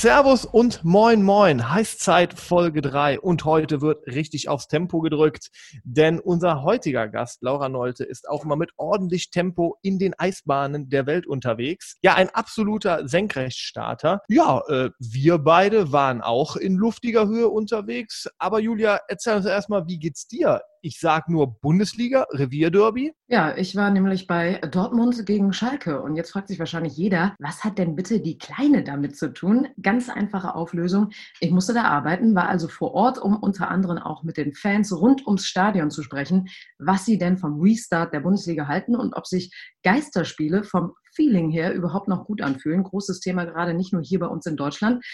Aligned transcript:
Servus 0.00 0.44
und 0.44 0.84
moin 0.84 1.24
moin, 1.24 1.72
Heißzeit 1.72 2.38
Folge 2.38 2.82
3 2.82 3.18
und 3.18 3.44
heute 3.44 3.80
wird 3.80 4.06
richtig 4.06 4.48
aufs 4.48 4.68
Tempo 4.68 5.00
gedrückt, 5.00 5.50
denn 5.82 6.20
unser 6.20 6.62
heutiger 6.62 7.08
Gast, 7.08 7.42
Laura 7.42 7.68
Nolte, 7.68 8.04
ist 8.04 8.28
auch 8.28 8.44
mal 8.44 8.54
mit 8.54 8.70
ordentlich 8.76 9.32
Tempo 9.32 9.76
in 9.82 9.98
den 9.98 10.14
Eisbahnen 10.16 10.88
der 10.88 11.06
Welt 11.06 11.26
unterwegs. 11.26 11.96
Ja, 12.00 12.14
ein 12.14 12.30
absoluter 12.30 13.08
Senkrechtstarter. 13.08 14.22
Ja, 14.28 14.62
äh, 14.68 14.90
wir 15.00 15.38
beide 15.38 15.90
waren 15.90 16.22
auch 16.22 16.54
in 16.54 16.76
luftiger 16.76 17.26
Höhe 17.26 17.48
unterwegs, 17.48 18.28
aber 18.38 18.60
Julia, 18.60 19.00
erzähl 19.08 19.34
uns 19.34 19.46
erstmal, 19.46 19.88
wie 19.88 19.98
geht's 19.98 20.28
dir 20.28 20.62
ich 20.82 21.00
sage 21.00 21.32
nur 21.32 21.58
Bundesliga, 21.60 22.26
Revierderby. 22.30 23.12
Ja, 23.26 23.56
ich 23.56 23.76
war 23.76 23.90
nämlich 23.90 24.26
bei 24.26 24.60
Dortmund 24.70 25.26
gegen 25.26 25.52
Schalke. 25.52 26.00
Und 26.02 26.16
jetzt 26.16 26.32
fragt 26.32 26.48
sich 26.48 26.58
wahrscheinlich 26.58 26.96
jeder, 26.96 27.34
was 27.38 27.64
hat 27.64 27.78
denn 27.78 27.96
bitte 27.96 28.20
die 28.20 28.38
Kleine 28.38 28.84
damit 28.84 29.16
zu 29.16 29.32
tun? 29.32 29.68
Ganz 29.82 30.08
einfache 30.08 30.54
Auflösung. 30.54 31.10
Ich 31.40 31.50
musste 31.50 31.74
da 31.74 31.84
arbeiten, 31.84 32.34
war 32.34 32.48
also 32.48 32.68
vor 32.68 32.94
Ort, 32.94 33.18
um 33.18 33.36
unter 33.36 33.70
anderem 33.70 33.98
auch 33.98 34.22
mit 34.22 34.36
den 34.36 34.54
Fans 34.54 34.92
rund 34.92 35.26
ums 35.26 35.46
Stadion 35.46 35.90
zu 35.90 36.02
sprechen, 36.02 36.48
was 36.78 37.04
sie 37.04 37.18
denn 37.18 37.38
vom 37.38 37.60
Restart 37.60 38.12
der 38.12 38.20
Bundesliga 38.20 38.66
halten 38.66 38.96
und 38.96 39.14
ob 39.14 39.26
sich 39.26 39.52
Geisterspiele 39.82 40.64
vom 40.64 40.92
Feeling 41.14 41.50
her 41.50 41.74
überhaupt 41.74 42.08
noch 42.08 42.26
gut 42.26 42.42
anfühlen. 42.42 42.84
Großes 42.84 43.20
Thema 43.20 43.44
gerade 43.44 43.74
nicht 43.74 43.92
nur 43.92 44.02
hier 44.02 44.20
bei 44.20 44.26
uns 44.26 44.46
in 44.46 44.56
Deutschland. 44.56 45.04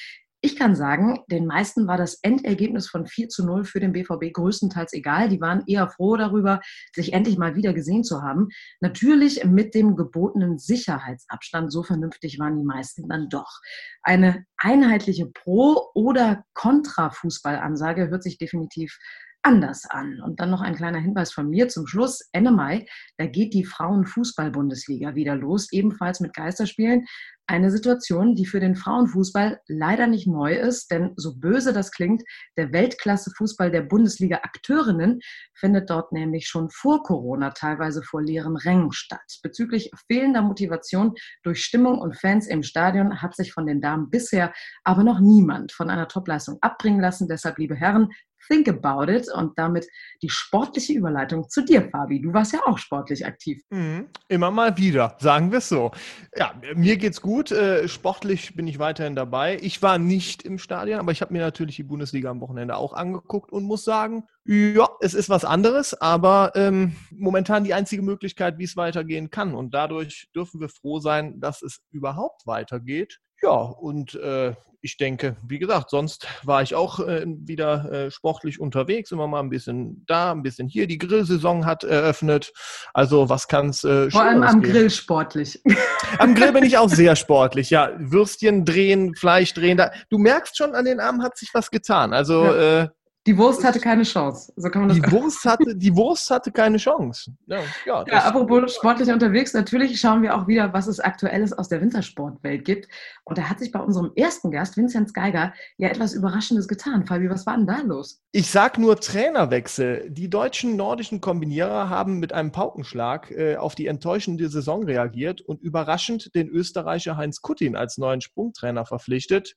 Ich 0.44 0.56
kann 0.56 0.76
sagen, 0.76 1.20
den 1.30 1.46
meisten 1.46 1.86
war 1.86 1.96
das 1.96 2.18
Endergebnis 2.20 2.86
von 2.86 3.06
4 3.06 3.30
zu 3.30 3.46
0 3.46 3.64
für 3.64 3.80
den 3.80 3.92
BVB 3.92 4.30
größtenteils 4.30 4.92
egal. 4.92 5.30
Die 5.30 5.40
waren 5.40 5.64
eher 5.66 5.88
froh 5.88 6.18
darüber, 6.18 6.60
sich 6.94 7.14
endlich 7.14 7.38
mal 7.38 7.56
wieder 7.56 7.72
gesehen 7.72 8.04
zu 8.04 8.20
haben. 8.20 8.48
Natürlich 8.80 9.42
mit 9.46 9.74
dem 9.74 9.96
gebotenen 9.96 10.58
Sicherheitsabstand. 10.58 11.72
So 11.72 11.82
vernünftig 11.82 12.38
waren 12.38 12.58
die 12.58 12.62
meisten 12.62 13.08
dann 13.08 13.30
doch. 13.30 13.58
Eine 14.02 14.44
einheitliche 14.58 15.30
Pro- 15.32 15.90
oder 15.94 16.44
Kontra-Fußballansage 16.52 18.10
hört 18.10 18.22
sich 18.22 18.36
definitiv 18.36 18.98
anders 19.44 19.84
an. 19.88 20.20
Und 20.20 20.40
dann 20.40 20.50
noch 20.50 20.62
ein 20.62 20.74
kleiner 20.74 20.98
Hinweis 20.98 21.32
von 21.32 21.48
mir 21.48 21.68
zum 21.68 21.86
Schluss. 21.86 22.28
Ende 22.32 22.50
Mai, 22.50 22.86
da 23.18 23.26
geht 23.26 23.54
die 23.54 23.64
Frauenfußball-Bundesliga 23.64 25.14
wieder 25.14 25.36
los, 25.36 25.70
ebenfalls 25.70 26.20
mit 26.20 26.34
Geisterspielen. 26.34 27.04
Eine 27.46 27.70
Situation, 27.70 28.34
die 28.34 28.46
für 28.46 28.58
den 28.58 28.74
Frauenfußball 28.74 29.60
leider 29.68 30.06
nicht 30.06 30.26
neu 30.26 30.54
ist, 30.54 30.90
denn 30.90 31.12
so 31.16 31.36
böse 31.36 31.74
das 31.74 31.90
klingt, 31.90 32.22
der 32.56 32.72
Weltklasse-Fußball 32.72 33.70
der 33.70 33.82
Bundesliga-Akteurinnen 33.82 35.20
findet 35.52 35.90
dort 35.90 36.12
nämlich 36.12 36.46
schon 36.48 36.70
vor 36.70 37.02
Corona 37.02 37.50
teilweise 37.50 38.02
vor 38.02 38.22
leeren 38.22 38.56
Rängen 38.56 38.92
statt. 38.92 39.40
Bezüglich 39.42 39.90
fehlender 40.10 40.40
Motivation 40.40 41.14
durch 41.42 41.62
Stimmung 41.62 41.98
und 41.98 42.18
Fans 42.18 42.46
im 42.46 42.62
Stadion 42.62 43.20
hat 43.20 43.36
sich 43.36 43.52
von 43.52 43.66
den 43.66 43.82
Damen 43.82 44.08
bisher 44.08 44.54
aber 44.82 45.04
noch 45.04 45.20
niemand 45.20 45.70
von 45.70 45.90
einer 45.90 46.08
Topleistung 46.08 46.56
abbringen 46.62 47.00
lassen. 47.00 47.28
Deshalb, 47.28 47.58
liebe 47.58 47.76
Herren, 47.76 48.08
think 48.48 48.68
about 48.68 49.10
it 49.10 49.28
und 49.32 49.58
damit 49.58 49.86
die 50.22 50.28
sportliche 50.28 50.92
Überleitung 50.92 51.48
zu 51.48 51.64
dir, 51.64 51.88
Fabi. 51.90 52.20
Du 52.20 52.32
warst 52.32 52.52
ja 52.52 52.60
auch 52.66 52.78
sportlich 52.78 53.26
aktiv. 53.26 53.62
Mhm. 53.70 54.06
Immer 54.28 54.50
mal 54.50 54.76
wieder, 54.76 55.16
sagen 55.20 55.50
wir 55.50 55.58
es 55.58 55.68
so. 55.68 55.90
Ja, 56.36 56.54
mir 56.74 56.96
geht's 56.96 57.20
gut. 57.20 57.50
Äh, 57.50 57.88
sportlich 57.88 58.54
bin 58.56 58.66
ich 58.66 58.78
weiterhin 58.78 59.16
dabei. 59.16 59.58
Ich 59.60 59.82
war 59.82 59.98
nicht 59.98 60.42
im 60.42 60.58
Stadion, 60.58 61.00
aber 61.00 61.12
ich 61.12 61.20
habe 61.20 61.32
mir 61.32 61.42
natürlich 61.42 61.76
die 61.76 61.82
Bundesliga 61.82 62.30
am 62.30 62.40
Wochenende 62.40 62.76
auch 62.76 62.92
angeguckt 62.92 63.52
und 63.52 63.64
muss 63.64 63.84
sagen, 63.84 64.24
ja, 64.46 64.88
es 65.00 65.14
ist 65.14 65.30
was 65.30 65.44
anderes, 65.44 65.94
aber 65.94 66.52
ähm, 66.54 66.96
momentan 67.10 67.64
die 67.64 67.72
einzige 67.72 68.02
Möglichkeit, 68.02 68.58
wie 68.58 68.64
es 68.64 68.76
weitergehen 68.76 69.30
kann. 69.30 69.54
Und 69.54 69.72
dadurch 69.72 70.28
dürfen 70.34 70.60
wir 70.60 70.68
froh 70.68 71.00
sein, 71.00 71.40
dass 71.40 71.62
es 71.62 71.80
überhaupt 71.90 72.46
weitergeht. 72.46 73.20
Ja, 73.44 73.50
und 73.50 74.14
äh, 74.14 74.54
ich 74.80 74.96
denke, 74.96 75.36
wie 75.46 75.58
gesagt, 75.58 75.90
sonst 75.90 76.26
war 76.44 76.62
ich 76.62 76.74
auch 76.74 76.98
äh, 76.98 77.26
wieder 77.26 77.92
äh, 77.92 78.10
sportlich 78.10 78.58
unterwegs, 78.58 79.12
immer 79.12 79.26
mal 79.26 79.40
ein 79.40 79.50
bisschen 79.50 80.02
da, 80.06 80.32
ein 80.32 80.42
bisschen 80.42 80.66
hier. 80.66 80.86
Die 80.86 80.96
Grillsaison 80.96 81.66
hat 81.66 81.84
eröffnet. 81.84 82.54
Also 82.94 83.28
was 83.28 83.46
kann 83.46 83.68
es 83.68 83.84
äh, 83.84 84.10
Vor 84.10 84.22
allem 84.22 84.42
am 84.42 84.62
geben? 84.62 84.72
Grill 84.72 84.90
sportlich. 84.90 85.60
Am 86.18 86.34
Grill 86.34 86.52
bin 86.52 86.64
ich 86.64 86.78
auch 86.78 86.88
sehr 86.88 87.16
sportlich, 87.16 87.68
ja. 87.68 87.90
Würstchen 87.98 88.64
drehen, 88.64 89.14
Fleisch 89.14 89.52
drehen. 89.52 89.76
Da, 89.76 89.90
du 90.08 90.16
merkst 90.16 90.56
schon, 90.56 90.74
an 90.74 90.86
den 90.86 91.00
Armen 91.00 91.22
hat 91.22 91.36
sich 91.36 91.50
was 91.52 91.70
getan. 91.70 92.14
Also 92.14 92.44
ja. 92.44 92.90
Die 93.26 93.38
Wurst 93.38 93.64
hatte 93.64 93.80
keine 93.80 94.02
Chance. 94.02 94.52
So 94.56 94.68
kann 94.68 94.82
man 94.82 94.88
das 94.90 94.98
die, 95.00 95.12
Wurst 95.12 95.44
hatte, 95.44 95.74
die 95.74 95.96
Wurst 95.96 96.30
hatte 96.30 96.52
keine 96.52 96.76
Chance. 96.76 97.34
Ja, 97.46 97.60
ja, 97.86 98.04
ja 98.06 98.18
apropos 98.24 98.74
sportlich 98.74 99.08
unterwegs, 99.08 99.54
natürlich 99.54 99.98
schauen 99.98 100.22
wir 100.22 100.36
auch 100.36 100.46
wieder, 100.46 100.72
was 100.72 100.86
es 100.86 101.00
Aktuelles 101.00 101.52
aus 101.52 101.68
der 101.68 101.80
Wintersportwelt 101.80 102.64
gibt. 102.64 102.88
Und 103.24 103.38
da 103.38 103.48
hat 103.48 103.60
sich 103.60 103.72
bei 103.72 103.80
unserem 103.80 104.12
ersten 104.14 104.50
Gast, 104.50 104.76
Vinzenz 104.76 105.14
Geiger, 105.14 105.54
ja 105.78 105.88
etwas 105.88 106.12
Überraschendes 106.12 106.68
getan. 106.68 107.06
Fabi, 107.06 107.30
was 107.30 107.46
war 107.46 107.56
denn 107.56 107.66
da 107.66 107.80
los? 107.80 108.20
Ich 108.32 108.50
sag 108.50 108.78
nur 108.78 109.00
Trainerwechsel. 109.00 110.10
Die 110.10 110.28
deutschen 110.28 110.76
nordischen 110.76 111.22
Kombinierer 111.22 111.88
haben 111.88 112.18
mit 112.18 112.32
einem 112.34 112.52
Paukenschlag 112.52 113.30
äh, 113.30 113.56
auf 113.56 113.74
die 113.74 113.86
enttäuschende 113.86 114.48
Saison 114.50 114.84
reagiert 114.84 115.40
und 115.40 115.62
überraschend 115.62 116.34
den 116.34 116.48
Österreicher 116.48 117.16
Heinz 117.16 117.40
Kuttin 117.40 117.74
als 117.76 117.96
neuen 117.96 118.20
Sprungtrainer 118.20 118.84
verpflichtet. 118.84 119.54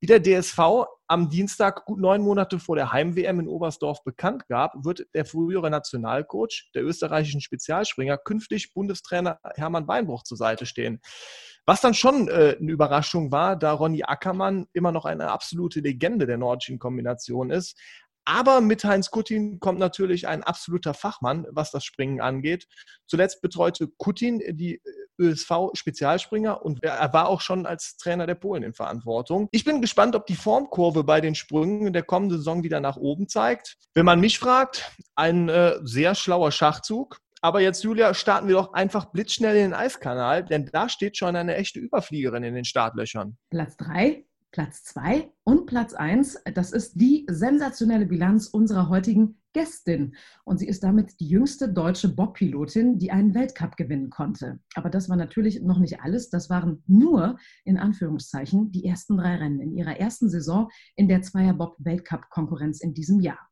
Wie 0.00 0.06
der 0.06 0.22
DSV 0.22 0.86
am 1.08 1.30
Dienstag, 1.30 1.84
gut 1.84 2.00
neun 2.00 2.22
Monate 2.22 2.58
vor 2.58 2.76
der 2.76 2.92
Heim-WM 2.92 3.40
in 3.40 3.48
Oberstdorf 3.48 4.02
bekannt 4.04 4.46
gab, 4.48 4.72
wird 4.84 5.06
der 5.14 5.24
frühere 5.24 5.70
Nationalcoach 5.70 6.70
der 6.74 6.84
österreichischen 6.84 7.40
Spezialspringer 7.40 8.18
künftig 8.18 8.74
Bundestrainer 8.74 9.38
Hermann 9.54 9.86
Weinbruch 9.86 10.24
zur 10.24 10.36
Seite 10.36 10.66
stehen. 10.66 11.00
Was 11.64 11.80
dann 11.80 11.94
schon 11.94 12.28
äh, 12.28 12.56
eine 12.60 12.72
Überraschung 12.72 13.32
war, 13.32 13.56
da 13.56 13.72
Ronny 13.72 14.04
Ackermann 14.04 14.66
immer 14.72 14.92
noch 14.92 15.04
eine 15.04 15.30
absolute 15.30 15.80
Legende 15.80 16.26
der 16.26 16.38
nordischen 16.38 16.78
Kombination 16.78 17.50
ist. 17.50 17.78
Aber 18.24 18.60
mit 18.60 18.84
Heinz 18.84 19.10
Kutin 19.10 19.60
kommt 19.60 19.78
natürlich 19.78 20.26
ein 20.26 20.42
absoluter 20.42 20.94
Fachmann, 20.94 21.46
was 21.50 21.70
das 21.70 21.84
Springen 21.84 22.20
angeht. 22.20 22.66
Zuletzt 23.06 23.40
betreute 23.40 23.88
Kutin 23.98 24.42
die 24.56 24.80
ÖSV-Spezialspringer 25.18 26.64
und 26.64 26.82
er 26.82 27.12
war 27.12 27.28
auch 27.28 27.40
schon 27.40 27.66
als 27.66 27.96
Trainer 27.96 28.26
der 28.26 28.34
Polen 28.34 28.62
in 28.62 28.74
Verantwortung. 28.74 29.48
Ich 29.52 29.64
bin 29.64 29.80
gespannt, 29.80 30.14
ob 30.14 30.26
die 30.26 30.36
Formkurve 30.36 31.04
bei 31.04 31.20
den 31.20 31.34
Sprüngen 31.34 31.86
in 31.86 31.92
der 31.92 32.02
kommenden 32.02 32.38
Saison 32.38 32.62
wieder 32.62 32.80
nach 32.80 32.96
oben 32.96 33.28
zeigt. 33.28 33.76
Wenn 33.94 34.04
man 34.04 34.20
mich 34.20 34.38
fragt, 34.38 34.90
ein 35.14 35.48
äh, 35.48 35.74
sehr 35.82 36.14
schlauer 36.14 36.52
Schachzug. 36.52 37.18
Aber 37.42 37.60
jetzt, 37.60 37.84
Julia, 37.84 38.14
starten 38.14 38.48
wir 38.48 38.54
doch 38.54 38.72
einfach 38.72 39.06
blitzschnell 39.06 39.56
in 39.56 39.62
den 39.62 39.74
Eiskanal, 39.74 40.44
denn 40.44 40.68
da 40.72 40.88
steht 40.88 41.16
schon 41.16 41.36
eine 41.36 41.54
echte 41.54 41.78
Überfliegerin 41.78 42.42
in 42.42 42.54
den 42.54 42.64
Startlöchern. 42.64 43.36
Platz 43.50 43.76
drei 43.76 44.24
Platz 44.56 44.84
2 44.84 45.30
und 45.44 45.66
Platz 45.66 45.92
1, 45.92 46.38
das 46.54 46.72
ist 46.72 46.94
die 46.94 47.26
sensationelle 47.28 48.06
Bilanz 48.06 48.46
unserer 48.46 48.88
heutigen 48.88 49.36
Gästin. 49.56 50.14
Und 50.44 50.58
sie 50.58 50.68
ist 50.68 50.84
damit 50.84 51.18
die 51.18 51.28
jüngste 51.28 51.72
deutsche 51.72 52.14
Bobpilotin, 52.14 52.98
die 52.98 53.10
einen 53.10 53.34
Weltcup 53.34 53.78
gewinnen 53.78 54.10
konnte. 54.10 54.60
Aber 54.74 54.90
das 54.90 55.08
war 55.08 55.16
natürlich 55.16 55.62
noch 55.62 55.78
nicht 55.78 56.02
alles. 56.02 56.28
Das 56.28 56.50
waren 56.50 56.82
nur, 56.86 57.38
in 57.64 57.78
Anführungszeichen, 57.78 58.70
die 58.70 58.84
ersten 58.84 59.16
drei 59.16 59.36
Rennen 59.36 59.60
in 59.60 59.72
ihrer 59.72 59.98
ersten 59.98 60.28
Saison 60.28 60.68
in 60.94 61.08
der 61.08 61.22
Zweier-Bob-Weltcup-Konkurrenz 61.22 62.82
in 62.82 62.92
diesem 62.92 63.20
Jahr. 63.20 63.48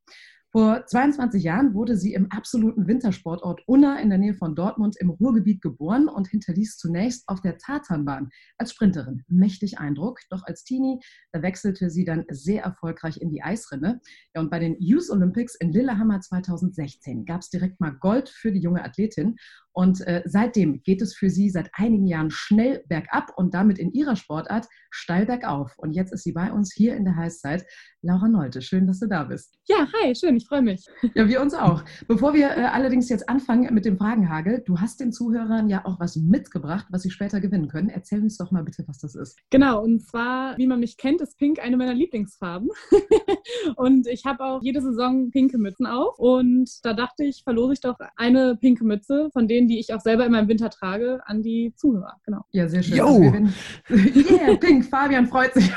Vor 0.56 0.86
22 0.86 1.42
Jahren 1.42 1.74
wurde 1.74 1.96
sie 1.96 2.14
im 2.14 2.30
absoluten 2.30 2.86
Wintersportort 2.86 3.62
Unna 3.66 3.98
in 3.98 4.08
der 4.08 4.18
Nähe 4.18 4.34
von 4.34 4.54
Dortmund 4.54 4.94
im 5.00 5.10
Ruhrgebiet 5.10 5.60
geboren 5.60 6.06
und 6.06 6.28
hinterließ 6.28 6.76
zunächst 6.76 7.28
auf 7.28 7.40
der 7.40 7.58
Tatanbahn 7.58 8.30
als 8.56 8.70
Sprinterin 8.70 9.24
mächtig 9.26 9.80
Eindruck. 9.80 10.20
Doch 10.30 10.44
als 10.44 10.62
Teenie, 10.62 11.00
wechselte 11.32 11.90
sie 11.90 12.04
dann 12.04 12.24
sehr 12.30 12.62
erfolgreich 12.62 13.20
in 13.20 13.32
die 13.32 13.42
Eisrinne. 13.42 14.00
Ja, 14.32 14.42
und 14.42 14.50
bei 14.52 14.60
den 14.60 14.76
Youth 14.78 15.10
Olympics 15.10 15.56
in 15.56 15.72
Lillehammer 15.72 16.20
2016 16.20 17.24
gab 17.24 17.40
es 17.40 17.50
direkt 17.50 17.80
mal 17.80 17.90
Gold 17.90 18.28
für 18.28 18.52
die 18.52 18.60
junge 18.60 18.84
Athletin. 18.84 19.34
Und 19.74 20.00
äh, 20.06 20.22
seitdem 20.24 20.82
geht 20.82 21.02
es 21.02 21.14
für 21.14 21.28
sie 21.28 21.50
seit 21.50 21.68
einigen 21.74 22.06
Jahren 22.06 22.30
schnell 22.30 22.84
bergab 22.88 23.32
und 23.36 23.54
damit 23.54 23.78
in 23.78 23.92
ihrer 23.92 24.14
Sportart 24.14 24.68
steil 24.90 25.26
bergauf. 25.26 25.74
Und 25.78 25.92
jetzt 25.92 26.12
ist 26.12 26.22
sie 26.22 26.32
bei 26.32 26.52
uns 26.52 26.72
hier 26.72 26.96
in 26.96 27.04
der 27.04 27.16
Heißzeit. 27.16 27.66
Laura 28.00 28.28
Nolte, 28.28 28.62
schön, 28.62 28.86
dass 28.86 29.00
du 29.00 29.08
da 29.08 29.24
bist. 29.24 29.58
Ja, 29.66 29.88
hi, 29.92 30.14
schön, 30.14 30.36
ich 30.36 30.46
freue 30.46 30.62
mich. 30.62 30.86
Ja, 31.14 31.26
wir 31.26 31.40
uns 31.40 31.54
auch. 31.54 31.82
Bevor 32.06 32.34
wir 32.34 32.50
äh, 32.50 32.64
allerdings 32.64 33.08
jetzt 33.08 33.28
anfangen 33.28 33.72
mit 33.74 33.84
dem 33.86 33.96
Fragenhagel, 33.96 34.62
du 34.66 34.78
hast 34.78 35.00
den 35.00 35.10
Zuhörern 35.10 35.68
ja 35.68 35.84
auch 35.86 35.98
was 35.98 36.16
mitgebracht, 36.16 36.86
was 36.90 37.02
sie 37.02 37.10
später 37.10 37.40
gewinnen 37.40 37.68
können. 37.68 37.88
Erzähl 37.88 38.20
uns 38.20 38.36
doch 38.36 38.50
mal 38.50 38.62
bitte, 38.62 38.84
was 38.86 38.98
das 38.98 39.14
ist. 39.14 39.38
Genau, 39.50 39.82
und 39.82 40.00
zwar, 40.02 40.56
wie 40.58 40.66
man 40.66 40.80
mich 40.80 40.98
kennt, 40.98 41.20
ist 41.22 41.38
Pink 41.38 41.58
eine 41.60 41.76
meiner 41.76 41.94
Lieblingsfarben. 41.94 42.68
und 43.76 44.06
ich 44.06 44.24
habe 44.26 44.44
auch 44.44 44.62
jede 44.62 44.82
Saison 44.82 45.30
pinke 45.30 45.58
Mützen 45.58 45.86
auf. 45.86 46.18
Und 46.18 46.70
da 46.82 46.92
dachte 46.92 47.24
ich, 47.24 47.42
verlose 47.42 47.72
ich 47.72 47.80
doch 47.80 47.98
eine 48.16 48.56
pinke 48.56 48.84
Mütze, 48.84 49.30
von 49.32 49.48
denen 49.48 49.63
Ideen, 49.64 49.68
die 49.68 49.78
ich 49.78 49.92
auch 49.94 50.00
selber 50.00 50.26
immer 50.26 50.40
im 50.40 50.48
Winter 50.48 50.70
trage, 50.70 51.20
an 51.26 51.42
die 51.42 51.74
Zuhörer. 51.76 52.16
Genau. 52.24 52.44
Ja, 52.52 52.68
sehr 52.68 52.82
schön. 52.82 52.96
Yo. 52.96 53.06
Also 53.06 53.20
wir 53.22 53.32
werden, 53.32 53.54
yeah, 53.90 54.56
Pink, 54.56 54.84
Fabian 54.86 55.26
freut 55.26 55.54
sich. 55.54 55.70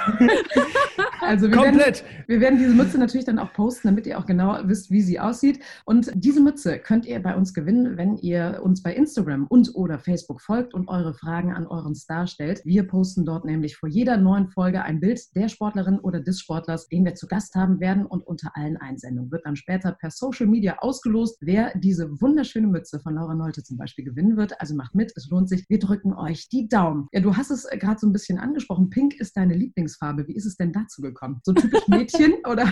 also 1.22 1.50
wir 1.50 1.57
Komplett. 1.57 2.04
Werden, 2.04 2.24
wir 2.28 2.42
werden 2.42 2.60
diese 2.60 2.74
Mütze 2.74 2.98
natürlich 2.98 3.25
dann 3.25 3.39
auch 3.39 3.54
posten, 3.54 3.88
damit 3.88 4.06
ihr 4.07 4.19
auch 4.19 4.25
genau 4.25 4.60
wisst, 4.63 4.92
wie 4.92 5.01
sie 5.01 5.19
aussieht. 5.19 5.60
Und 5.86 6.12
diese 6.13 6.42
Mütze 6.42 6.80
könnt 6.80 7.06
ihr 7.06 7.22
bei 7.22 7.36
uns 7.36 7.54
gewinnen, 7.54 7.98
wenn 7.98 8.18
ihr 8.18 8.62
uns 8.63 8.84
bei 8.84 8.94
Instagram 8.94 9.48
und 9.48 9.75
oder 9.75 10.00
Facebook 10.00 10.42
folgt 10.42 10.74
und 10.74 10.88
eure 10.88 11.13
Fragen 11.13 11.54
an 11.54 11.68
euren 11.68 11.95
Star 11.95 12.28
stellt. 12.28 12.62
Wir 12.63 12.88
posten 12.88 13.25
dort 13.25 13.45
nämlich 13.45 13.78
vor 13.78 13.89
jeder 13.89 14.18
neuen 14.18 14.48
Folge 14.50 14.81
ein 14.84 15.00
Bild 15.00 15.36
der 15.36 15.50
Sportlerin 15.50 16.00
oder 16.00 16.19
des 16.19 16.39
Sportlers, 16.39 16.88
den 16.88 17.06
wir 17.06 17.16
zu 17.16 17.28
Gast 17.28 17.56
haben 17.56 17.80
werden 17.80 18.06
und 18.06 18.25
unter 18.25 18.51
allen 18.56 18.78
Einsendungen 18.78 19.31
wird 19.31 19.45
dann 19.45 19.56
später 19.56 19.92
per 19.92 20.12
Social 20.12 20.48
Media 20.48 20.78
ausgelost, 20.80 21.38
wer 21.42 21.78
diese 21.78 22.10
wunderschöne 22.22 22.68
Mütze 22.68 23.00
von 23.00 23.16
Laura 23.16 23.36
Nolte 23.36 23.63
zum 23.63 23.76
Beispiel 23.77 24.06
gewinnen 24.06 24.38
wird. 24.38 24.59
Also 24.59 24.75
macht 24.75 24.95
mit, 24.95 25.13
es 25.15 25.29
lohnt 25.29 25.50
sich. 25.50 25.65
Wir 25.69 25.79
drücken 25.79 26.13
euch 26.13 26.50
die 26.50 26.68
Daumen. 26.68 27.07
Ja, 27.12 27.21
du 27.21 27.35
hast 27.35 27.51
es 27.51 27.65
äh, 27.65 27.77
gerade 27.77 28.00
so 28.00 28.07
ein 28.07 28.13
bisschen 28.13 28.39
angesprochen. 28.39 28.89
Pink 28.89 29.19
ist 29.19 29.38
deine 29.38 29.56
Lieblingsfarbe. 29.56 30.27
Wie 30.27 30.35
ist 30.35 30.45
es 30.45 30.56
denn 30.56 30.71
dazu 30.74 31.01
gekommen? 31.01 31.39
So 31.44 31.53
typisch 31.53 31.81
Mädchen 31.88 32.33
oder? 32.50 32.71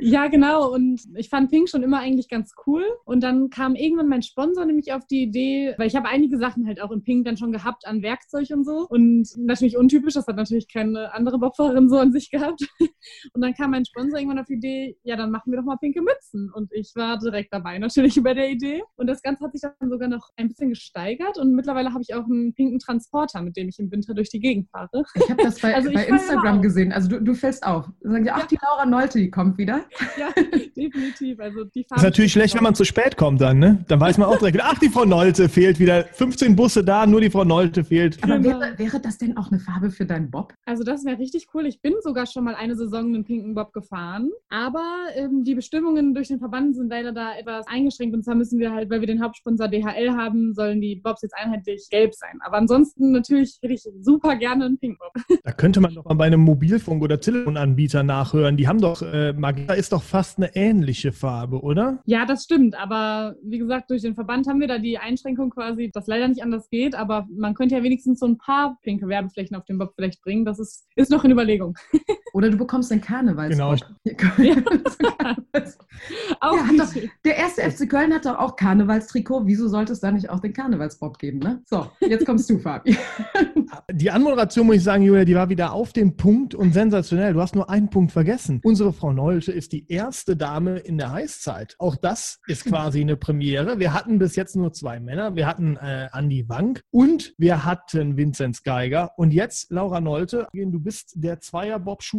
Ja, 0.00 0.28
genau. 0.28 0.72
Und 0.72 1.00
ich 1.14 1.28
fand 1.28 1.50
Pink 1.50 1.68
schon 1.68 1.82
immer 1.82 2.00
eigentlich 2.00 2.28
ganz 2.28 2.52
cool. 2.66 2.84
Und 3.04 3.22
dann 3.22 3.50
kam 3.50 3.74
irgendwann 3.74 4.08
mein 4.08 4.22
Sponsor 4.22 4.64
nämlich 4.64 4.92
auf 4.92 5.06
die 5.06 5.22
Idee, 5.22 5.74
weil 5.78 5.86
ich 5.86 5.96
habe 5.96 6.08
einige 6.08 6.38
Sachen 6.38 6.66
halt 6.66 6.80
auch 6.80 6.90
in 6.90 7.02
Pink 7.02 7.24
dann 7.24 7.36
schon 7.36 7.52
gehabt 7.52 7.86
an 7.86 8.02
Werkzeug 8.02 8.48
und 8.50 8.64
so. 8.64 8.86
Und 8.88 9.28
natürlich 9.36 9.76
untypisch, 9.76 10.14
das 10.14 10.26
hat 10.26 10.36
natürlich 10.36 10.72
keine 10.72 11.12
andere 11.12 11.38
Bobfahrerin 11.38 11.88
so 11.88 11.98
an 11.98 12.12
sich 12.12 12.30
gehabt. 12.30 12.60
Und 13.32 13.42
dann 13.42 13.54
kam 13.54 13.70
mein 13.70 13.84
Sponsor 13.84 14.18
irgendwann 14.18 14.38
auf 14.38 14.46
die 14.46 14.54
Idee, 14.54 14.98
ja, 15.04 15.16
dann 15.16 15.30
machen 15.30 15.52
wir 15.52 15.58
doch 15.58 15.64
mal 15.64 15.76
pinke 15.76 16.02
Mützen. 16.02 16.50
Und 16.52 16.72
ich 16.72 16.92
war 16.94 17.18
direkt 17.18 17.52
dabei 17.52 17.78
natürlich 17.78 18.16
über 18.16 18.34
der 18.34 18.50
Idee. 18.50 18.82
Und 18.96 19.06
das 19.06 19.22
Ganze 19.22 19.44
hat 19.44 19.52
sich 19.52 19.62
dann 19.62 19.90
sogar 19.90 20.05
noch 20.08 20.30
ein 20.36 20.48
bisschen 20.48 20.70
gesteigert. 20.70 21.38
Und 21.38 21.54
mittlerweile 21.54 21.92
habe 21.92 22.02
ich 22.02 22.14
auch 22.14 22.24
einen 22.24 22.54
pinken 22.54 22.78
Transporter, 22.78 23.42
mit 23.42 23.56
dem 23.56 23.68
ich 23.68 23.78
im 23.78 23.90
Winter 23.90 24.14
durch 24.14 24.30
die 24.30 24.40
Gegend 24.40 24.68
fahre. 24.70 25.04
Ich 25.14 25.30
habe 25.30 25.42
das 25.42 25.60
bei, 25.60 25.74
Also 25.76 25.90
bei 25.92 26.06
Instagram 26.06 26.62
gesehen. 26.62 26.92
Also 26.92 27.08
du, 27.08 27.20
du 27.22 27.34
fällst 27.34 27.64
auf. 27.66 27.88
Dann 28.02 28.12
sagen 28.12 28.24
die, 28.24 28.30
ach, 28.30 28.40
Ja. 28.40 28.46
die 28.46 28.58
Laura 28.62 28.86
Nolte, 28.86 29.18
die 29.18 29.30
kommt 29.30 29.58
wieder. 29.58 29.84
Ja, 30.18 30.28
definitiv. 30.76 31.38
Also 31.40 31.64
die 31.64 31.84
Das 31.88 31.98
ist 31.98 32.04
natürlich 32.04 32.32
schlecht, 32.32 32.54
wenn 32.54 32.62
man 32.62 32.74
zu 32.74 32.84
spät 32.84 33.16
kommt 33.16 33.40
dann, 33.40 33.58
ne? 33.58 33.84
Dann 33.88 34.00
weiß 34.00 34.16
man 34.18 34.28
auch 34.28 34.38
direkt, 34.38 34.58
ach, 34.62 34.78
die 34.78 34.88
Frau 34.88 35.04
Nolte 35.04 35.48
fehlt 35.48 35.78
wieder. 35.78 36.04
15 36.04 36.56
Busse 36.56 36.82
da, 36.84 37.06
nur 37.06 37.20
die 37.20 37.30
Frau 37.30 37.44
Nolte 37.44 37.84
fehlt. 37.84 38.22
Aber 38.22 38.38
Genau. 38.38 38.60
wäre, 38.60 38.78
wäre 38.78 39.00
das 39.00 39.18
denn 39.18 39.36
auch 39.36 39.50
eine 39.50 39.60
Farbe 39.60 39.90
für 39.90 40.06
deinen 40.06 40.30
Bob? 40.30 40.54
Also 40.64 40.84
das 40.84 41.04
wäre 41.04 41.18
richtig 41.18 41.48
cool. 41.54 41.66
Ich 41.66 41.80
bin 41.82 41.94
sogar 42.02 42.26
schon 42.26 42.44
mal 42.44 42.54
eine 42.54 42.76
Saison 42.76 43.06
einen 43.06 43.24
pinken 43.24 43.54
Bob 43.54 43.72
gefahren. 43.72 44.30
Aber 44.48 44.84
ähm, 45.14 45.44
die 45.44 45.54
Bestimmungen 45.54 46.14
durch 46.14 46.28
den 46.28 46.38
Verband 46.38 46.76
sind 46.76 46.88
leider 46.88 47.12
da 47.12 47.34
etwas 47.36 47.66
eingeschränkt. 47.66 48.14
Und 48.14 48.22
zwar 48.24 48.34
müssen 48.34 48.58
wir 48.58 48.72
halt, 48.72 48.90
weil 48.90 49.00
wir 49.00 49.06
den 49.06 49.22
Hauptsponsor 49.22 49.68
DHL 49.68 49.95
haben, 50.16 50.54
sollen 50.54 50.80
die 50.80 50.96
Bobs 50.96 51.22
jetzt 51.22 51.34
einheitlich 51.36 51.88
gelb 51.90 52.14
sein. 52.14 52.38
Aber 52.44 52.56
ansonsten 52.56 53.12
natürlich 53.12 53.58
hätte 53.62 53.74
ich 53.74 53.82
super 54.00 54.36
gerne 54.36 54.66
einen 54.66 54.78
pinken 54.78 54.98
Bob. 54.98 55.12
Da 55.44 55.52
könnte 55.52 55.80
man 55.80 55.94
doch 55.94 56.04
mal 56.04 56.14
bei 56.14 56.26
einem 56.26 56.40
Mobilfunk- 56.40 57.02
oder 57.02 57.20
Telefonanbieter 57.20 58.02
nachhören. 58.02 58.56
Die 58.56 58.66
haben 58.66 58.80
doch, 58.80 59.02
äh, 59.02 59.32
Magenta 59.32 59.74
ist 59.74 59.92
doch 59.92 60.02
fast 60.02 60.38
eine 60.38 60.54
ähnliche 60.56 61.12
Farbe, 61.12 61.60
oder? 61.60 62.00
Ja, 62.06 62.26
das 62.26 62.44
stimmt. 62.44 62.76
Aber 62.76 63.36
wie 63.42 63.58
gesagt, 63.58 63.90
durch 63.90 64.02
den 64.02 64.14
Verband 64.14 64.48
haben 64.48 64.60
wir 64.60 64.68
da 64.68 64.78
die 64.78 64.98
Einschränkung 64.98 65.50
quasi, 65.50 65.90
dass 65.92 66.06
leider 66.06 66.26
nicht 66.28 66.42
anders 66.42 66.68
geht. 66.68 66.94
Aber 66.94 67.26
man 67.30 67.54
könnte 67.54 67.76
ja 67.76 67.82
wenigstens 67.82 68.18
so 68.18 68.26
ein 68.26 68.38
paar 68.38 68.78
pinke 68.82 69.08
Werbeflächen 69.08 69.56
auf 69.56 69.64
den 69.64 69.78
Bob 69.78 69.92
vielleicht 69.94 70.20
bringen. 70.22 70.44
Das 70.44 70.58
ist, 70.58 70.86
ist 70.96 71.10
noch 71.10 71.24
in 71.24 71.30
Überlegung. 71.30 71.76
Oder 72.36 72.50
du 72.50 72.58
bekommst 72.58 72.90
den 72.90 73.00
Karnevalsbob. 73.00 73.78
Genau. 74.04 74.26
Ja, 76.42 76.62
nicht 76.70 76.80
doch- 76.80 77.10
Der 77.24 77.36
erste 77.36 77.62
FC 77.62 77.88
Köln 77.88 78.12
hat 78.12 78.26
doch 78.26 78.38
auch 78.38 78.56
Karnevalstrikot. 78.56 79.46
Wieso 79.46 79.68
sollte 79.68 79.92
es 79.94 80.00
da 80.00 80.10
nicht 80.12 80.28
auch 80.28 80.40
den 80.40 80.52
Karnevalsbob 80.52 81.18
geben? 81.18 81.38
Ne? 81.38 81.62
So, 81.64 81.90
jetzt 82.00 82.26
kommst 82.26 82.48
du, 82.50 82.58
Fabi. 82.66 82.96
Die 83.92 84.10
Anmoderation, 84.10 84.66
muss 84.66 84.76
ich 84.76 84.84
sagen, 84.84 85.02
Julia, 85.02 85.24
die 85.24 85.34
war 85.34 85.48
wieder 85.48 85.72
auf 85.72 85.92
den 85.92 86.16
Punkt 86.16 86.54
und 86.54 86.72
sensationell. 86.72 87.32
Du 87.32 87.40
hast 87.40 87.54
nur 87.54 87.68
einen 87.70 87.88
Punkt 87.90 88.12
vergessen. 88.12 88.60
Unsere 88.62 88.92
Frau 88.92 89.12
Nolte 89.12 89.50
ist 89.52 89.72
die 89.72 89.90
erste 89.90 90.36
Dame 90.36 90.78
in 90.78 90.98
der 90.98 91.12
Heißzeit. 91.12 91.74
Auch 91.78 91.96
das 91.96 92.38
ist 92.46 92.66
quasi 92.66 93.00
eine 93.00 93.16
Premiere. 93.16 93.78
Wir 93.78 93.92
hatten 93.94 94.18
bis 94.18 94.36
jetzt 94.36 94.54
nur 94.54 94.72
zwei 94.72 95.00
Männer. 95.00 95.34
Wir 95.34 95.46
hatten 95.46 95.76
äh, 95.76 96.08
Andi 96.12 96.44
Wank 96.48 96.82
und 96.90 97.34
wir 97.38 97.64
hatten 97.64 98.16
Vinzenz 98.16 98.62
Geiger. 98.62 99.12
Und 99.16 99.32
jetzt, 99.32 99.70
Laura 99.70 100.00
Nolte, 100.00 100.46
du 100.52 100.78
bist 100.78 101.12
der 101.16 101.40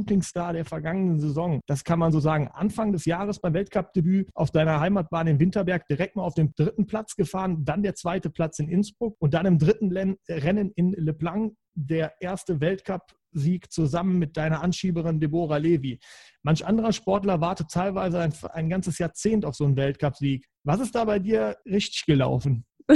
Zweier-Bob-Shooting-Star 0.07 0.53
der 0.53 0.65
vergangenen 0.65 1.19
Saison. 1.19 1.61
Das 1.67 1.83
kann 1.83 1.99
man 1.99 2.11
so 2.11 2.19
sagen. 2.19 2.49
Anfang 2.53 2.91
des 2.91 3.05
Jahres 3.05 3.39
beim 3.39 3.53
Weltcup-Debüt 3.53 4.29
auf 4.33 4.51
deiner 4.51 4.79
Heimatbahn 4.79 5.27
in 5.27 5.39
Winterberg 5.39 5.87
direkt 5.87 6.15
mal 6.15 6.23
auf 6.23 6.33
den 6.33 6.53
dritten 6.55 6.87
Platz 6.87 7.15
gefahren, 7.15 7.65
dann 7.65 7.83
der 7.83 7.95
zweite 7.95 8.29
Platz 8.29 8.59
in 8.59 8.69
Innsbruck 8.69 9.15
und 9.19 9.33
dann 9.33 9.45
im 9.45 9.59
dritten 9.59 9.91
Rennen 10.29 10.71
in 10.75 10.93
Le 10.93 11.13
Blanc 11.13 11.53
der 11.73 12.13
erste 12.19 12.59
Weltcup-Sieg 12.59 13.71
zusammen 13.71 14.17
mit 14.17 14.37
deiner 14.37 14.61
Anschieberin 14.63 15.19
Deborah 15.19 15.57
Levy. 15.57 15.99
Manch 16.41 16.65
anderer 16.65 16.93
Sportler 16.93 17.41
wartet 17.41 17.69
teilweise 17.69 18.19
ein, 18.19 18.33
ein 18.53 18.69
ganzes 18.69 18.97
Jahrzehnt 18.97 19.45
auf 19.45 19.55
so 19.55 19.65
einen 19.65 19.77
Weltcup-Sieg. 19.77 20.45
Was 20.63 20.79
ist 20.79 20.95
da 20.95 21.05
bei 21.05 21.19
dir 21.19 21.57
richtig 21.65 22.05
gelaufen? 22.05 22.65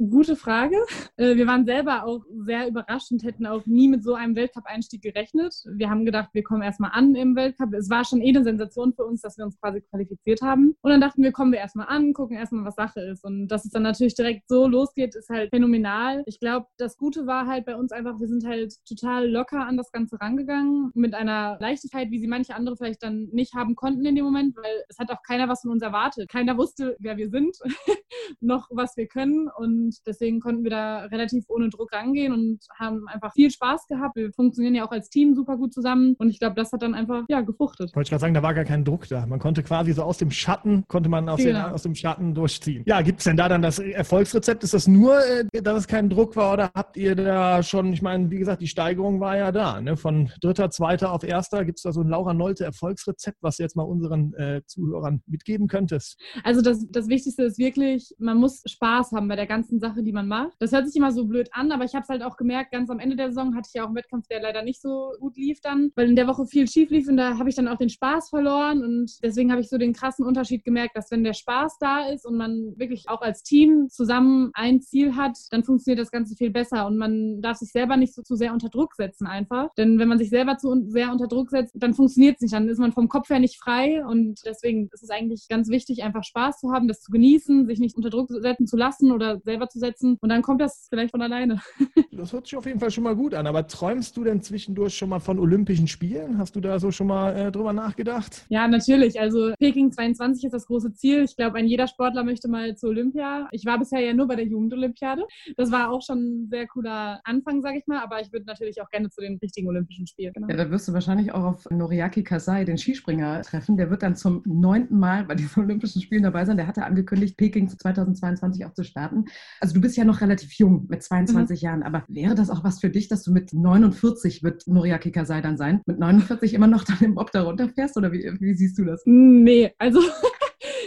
Gute 0.00 0.36
Frage. 0.36 0.76
Äh, 1.16 1.34
Wir 1.34 1.48
waren 1.48 1.66
selber 1.66 2.04
auch 2.04 2.22
sehr 2.44 2.68
überrascht 2.68 3.10
und 3.10 3.24
hätten 3.24 3.46
auch 3.46 3.66
nie 3.66 3.88
mit 3.88 4.04
so 4.04 4.14
einem 4.14 4.36
Weltcup-Einstieg 4.36 5.02
gerechnet. 5.02 5.52
Wir 5.72 5.90
haben 5.90 6.04
gedacht, 6.04 6.28
wir 6.34 6.44
kommen 6.44 6.62
erstmal 6.62 6.92
an 6.92 7.16
im 7.16 7.34
Weltcup. 7.34 7.74
Es 7.74 7.90
war 7.90 8.04
schon 8.04 8.22
eh 8.22 8.28
eine 8.28 8.44
Sensation 8.44 8.92
für 8.94 9.04
uns, 9.04 9.22
dass 9.22 9.36
wir 9.38 9.44
uns 9.44 9.58
quasi 9.58 9.80
qualifiziert 9.80 10.40
haben. 10.40 10.76
Und 10.82 10.90
dann 10.92 11.00
dachten 11.00 11.24
wir, 11.24 11.32
kommen 11.32 11.50
wir 11.50 11.58
erstmal 11.58 11.88
an, 11.88 12.12
gucken 12.12 12.36
erstmal, 12.36 12.64
was 12.64 12.76
Sache 12.76 13.00
ist. 13.00 13.24
Und 13.24 13.48
dass 13.48 13.64
es 13.64 13.72
dann 13.72 13.82
natürlich 13.82 14.14
direkt 14.14 14.44
so 14.46 14.68
losgeht, 14.68 15.16
ist 15.16 15.30
halt 15.30 15.50
phänomenal. 15.50 16.22
Ich 16.26 16.38
glaube, 16.38 16.66
das 16.76 16.96
Gute 16.96 17.26
war 17.26 17.48
halt 17.48 17.64
bei 17.66 17.74
uns 17.74 17.90
einfach, 17.90 18.20
wir 18.20 18.28
sind 18.28 18.46
halt 18.46 18.74
total 18.88 19.28
locker 19.28 19.66
an 19.66 19.76
das 19.76 19.90
Ganze 19.90 20.20
rangegangen, 20.20 20.92
mit 20.94 21.14
einer 21.14 21.58
Leichtigkeit, 21.60 22.12
wie 22.12 22.20
sie 22.20 22.28
manche 22.28 22.54
andere 22.54 22.76
vielleicht 22.76 23.02
dann 23.02 23.30
nicht 23.32 23.54
haben 23.54 23.74
konnten 23.74 24.06
in 24.06 24.14
dem 24.14 24.24
Moment, 24.24 24.54
weil 24.54 24.84
es 24.88 24.96
hat 25.00 25.10
auch 25.10 25.24
keiner 25.26 25.48
was 25.48 25.62
von 25.62 25.72
uns 25.72 25.82
erwartet. 25.82 26.28
Keiner 26.28 26.56
wusste, 26.56 26.94
wer 27.00 27.16
wir 27.16 27.30
sind, 27.30 27.56
noch 28.40 28.68
was 28.70 28.96
wir 28.96 29.08
können. 29.08 29.48
Und 29.48 29.87
deswegen 30.06 30.40
konnten 30.40 30.64
wir 30.64 30.70
da 30.70 30.98
relativ 31.06 31.44
ohne 31.48 31.68
Druck 31.68 31.92
rangehen 31.92 32.32
und 32.32 32.60
haben 32.78 33.06
einfach 33.08 33.32
viel 33.32 33.50
Spaß 33.50 33.86
gehabt. 33.86 34.16
Wir 34.16 34.32
funktionieren 34.32 34.74
ja 34.74 34.86
auch 34.86 34.92
als 34.92 35.08
Team 35.10 35.34
super 35.34 35.56
gut 35.56 35.72
zusammen. 35.72 36.14
Und 36.18 36.30
ich 36.30 36.38
glaube, 36.38 36.54
das 36.56 36.72
hat 36.72 36.82
dann 36.82 36.94
einfach, 36.94 37.24
ja, 37.28 37.40
gefruchtet. 37.40 37.94
Wollte 37.94 38.06
ich 38.06 38.10
gerade 38.10 38.20
sagen, 38.20 38.34
da 38.34 38.42
war 38.42 38.54
gar 38.54 38.64
kein 38.64 38.84
Druck 38.84 39.08
da. 39.08 39.26
Man 39.26 39.38
konnte 39.38 39.62
quasi 39.62 39.92
so 39.92 40.02
aus 40.02 40.18
dem 40.18 40.30
Schatten, 40.30 40.84
konnte 40.88 41.08
man 41.08 41.28
aus, 41.28 41.38
Genau. 41.38 41.64
den, 41.64 41.72
aus 41.72 41.82
dem 41.82 41.94
Schatten 41.94 42.34
durchziehen. 42.34 42.82
Ja, 42.86 43.02
gibt 43.02 43.18
es 43.20 43.24
denn 43.24 43.36
da 43.36 43.48
dann 43.48 43.62
das 43.62 43.78
Erfolgsrezept? 43.78 44.64
Ist 44.64 44.74
das 44.74 44.86
nur, 44.88 45.18
äh, 45.24 45.62
dass 45.62 45.78
es 45.78 45.86
kein 45.86 46.10
Druck 46.10 46.36
war 46.36 46.52
oder 46.52 46.70
habt 46.74 46.96
ihr 46.96 47.14
da 47.14 47.62
schon, 47.62 47.92
ich 47.92 48.02
meine, 48.02 48.30
wie 48.30 48.38
gesagt, 48.38 48.62
die 48.62 48.66
Steigerung 48.68 49.20
war 49.20 49.36
ja 49.36 49.52
da, 49.52 49.80
ne? 49.80 49.96
von 49.96 50.30
dritter, 50.40 50.70
zweiter 50.70 51.12
auf 51.12 51.22
erster. 51.22 51.64
Gibt 51.64 51.78
es 51.78 51.82
da 51.82 51.92
so 51.92 52.00
ein 52.02 52.08
Laura 52.08 52.34
Nolte 52.34 52.64
Erfolgsrezept, 52.64 53.38
was 53.40 53.56
du 53.56 53.62
jetzt 53.62 53.76
mal 53.76 53.82
unseren 53.82 54.34
äh, 54.34 54.62
Zuhörern 54.66 55.22
mitgeben 55.26 55.68
könntest? 55.68 56.18
Also 56.44 56.62
das, 56.62 56.86
das 56.90 57.08
Wichtigste 57.08 57.44
ist 57.44 57.58
wirklich, 57.58 58.14
man 58.18 58.38
muss 58.38 58.62
Spaß 58.66 59.12
haben 59.12 59.28
bei 59.28 59.36
der 59.36 59.46
ganzen 59.46 59.77
Sache, 59.80 60.02
die 60.02 60.12
man 60.12 60.28
macht. 60.28 60.52
Das 60.58 60.72
hört 60.72 60.86
sich 60.86 60.96
immer 60.96 61.12
so 61.12 61.26
blöd 61.26 61.48
an, 61.52 61.72
aber 61.72 61.84
ich 61.84 61.94
habe 61.94 62.02
es 62.02 62.08
halt 62.08 62.22
auch 62.22 62.36
gemerkt, 62.36 62.72
ganz 62.72 62.90
am 62.90 62.98
Ende 62.98 63.16
der 63.16 63.28
Saison 63.28 63.54
hatte 63.54 63.68
ich 63.68 63.74
ja 63.74 63.82
auch 63.82 63.88
einen 63.88 63.96
Wettkampf, 63.96 64.26
der 64.28 64.40
leider 64.40 64.62
nicht 64.62 64.80
so 64.80 65.12
gut 65.20 65.36
lief 65.36 65.60
dann, 65.60 65.90
weil 65.94 66.08
in 66.08 66.16
der 66.16 66.26
Woche 66.26 66.46
viel 66.46 66.68
schief 66.68 66.90
lief 66.90 67.08
und 67.08 67.16
da 67.16 67.38
habe 67.38 67.48
ich 67.48 67.54
dann 67.54 67.68
auch 67.68 67.78
den 67.78 67.88
Spaß 67.88 68.30
verloren 68.30 68.82
und 68.82 69.18
deswegen 69.22 69.50
habe 69.50 69.60
ich 69.60 69.68
so 69.68 69.78
den 69.78 69.92
krassen 69.92 70.24
Unterschied 70.24 70.64
gemerkt, 70.64 70.96
dass 70.96 71.10
wenn 71.10 71.24
der 71.24 71.32
Spaß 71.34 71.78
da 71.78 72.08
ist 72.08 72.26
und 72.26 72.36
man 72.36 72.74
wirklich 72.76 73.08
auch 73.08 73.22
als 73.22 73.42
Team 73.42 73.88
zusammen 73.88 74.50
ein 74.54 74.80
Ziel 74.80 75.16
hat, 75.16 75.36
dann 75.50 75.64
funktioniert 75.64 76.00
das 76.00 76.10
Ganze 76.10 76.34
viel 76.36 76.50
besser 76.50 76.86
und 76.86 76.96
man 76.96 77.40
darf 77.42 77.58
sich 77.58 77.70
selber 77.70 77.96
nicht 77.96 78.14
so 78.14 78.22
zu 78.22 78.36
sehr 78.36 78.52
unter 78.52 78.68
Druck 78.68 78.94
setzen 78.94 79.26
einfach, 79.26 79.68
denn 79.76 79.98
wenn 79.98 80.08
man 80.08 80.18
sich 80.18 80.30
selber 80.30 80.56
zu 80.56 80.88
sehr 80.88 81.12
unter 81.12 81.28
Druck 81.28 81.50
setzt, 81.50 81.74
dann 81.76 81.94
funktioniert 81.94 82.36
es 82.36 82.42
nicht, 82.42 82.54
dann 82.54 82.68
ist 82.68 82.78
man 82.78 82.92
vom 82.92 83.08
Kopf 83.08 83.30
her 83.30 83.40
nicht 83.40 83.58
frei 83.58 84.04
und 84.04 84.40
deswegen 84.44 84.88
ist 84.92 85.02
es 85.02 85.10
eigentlich 85.10 85.48
ganz 85.48 85.68
wichtig, 85.68 86.02
einfach 86.02 86.24
Spaß 86.24 86.60
zu 86.60 86.72
haben, 86.72 86.88
das 86.88 87.00
zu 87.00 87.10
genießen, 87.10 87.66
sich 87.66 87.78
nicht 87.78 87.96
unter 87.96 88.10
Druck 88.10 88.28
setzen 88.30 88.66
zu 88.66 88.76
lassen 88.76 89.12
oder 89.12 89.40
selber 89.40 89.67
zu 89.68 89.78
setzen 89.78 90.16
und 90.20 90.28
dann 90.28 90.42
kommt 90.42 90.60
das 90.60 90.86
vielleicht 90.88 91.12
von 91.12 91.22
alleine. 91.22 91.60
Das 92.18 92.32
hört 92.32 92.46
sich 92.46 92.56
auf 92.56 92.66
jeden 92.66 92.80
Fall 92.80 92.90
schon 92.90 93.04
mal 93.04 93.14
gut 93.14 93.32
an. 93.32 93.46
Aber 93.46 93.68
träumst 93.68 94.16
du 94.16 94.24
denn 94.24 94.42
zwischendurch 94.42 94.96
schon 94.96 95.08
mal 95.08 95.20
von 95.20 95.38
Olympischen 95.38 95.86
Spielen? 95.86 96.38
Hast 96.38 96.56
du 96.56 96.60
da 96.60 96.80
so 96.80 96.90
schon 96.90 97.06
mal 97.06 97.36
äh, 97.36 97.52
drüber 97.52 97.72
nachgedacht? 97.72 98.44
Ja, 98.48 98.66
natürlich. 98.66 99.20
Also 99.20 99.52
Peking 99.60 99.92
22 99.92 100.46
ist 100.46 100.52
das 100.52 100.66
große 100.66 100.92
Ziel. 100.94 101.22
Ich 101.22 101.36
glaube, 101.36 101.58
ein 101.58 101.66
jeder 101.66 101.86
Sportler 101.86 102.24
möchte 102.24 102.48
mal 102.48 102.74
zur 102.74 102.90
Olympia. 102.90 103.48
Ich 103.52 103.64
war 103.66 103.78
bisher 103.78 104.00
ja 104.00 104.14
nur 104.14 104.26
bei 104.26 104.34
der 104.34 104.46
Jugendolympiade. 104.46 105.26
Das 105.56 105.70
war 105.70 105.92
auch 105.92 106.02
schon 106.02 106.18
ein 106.18 106.48
sehr 106.50 106.66
cooler 106.66 107.20
Anfang, 107.22 107.62
sage 107.62 107.78
ich 107.78 107.86
mal. 107.86 108.02
Aber 108.02 108.20
ich 108.20 108.32
würde 108.32 108.46
natürlich 108.46 108.82
auch 108.82 108.90
gerne 108.90 109.10
zu 109.10 109.20
den 109.20 109.38
richtigen 109.38 109.68
Olympischen 109.68 110.08
Spielen. 110.08 110.32
Genau. 110.32 110.48
Ja, 110.48 110.56
da 110.56 110.70
wirst 110.72 110.88
du 110.88 110.92
wahrscheinlich 110.92 111.32
auch 111.32 111.44
auf 111.44 111.70
Noriaki 111.70 112.24
Kasai, 112.24 112.64
den 112.64 112.78
Skispringer, 112.78 113.42
treffen. 113.42 113.76
Der 113.76 113.90
wird 113.90 114.02
dann 114.02 114.16
zum 114.16 114.42
neunten 114.44 114.98
Mal 114.98 115.24
bei 115.24 115.36
diesen 115.36 115.62
Olympischen 115.62 116.02
Spielen 116.02 116.24
dabei 116.24 116.44
sein. 116.44 116.56
Der 116.56 116.66
hatte 116.66 116.84
angekündigt, 116.84 117.36
Peking 117.36 117.68
2022 117.68 118.66
auch 118.66 118.72
zu 118.72 118.82
starten. 118.82 119.26
Also 119.60 119.74
du 119.74 119.80
bist 119.80 119.96
ja 119.96 120.04
noch 120.04 120.20
relativ 120.20 120.52
jung, 120.54 120.86
mit 120.88 121.02
22 121.02 121.62
Jahren. 121.62 121.82
Aber 121.82 122.04
wäre 122.08 122.34
das 122.34 122.50
auch 122.50 122.64
was 122.64 122.80
für 122.80 122.90
dich, 122.90 123.08
dass 123.08 123.22
du 123.22 123.32
mit 123.32 123.52
49 123.52 124.42
wird 124.42 124.66
Noriaki 124.66 125.10
Kasai 125.10 125.40
dann 125.40 125.56
sein, 125.56 125.82
mit 125.86 125.98
49 125.98 126.54
immer 126.54 126.66
noch 126.66 126.84
dann 126.84 126.98
im 127.00 127.14
Bob 127.14 127.32
da 127.32 127.42
runterfährst? 127.42 127.96
Oder 127.96 128.12
wie, 128.12 128.30
wie 128.40 128.54
siehst 128.54 128.78
du 128.78 128.84
das? 128.84 129.02
Nee, 129.04 129.72
also 129.78 130.00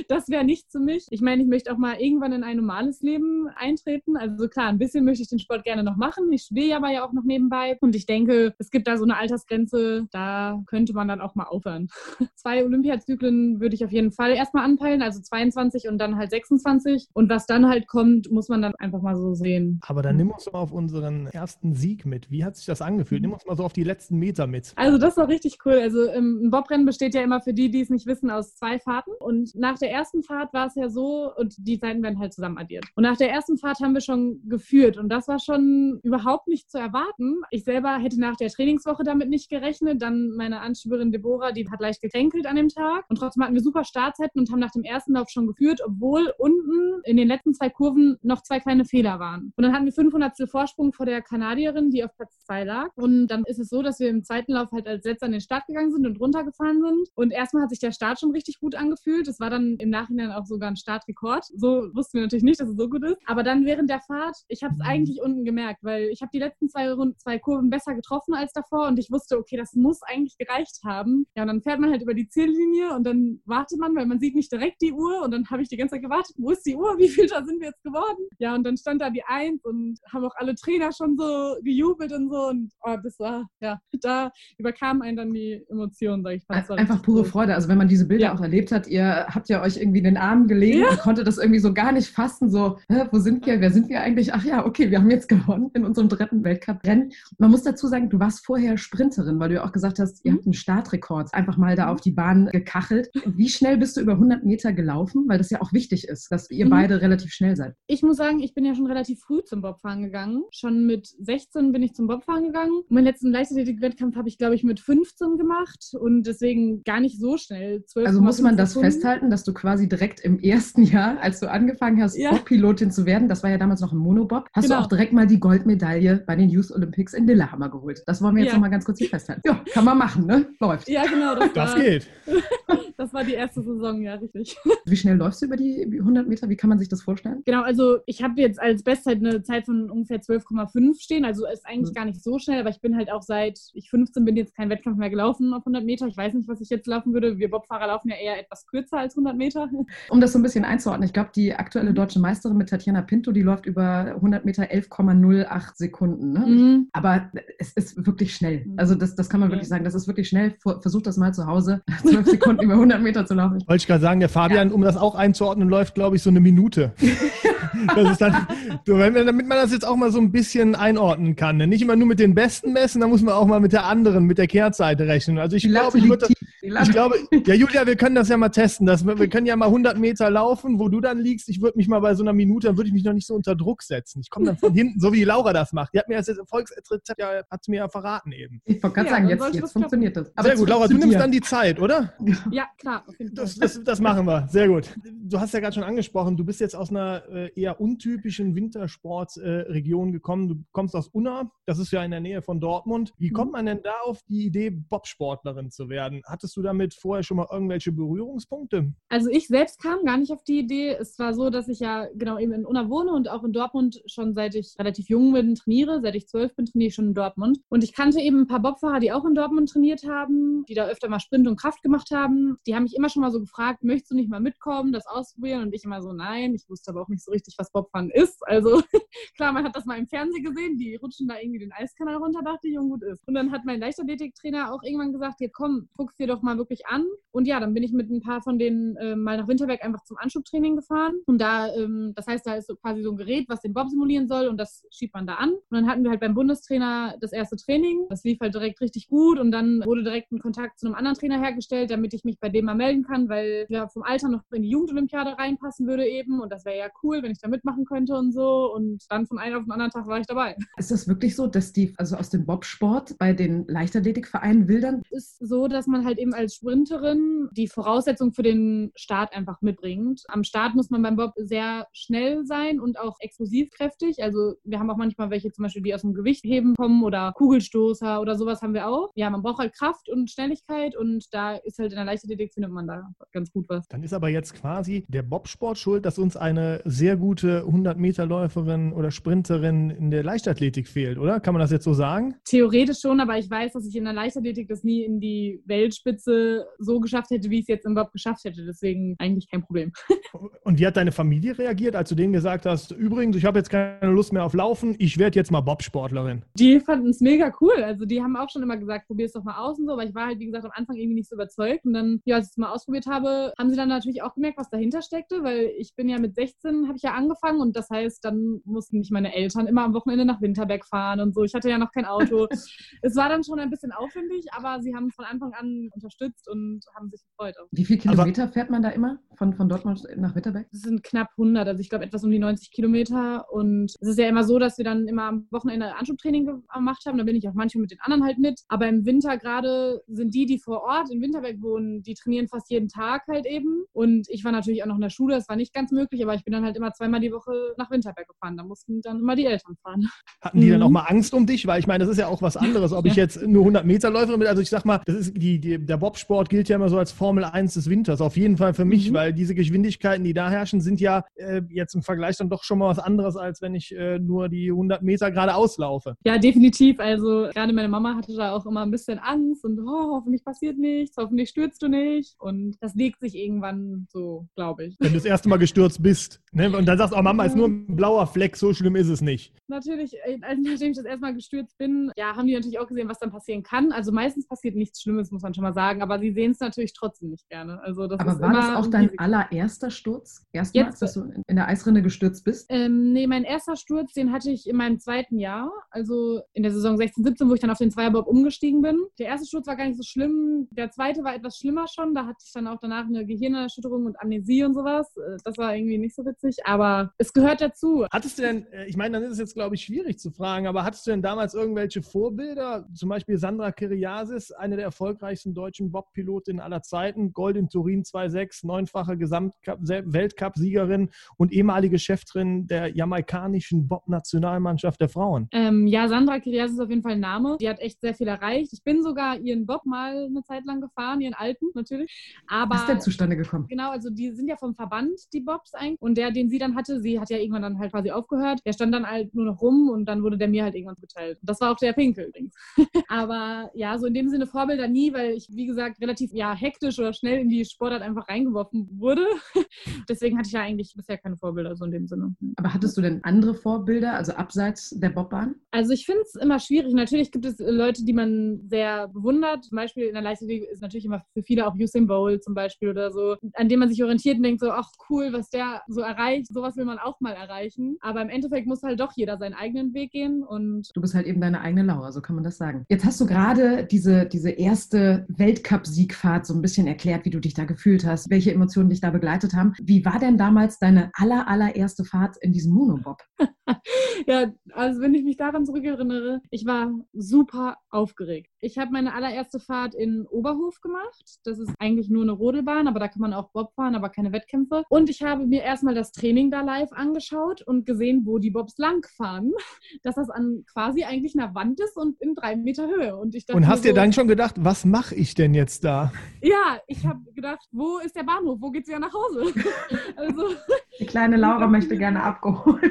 das 0.07 0.29
wäre 0.29 0.43
nichts 0.43 0.71
für 0.71 0.79
mich. 0.79 1.05
Ich 1.09 1.21
meine, 1.21 1.41
ich 1.41 1.47
möchte 1.47 1.71
auch 1.71 1.77
mal 1.77 1.99
irgendwann 1.99 2.33
in 2.33 2.43
ein 2.43 2.57
normales 2.57 3.01
Leben 3.01 3.47
eintreten. 3.55 4.17
Also 4.17 4.47
klar, 4.47 4.67
ein 4.67 4.77
bisschen 4.77 5.05
möchte 5.05 5.23
ich 5.23 5.29
den 5.29 5.39
Sport 5.39 5.63
gerne 5.63 5.83
noch 5.83 5.95
machen. 5.95 6.31
Ich 6.31 6.43
studiere 6.43 6.77
aber 6.77 6.91
ja 6.91 7.05
auch 7.05 7.13
noch 7.13 7.23
nebenbei. 7.23 7.77
Und 7.81 7.95
ich 7.95 8.05
denke, 8.05 8.53
es 8.57 8.71
gibt 8.71 8.87
da 8.87 8.97
so 8.97 9.03
eine 9.03 9.17
Altersgrenze, 9.17 10.07
da 10.11 10.61
könnte 10.67 10.93
man 10.93 11.07
dann 11.07 11.21
auch 11.21 11.35
mal 11.35 11.45
aufhören. 11.45 11.89
Zwei 12.35 12.63
Olympiazyklen 12.63 13.59
würde 13.59 13.75
ich 13.75 13.85
auf 13.85 13.91
jeden 13.91 14.11
Fall 14.11 14.31
erstmal 14.31 14.65
anpeilen, 14.65 15.01
also 15.01 15.21
22 15.21 15.87
und 15.87 15.97
dann 15.97 16.17
halt 16.17 16.31
26. 16.31 17.07
Und 17.13 17.29
was 17.29 17.45
dann 17.45 17.67
halt 17.67 17.87
kommt, 17.87 18.31
muss 18.31 18.49
man 18.49 18.60
dann 18.61 18.75
einfach 18.75 19.01
mal 19.01 19.15
so 19.15 19.33
sehen. 19.33 19.79
Aber 19.87 20.01
dann 20.01 20.15
nimm 20.17 20.31
uns 20.31 20.51
mal 20.51 20.59
auf 20.59 20.71
unseren 20.71 21.27
ersten 21.27 21.73
Sieg 21.73 22.05
mit. 22.05 22.31
Wie 22.31 22.43
hat 22.43 22.55
sich 22.55 22.65
das 22.65 22.81
angefühlt? 22.81 23.21
Nimm 23.21 23.33
uns 23.33 23.45
mal 23.45 23.55
so 23.55 23.63
auf 23.63 23.73
die 23.73 23.83
letzten 23.83 24.17
Meter 24.17 24.47
mit. 24.47 24.73
Also 24.75 24.97
das 24.97 25.17
war 25.17 25.27
richtig 25.27 25.59
cool. 25.65 25.73
Also 25.73 26.07
ähm, 26.09 26.41
ein 26.43 26.49
Bobrennen 26.51 26.85
besteht 26.85 27.13
ja 27.15 27.21
immer 27.21 27.41
für 27.41 27.53
die, 27.53 27.69
die 27.71 27.81
es 27.81 27.89
nicht 27.89 28.05
wissen, 28.05 28.29
aus 28.29 28.55
zwei 28.55 28.79
Fahrten. 28.79 29.11
Und 29.19 29.55
nach 29.55 29.77
der 29.77 29.91
ersten 29.91 30.23
Fahrt 30.23 30.53
war 30.53 30.67
es 30.67 30.75
ja 30.75 30.89
so, 30.89 31.31
und 31.35 31.55
die 31.57 31.79
Zeiten 31.79 32.03
werden 32.03 32.19
halt 32.19 32.33
zusammen 32.33 32.57
addiert. 32.57 32.85
Und 32.95 33.03
nach 33.03 33.17
der 33.17 33.31
ersten 33.31 33.57
Fahrt 33.57 33.79
haben 33.79 33.93
wir 33.93 34.01
schon 34.01 34.41
geführt. 34.47 34.97
Und 34.97 35.09
das 35.09 35.27
war 35.27 35.39
schon 35.39 35.99
überhaupt 36.03 36.47
nicht 36.47 36.69
zu 36.69 36.77
erwarten. 36.77 37.41
Ich 37.51 37.63
selber 37.63 37.97
hätte 37.97 38.19
nach 38.19 38.35
der 38.35 38.49
Trainingswoche 38.49 39.03
damit 39.03 39.29
nicht 39.29 39.49
gerechnet. 39.49 40.01
Dann 40.01 40.31
meine 40.35 40.61
Anschieberin 40.61 41.11
Deborah, 41.11 41.51
die 41.51 41.69
hat 41.69 41.81
leicht 41.81 42.01
gekränkelt 42.01 42.45
an 42.45 42.55
dem 42.55 42.69
Tag. 42.69 43.05
Und 43.09 43.17
trotzdem 43.17 43.43
hatten 43.43 43.53
wir 43.53 43.61
super 43.61 43.83
Startzeiten 43.83 44.39
und 44.39 44.51
haben 44.51 44.59
nach 44.59 44.71
dem 44.71 44.83
ersten 44.83 45.13
Lauf 45.13 45.29
schon 45.29 45.47
geführt, 45.47 45.81
obwohl 45.85 46.33
unten 46.37 47.01
in 47.03 47.17
den 47.17 47.27
letzten 47.27 47.53
zwei 47.53 47.69
Kurven 47.69 48.17
noch 48.21 48.40
zwei 48.43 48.59
kleine 48.59 48.85
Fehler 48.85 49.19
waren. 49.19 49.53
Und 49.55 49.63
dann 49.63 49.73
hatten 49.73 49.85
wir 49.85 49.93
500 49.93 50.49
Vorsprung 50.49 50.93
vor 50.93 51.05
der 51.05 51.21
Kanadierin, 51.21 51.89
die 51.89 52.03
auf 52.03 52.15
Platz 52.15 52.43
zwei 52.45 52.63
lag. 52.63 52.89
Und 52.95 53.27
dann 53.27 53.43
ist 53.45 53.59
es 53.59 53.69
so, 53.69 53.81
dass 53.81 53.99
wir 53.99 54.09
im 54.09 54.23
zweiten 54.23 54.53
Lauf 54.53 54.71
halt 54.71 54.87
als 54.87 55.05
Letzter 55.05 55.27
an 55.27 55.31
den 55.31 55.41
Start 55.41 55.65
gegangen 55.67 55.91
sind 55.91 56.05
und 56.05 56.19
runtergefahren 56.19 56.81
sind. 56.81 57.09
Und 57.15 57.31
erstmal 57.31 57.63
hat 57.63 57.69
sich 57.69 57.79
der 57.79 57.91
Start 57.91 58.19
schon 58.19 58.31
richtig 58.31 58.59
gut 58.59 58.75
angefühlt. 58.75 59.27
Es 59.27 59.39
war 59.39 59.49
dann 59.49 59.75
im 59.77 59.89
Nachhinein 59.89 60.31
auch 60.31 60.45
sogar 60.45 60.69
ein 60.69 60.75
Startrekord. 60.75 61.45
So 61.55 61.89
wussten 61.93 62.17
wir 62.17 62.21
natürlich 62.23 62.43
nicht, 62.43 62.59
dass 62.59 62.69
es 62.69 62.77
so 62.77 62.89
gut 62.89 63.03
ist. 63.03 63.17
Aber 63.25 63.43
dann 63.43 63.65
während 63.65 63.89
der 63.89 64.01
Fahrt, 64.01 64.37
ich 64.47 64.63
habe 64.63 64.75
es 64.75 64.81
eigentlich 64.85 65.21
unten 65.21 65.45
gemerkt, 65.45 65.83
weil 65.83 66.09
ich 66.09 66.21
habe 66.21 66.31
die 66.33 66.39
letzten 66.39 66.69
zwei, 66.69 66.91
Runden, 66.91 67.17
zwei 67.17 67.39
Kurven 67.39 67.69
besser 67.69 67.95
getroffen 67.95 68.33
als 68.33 68.53
davor 68.53 68.87
und 68.87 68.99
ich 68.99 69.11
wusste, 69.11 69.37
okay, 69.37 69.57
das 69.57 69.73
muss 69.73 70.01
eigentlich 70.03 70.37
gereicht 70.37 70.79
haben. 70.83 71.25
Ja, 71.35 71.43
und 71.43 71.47
dann 71.47 71.61
fährt 71.61 71.79
man 71.79 71.91
halt 71.91 72.01
über 72.01 72.13
die 72.13 72.27
Ziellinie 72.27 72.95
und 72.95 73.05
dann 73.05 73.41
wartet 73.45 73.79
man, 73.79 73.95
weil 73.95 74.05
man 74.05 74.19
sieht 74.19 74.35
nicht 74.35 74.51
direkt 74.51 74.81
die 74.81 74.93
Uhr 74.93 75.21
und 75.23 75.31
dann 75.31 75.49
habe 75.49 75.61
ich 75.61 75.69
die 75.69 75.77
ganze 75.77 75.95
Zeit 75.95 76.03
gewartet, 76.03 76.35
wo 76.37 76.51
ist 76.51 76.65
die 76.65 76.75
Uhr, 76.75 76.97
wie 76.97 77.09
viel 77.09 77.27
da 77.27 77.43
sind 77.43 77.59
wir 77.59 77.67
jetzt 77.67 77.83
geworden? 77.83 78.27
Ja, 78.39 78.55
und 78.55 78.63
dann 78.63 78.77
stand 78.77 79.01
da 79.01 79.09
die 79.09 79.23
Eins 79.23 79.63
und 79.63 79.99
haben 80.11 80.25
auch 80.25 80.35
alle 80.35 80.55
Trainer 80.55 80.91
schon 80.91 81.17
so 81.17 81.55
gejubelt 81.63 82.11
und 82.11 82.29
so 82.29 82.49
und 82.49 82.71
oh, 82.83 82.97
das 83.03 83.19
war, 83.19 83.47
ja, 83.59 83.79
da 84.01 84.31
überkam 84.57 85.01
einen 85.01 85.17
dann 85.17 85.33
die 85.33 85.63
Emotionen, 85.69 86.23
sag 86.23 86.33
ich 86.35 86.47
mal. 86.47 86.63
Einfach 86.77 87.01
pure. 87.01 87.25
Freude. 87.31 87.55
Also 87.55 87.69
wenn 87.69 87.77
man 87.77 87.87
diese 87.87 88.07
Bilder 88.07 88.27
ja. 88.27 88.33
auch 88.33 88.41
erlebt 88.41 88.71
hat, 88.71 88.87
ihr 88.87 89.25
habt 89.27 89.49
ja 89.49 89.61
euch 89.61 89.77
irgendwie 89.77 89.99
in 89.99 90.03
den 90.03 90.17
Arm 90.17 90.47
gelegt 90.47 90.77
ja. 90.77 90.89
und 90.89 90.99
konnte 90.99 91.23
das 91.23 91.37
irgendwie 91.37 91.59
so 91.59 91.73
gar 91.73 91.91
nicht 91.91 92.09
fassen, 92.09 92.49
so, 92.49 92.77
wo 93.11 93.19
sind 93.19 93.45
wir, 93.45 93.61
wer 93.61 93.71
sind 93.71 93.89
wir 93.89 94.01
eigentlich? 94.01 94.33
Ach 94.33 94.43
ja, 94.43 94.65
okay, 94.65 94.91
wir 94.91 94.99
haben 94.99 95.09
jetzt 95.09 95.29
gewonnen 95.29 95.71
in 95.73 95.85
unserem 95.85 96.09
dritten 96.09 96.43
Weltcup-Rennen. 96.43 97.11
Man 97.37 97.51
muss 97.51 97.63
dazu 97.63 97.87
sagen, 97.87 98.09
du 98.09 98.19
warst 98.19 98.45
vorher 98.45 98.77
Sprinterin, 98.77 99.39
weil 99.39 99.49
du 99.49 99.55
ja 99.55 99.65
auch 99.65 99.71
gesagt 99.71 99.99
hast, 99.99 100.23
ihr 100.25 100.31
mhm. 100.31 100.35
habt 100.37 100.45
einen 100.45 100.53
Startrekord 100.53 101.33
einfach 101.33 101.57
mal 101.57 101.75
da 101.75 101.85
mhm. 101.85 101.91
auf 101.91 102.01
die 102.01 102.11
Bahn 102.11 102.47
gekachelt. 102.47 103.09
Wie 103.25 103.49
schnell 103.49 103.77
bist 103.77 103.97
du 103.97 104.01
über 104.01 104.13
100 104.13 104.43
Meter 104.43 104.73
gelaufen? 104.73 105.25
Weil 105.27 105.37
das 105.37 105.49
ja 105.49 105.61
auch 105.61 105.73
wichtig 105.73 106.07
ist, 106.07 106.31
dass 106.31 106.49
ihr 106.49 106.65
mhm. 106.65 106.71
beide 106.71 107.01
relativ 107.01 107.31
schnell 107.31 107.55
seid. 107.55 107.75
Ich 107.87 108.03
muss 108.03 108.19
sagen, 108.21 108.39
ich 108.39 108.53
bin 108.53 108.65
ja 108.65 108.75
schon 108.75 108.85
relativ 108.85 109.19
früh 109.21 109.43
zum 109.43 109.61
Bobfahren 109.61 110.03
gegangen. 110.03 110.43
Schon 110.51 110.85
mit 110.85 111.07
16 111.07 111.71
bin 111.71 111.81
ich 111.81 111.95
zum 111.95 112.05
Bobfahren 112.07 112.45
gegangen. 112.45 112.83
Meinen 112.87 113.05
letzten 113.05 113.31
Leichtathletik-Wettkampf 113.31 114.15
habe 114.15 114.29
ich, 114.29 114.37
glaube 114.37 114.53
ich, 114.53 114.63
mit 114.63 114.79
15 114.79 115.37
gemacht 115.37 115.93
und 115.99 116.27
deswegen 116.27 116.83
gar 116.83 116.99
nicht 116.99 117.19
so 117.19 117.37
schnell. 117.37 117.83
12, 117.85 118.07
also 118.07 118.21
muss 118.21 118.39
man 118.39 118.57
das 118.57 118.73
Sekunden. 118.73 118.91
festhalten, 118.91 119.29
dass 119.31 119.43
du 119.43 119.53
quasi 119.53 119.89
direkt 119.89 120.19
im 120.19 120.39
ersten 120.39 120.83
Jahr, 120.83 121.19
als 121.19 121.39
du 121.39 121.49
angefangen 121.49 122.01
hast, 122.01 122.15
ja. 122.15 122.29
Bobpilotin 122.29 122.91
zu 122.91 123.07
werden, 123.07 123.27
das 123.27 123.41
war 123.41 123.49
ja 123.49 123.57
damals 123.57 123.81
noch 123.81 123.91
ein 123.91 123.97
Monobob, 123.97 124.47
hast 124.53 124.65
genau. 124.65 124.77
du 124.77 124.83
auch 124.83 124.87
direkt 124.87 125.13
mal 125.13 125.25
die 125.25 125.39
Goldmedaille 125.39 126.23
bei 126.27 126.35
den 126.35 126.49
Youth 126.49 126.71
Olympics 126.71 127.13
in 127.13 127.25
Lillehammer 127.25 127.69
geholt. 127.69 128.03
Das 128.05 128.21
wollen 128.21 128.35
wir 128.35 128.43
jetzt 128.43 128.51
ja. 128.51 128.57
noch 128.57 128.61
mal 128.61 128.69
ganz 128.69 128.85
kurz 128.85 128.99
hier 128.99 129.09
festhalten. 129.09 129.41
Ja, 129.45 129.63
kann 129.73 129.85
man 129.85 129.97
machen, 129.97 130.27
ne? 130.27 130.47
Läuft. 130.59 130.87
Ja, 130.87 131.05
genau. 131.05 131.33
Das, 131.35 131.53
das 131.53 131.73
war, 131.73 131.81
geht. 131.81 132.07
das 132.97 133.13
war 133.13 133.23
die 133.23 133.33
erste 133.33 133.63
Saison, 133.63 134.01
ja, 134.01 134.13
richtig. 134.13 134.55
Wie 134.85 134.95
schnell 134.95 135.17
läufst 135.17 135.41
du 135.41 135.47
über 135.47 135.57
die 135.57 135.87
100 135.91 136.27
Meter? 136.27 136.49
Wie 136.49 136.55
kann 136.55 136.69
man 136.69 136.77
sich 136.77 136.89
das 136.89 137.01
vorstellen? 137.01 137.41
Genau, 137.45 137.63
also 137.63 137.99
ich 138.11 138.21
habe 138.21 138.41
jetzt 138.41 138.61
als 138.61 138.83
Bestzeit 138.83 139.19
eine 139.19 139.41
Zeit 139.41 139.65
von 139.65 139.89
ungefähr 139.89 140.19
12,5 140.19 141.01
stehen. 141.01 141.23
Also 141.23 141.47
ist 141.47 141.65
eigentlich 141.65 141.91
mhm. 141.91 141.95
gar 141.95 142.05
nicht 142.05 142.21
so 142.21 142.39
schnell, 142.39 142.59
aber 142.59 142.69
ich 142.69 142.81
bin 142.81 142.97
halt 142.97 143.09
auch 143.09 143.21
seit 143.21 143.57
ich 143.73 143.89
15 143.89 144.25
bin 144.25 144.35
jetzt 144.35 144.53
kein 144.53 144.69
Wettkampf 144.69 144.97
mehr 144.97 145.09
gelaufen 145.09 145.53
auf 145.53 145.61
100 145.61 145.85
Meter. 145.85 146.07
Ich 146.07 146.17
weiß 146.17 146.33
nicht, 146.33 146.49
was 146.49 146.59
ich 146.59 146.69
jetzt 146.69 146.87
laufen 146.87 147.13
würde. 147.13 147.37
Wir 147.37 147.49
Bobfahrer 147.49 147.87
laufen 147.87 148.09
ja 148.09 148.17
eher 148.17 148.37
etwas 148.37 148.67
kürzer 148.67 148.97
als 148.97 149.13
100 149.13 149.37
Meter. 149.37 149.69
Um 150.09 150.19
das 150.19 150.33
so 150.33 150.39
ein 150.39 150.43
bisschen 150.43 150.65
einzuordnen, 150.65 151.05
ich 151.05 151.13
glaube, 151.13 151.29
die 151.35 151.53
aktuelle 151.53 151.93
deutsche 151.93 152.19
Meisterin 152.19 152.57
mit 152.57 152.69
Tatjana 152.69 153.01
Pinto, 153.01 153.31
die 153.31 153.41
läuft 153.41 153.65
über 153.65 154.13
100 154.15 154.43
Meter 154.43 154.63
11,08 154.63 155.75
Sekunden. 155.75 156.33
Ne? 156.33 156.39
Mhm. 156.39 156.87
Aber 156.91 157.31
es 157.59 157.71
ist 157.73 158.05
wirklich 158.05 158.35
schnell. 158.35 158.65
Mhm. 158.65 158.73
Also 158.77 158.95
das, 158.95 159.15
das 159.15 159.29
kann 159.29 159.39
man 159.39 159.51
wirklich 159.51 159.69
sagen. 159.69 159.83
Das 159.83 159.95
ist 159.95 160.07
wirklich 160.07 160.27
schnell. 160.27 160.55
Versucht 160.61 161.07
das 161.07 161.17
mal 161.17 161.33
zu 161.33 161.45
Hause, 161.45 161.81
12 162.01 162.27
Sekunden 162.27 162.63
über 162.63 162.73
100 162.73 163.01
Meter 163.01 163.25
zu 163.25 163.35
laufen. 163.35 163.59
Wollte 163.67 163.81
ich 163.81 163.87
gerade 163.87 164.01
sagen, 164.01 164.19
der 164.19 164.29
Fabian, 164.29 164.69
ja. 164.69 164.73
um 164.73 164.81
das 164.81 164.97
auch 164.97 165.15
einzuordnen, 165.15 165.69
läuft, 165.69 165.95
glaube 165.95 166.17
ich, 166.17 166.23
so 166.23 166.29
eine 166.29 166.41
Minute. 166.41 166.93
das 167.95 168.11
ist 168.11 168.21
dann, 168.21 168.47
damit 168.85 169.47
man 169.47 169.57
das 169.57 169.71
jetzt 169.71 169.85
auch 169.85 169.95
mal 169.95 170.11
so 170.11 170.19
ein 170.19 170.31
bisschen 170.31 170.75
einordnen 170.75 171.35
kann. 171.35 171.57
Ne? 171.57 171.67
Nicht 171.67 171.81
immer 171.81 171.95
nur 171.95 172.07
mit 172.07 172.19
den 172.19 172.35
Besten 172.35 172.73
messen, 172.73 173.01
da 173.01 173.07
muss 173.07 173.21
man 173.21 173.33
auch 173.33 173.45
mal 173.45 173.59
mit 173.59 173.73
der 173.73 173.85
anderen, 173.85 174.25
mit 174.25 174.37
der 174.37 174.47
Kehrtseite 174.47 175.07
rechnen. 175.07 175.37
Also 175.37 175.55
ich 175.55 175.63
glaube, 175.63 175.97
ich 175.97 176.07
würde 176.07 176.27
ich 176.61 176.91
glaube, 176.91 177.15
ja, 177.45 177.53
Julia, 177.53 177.85
wir 177.85 177.95
können 177.95 178.15
das 178.15 178.29
ja 178.29 178.37
mal 178.37 178.49
testen. 178.49 178.85
Das, 178.85 179.05
wir 179.05 179.27
können 179.29 179.47
ja 179.47 179.55
mal 179.55 179.65
100 179.65 179.97
Meter 179.97 180.29
laufen, 180.29 180.79
wo 180.79 180.89
du 180.89 181.01
dann 181.01 181.19
liegst. 181.19 181.49
Ich 181.49 181.61
würde 181.61 181.77
mich 181.77 181.87
mal 181.87 181.99
bei 181.99 182.15
so 182.15 182.23
einer 182.23 182.33
Minute, 182.33 182.67
dann 182.67 182.77
würde 182.77 182.87
ich 182.87 182.93
mich 182.93 183.03
noch 183.03 183.13
nicht 183.13 183.27
so 183.27 183.35
unter 183.35 183.55
Druck 183.55 183.83
setzen. 183.83 184.21
Ich 184.21 184.29
komme 184.29 184.45
dann 184.45 184.57
von 184.57 184.73
hinten, 184.73 184.99
so 184.99 185.11
wie 185.13 185.23
Laura 185.23 185.53
das 185.53 185.73
macht. 185.73 185.93
Die 185.93 185.99
hat 185.99 186.07
mir 186.07 186.17
das 186.17 186.27
Erfolgsrezept 186.27 187.19
ja, 187.19 187.41
hat 187.49 187.67
mir 187.67 187.77
ja 187.77 187.89
verraten 187.89 188.31
eben. 188.31 188.61
Ich 188.65 188.81
wollte 188.81 188.95
gerade 188.95 189.09
ja, 189.09 189.15
sagen, 189.15 189.29
jetzt, 189.29 189.55
jetzt 189.55 189.73
funktioniert 189.73 190.17
das. 190.17 190.31
Aber 190.35 190.47
Sehr 190.49 190.57
gut, 190.57 190.69
Laura, 190.69 190.87
du 190.87 190.97
nimmst 190.97 191.19
dann 191.19 191.31
die 191.31 191.41
Zeit, 191.41 191.79
oder? 191.79 192.13
Ja, 192.51 192.65
klar. 192.77 193.05
Das, 193.33 193.55
das, 193.55 193.83
das, 193.83 193.99
machen 193.99 194.25
wir. 194.25 194.47
Sehr 194.49 194.67
gut. 194.67 194.89
Du 195.05 195.39
hast 195.39 195.53
ja 195.53 195.59
gerade 195.59 195.73
schon 195.73 195.83
angesprochen, 195.83 196.35
du 196.35 196.43
bist 196.43 196.59
jetzt 196.59 196.75
aus 196.75 196.89
einer 196.89 197.23
äh, 197.29 197.51
eher 197.55 197.79
untypischen 197.79 198.55
Wintersportregion 198.55 200.09
äh, 200.09 200.11
gekommen. 200.11 200.47
Du 200.47 200.63
kommst 200.71 200.95
aus 200.95 201.07
Unna, 201.07 201.51
das 201.65 201.79
ist 201.79 201.91
ja 201.91 202.03
in 202.03 202.11
der 202.11 202.19
Nähe 202.19 202.41
von 202.41 202.59
Dortmund. 202.59 203.13
Wie 203.17 203.29
kommt 203.29 203.51
man 203.53 203.65
denn 203.65 203.81
da 203.83 203.93
auf 204.03 204.21
die 204.27 204.45
Idee, 204.45 204.69
Bobsportlerin 204.69 205.71
zu 205.71 205.89
werden? 205.89 206.21
Hattest 206.25 206.50
du 206.55 206.61
damit 206.61 206.93
vorher 206.93 207.23
schon 207.23 207.37
mal 207.37 207.47
irgendwelche 207.51 207.91
Berührungspunkte? 207.91 208.93
Also 209.09 209.29
ich 209.29 209.47
selbst 209.47 209.81
kam 209.81 210.05
gar 210.05 210.17
nicht 210.17 210.31
auf 210.31 210.43
die 210.43 210.59
Idee. 210.59 210.89
Es 210.99 211.17
war 211.19 211.33
so, 211.33 211.49
dass 211.49 211.67
ich 211.67 211.79
ja 211.79 212.07
genau 212.15 212.37
eben 212.37 212.53
in 212.53 212.65
Unna 212.65 212.89
wohne 212.89 213.11
und 213.11 213.29
auch 213.29 213.43
in 213.43 213.53
Dortmund 213.53 214.01
schon 214.05 214.33
seit 214.33 214.55
ich 214.55 214.75
relativ 214.79 215.09
jung 215.09 215.33
bin 215.33 215.55
trainiere. 215.55 216.01
Seit 216.01 216.15
ich 216.15 216.27
zwölf 216.27 216.55
bin, 216.55 216.65
trainiere 216.65 216.89
ich 216.89 216.95
schon 216.95 217.07
in 217.07 217.13
Dortmund. 217.13 217.59
Und 217.69 217.83
ich 217.83 217.93
kannte 217.93 218.19
eben 218.19 218.41
ein 218.41 218.47
paar 218.47 218.61
Bobfahrer, 218.61 218.99
die 218.99 219.11
auch 219.11 219.25
in 219.25 219.35
Dortmund 219.35 219.69
trainiert 219.69 220.03
haben, 220.07 220.65
die 220.67 220.73
da 220.73 220.87
öfter 220.87 221.09
mal 221.09 221.19
Sprint 221.19 221.47
und 221.47 221.59
Kraft 221.59 221.81
gemacht 221.81 222.11
haben. 222.11 222.57
Die 222.67 222.75
haben 222.75 222.83
mich 222.83 222.95
immer 222.95 223.09
schon 223.09 223.21
mal 223.21 223.31
so 223.31 223.39
gefragt, 223.39 223.83
möchtest 223.83 224.11
du 224.11 224.15
nicht 224.15 224.29
mal 224.29 224.39
mitkommen, 224.39 224.91
das 224.91 225.07
ausprobieren? 225.07 225.63
Und 225.63 225.73
ich 225.73 225.83
immer 225.83 226.01
so, 226.01 226.13
nein. 226.13 226.53
Ich 226.53 226.69
wusste 226.69 226.91
aber 226.91 227.01
auch 227.01 227.09
nicht 227.09 227.23
so 227.23 227.31
richtig, 227.31 227.55
was 227.57 227.71
Bobfahren 227.71 228.09
ist. 228.09 228.39
Also 228.47 228.81
klar, 229.35 229.53
man 229.53 229.63
hat 229.63 229.75
das 229.75 229.85
mal 229.85 229.97
im 229.97 230.07
Fernsehen 230.07 230.43
gesehen. 230.43 230.77
Die 230.77 230.95
rutschen 230.95 231.27
da 231.27 231.39
irgendwie 231.39 231.59
den 231.59 231.71
Eiskanal 231.71 232.15
runter, 232.15 232.41
dachte 232.43 232.67
ich, 232.67 232.77
und 232.77 232.89
gut 232.89 233.03
ist. 233.03 233.27
Und 233.27 233.33
dann 233.33 233.51
hat 233.51 233.65
mein 233.65 233.79
Leichtathletiktrainer 233.79 234.73
auch 234.73 234.83
irgendwann 234.83 235.11
gesagt, 235.11 235.35
hier 235.39 235.49
komm, 235.51 235.89
guck's 235.95 236.15
dir 236.15 236.27
doch 236.27 236.40
mal 236.41 236.57
wirklich 236.57 236.87
an. 236.87 237.05
Und 237.31 237.47
ja, 237.47 237.59
dann 237.59 237.73
bin 237.73 237.83
ich 237.83 237.93
mit 237.93 238.09
ein 238.09 238.21
paar 238.21 238.41
von 238.41 238.59
denen 238.59 238.95
äh, 238.97 239.15
mal 239.15 239.37
nach 239.37 239.47
Winterberg 239.47 239.83
einfach 239.83 240.03
zum 240.03 240.17
Anschubtraining 240.17 240.75
gefahren. 240.75 241.15
Und 241.25 241.39
da, 241.39 241.73
ähm, 241.75 242.13
das 242.15 242.27
heißt, 242.27 242.45
da 242.45 242.55
ist 242.55 242.67
so 242.67 242.75
quasi 242.75 243.01
so 243.01 243.11
ein 243.11 243.17
Gerät, 243.17 243.45
was 243.47 243.61
den 243.61 243.73
Bob 243.73 243.89
simulieren 243.89 244.27
soll 244.27 244.47
und 244.47 244.57
das 244.57 244.85
schiebt 244.91 245.13
man 245.13 245.27
da 245.27 245.35
an. 245.35 245.51
Und 245.51 245.61
dann 245.71 245.87
hatten 245.87 246.03
wir 246.03 246.11
halt 246.11 246.19
beim 246.19 246.33
Bundestrainer 246.33 247.15
das 247.19 247.31
erste 247.31 247.55
Training. 247.55 248.05
Das 248.09 248.23
lief 248.23 248.39
halt 248.39 248.53
direkt 248.53 248.81
richtig 248.81 249.07
gut 249.07 249.39
und 249.39 249.51
dann 249.51 249.81
wurde 249.85 250.03
direkt 250.03 250.31
ein 250.31 250.39
Kontakt 250.39 250.79
zu 250.79 250.87
einem 250.87 250.95
anderen 250.95 251.17
Trainer 251.17 251.39
hergestellt, 251.39 251.91
damit 251.91 252.13
ich 252.13 252.23
mich 252.23 252.39
bei 252.39 252.49
dem 252.49 252.65
mal 252.65 252.75
melden 252.75 253.03
kann, 253.03 253.29
weil 253.29 253.65
ja 253.69 253.87
vom 253.87 254.03
Alter 254.03 254.29
noch 254.29 254.43
in 254.51 254.63
die 254.63 254.69
Jugendolympiade 254.69 255.37
reinpassen 255.37 255.87
würde 255.87 256.05
eben. 256.05 256.41
Und 256.41 256.51
das 256.51 256.65
wäre 256.65 256.77
ja 256.77 256.87
cool, 257.03 257.23
wenn 257.23 257.31
ich 257.31 257.39
da 257.39 257.47
mitmachen 257.47 257.85
könnte 257.85 258.15
und 258.15 258.31
so. 258.31 258.73
Und 258.73 259.05
dann 259.09 259.25
von 259.25 259.39
einem 259.39 259.57
auf 259.57 259.63
den 259.63 259.71
anderen 259.71 259.91
Tag 259.91 260.07
war 260.07 260.19
ich 260.19 260.27
dabei. 260.27 260.55
Ist 260.77 260.91
das 260.91 261.07
wirklich 261.07 261.35
so, 261.35 261.47
dass 261.47 261.73
die, 261.73 261.93
also 261.97 262.15
aus 262.15 262.29
dem 262.29 262.45
Bobsport 262.45 263.17
bei 263.17 263.33
den 263.33 263.65
Leichtathletikvereinen 263.67 264.67
wildern? 264.67 265.01
Es 265.11 265.39
ist 265.39 265.47
so, 265.47 265.67
dass 265.67 265.87
man 265.87 266.05
halt 266.05 266.17
eben 266.17 266.30
als 266.33 266.55
Sprinterin 266.55 267.49
die 267.51 267.67
Voraussetzung 267.67 268.33
für 268.33 268.43
den 268.43 268.91
Start 268.95 269.33
einfach 269.33 269.61
mitbringt. 269.61 270.23
Am 270.27 270.43
Start 270.43 270.75
muss 270.75 270.89
man 270.89 271.01
beim 271.01 271.15
Bob 271.15 271.33
sehr 271.35 271.87
schnell 271.91 272.45
sein 272.45 272.79
und 272.79 272.99
auch 272.99 273.17
explosivkräftig. 273.19 274.23
Also 274.23 274.53
wir 274.63 274.79
haben 274.79 274.89
auch 274.89 274.97
manchmal 274.97 275.29
welche 275.29 275.51
zum 275.51 275.63
Beispiel, 275.63 275.83
die 275.83 275.93
aus 275.93 276.01
dem 276.01 276.13
Gewichtheben 276.13 276.75
kommen 276.75 277.03
oder 277.03 277.33
Kugelstoßer 277.35 278.21
oder 278.21 278.37
sowas 278.37 278.61
haben 278.61 278.73
wir 278.73 278.87
auch. 278.87 279.11
Ja, 279.15 279.29
man 279.29 279.41
braucht 279.41 279.59
halt 279.59 279.73
Kraft 279.73 280.09
und 280.09 280.29
Schnelligkeit 280.29 280.95
und 280.95 281.25
da 281.31 281.55
ist 281.55 281.79
halt 281.79 281.91
in 281.91 281.97
der 281.97 282.05
Leichtathletik 282.05 282.53
findet 282.53 282.71
man 282.71 282.87
da 282.87 283.03
ganz 283.31 283.51
gut 283.51 283.65
was. 283.67 283.87
Dann 283.87 284.03
ist 284.03 284.13
aber 284.13 284.29
jetzt 284.29 284.53
quasi 284.53 285.05
der 285.07 285.23
Bobsport 285.23 285.77
schuld, 285.77 286.05
dass 286.05 286.17
uns 286.17 286.37
eine 286.37 286.81
sehr 286.85 287.17
gute 287.17 287.31
gute 287.31 287.63
100-Meter-Läuferin 287.63 288.93
oder 288.93 289.09
Sprinterin 289.09 289.89
in 289.89 290.11
der 290.11 290.21
Leichtathletik 290.21 290.87
fehlt, 290.87 291.17
oder? 291.17 291.39
Kann 291.39 291.53
man 291.53 291.61
das 291.61 291.71
jetzt 291.71 291.85
so 291.85 291.93
sagen? 291.93 292.35
Theoretisch 292.43 292.99
schon, 292.99 293.19
aber 293.19 293.37
ich 293.37 293.49
weiß, 293.49 293.71
dass 293.71 293.87
ich 293.87 293.95
in 293.95 294.03
der 294.03 294.11
Leichtathletik 294.11 294.67
das 294.67 294.83
nie 294.83 295.03
in 295.03 295.19
die 295.19 295.61
Weltspitze 295.65 296.20
so 296.23 296.99
geschafft 296.99 297.31
hätte, 297.31 297.49
wie 297.49 297.59
ich 297.59 297.61
es 297.61 297.67
jetzt 297.67 297.85
im 297.85 297.95
Bob 297.95 298.11
geschafft 298.11 298.43
hätte. 298.43 298.65
Deswegen 298.65 299.15
eigentlich 299.19 299.49
kein 299.49 299.61
Problem. 299.61 299.91
Und 300.63 300.79
wie 300.79 300.87
hat 300.87 300.97
deine 300.97 301.11
Familie 301.11 301.57
reagiert, 301.57 301.95
als 301.95 302.09
du 302.09 302.15
denen 302.15 302.33
gesagt 302.33 302.65
hast, 302.65 302.91
übrigens, 302.91 303.35
ich 303.35 303.45
habe 303.45 303.59
jetzt 303.59 303.69
keine 303.69 304.11
Lust 304.11 304.33
mehr 304.33 304.43
auf 304.43 304.53
Laufen, 304.53 304.95
ich 304.99 305.17
werde 305.17 305.37
jetzt 305.37 305.51
mal 305.51 305.61
Bobsportlerin? 305.61 306.43
Die 306.55 306.79
fanden 306.79 307.09
es 307.09 307.19
mega 307.19 307.51
cool. 307.59 307.83
Also 307.83 308.05
die 308.05 308.21
haben 308.21 308.35
auch 308.35 308.49
schon 308.49 308.63
immer 308.63 308.77
gesagt, 308.77 309.07
probier 309.07 309.25
es 309.25 309.33
doch 309.33 309.43
mal 309.43 309.57
aus 309.57 309.79
und 309.79 309.87
so, 309.87 309.93
aber 309.93 310.03
ich 310.03 310.15
war 310.15 310.27
halt, 310.27 310.39
wie 310.39 310.45
gesagt, 310.45 310.65
am 310.65 310.71
Anfang 310.73 310.95
irgendwie 310.95 311.15
nicht 311.15 311.29
so 311.29 311.35
überzeugt. 311.35 311.85
Und 311.85 311.93
dann, 311.93 312.21
ja, 312.25 312.37
als 312.37 312.47
ich 312.47 312.51
es 312.51 312.57
mal 312.57 312.71
ausprobiert 312.71 313.07
habe, 313.07 313.53
haben 313.57 313.69
sie 313.69 313.75
dann 313.75 313.89
natürlich 313.89 314.23
auch 314.23 314.33
gemerkt, 314.33 314.57
was 314.57 314.69
dahinter 314.69 315.01
steckte, 315.01 315.43
weil 315.43 315.71
ich 315.77 315.95
bin 315.95 316.09
ja 316.09 316.19
mit 316.19 316.35
16, 316.35 316.87
habe 316.87 316.97
ich 316.97 317.03
ja 317.03 317.13
angefangen 317.13 317.61
und 317.61 317.75
das 317.75 317.89
heißt, 317.89 318.23
dann 318.23 318.61
mussten 318.65 318.99
mich 318.99 319.11
meine 319.11 319.33
Eltern 319.33 319.67
immer 319.67 319.83
am 319.83 319.93
Wochenende 319.93 320.25
nach 320.25 320.41
Winterberg 320.41 320.85
fahren 320.85 321.19
und 321.19 321.33
so. 321.33 321.43
Ich 321.43 321.53
hatte 321.53 321.69
ja 321.69 321.77
noch 321.77 321.91
kein 321.91 322.05
Auto. 322.05 322.47
es 323.01 323.15
war 323.15 323.29
dann 323.29 323.43
schon 323.43 323.59
ein 323.59 323.69
bisschen 323.69 323.91
aufwendig, 323.91 324.45
aber 324.51 324.81
sie 324.81 324.95
haben 324.95 325.11
von 325.11 325.25
Anfang 325.25 325.53
an 325.53 325.89
unterstützt 326.01 326.49
und 326.49 326.81
haben 326.95 327.09
sich 327.09 327.21
gefreut. 327.25 327.55
Auch. 327.59 327.67
Wie 327.71 327.85
viele 327.85 327.99
Kilometer 327.99 328.43
aber 328.43 328.51
fährt 328.51 328.69
man 328.69 328.81
da 328.81 328.89
immer 328.89 329.19
von, 329.35 329.53
von 329.53 329.69
Dortmund 329.69 330.05
nach 330.17 330.35
Winterberg? 330.35 330.67
Das 330.71 330.81
sind 330.81 331.03
knapp 331.03 331.29
100, 331.31 331.67
also 331.67 331.79
ich 331.79 331.89
glaube 331.89 332.05
etwas 332.05 332.23
um 332.23 332.31
die 332.31 332.39
90 332.39 332.71
Kilometer 332.71 333.51
und 333.51 333.85
es 333.85 334.09
ist 334.09 334.19
ja 334.19 334.27
immer 334.27 334.43
so, 334.43 334.59
dass 334.59 334.77
wir 334.77 334.85
dann 334.85 335.07
immer 335.07 335.23
am 335.23 335.47
Wochenende 335.51 335.95
Anschubtraining 335.95 336.45
gemacht 336.45 337.03
haben. 337.05 337.17
Da 337.17 337.23
bin 337.23 337.35
ich 337.35 337.47
auch 337.47 337.53
manchmal 337.53 337.81
mit 337.81 337.91
den 337.91 337.99
anderen 338.01 338.23
halt 338.23 338.37
mit. 338.37 338.61
Aber 338.67 338.87
im 338.87 339.05
Winter 339.05 339.37
gerade 339.37 340.01
sind 340.07 340.33
die, 340.33 340.45
die 340.45 340.59
vor 340.59 340.81
Ort 340.83 341.11
in 341.11 341.21
Winterberg 341.21 341.61
wohnen, 341.61 342.03
die 342.03 342.13
trainieren 342.13 342.47
fast 342.47 342.69
jeden 342.69 342.87
Tag 342.87 343.23
halt 343.27 343.45
eben. 343.45 343.83
Und 343.93 344.27
ich 344.29 344.43
war 344.43 344.51
natürlich 344.51 344.83
auch 344.83 344.87
noch 344.87 344.95
in 344.95 345.01
der 345.01 345.09
Schule, 345.09 345.35
das 345.35 345.49
war 345.49 345.55
nicht 345.55 345.73
ganz 345.73 345.91
möglich, 345.91 346.23
aber 346.23 346.33
ich 346.33 346.43
bin 346.43 346.53
dann 346.53 346.63
halt 346.63 346.75
immer 346.75 346.93
zweimal 346.93 347.19
die 347.19 347.31
Woche 347.31 347.73
nach 347.77 347.91
Winterberg 347.91 348.27
gefahren. 348.27 348.57
Da 348.57 348.63
mussten 348.63 349.01
dann 349.01 349.19
immer 349.19 349.35
die 349.35 349.45
Eltern 349.45 349.75
fahren. 349.83 350.07
Hatten 350.41 350.61
die 350.61 350.67
mhm. 350.67 350.71
dann 350.71 350.83
auch 350.83 350.89
mal 350.89 351.01
Angst 351.01 351.33
um 351.33 351.45
dich? 351.45 351.67
Weil 351.67 351.79
ich 351.79 351.87
meine, 351.87 352.03
das 352.03 352.11
ist 352.11 352.17
ja 352.17 352.27
auch 352.27 352.41
was 352.41 352.57
anderes, 352.57 352.93
ob 352.93 353.05
ich 353.05 353.15
jetzt 353.15 353.41
nur 353.41 353.61
100 353.61 353.85
Meter 353.85 354.09
Läuferin 354.09 354.39
bin. 354.39 354.47
Also 354.47 354.61
ich 354.61 354.69
sag 354.69 354.85
mal, 354.85 355.01
das 355.05 355.15
ist 355.15 355.33
die, 355.35 355.59
die, 355.59 355.85
der 355.91 355.97
Bobsport 355.97 356.47
gilt 356.47 356.69
ja 356.69 356.77
immer 356.77 356.87
so 356.87 356.97
als 356.97 357.11
Formel 357.11 357.43
1 357.43 357.73
des 357.73 357.89
Winters. 357.89 358.21
Auf 358.21 358.37
jeden 358.37 358.55
Fall 358.55 358.73
für 358.73 358.85
mich, 358.85 359.11
mhm. 359.11 359.15
weil 359.15 359.33
diese 359.33 359.53
Geschwindigkeiten, 359.53 360.23
die 360.23 360.33
da 360.33 360.49
herrschen, 360.49 360.79
sind 360.79 361.01
ja 361.01 361.25
äh, 361.35 361.61
jetzt 361.69 361.95
im 361.95 362.01
Vergleich 362.01 362.37
dann 362.37 362.49
doch 362.49 362.63
schon 362.63 362.79
mal 362.79 362.87
was 362.87 362.99
anderes, 362.99 363.35
als 363.35 363.61
wenn 363.61 363.75
ich 363.75 363.93
äh, 363.93 364.17
nur 364.17 364.47
die 364.47 364.71
100 364.71 365.03
Meter 365.03 365.31
gerade 365.31 365.53
auslaufe. 365.53 366.15
Ja, 366.23 366.37
definitiv. 366.37 367.01
Also 367.01 367.49
gerade 367.53 367.73
meine 367.73 367.89
Mama 367.89 368.15
hatte 368.15 368.33
da 368.33 368.53
auch 368.53 368.65
immer 368.65 368.83
ein 368.83 368.91
bisschen 368.91 369.19
Angst 369.19 369.65
und 369.65 369.81
oh, 369.81 370.15
hoffentlich 370.15 370.45
passiert 370.45 370.77
nichts, 370.77 371.17
hoffentlich 371.17 371.49
stürzt 371.49 371.81
du 371.81 371.89
nicht. 371.89 372.37
Und 372.39 372.77
das 372.79 372.95
legt 372.95 373.19
sich 373.19 373.35
irgendwann 373.35 374.07
so, 374.09 374.47
glaube 374.55 374.85
ich. 374.85 374.95
Wenn 374.99 375.09
du 375.09 375.15
das 375.15 375.25
erste 375.25 375.49
Mal 375.49 375.57
gestürzt 375.57 376.01
bist 376.01 376.39
ne? 376.53 376.73
und 376.73 376.85
dann 376.85 376.97
sagst, 376.97 377.13
oh 377.13 377.21
Mama, 377.21 377.43
ist 377.43 377.57
nur 377.57 377.67
ein 377.67 377.97
blauer 377.97 378.27
Fleck, 378.27 378.55
so 378.55 378.73
schlimm 378.73 378.95
ist 378.95 379.09
es 379.09 379.19
nicht. 379.19 379.53
Natürlich, 379.67 380.13
äh, 380.23 380.37
nachdem 380.37 380.91
ich 380.91 380.97
das 380.97 381.05
erste 381.05 381.19
Mal 381.19 381.33
gestürzt 381.33 381.77
bin, 381.77 382.13
ja, 382.15 382.33
haben 382.37 382.47
die 382.47 382.53
natürlich 382.53 382.79
auch 382.79 382.87
gesehen, 382.87 383.09
was 383.09 383.19
dann 383.19 383.31
passieren 383.31 383.61
kann. 383.61 383.91
Also 383.91 384.13
meistens 384.13 384.47
passiert 384.47 384.75
nichts 384.75 385.01
Schlimmes, 385.01 385.31
muss 385.31 385.41
man 385.41 385.53
schon 385.53 385.63
mal 385.63 385.73
sagen, 385.73 385.80
aber 385.81 386.19
sie 386.19 386.31
sehen 386.31 386.51
es 386.51 386.59
natürlich 386.59 386.93
trotzdem 386.93 387.29
nicht 387.29 387.47
gerne. 387.49 387.81
Also 387.81 388.07
das 388.07 388.19
aber 388.19 388.39
war 388.39 388.53
das 388.53 388.75
auch 388.75 388.87
dein 388.87 389.05
Risiko. 389.05 389.23
allererster 389.23 389.89
Sturz? 389.89 390.45
Erstmals, 390.53 390.99
dass 390.99 391.13
du 391.13 391.31
in 391.47 391.55
der 391.55 391.67
Eisrinne 391.67 392.01
gestürzt 392.01 392.43
bist? 392.43 392.67
Ähm, 392.69 393.13
nee, 393.13 393.27
mein 393.27 393.43
erster 393.43 393.75
Sturz, 393.75 394.13
den 394.13 394.31
hatte 394.31 394.51
ich 394.51 394.67
in 394.67 394.75
meinem 394.75 394.99
zweiten 394.99 395.39
Jahr, 395.39 395.71
also 395.89 396.41
in 396.53 396.63
der 396.63 396.71
Saison 396.71 396.97
16, 396.97 397.23
17, 397.23 397.49
wo 397.49 397.53
ich 397.53 397.59
dann 397.59 397.69
auf 397.69 397.77
den 397.77 397.91
Zweierbob 397.91 398.27
umgestiegen 398.27 398.81
bin. 398.81 398.99
Der 399.19 399.27
erste 399.27 399.47
Sturz 399.47 399.67
war 399.67 399.75
gar 399.75 399.85
nicht 399.85 399.97
so 399.97 400.03
schlimm, 400.03 400.67
der 400.71 400.91
zweite 400.91 401.23
war 401.23 401.35
etwas 401.35 401.57
schlimmer 401.57 401.85
schon. 401.87 402.13
Da 402.13 402.25
hatte 402.25 402.43
ich 402.45 402.51
dann 402.53 402.67
auch 402.67 402.79
danach 402.81 403.05
eine 403.05 403.25
Gehirnerschütterung 403.25 404.05
und 404.05 404.19
Amnesie 404.21 404.63
und 404.63 404.73
sowas. 404.73 405.15
Äh, 405.17 405.37
das 405.43 405.57
war 405.57 405.75
irgendwie 405.75 405.97
nicht 405.97 406.15
so 406.15 406.25
witzig, 406.25 406.57
aber 406.65 407.13
es 407.17 407.33
gehört 407.33 407.61
dazu. 407.61 408.05
Hattest 408.11 408.37
du 408.37 408.43
denn, 408.43 408.67
äh, 408.71 408.85
ich 408.85 408.97
meine, 408.97 409.19
dann 409.19 409.23
ist 409.23 409.33
es 409.33 409.39
jetzt, 409.39 409.53
glaube 409.53 409.75
ich, 409.75 409.83
schwierig 409.83 410.19
zu 410.19 410.31
fragen, 410.31 410.67
aber 410.67 410.83
hattest 410.83 411.07
du 411.07 411.11
denn 411.11 411.21
damals 411.21 411.53
irgendwelche 411.53 412.01
Vorbilder? 412.01 412.87
Zum 412.93 413.09
Beispiel 413.09 413.37
Sandra 413.37 413.71
Kiriasis, 413.71 414.51
eine 414.51 414.75
der 414.75 414.85
erfolgreichsten 414.85 415.53
deutschen 415.53 415.70
Bob-Pilotinnen 415.79 416.59
aller 416.59 416.81
Zeiten, 416.81 417.33
Gold 417.33 417.57
in 417.57 417.69
Turin 417.69 418.03
2.6, 418.03 418.65
neunfache 418.65 419.17
Gesamtweltcup-Siegerin 419.17 421.09
und 421.37 421.51
ehemalige 421.51 421.99
Chefin 421.99 422.67
der 422.67 422.89
jamaikanischen 422.89 423.87
Bob-Nationalmannschaft 423.87 424.99
der 424.99 425.09
Frauen. 425.09 425.47
Ähm, 425.51 425.87
ja, 425.87 426.07
Sandra 426.07 426.39
Kiriasis 426.39 426.75
ist 426.75 426.81
auf 426.81 426.89
jeden 426.89 427.03
Fall 427.03 427.13
ein 427.13 427.19
Name. 427.19 427.57
Die 427.59 427.69
hat 427.69 427.79
echt 427.79 428.01
sehr 428.01 428.13
viel 428.13 428.27
erreicht. 428.27 428.73
Ich 428.73 428.83
bin 428.83 429.01
sogar 429.03 429.37
ihren 429.39 429.65
Bob 429.65 429.85
mal 429.85 430.25
eine 430.25 430.43
Zeit 430.43 430.65
lang 430.65 430.81
gefahren, 430.81 431.21
ihren 431.21 431.33
alten 431.33 431.67
natürlich. 431.73 432.41
Aber, 432.47 432.75
Was 432.75 432.81
ist 432.81 432.89
denn 432.89 433.01
zustande 433.01 433.35
gekommen? 433.37 433.67
Genau, 433.67 433.91
also 433.91 434.09
die 434.09 434.31
sind 434.31 434.47
ja 434.47 434.57
vom 434.57 434.75
Verband, 434.75 435.19
die 435.33 435.41
Bobs 435.41 435.73
eigentlich. 435.73 436.01
Und 436.01 436.17
der, 436.17 436.31
den 436.31 436.49
sie 436.49 436.57
dann 436.57 436.75
hatte, 436.75 436.99
sie 436.99 437.19
hat 437.19 437.29
ja 437.29 437.37
irgendwann 437.37 437.61
dann 437.61 437.79
halt 437.79 437.91
quasi 437.91 438.11
aufgehört. 438.11 438.59
Der 438.65 438.73
stand 438.73 438.93
dann 438.93 439.05
halt 439.05 439.33
nur 439.33 439.45
noch 439.45 439.61
rum 439.61 439.89
und 439.89 440.05
dann 440.05 440.23
wurde 440.23 440.37
der 440.37 440.47
mir 440.47 440.63
halt 440.63 440.75
irgendwann 440.75 440.95
geteilt. 440.99 441.39
Das 441.41 441.59
war 441.61 441.71
auch 441.71 441.77
der 441.77 441.93
Pinkel 441.93 442.25
übrigens. 442.25 442.55
Aber 443.07 443.69
ja, 443.73 443.97
so 443.97 444.07
in 444.07 444.13
dem 444.13 444.29
Sinne 444.29 444.47
Vorbilder 444.47 444.87
nie, 444.87 445.13
weil 445.13 445.31
ich, 445.31 445.47
wie 445.61 445.67
gesagt, 445.67 446.01
relativ 446.01 446.31
ja, 446.33 446.55
hektisch 446.55 446.97
oder 446.97 447.13
schnell 447.13 447.39
in 447.39 447.49
die 447.49 447.63
Sportart 447.65 448.01
einfach 448.01 448.27
reingeworfen 448.27 448.89
wurde. 448.99 449.25
Deswegen 450.09 450.37
hatte 450.37 450.47
ich 450.47 450.53
ja 450.53 450.61
eigentlich 450.61 450.93
bisher 450.95 451.17
keine 451.19 451.37
Vorbilder 451.37 451.75
so 451.75 451.85
in 451.85 451.91
dem 451.91 452.07
Sinne. 452.07 452.33
Aber 452.55 452.73
hattest 452.73 452.97
du 452.97 453.01
denn 453.01 453.23
andere 453.23 453.53
Vorbilder, 453.53 454.13
also 454.13 454.33
abseits 454.33 454.89
der 454.89 455.09
Bobbahn? 455.09 455.55
Also 455.69 455.91
ich 455.91 456.05
finde 456.05 456.21
es 456.21 456.35
immer 456.35 456.59
schwierig. 456.59 456.93
Natürlich 456.93 457.31
gibt 457.31 457.45
es 457.45 457.55
Leute, 457.59 458.03
die 458.03 458.13
man 458.13 458.61
sehr 458.67 459.07
bewundert. 459.09 459.65
Zum 459.65 459.75
Beispiel 459.75 460.05
in 460.07 460.13
der 460.13 460.23
Leichtathletik 460.23 460.69
ist 460.71 460.81
natürlich 460.81 461.05
immer 461.05 461.23
für 461.33 461.43
viele 461.43 461.67
auch 461.67 461.75
Usain 461.75 462.07
Bolt 462.07 462.43
zum 462.43 462.55
Beispiel 462.55 462.89
oder 462.89 463.11
so, 463.11 463.35
an 463.53 463.69
dem 463.69 463.79
man 463.79 463.89
sich 463.89 464.01
orientiert 464.01 464.37
und 464.37 464.43
denkt 464.43 464.61
so, 464.61 464.71
ach 464.71 464.89
cool, 465.09 465.31
was 465.31 465.49
der 465.49 465.81
so 465.87 466.01
erreicht, 466.01 466.47
sowas 466.47 466.75
will 466.75 466.85
man 466.85 466.97
auch 466.97 467.19
mal 467.21 467.33
erreichen. 467.33 467.97
Aber 468.01 468.21
im 468.21 468.29
Endeffekt 468.29 468.67
muss 468.67 468.81
halt 468.81 468.99
doch 468.99 469.11
jeder 469.15 469.37
seinen 469.37 469.53
eigenen 469.53 469.93
Weg 469.93 470.11
gehen 470.11 470.43
und 470.43 470.89
du 470.95 471.01
bist 471.01 471.13
halt 471.13 471.27
eben 471.27 471.39
deine 471.39 471.61
eigene 471.61 471.83
Laura, 471.83 472.11
so 472.11 472.21
kann 472.21 472.35
man 472.35 472.43
das 472.43 472.57
sagen. 472.57 472.85
Jetzt 472.89 473.05
hast 473.05 473.21
du 473.21 473.25
gerade 473.25 473.85
diese, 473.85 474.25
diese 474.25 474.49
erste 474.49 475.25
Weltcup-Siegfahrt 475.51 476.45
so 476.45 476.53
ein 476.53 476.61
bisschen 476.61 476.87
erklärt, 476.87 477.25
wie 477.25 477.29
du 477.29 477.39
dich 477.39 477.53
da 477.53 477.65
gefühlt 477.65 478.05
hast, 478.05 478.29
welche 478.29 478.53
Emotionen 478.53 478.89
dich 478.89 479.01
da 479.01 479.09
begleitet 479.09 479.53
haben. 479.53 479.73
Wie 479.81 480.05
war 480.05 480.17
denn 480.17 480.37
damals 480.37 480.79
deine 480.79 481.11
aller, 481.13 481.47
allererste 481.47 482.05
Fahrt 482.05 482.37
in 482.41 482.53
diesem 482.53 482.73
Monobob? 482.73 483.17
ja, 484.27 484.51
also 484.71 485.01
wenn 485.01 485.13
ich 485.13 485.23
mich 485.23 485.35
daran 485.35 485.65
zurückerinnere, 485.65 486.41
ich 486.51 486.65
war 486.65 486.91
super 487.11 487.77
aufgeregt. 487.89 488.49
Ich 488.61 488.77
habe 488.77 488.91
meine 488.91 489.13
allererste 489.13 489.59
Fahrt 489.59 489.93
in 489.93 490.25
Oberhof 490.27 490.79
gemacht. 490.81 491.39
Das 491.43 491.59
ist 491.59 491.73
eigentlich 491.79 492.09
nur 492.09 492.23
eine 492.23 492.31
Rodelbahn, 492.31 492.87
aber 492.87 492.99
da 492.99 493.07
kann 493.07 493.21
man 493.21 493.33
auch 493.33 493.51
Bob 493.51 493.73
fahren, 493.73 493.95
aber 493.95 494.09
keine 494.09 494.31
Wettkämpfe. 494.31 494.83
Und 494.89 495.09
ich 495.09 495.21
habe 495.21 495.45
mir 495.45 495.63
erstmal 495.63 495.95
das 495.95 496.11
Training 496.11 496.49
da 496.49 496.61
live 496.61 496.91
angeschaut 496.93 497.61
und 497.63 497.85
gesehen, 497.85 498.21
wo 498.25 498.37
die 498.37 498.51
Bobs 498.51 498.77
lang 498.77 499.05
fahren. 499.17 499.51
Dass 500.03 500.15
das 500.15 500.29
an 500.29 500.63
quasi 500.71 501.03
eigentlich 501.03 501.35
einer 501.35 501.53
Wand 501.55 501.79
ist 501.79 501.97
und 501.97 502.21
in 502.21 502.35
drei 502.35 502.55
Meter 502.55 502.87
Höhe. 502.87 503.17
Und, 503.17 503.35
ich 503.35 503.45
und 503.53 503.67
hast 503.67 503.83
so, 503.83 503.89
dir 503.89 503.93
dann 503.93 504.13
schon 504.13 504.27
gedacht, 504.27 504.55
was 504.59 504.85
mache 504.85 505.15
ich 505.15 505.33
denn 505.33 505.40
jetzt 505.49 505.83
da? 505.83 506.11
Ja, 506.41 506.79
ich 506.87 507.05
habe 507.05 507.19
gedacht, 507.33 507.67
wo 507.71 507.99
ist 507.99 508.15
der 508.15 508.23
Bahnhof? 508.23 508.59
Wo 508.61 508.71
geht 508.71 508.83
es 508.83 508.89
ja 508.89 508.99
nach 508.99 509.13
Hause? 509.13 509.53
also, 510.15 510.55
die 510.99 511.05
kleine 511.05 511.37
Laura 511.37 511.67
möchte 511.67 511.97
gerne 511.97 512.21
abgeholt. 512.23 512.81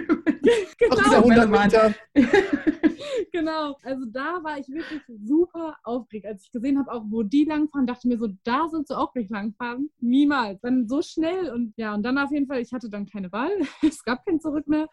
genau. 0.78 0.96
Ach, 0.98 1.12
100 1.12 1.50
Meter. 1.50 1.94
genau. 3.32 3.76
Also 3.82 4.04
da 4.06 4.42
war 4.42 4.58
ich 4.58 4.68
wirklich 4.68 5.02
super 5.24 5.76
aufgeregt. 5.84 6.26
Als 6.26 6.44
ich 6.44 6.52
gesehen 6.52 6.78
habe, 6.78 6.92
auch 6.92 7.04
wo 7.08 7.22
die 7.22 7.44
langfahren, 7.44 7.86
dachte 7.86 8.00
ich 8.04 8.12
mir 8.12 8.18
so, 8.18 8.28
da 8.44 8.68
sollst 8.68 8.90
du 8.90 8.94
auch 8.94 9.14
nicht 9.14 9.30
langfahren. 9.30 9.90
Niemals. 10.00 10.60
Dann 10.60 10.88
so 10.88 11.02
schnell 11.02 11.50
und 11.50 11.74
ja, 11.76 11.94
und 11.94 12.02
dann 12.02 12.18
auf 12.18 12.30
jeden 12.30 12.46
Fall, 12.46 12.60
ich 12.60 12.72
hatte 12.72 12.90
dann 12.90 13.06
keine 13.06 13.32
Wahl. 13.32 13.50
es 13.82 14.04
gab 14.04 14.24
kein 14.24 14.40
Zurück 14.40 14.66
mehr. 14.68 14.88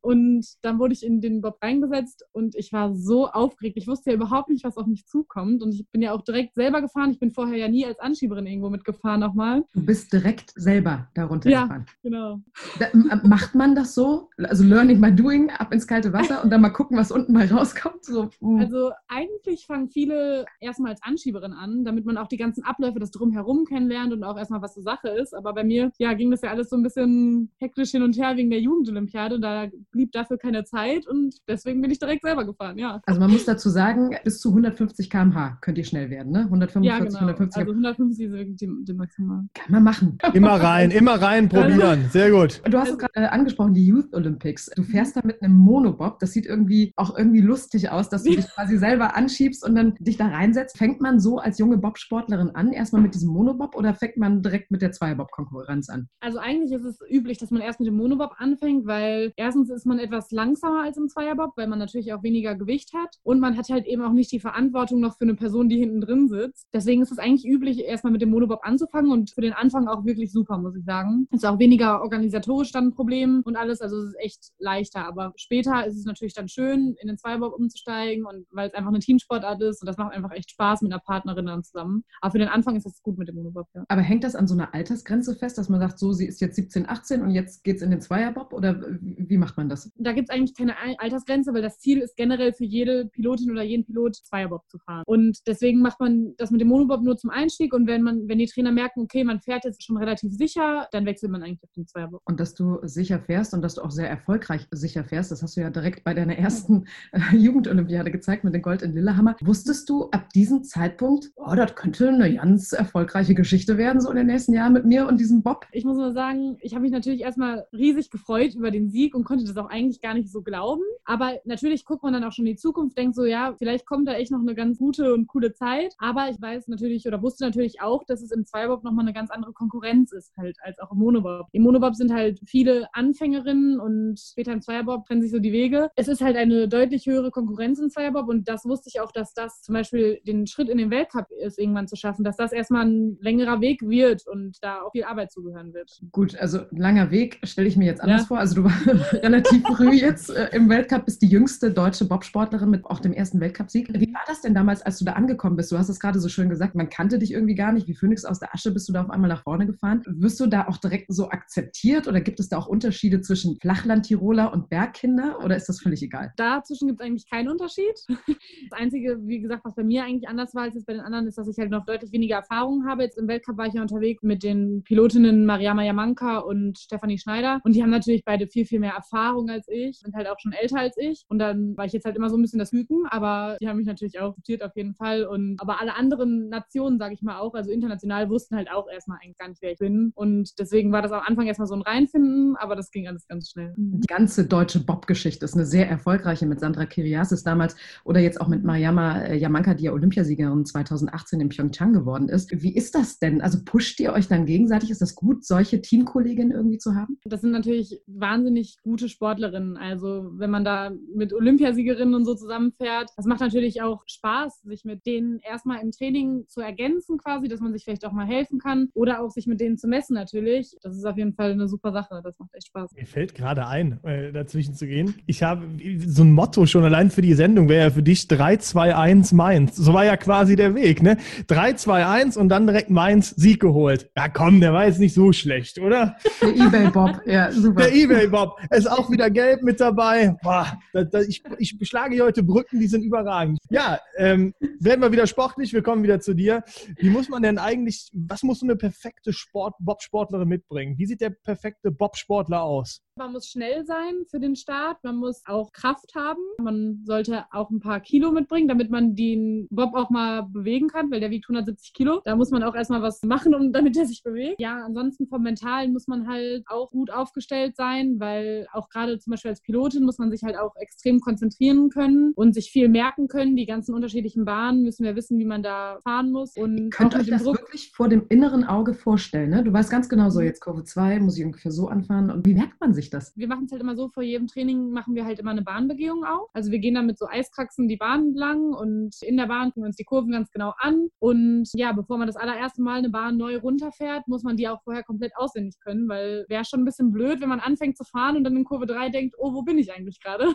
Und 0.00 0.46
dann 0.62 0.78
wurde 0.78 0.94
ich 0.94 1.04
in 1.04 1.20
den 1.20 1.40
Bob 1.40 1.58
reingesetzt 1.62 2.24
und 2.32 2.54
ich 2.54 2.72
war 2.72 2.94
so 2.94 3.28
aufgeregt. 3.28 3.76
Ich 3.76 3.88
wusste 3.88 4.10
ja 4.10 4.16
überhaupt 4.16 4.48
nicht, 4.48 4.64
was 4.64 4.76
auf 4.76 4.86
mich 4.86 5.06
zukommt. 5.06 5.62
Und 5.62 5.72
ich 5.72 5.86
bin 5.90 6.02
ja 6.02 6.12
auch 6.12 6.22
direkt 6.22 6.54
selber 6.54 6.80
gefahren. 6.80 6.97
Ich 7.06 7.20
bin 7.20 7.30
vorher 7.30 7.56
ja 7.56 7.68
nie 7.68 7.86
als 7.86 7.98
Anschieberin 8.00 8.46
irgendwo 8.46 8.70
mitgefahren 8.70 9.20
nochmal. 9.20 9.64
Du 9.72 9.84
bist 9.84 10.12
direkt 10.12 10.52
selber 10.56 11.08
darunter 11.14 11.48
ja, 11.48 11.62
gefahren. 11.62 11.86
Genau. 12.02 12.40
Da, 12.78 12.86
macht 13.22 13.54
man 13.54 13.74
das 13.74 13.94
so? 13.94 14.28
Also 14.38 14.64
Learning 14.64 15.00
by 15.00 15.12
Doing, 15.12 15.50
ab 15.50 15.72
ins 15.72 15.86
kalte 15.86 16.12
Wasser 16.12 16.42
und 16.42 16.50
dann 16.50 16.60
mal 16.60 16.70
gucken, 16.70 16.96
was 16.96 17.12
unten 17.12 17.32
mal 17.32 17.46
rauskommt? 17.46 18.04
So, 18.04 18.30
hm. 18.40 18.58
Also 18.58 18.90
eigentlich 19.06 19.64
fangen 19.66 19.88
viele 19.88 20.44
erstmal 20.60 20.92
als 20.92 21.02
Anschieberin 21.02 21.52
an, 21.52 21.84
damit 21.84 22.04
man 22.04 22.16
auch 22.16 22.28
die 22.28 22.36
ganzen 22.36 22.64
Abläufe, 22.64 22.98
das 22.98 23.10
Drumherum 23.10 23.64
kennenlernt 23.64 24.12
und 24.12 24.24
auch 24.24 24.36
erstmal, 24.36 24.62
was 24.62 24.74
so 24.74 24.80
Sache 24.80 25.08
ist. 25.08 25.34
Aber 25.34 25.54
bei 25.54 25.64
mir, 25.64 25.92
ja, 25.98 26.12
ging 26.14 26.30
das 26.30 26.42
ja 26.42 26.50
alles 26.50 26.70
so 26.70 26.76
ein 26.76 26.82
bisschen 26.82 27.50
hektisch 27.58 27.90
hin 27.92 28.02
und 28.02 28.16
her 28.18 28.36
wegen 28.36 28.50
der 28.50 28.60
Jugendolympiade. 28.60 29.40
Da 29.40 29.68
blieb 29.92 30.12
dafür 30.12 30.38
keine 30.38 30.64
Zeit 30.64 31.06
und 31.06 31.36
deswegen 31.46 31.80
bin 31.80 31.90
ich 31.90 31.98
direkt 31.98 32.22
selber 32.22 32.44
gefahren, 32.44 32.78
ja. 32.78 33.00
Also 33.06 33.20
man 33.20 33.30
muss 33.30 33.44
dazu 33.44 33.68
sagen, 33.68 34.10
bis 34.24 34.40
zu 34.40 34.50
150 34.50 35.10
km/h 35.10 35.58
könnt 35.60 35.78
ihr 35.78 35.84
schnell 35.84 36.10
werden, 36.10 36.32
ne? 36.32 36.40
145, 36.40 36.87
ja, 36.88 36.98
genau. 36.98 37.18
150. 37.18 37.60
Also 37.60 37.72
150 37.72 38.26
ist 38.26 38.32
wirklich 38.32 38.56
die, 38.56 38.70
die 38.82 38.94
Maximal. 38.94 39.44
Kann 39.54 39.72
man 39.72 39.82
machen. 39.82 40.18
Immer 40.32 40.60
rein, 40.60 40.90
immer 40.90 41.20
rein 41.20 41.48
probieren. 41.48 42.06
Sehr 42.10 42.30
gut. 42.30 42.62
Du 42.64 42.78
hast 42.78 42.90
es 42.90 42.98
gerade 42.98 43.12
äh, 43.14 43.26
angesprochen, 43.26 43.74
die 43.74 43.86
Youth 43.86 44.14
Olympics. 44.14 44.66
Du 44.76 44.82
fährst 44.82 45.08
fährst 45.08 45.16
da 45.16 45.20
mit 45.24 45.42
einem 45.42 45.54
Monobob. 45.54 46.18
Das 46.18 46.32
sieht 46.32 46.46
irgendwie 46.46 46.92
auch 46.96 47.16
irgendwie 47.16 47.40
lustig 47.40 47.90
aus, 47.90 48.08
dass 48.08 48.24
du 48.24 48.30
dich 48.36 48.48
quasi 48.48 48.76
selber 48.76 49.14
anschiebst 49.16 49.64
und 49.64 49.74
dann 49.74 49.94
dich 50.00 50.16
da 50.16 50.26
reinsetzt. 50.26 50.76
Fängt 50.76 51.00
man 51.00 51.20
so 51.20 51.38
als 51.38 51.58
junge 51.58 51.78
Bobsportlerin 51.78 52.50
an, 52.50 52.72
erstmal 52.72 53.02
mit 53.02 53.14
diesem 53.14 53.30
Monobob 53.30 53.76
oder 53.76 53.94
fängt 53.94 54.16
man 54.16 54.42
direkt 54.42 54.70
mit 54.70 54.82
der 54.82 54.92
Zweierbob-Konkurrenz 54.92 55.88
an? 55.88 56.08
Also 56.20 56.38
eigentlich 56.38 56.72
ist 56.72 56.84
es 56.84 56.98
üblich, 57.08 57.38
dass 57.38 57.50
man 57.50 57.62
erst 57.62 57.80
mit 57.80 57.86
dem 57.86 57.96
Monobob 57.96 58.32
anfängt, 58.38 58.86
weil 58.86 59.32
erstens 59.36 59.70
ist 59.70 59.86
man 59.86 59.98
etwas 59.98 60.30
langsamer 60.30 60.82
als 60.82 60.96
im 60.96 61.08
Zweierbob, 61.08 61.52
weil 61.56 61.68
man 61.68 61.78
natürlich 61.78 62.12
auch 62.12 62.22
weniger 62.22 62.54
Gewicht 62.54 62.92
hat 62.94 63.16
und 63.22 63.40
man 63.40 63.56
hat 63.56 63.68
halt 63.68 63.86
eben 63.86 64.02
auch 64.02 64.12
nicht 64.12 64.32
die 64.32 64.40
Verantwortung 64.40 65.00
noch 65.00 65.16
für 65.16 65.24
eine 65.24 65.34
Person, 65.34 65.68
die 65.68 65.78
hinten 65.78 66.00
drin 66.00 66.28
sitzt. 66.28 66.67
Deswegen 66.74 67.02
ist 67.02 67.12
es 67.12 67.18
eigentlich 67.18 67.46
üblich, 67.46 67.84
erstmal 67.84 68.12
mit 68.12 68.22
dem 68.22 68.30
Monobob 68.30 68.60
anzufangen 68.62 69.10
und 69.10 69.30
für 69.30 69.40
den 69.40 69.52
Anfang 69.52 69.88
auch 69.88 70.04
wirklich 70.04 70.32
super, 70.32 70.58
muss 70.58 70.76
ich 70.76 70.84
sagen. 70.84 71.26
Ist 71.30 71.46
auch 71.46 71.58
weniger 71.58 72.02
organisatorisch 72.02 72.72
dann 72.72 72.88
ein 72.88 72.94
Problem 72.94 73.42
und 73.44 73.56
alles, 73.56 73.80
also 73.80 73.96
es 73.98 74.10
ist 74.10 74.20
echt 74.20 74.52
leichter. 74.58 75.06
Aber 75.06 75.32
später 75.36 75.86
ist 75.86 75.96
es 75.96 76.04
natürlich 76.04 76.34
dann 76.34 76.48
schön, 76.48 76.94
in 77.00 77.08
den 77.08 77.18
Zweierbob 77.18 77.54
umzusteigen 77.54 78.26
und 78.26 78.46
weil 78.50 78.68
es 78.68 78.74
einfach 78.74 78.90
eine 78.90 78.98
Teamsportart 78.98 79.62
ist 79.62 79.82
und 79.82 79.86
das 79.86 79.96
macht 79.96 80.14
einfach 80.14 80.32
echt 80.32 80.50
Spaß 80.50 80.82
mit 80.82 80.92
einer 80.92 81.00
Partnerin 81.00 81.46
dann 81.46 81.64
zusammen. 81.64 82.04
Aber 82.20 82.32
für 82.32 82.38
den 82.38 82.48
Anfang 82.48 82.76
ist 82.76 82.86
es 82.86 83.02
gut 83.02 83.18
mit 83.18 83.28
dem 83.28 83.36
Monobob, 83.36 83.66
ja. 83.74 83.84
Aber 83.88 84.02
hängt 84.02 84.24
das 84.24 84.34
an 84.34 84.46
so 84.46 84.54
einer 84.54 84.74
Altersgrenze 84.74 85.34
fest, 85.34 85.58
dass 85.58 85.68
man 85.68 85.80
sagt, 85.80 85.98
so, 85.98 86.12
sie 86.12 86.26
ist 86.26 86.40
jetzt 86.40 86.56
17, 86.56 86.88
18 86.88 87.22
und 87.22 87.30
jetzt 87.30 87.64
geht 87.64 87.76
es 87.76 87.82
in 87.82 87.90
den 87.90 88.00
Zweierbob 88.00 88.52
oder 88.52 88.80
wie 89.00 89.38
macht 89.38 89.56
man 89.56 89.68
das? 89.68 89.90
Da 89.96 90.12
gibt 90.12 90.28
es 90.28 90.34
eigentlich 90.34 90.54
keine 90.54 90.74
Altersgrenze, 90.98 91.54
weil 91.54 91.62
das 91.62 91.78
Ziel 91.78 91.98
ist 91.98 92.16
generell 92.16 92.52
für 92.52 92.64
jede 92.64 93.06
Pilotin 93.06 93.50
oder 93.50 93.62
jeden 93.62 93.84
Pilot 93.84 94.16
Zweierbob 94.16 94.68
zu 94.68 94.78
fahren. 94.78 95.04
Und 95.06 95.38
deswegen 95.46 95.80
macht 95.80 96.00
man 96.00 96.34
das 96.36 96.50
mit 96.50 96.57
dem 96.58 96.68
Monobob 96.68 97.02
nur 97.02 97.16
zum 97.16 97.30
Einstieg 97.30 97.72
und 97.72 97.86
wenn 97.86 98.02
man, 98.02 98.28
wenn 98.28 98.38
die 98.38 98.46
Trainer 98.46 98.72
merken, 98.72 99.00
okay, 99.00 99.24
man 99.24 99.40
fährt 99.40 99.64
jetzt 99.64 99.84
schon 99.84 99.96
relativ 99.96 100.32
sicher, 100.32 100.88
dann 100.92 101.06
wechselt 101.06 101.30
man 101.30 101.42
eigentlich 101.42 101.62
auf 101.62 101.72
den 101.72 101.86
Zweierbob. 101.86 102.22
Und 102.24 102.40
dass 102.40 102.54
du 102.54 102.78
sicher 102.82 103.20
fährst 103.20 103.54
und 103.54 103.62
dass 103.62 103.74
du 103.74 103.82
auch 103.82 103.90
sehr 103.90 104.08
erfolgreich 104.08 104.66
sicher 104.70 105.04
fährst, 105.04 105.30
das 105.30 105.42
hast 105.42 105.56
du 105.56 105.60
ja 105.60 105.70
direkt 105.70 106.04
bei 106.04 106.14
deiner 106.14 106.36
ersten 106.36 106.86
äh, 107.12 107.36
Jugendolympiade 107.36 108.10
gezeigt 108.10 108.44
mit 108.44 108.54
dem 108.54 108.62
Gold 108.62 108.82
in 108.82 108.92
Lillehammer. 108.92 109.36
Wusstest 109.40 109.88
du 109.88 110.10
ab 110.10 110.30
diesem 110.30 110.64
Zeitpunkt, 110.64 111.30
oh, 111.36 111.54
das 111.54 111.74
könnte 111.74 112.08
eine 112.08 112.34
ganz 112.34 112.72
erfolgreiche 112.72 113.34
Geschichte 113.34 113.78
werden, 113.78 114.00
so 114.00 114.10
in 114.10 114.16
den 114.16 114.26
nächsten 114.26 114.52
Jahren 114.52 114.72
mit 114.72 114.84
mir 114.84 115.06
und 115.06 115.18
diesem 115.20 115.42
Bob? 115.42 115.66
Ich 115.72 115.84
muss 115.84 115.96
nur 115.96 116.12
sagen, 116.12 116.56
ich 116.60 116.74
habe 116.74 116.82
mich 116.82 116.92
natürlich 116.92 117.20
erstmal 117.20 117.66
riesig 117.72 118.10
gefreut 118.10 118.54
über 118.54 118.70
den 118.70 118.88
Sieg 118.88 119.14
und 119.14 119.24
konnte 119.24 119.44
das 119.44 119.56
auch 119.56 119.68
eigentlich 119.68 120.00
gar 120.00 120.14
nicht 120.14 120.30
so 120.30 120.42
glauben. 120.42 120.82
Aber 121.04 121.32
natürlich 121.44 121.84
guckt 121.84 122.02
man 122.02 122.12
dann 122.12 122.24
auch 122.24 122.32
schon 122.32 122.46
in 122.46 122.52
die 122.52 122.58
Zukunft, 122.58 122.96
denkt 122.98 123.14
so, 123.14 123.24
ja, 123.24 123.54
vielleicht 123.58 123.86
kommt 123.86 124.08
da 124.08 124.12
echt 124.12 124.30
noch 124.30 124.40
eine 124.40 124.54
ganz 124.54 124.78
gute 124.78 125.14
und 125.14 125.26
coole 125.26 125.52
Zeit. 125.52 125.94
Aber 125.98 126.28
ich 126.30 126.40
weiß 126.48 126.68
natürlich 126.68 127.06
oder 127.06 127.22
wusste 127.22 127.44
natürlich 127.44 127.80
auch, 127.80 128.04
dass 128.04 128.22
es 128.22 128.30
im 128.30 128.44
Zweibob 128.44 128.84
nochmal 128.84 129.04
eine 129.04 129.12
ganz 129.12 129.30
andere 129.30 129.52
Konkurrenz 129.52 130.12
ist 130.12 130.36
halt 130.36 130.56
als 130.62 130.78
auch 130.78 130.92
im 130.92 130.98
Monobob. 130.98 131.48
Im 131.52 131.62
Monobob 131.62 131.94
sind 131.94 132.12
halt 132.12 132.40
viele 132.46 132.88
Anfängerinnen 132.92 133.80
und 133.80 134.18
später 134.18 134.52
im 134.52 134.62
Zweierbob 134.62 135.06
trennen 135.06 135.22
sich 135.22 135.30
so 135.30 135.38
die 135.38 135.52
Wege. 135.52 135.90
Es 135.96 136.08
ist 136.08 136.20
halt 136.20 136.36
eine 136.36 136.68
deutlich 136.68 137.06
höhere 137.06 137.30
Konkurrenz 137.30 137.78
im 137.78 137.90
Zweierbob 137.90 138.28
und 138.28 138.48
das 138.48 138.64
wusste 138.64 138.90
ich 138.92 139.00
auch, 139.00 139.12
dass 139.12 139.34
das 139.34 139.62
zum 139.62 139.74
Beispiel 139.74 140.20
den 140.26 140.46
Schritt 140.46 140.68
in 140.68 140.78
den 140.78 140.90
Weltcup 140.90 141.26
ist, 141.30 141.58
irgendwann 141.58 141.88
zu 141.88 141.96
schaffen, 141.96 142.24
dass 142.24 142.36
das 142.36 142.52
erstmal 142.52 142.86
ein 142.86 143.18
längerer 143.20 143.60
Weg 143.60 143.82
wird 143.82 144.26
und 144.26 144.58
da 144.62 144.82
auch 144.82 144.92
viel 144.92 145.04
Arbeit 145.04 145.30
zugehören 145.30 145.74
wird. 145.74 146.00
Gut, 146.12 146.36
also 146.36 146.60
langer 146.70 147.10
Weg 147.10 147.40
stelle 147.44 147.68
ich 147.68 147.76
mir 147.76 147.86
jetzt 147.86 148.00
anders 148.00 148.22
ja. 148.22 148.26
vor. 148.26 148.38
Also 148.38 148.56
du 148.56 148.64
warst 148.64 148.86
relativ 149.22 149.62
früh 149.64 149.94
jetzt 149.94 150.30
äh, 150.30 150.48
im 150.52 150.68
Weltcup, 150.68 151.04
bist 151.04 151.22
die 151.22 151.28
jüngste 151.28 151.70
deutsche 151.70 152.06
Bobsportlerin 152.06 152.70
mit 152.70 152.86
auch 152.86 153.00
dem 153.00 153.12
ersten 153.12 153.40
Weltcupsieg. 153.40 153.88
Wie 153.92 154.12
war 154.12 154.22
das 154.26 154.40
denn 154.40 154.54
damals, 154.54 154.82
als 154.82 154.98
du 154.98 155.04
da 155.04 155.12
angekommen 155.12 155.56
bist? 155.56 155.72
Du 155.72 155.78
hast 155.78 155.88
es 155.88 156.00
gerade 156.00 156.20
so 156.20 156.28
schön 156.28 156.37
gesagt, 156.46 156.74
man 156.74 156.88
kannte 156.88 157.18
dich 157.18 157.32
irgendwie 157.32 157.54
gar 157.54 157.72
nicht. 157.72 157.88
Wie 157.88 157.94
Phönix 157.94 158.24
aus 158.24 158.38
der 158.38 158.54
Asche 158.54 158.72
bist 158.72 158.88
du 158.88 158.92
da 158.92 159.02
auf 159.02 159.10
einmal 159.10 159.28
nach 159.28 159.42
vorne 159.42 159.66
gefahren. 159.66 160.02
Wirst 160.06 160.38
du 160.40 160.46
da 160.46 160.68
auch 160.68 160.76
direkt 160.76 161.06
so 161.08 161.30
akzeptiert 161.30 162.06
oder 162.06 162.20
gibt 162.20 162.38
es 162.40 162.48
da 162.48 162.58
auch 162.58 162.66
Unterschiede 162.66 163.20
zwischen 163.20 163.56
Flachland-Tiroler 163.60 164.52
und 164.52 164.68
Bergkinder 164.68 165.38
oder 165.42 165.56
ist 165.56 165.68
das 165.68 165.80
völlig 165.80 166.02
egal? 166.02 166.32
Dazwischen 166.36 166.88
gibt 166.88 167.00
es 167.00 167.06
eigentlich 167.06 167.28
keinen 167.28 167.48
Unterschied. 167.48 167.94
Das 168.70 168.78
Einzige, 168.78 169.18
wie 169.26 169.40
gesagt, 169.40 169.64
was 169.64 169.74
bei 169.74 169.84
mir 169.84 170.04
eigentlich 170.04 170.28
anders 170.28 170.54
war 170.54 170.64
als 170.64 170.74
jetzt 170.74 170.86
bei 170.86 170.92
den 170.92 171.00
anderen, 171.00 171.26
ist, 171.26 171.38
dass 171.38 171.48
ich 171.48 171.56
halt 171.58 171.70
noch 171.70 171.86
deutlich 171.86 172.12
weniger 172.12 172.36
Erfahrung 172.36 172.86
habe. 172.86 173.02
Jetzt 173.02 173.16
im 173.16 173.28
Weltcup 173.28 173.56
war 173.56 173.66
ich 173.66 173.74
ja 173.74 173.82
unterwegs 173.82 174.22
mit 174.22 174.42
den 174.42 174.82
Pilotinnen 174.82 175.46
Mariama 175.46 175.84
Yamanka 175.84 176.38
und 176.38 176.78
Stefanie 176.78 177.18
Schneider 177.18 177.60
und 177.64 177.74
die 177.74 177.82
haben 177.82 177.90
natürlich 177.90 178.24
beide 178.24 178.46
viel, 178.46 178.66
viel 178.66 178.80
mehr 178.80 178.92
Erfahrung 178.92 179.48
als 179.48 179.66
ich, 179.68 180.00
sind 180.00 180.14
halt 180.14 180.28
auch 180.28 180.38
schon 180.38 180.52
älter 180.52 180.78
als 180.78 180.96
ich 180.98 181.24
und 181.28 181.38
dann 181.38 181.76
war 181.76 181.86
ich 181.86 181.92
jetzt 181.92 182.04
halt 182.04 182.16
immer 182.16 182.28
so 182.30 182.36
ein 182.36 182.42
bisschen 182.42 182.58
das 182.58 182.72
Hüten, 182.72 183.06
aber 183.08 183.56
die 183.60 183.68
haben 183.68 183.78
mich 183.78 183.86
natürlich 183.86 184.18
auch 184.20 184.36
akzeptiert 184.38 184.62
auf 184.62 184.76
jeden 184.76 184.94
Fall 184.94 185.24
und 185.24 185.60
aber 185.60 185.80
alle 185.80 185.94
anderen 185.94 186.27
Nationen, 186.28 186.98
sage 186.98 187.14
ich 187.14 187.22
mal 187.22 187.38
auch, 187.38 187.54
also 187.54 187.70
international 187.70 188.30
wussten 188.30 188.56
halt 188.56 188.70
auch 188.70 188.88
erstmal 188.88 189.18
eigentlich 189.22 189.38
gar 189.38 189.48
nicht, 189.48 189.62
wer 189.62 189.72
ich 189.72 189.78
bin 189.78 190.12
und 190.14 190.58
deswegen 190.58 190.92
war 190.92 191.02
das 191.02 191.12
am 191.12 191.22
Anfang 191.24 191.46
erstmal 191.46 191.68
so 191.68 191.74
ein 191.74 191.82
Reinfinden, 191.82 192.56
aber 192.56 192.76
das 192.76 192.90
ging 192.90 193.08
alles 193.08 193.26
ganz 193.26 193.50
schnell. 193.50 193.74
Die 193.76 194.06
ganze 194.06 194.46
deutsche 194.46 194.80
Bob-Geschichte 194.80 195.44
ist 195.44 195.54
eine 195.54 195.66
sehr 195.66 195.88
erfolgreiche 195.88 196.46
mit 196.46 196.60
Sandra 196.60 196.86
Kiriasis 196.86 197.42
damals 197.42 197.76
oder 198.04 198.20
jetzt 198.20 198.40
auch 198.40 198.48
mit 198.48 198.64
Mariama 198.64 199.22
äh, 199.22 199.36
Yamanka, 199.36 199.74
die 199.74 199.84
ja 199.84 199.92
Olympiasiegerin 199.92 200.64
2018 200.64 201.40
in 201.40 201.48
Pyeongchang 201.48 201.92
geworden 201.92 202.28
ist. 202.28 202.50
Wie 202.62 202.74
ist 202.74 202.94
das 202.94 203.18
denn? 203.18 203.40
Also 203.40 203.58
pusht 203.64 204.00
ihr 204.00 204.12
euch 204.12 204.28
dann 204.28 204.46
gegenseitig? 204.46 204.90
Ist 204.90 205.02
das 205.02 205.14
gut, 205.14 205.44
solche 205.44 205.80
Teamkolleginnen 205.80 206.52
irgendwie 206.52 206.78
zu 206.78 206.94
haben? 206.94 207.18
Das 207.24 207.40
sind 207.40 207.52
natürlich 207.52 208.00
wahnsinnig 208.06 208.78
gute 208.82 209.08
Sportlerinnen. 209.08 209.76
Also 209.76 210.30
wenn 210.34 210.50
man 210.50 210.64
da 210.64 210.92
mit 211.14 211.32
Olympiasiegerinnen 211.32 212.14
und 212.14 212.24
so 212.24 212.34
zusammenfährt, 212.34 213.10
das 213.16 213.26
macht 213.26 213.40
natürlich 213.40 213.82
auch 213.82 214.02
Spaß, 214.06 214.62
sich 214.62 214.84
mit 214.84 215.06
denen 215.06 215.38
erstmal 215.40 215.80
im 215.80 215.92
Training 215.92 216.17
zu 216.48 216.60
ergänzen 216.60 217.18
quasi, 217.18 217.48
dass 217.48 217.60
man 217.60 217.72
sich 217.72 217.84
vielleicht 217.84 218.04
auch 218.04 218.12
mal 218.12 218.26
helfen 218.26 218.58
kann 218.58 218.88
oder 218.94 219.22
auch 219.22 219.30
sich 219.30 219.46
mit 219.46 219.60
denen 219.60 219.76
zu 219.76 219.88
messen 219.88 220.14
natürlich. 220.14 220.76
Das 220.82 220.96
ist 220.96 221.04
auf 221.04 221.16
jeden 221.16 221.34
Fall 221.34 221.52
eine 221.52 221.68
super 221.68 221.92
Sache. 221.92 222.20
Das 222.22 222.38
macht 222.38 222.54
echt 222.54 222.68
Spaß. 222.68 222.92
Mir 222.94 223.06
fällt 223.06 223.34
gerade 223.34 223.66
ein, 223.66 224.02
äh, 224.04 224.32
dazwischen 224.32 224.74
zu 224.74 224.86
gehen. 224.86 225.14
Ich 225.26 225.42
habe 225.42 225.66
so 226.06 226.22
ein 226.22 226.32
Motto 226.32 226.66
schon 226.66 226.84
allein 226.84 227.10
für 227.10 227.22
die 227.22 227.34
Sendung, 227.34 227.68
wäre 227.68 227.84
ja 227.84 227.90
für 227.90 228.02
dich 228.02 228.28
3, 228.28 228.56
2, 228.56 228.96
1 228.96 229.32
Mainz. 229.32 229.76
So 229.76 229.92
war 229.92 230.04
ja 230.04 230.16
quasi 230.16 230.56
der 230.56 230.74
Weg, 230.74 231.02
ne? 231.02 231.16
3, 231.46 231.74
2, 231.74 232.06
1 232.06 232.36
und 232.36 232.48
dann 232.48 232.66
direkt 232.66 232.90
Mainz 232.90 233.30
Sieg 233.30 233.60
geholt. 233.60 234.10
Ja 234.16 234.28
komm, 234.28 234.60
der 234.60 234.72
war 234.72 234.86
jetzt 234.86 235.00
nicht 235.00 235.14
so 235.14 235.32
schlecht, 235.32 235.78
oder? 235.78 236.16
Der 236.40 236.54
Ebay-Bob, 236.54 237.20
ja, 237.26 237.50
super. 237.50 237.82
Der 237.82 237.94
Ebay-Bob. 237.94 238.56
Ist 238.70 238.90
auch 238.90 239.10
wieder 239.10 239.30
gelb 239.30 239.62
mit 239.62 239.80
dabei. 239.80 240.36
Boah, 240.42 240.78
da, 240.92 241.04
da, 241.04 241.20
ich, 241.20 241.42
ich 241.58 241.78
beschlage 241.78 242.14
hier 242.14 242.24
heute 242.24 242.42
Brücken, 242.42 242.80
die 242.80 242.86
sind 242.86 243.02
überragend. 243.02 243.58
Ja, 243.70 243.98
ähm, 244.16 244.54
werden 244.80 245.00
wir 245.00 245.12
wieder 245.12 245.26
sportlich. 245.26 245.72
Wir 245.72 245.82
kommen 245.82 246.02
wieder 246.02 246.07
zu 246.20 246.34
dir. 246.34 246.64
Wie 246.96 247.10
muss 247.10 247.28
man 247.28 247.42
denn 247.42 247.58
eigentlich, 247.58 248.10
was 248.12 248.42
muss 248.42 248.60
so 248.60 248.66
eine 248.66 248.76
perfekte 248.76 249.32
Sport, 249.32 249.74
Bobsportlerin 249.78 250.48
mitbringen? 250.48 250.98
Wie 250.98 251.06
sieht 251.06 251.20
der 251.20 251.30
perfekte 251.30 251.90
Bobsportler 251.90 252.62
aus? 252.62 253.02
Man 253.18 253.32
muss 253.32 253.48
schnell 253.48 253.84
sein 253.84 254.24
für 254.30 254.38
den 254.38 254.54
Start, 254.54 255.02
man 255.02 255.16
muss 255.16 255.42
auch 255.46 255.72
Kraft 255.72 256.14
haben, 256.14 256.40
man 256.62 257.02
sollte 257.04 257.46
auch 257.50 257.68
ein 257.70 257.80
paar 257.80 257.98
Kilo 257.98 258.30
mitbringen, 258.30 258.68
damit 258.68 258.90
man 258.90 259.16
den 259.16 259.66
Bob 259.70 259.94
auch 259.94 260.08
mal 260.08 260.44
bewegen 260.44 260.86
kann, 260.86 261.10
weil 261.10 261.18
der 261.18 261.30
wiegt 261.30 261.46
170 261.46 261.92
Kilo. 261.94 262.20
Da 262.24 262.36
muss 262.36 262.50
man 262.50 262.62
auch 262.62 262.76
erstmal 262.76 263.02
was 263.02 263.20
machen, 263.24 263.56
um, 263.56 263.72
damit 263.72 263.96
er 263.96 264.06
sich 264.06 264.22
bewegt. 264.22 264.60
Ja, 264.60 264.84
ansonsten 264.84 265.26
vom 265.26 265.42
Mentalen 265.42 265.92
muss 265.92 266.06
man 266.06 266.28
halt 266.28 266.64
auch 266.68 266.90
gut 266.90 267.10
aufgestellt 267.10 267.74
sein, 267.74 268.20
weil 268.20 268.68
auch 268.72 268.88
gerade 268.88 269.18
zum 269.18 269.32
Beispiel 269.32 269.50
als 269.50 269.62
Pilotin 269.62 270.04
muss 270.04 270.18
man 270.18 270.30
sich 270.30 270.44
halt 270.44 270.56
auch 270.56 270.76
extrem 270.76 271.18
konzentrieren 271.18 271.90
können 271.90 272.32
und 272.36 272.54
sich 272.54 272.70
viel 272.70 272.88
merken 272.88 273.26
können. 273.26 273.56
Die 273.56 273.66
ganzen 273.66 273.94
unterschiedlichen 273.94 274.44
Bahnen 274.44 274.82
müssen 274.82 275.04
wir 275.04 275.16
wissen, 275.16 275.40
wie 275.40 275.44
man 275.44 275.64
da 275.64 275.98
fahren 276.04 276.30
muss. 276.30 276.56
Und 276.56 276.90
Könnt 276.90 277.14
ihr 277.14 277.20
euch 277.20 277.30
das 277.30 277.42
Druck 277.42 277.60
wirklich 277.62 277.90
vor 277.90 278.08
dem 278.08 278.26
inneren 278.28 278.62
Auge 278.62 278.94
vorstellen? 278.94 279.50
Ne? 279.50 279.64
Du 279.64 279.72
weißt 279.72 279.90
ganz 279.90 280.08
genau 280.08 280.30
so, 280.30 280.40
jetzt 280.40 280.60
Kurve 280.60 280.84
2 280.84 281.18
muss 281.18 281.36
ich 281.36 281.44
ungefähr 281.44 281.72
so 281.72 281.88
anfahren. 281.88 282.30
Und 282.30 282.46
wie 282.46 282.54
merkt 282.54 282.80
man 282.80 282.94
sich 282.94 283.07
sich 283.08 283.10
das? 283.10 283.32
Wir 283.36 283.48
machen 283.48 283.64
es 283.64 283.72
halt 283.72 283.82
immer 283.82 283.96
so, 283.96 284.08
vor 284.08 284.22
jedem 284.22 284.46
Training 284.46 284.90
machen 284.90 285.14
wir 285.14 285.24
halt 285.24 285.38
immer 285.38 285.50
eine 285.50 285.62
Bahnbegehung 285.62 286.24
auch. 286.24 286.48
Also 286.52 286.70
wir 286.70 286.78
gehen 286.78 286.94
dann 286.94 287.06
mit 287.06 287.18
so 287.18 287.26
Eiskraxen 287.26 287.88
die 287.88 287.96
Bahn 287.96 288.28
entlang 288.28 288.72
und 288.72 289.16
in 289.22 289.36
der 289.36 289.46
Bahn 289.46 289.68
gucken 289.68 289.82
wir 289.82 289.88
uns 289.88 289.96
die 289.96 290.04
Kurven 290.04 290.32
ganz 290.32 290.50
genau 290.50 290.74
an. 290.78 291.08
Und 291.18 291.68
ja, 291.72 291.92
bevor 291.92 292.18
man 292.18 292.26
das 292.26 292.36
allererste 292.36 292.82
Mal 292.82 292.98
eine 292.98 293.10
Bahn 293.10 293.36
neu 293.36 293.58
runterfährt, 293.58 294.28
muss 294.28 294.42
man 294.42 294.56
die 294.56 294.68
auch 294.68 294.82
vorher 294.82 295.02
komplett 295.02 295.32
auswendig 295.36 295.78
können, 295.80 296.08
weil 296.08 296.44
wäre 296.48 296.64
schon 296.64 296.80
ein 296.80 296.84
bisschen 296.84 297.12
blöd, 297.12 297.40
wenn 297.40 297.48
man 297.48 297.60
anfängt 297.60 297.96
zu 297.96 298.04
fahren 298.04 298.36
und 298.36 298.44
dann 298.44 298.56
in 298.56 298.64
Kurve 298.64 298.86
3 298.86 299.10
denkt, 299.10 299.34
oh, 299.38 299.54
wo 299.54 299.62
bin 299.62 299.78
ich 299.78 299.92
eigentlich 299.92 300.20
gerade? 300.20 300.54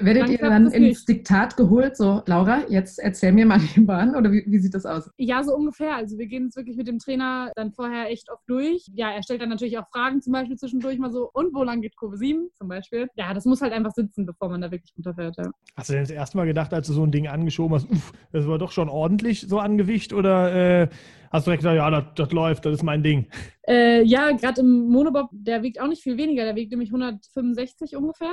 Werdet 0.00 0.28
ihr 0.28 0.38
dann 0.38 0.66
ins 0.66 0.78
nicht. 0.78 1.08
Diktat 1.08 1.56
geholt, 1.56 1.96
so 1.96 2.22
Laura, 2.26 2.68
jetzt 2.68 2.98
erzähl 2.98 3.32
mir 3.32 3.46
mal 3.46 3.58
die 3.76 3.80
Bahn 3.80 4.14
oder 4.14 4.30
wie, 4.30 4.44
wie 4.46 4.58
sieht 4.58 4.74
das 4.74 4.86
aus? 4.86 5.10
Ja, 5.16 5.42
so 5.42 5.54
ungefähr. 5.54 5.96
Also 5.96 6.18
wir 6.18 6.26
gehen 6.26 6.46
es 6.46 6.56
wirklich 6.56 6.76
mit 6.76 6.88
dem 6.88 6.98
Trainer 6.98 7.52
dann 7.54 7.72
vorher 7.72 8.10
echt 8.10 8.30
oft 8.30 8.44
durch. 8.48 8.86
Ja, 8.94 9.10
er 9.10 9.22
stellt 9.22 9.40
dann 9.40 9.48
natürlich 9.48 9.78
auch 9.78 9.88
Fragen 9.88 10.20
zum 10.20 10.32
Beispiel 10.32 10.56
zwischendurch 10.56 10.98
mal 10.98 11.10
so, 11.10 11.30
und 11.32 11.54
wo 11.54 11.62
lang 11.62 11.80
geht 11.86 11.96
Kurve 11.96 12.16
7 12.16 12.50
zum 12.58 12.68
Beispiel. 12.68 13.08
Ja, 13.14 13.32
das 13.32 13.44
muss 13.44 13.60
halt 13.60 13.72
einfach 13.72 13.92
sitzen, 13.92 14.26
bevor 14.26 14.48
man 14.48 14.60
da 14.60 14.70
wirklich 14.72 14.92
runterfährt. 14.96 15.36
Ja. 15.36 15.50
Hast 15.76 15.88
du 15.88 15.92
denn 15.92 16.02
das 16.02 16.10
erste 16.10 16.36
Mal 16.36 16.46
gedacht, 16.46 16.74
als 16.74 16.88
du 16.88 16.92
so 16.92 17.04
ein 17.04 17.12
Ding 17.12 17.28
angeschoben 17.28 17.76
hast, 17.76 17.88
uff, 17.88 18.12
das 18.32 18.48
war 18.48 18.58
doch 18.58 18.72
schon 18.72 18.88
ordentlich 18.88 19.42
so 19.42 19.60
an 19.60 19.78
Gewicht 19.78 20.12
oder 20.12 20.82
äh, 20.82 20.88
hast 21.30 21.46
du 21.46 21.50
direkt 21.50 21.60
gesagt, 21.62 21.76
ja, 21.76 21.90
das, 21.90 22.04
das 22.14 22.32
läuft, 22.32 22.64
das 22.64 22.74
ist 22.74 22.82
mein 22.82 23.02
Ding. 23.02 23.28
Äh, 23.68 24.02
ja, 24.04 24.30
gerade 24.30 24.60
im 24.60 24.86
Monobob, 24.88 25.28
der 25.32 25.62
wiegt 25.62 25.80
auch 25.80 25.88
nicht 25.88 26.02
viel 26.02 26.16
weniger, 26.16 26.44
der 26.44 26.54
wiegt 26.54 26.70
nämlich 26.70 26.90
165 26.90 27.96
ungefähr. 27.96 28.28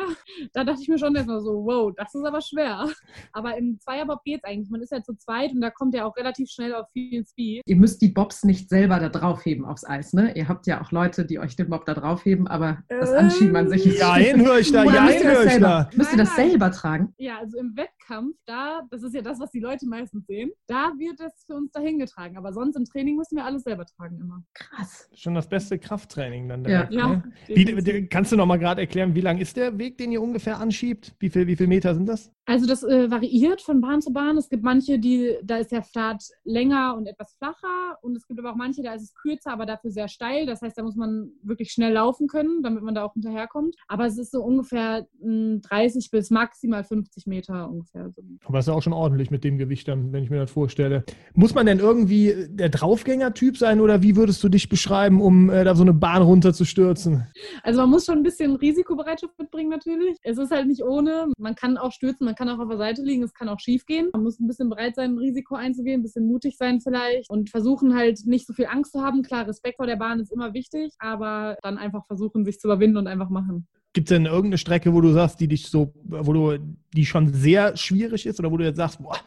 Da 0.54 0.64
dachte 0.64 0.82
ich 0.82 0.88
mir 0.88 1.00
schon 1.00 1.16
erstmal 1.16 1.42
so, 1.42 1.66
wow, 1.66 1.92
das 1.96 2.14
ist 2.14 2.24
aber 2.26 2.42
schwer. 2.42 2.88
Aber 3.32 3.58
im 3.58 3.80
Zweierbob 3.80 4.24
geht 4.24 4.42
es 4.44 4.50
eigentlich. 4.50 4.70
Man 4.70 4.82
ist 4.82 4.92
ja 4.92 5.02
zu 5.02 5.16
zweit 5.16 5.52
und 5.54 5.62
da 5.62 5.72
kommt 5.72 5.96
er 5.96 6.06
auch 6.06 6.16
relativ 6.18 6.50
schnell 6.50 6.76
auf 6.76 6.88
viel 6.92 7.26
Speed. 7.26 7.64
Ihr 7.66 7.76
müsst 7.76 8.02
die 8.02 8.10
Bobs 8.10 8.44
nicht 8.44 8.70
selber 8.70 9.00
da 9.00 9.10
draufheben 9.10 9.66
aufs 9.66 9.86
Eis, 9.86 10.14
ne? 10.14 10.36
Ihr 10.36 10.48
habt 10.48 10.68
ja 10.68 10.82
auch 10.82 10.92
Leute, 10.92 11.26
die 11.26 11.40
euch 11.40 11.56
den 11.56 11.70
Bob 11.70 11.86
da 11.86 11.94
draufheben, 11.96 12.48
aber 12.48 12.84
das 12.90 13.10
Ähm, 13.12 13.18
Anschieben 13.18 13.56
an 13.56 13.70
sich 13.70 13.86
ist 13.88 14.00
Ja, 14.00 14.16
höre 14.18 14.60
ich 14.60 14.72
da, 14.72 14.84
ja, 14.84 15.08
höre 15.08 15.46
ich 15.46 15.60
da. 15.60 15.90
müsst 15.96 16.12
ihr 16.12 16.18
das 16.18 16.30
Nein, 16.30 16.38
nein. 16.38 16.50
selber 16.50 16.72
tragen? 16.72 17.14
Ja, 17.18 17.40
also 17.40 17.58
im 17.58 17.76
Wettkampf, 17.76 18.36
da, 18.46 18.82
das 18.92 19.02
ist 19.02 19.16
ja 19.16 19.22
das, 19.22 19.40
was 19.40 19.50
die 19.52 19.60
Leute 19.62 19.88
meistens 19.88 20.26
sehen, 20.28 20.52
da 20.68 20.92
wird 20.98 21.20
das 21.20 21.44
für 21.48 21.56
uns 21.56 21.72
dahin 21.72 21.98
getragen. 22.00 22.38
Aber 22.38 22.54
sonst 22.54 22.76
im 22.76 22.83
Training 22.86 23.16
müssen 23.18 23.36
wir 23.36 23.46
alles 23.46 23.64
selber 23.64 23.86
tragen 23.86 24.20
immer. 24.20 24.44
Krass. 24.54 25.10
Schon 25.14 25.34
das 25.36 25.48
beste 25.48 25.78
Krafttraining 25.80 26.48
dann 26.50 26.64
Ja. 26.66 26.84
direkt. 26.84 26.94
Ja, 26.94 27.08
Ne? 27.08 27.24
Wie, 27.48 27.66
definitiv. 27.66 27.94
wie- 27.96 28.08
kannst 28.08 28.32
du 28.32 28.36
noch 28.36 28.46
mal 28.46 28.58
gerade 28.58 28.82
erklären, 28.82 29.16
wie 29.16 29.22
lang 29.22 29.38
ist 29.40 29.58
der 29.58 29.78
Weg, 29.78 29.98
den 29.98 30.12
ihr 30.12 30.22
ungefähr 30.22 30.60
anschiebt? 30.60 31.14
Wie 31.20 31.30
viel, 31.30 31.48
wie 31.48 31.56
viel 31.56 31.68
Meter 31.68 31.94
sind 31.96 32.08
das? 32.08 32.32
Also 32.46 32.66
das 32.66 32.84
äh, 32.84 33.10
variiert 33.10 33.62
von 33.62 33.80
Bahn 33.80 34.02
zu 34.02 34.12
Bahn. 34.12 34.38
Es 34.38 34.50
gibt 34.50 34.64
manche, 34.64 35.00
die, 35.00 35.38
da 35.44 35.58
ist 35.58 35.72
der 35.72 35.84
Start 35.84 36.24
länger 36.44 36.96
und 36.98 37.08
etwas 37.08 37.36
flacher 37.38 37.98
und 38.02 38.18
es 38.18 38.28
gibt 38.28 38.40
aber 38.40 38.52
auch 38.52 38.56
manche, 38.56 38.84
da 38.84 38.94
ist 38.94 39.04
es 39.04 39.14
kürzer, 39.14 39.54
aber 39.54 39.66
dafür 39.66 39.92
sehr 39.92 40.10
steil. 40.10 40.46
Das 40.46 40.62
heißt, 40.62 40.78
da 40.78 40.84
muss 40.84 40.96
man 40.96 41.32
wirklich 41.42 41.72
schnell 41.72 41.94
laufen 41.94 42.28
können, 42.28 42.62
damit 42.62 42.84
man 42.84 42.96
da 42.96 43.06
auch 43.06 43.14
hinterherkommt. 43.14 43.76
Aber 43.88 44.06
es 44.06 44.18
ist 44.18 44.32
so 44.32 44.44
ungefähr 44.44 45.08
mh, 45.22 45.62
30 45.70 46.12
bis 46.12 46.32
maximal 46.32 46.84
50 46.84 47.28
Meter 47.28 47.70
ungefähr. 47.70 48.12
Aber 48.44 48.60
ist 48.60 48.68
ja 48.68 48.74
auch 48.74 48.82
schon 48.82 48.94
ordentlich 48.94 49.32
mit 49.32 49.46
dem 49.46 49.58
Gewicht 49.58 49.88
dann, 49.88 50.12
wenn 50.12 50.24
ich 50.24 50.30
mir 50.30 50.40
das 50.40 50.52
vorstelle. 50.52 51.06
Muss 51.34 51.56
man 51.56 51.66
denn 51.66 51.80
irgendwie 51.80 52.48
der 52.50 52.70
Draufgänger-Typ 52.70 53.58
sein 53.58 53.80
oder 53.80 54.02
wie 54.02 54.18
würdest 54.18 54.44
du 54.44 54.50
dich 54.50 54.68
beschreiben, 54.68 55.22
um 55.22 55.50
äh, 55.50 55.64
da 55.64 55.76
so 55.76 55.84
eine 55.84 55.94
Bahn 55.94 56.22
runterzustürzen? 56.22 57.26
Also 57.64 57.80
man 57.80 57.90
muss 57.90 58.06
schon 58.06 58.18
ein 58.18 58.24
bisschen 58.24 58.58
Risikobereitschaft 58.58 59.40
mitbringen 59.40 59.70
natürlich. 59.70 60.18
Es 60.24 60.38
ist 60.38 60.52
halt 60.52 60.68
nicht 60.68 60.84
ohne. 60.84 61.28
Man 61.38 61.56
kann 61.56 61.78
auch 61.78 61.94
stürzen, 61.94 62.33
man 62.34 62.48
kann 62.48 62.50
auch 62.50 62.60
auf 62.60 62.70
der 62.70 62.78
Seite 62.78 63.04
liegen, 63.04 63.22
es 63.22 63.34
kann 63.34 63.48
auch 63.48 63.60
schief 63.60 63.86
gehen. 63.86 64.10
Man 64.12 64.24
muss 64.24 64.40
ein 64.40 64.48
bisschen 64.48 64.70
bereit 64.70 64.96
sein, 64.96 65.12
ein 65.12 65.18
Risiko 65.20 65.56
einzugehen, 65.56 66.00
ein 66.00 66.04
bisschen 66.04 66.26
mutig 66.26 66.58
sein 66.58 66.82
vielleicht 66.82 67.30
und 67.30 67.52
versuchen 67.52 67.96
halt 67.96 68.26
nicht 68.26 68.48
so 68.48 68.54
viel 68.54 68.66
Angst 68.66 68.94
zu 68.94 69.02
haben. 69.02 69.22
Klar, 69.22 69.48
Respekt 69.48 69.78
vor 69.78 69.86
der 69.86 69.98
Bahn 69.98 70.20
ist 70.20 70.32
immer 70.32 70.54
wichtig, 70.54 70.94
aber 70.98 71.58
dann 71.62 71.78
einfach 71.78 72.06
versuchen, 72.08 72.44
sich 72.44 72.60
zu 72.60 72.68
überwinden 72.68 72.98
und 72.98 73.08
einfach 73.08 73.30
machen. 73.30 73.68
Gibt 73.94 74.10
es 74.10 74.16
denn 74.16 74.26
irgendeine 74.26 74.58
Strecke, 74.58 74.94
wo 74.94 75.02
du 75.02 75.12
sagst, 75.12 75.40
die 75.40 75.48
dich 75.48 75.70
so, 75.70 75.94
wo 76.04 76.34
du, 76.34 76.58
die 76.96 77.06
schon 77.06 77.32
sehr 77.32 77.78
schwierig 77.78 78.26
ist 78.26 78.40
oder 78.40 78.52
wo 78.52 78.58
du 78.58 78.64
jetzt 78.64 78.78
sagst, 78.78 79.00
boah, 79.00 79.18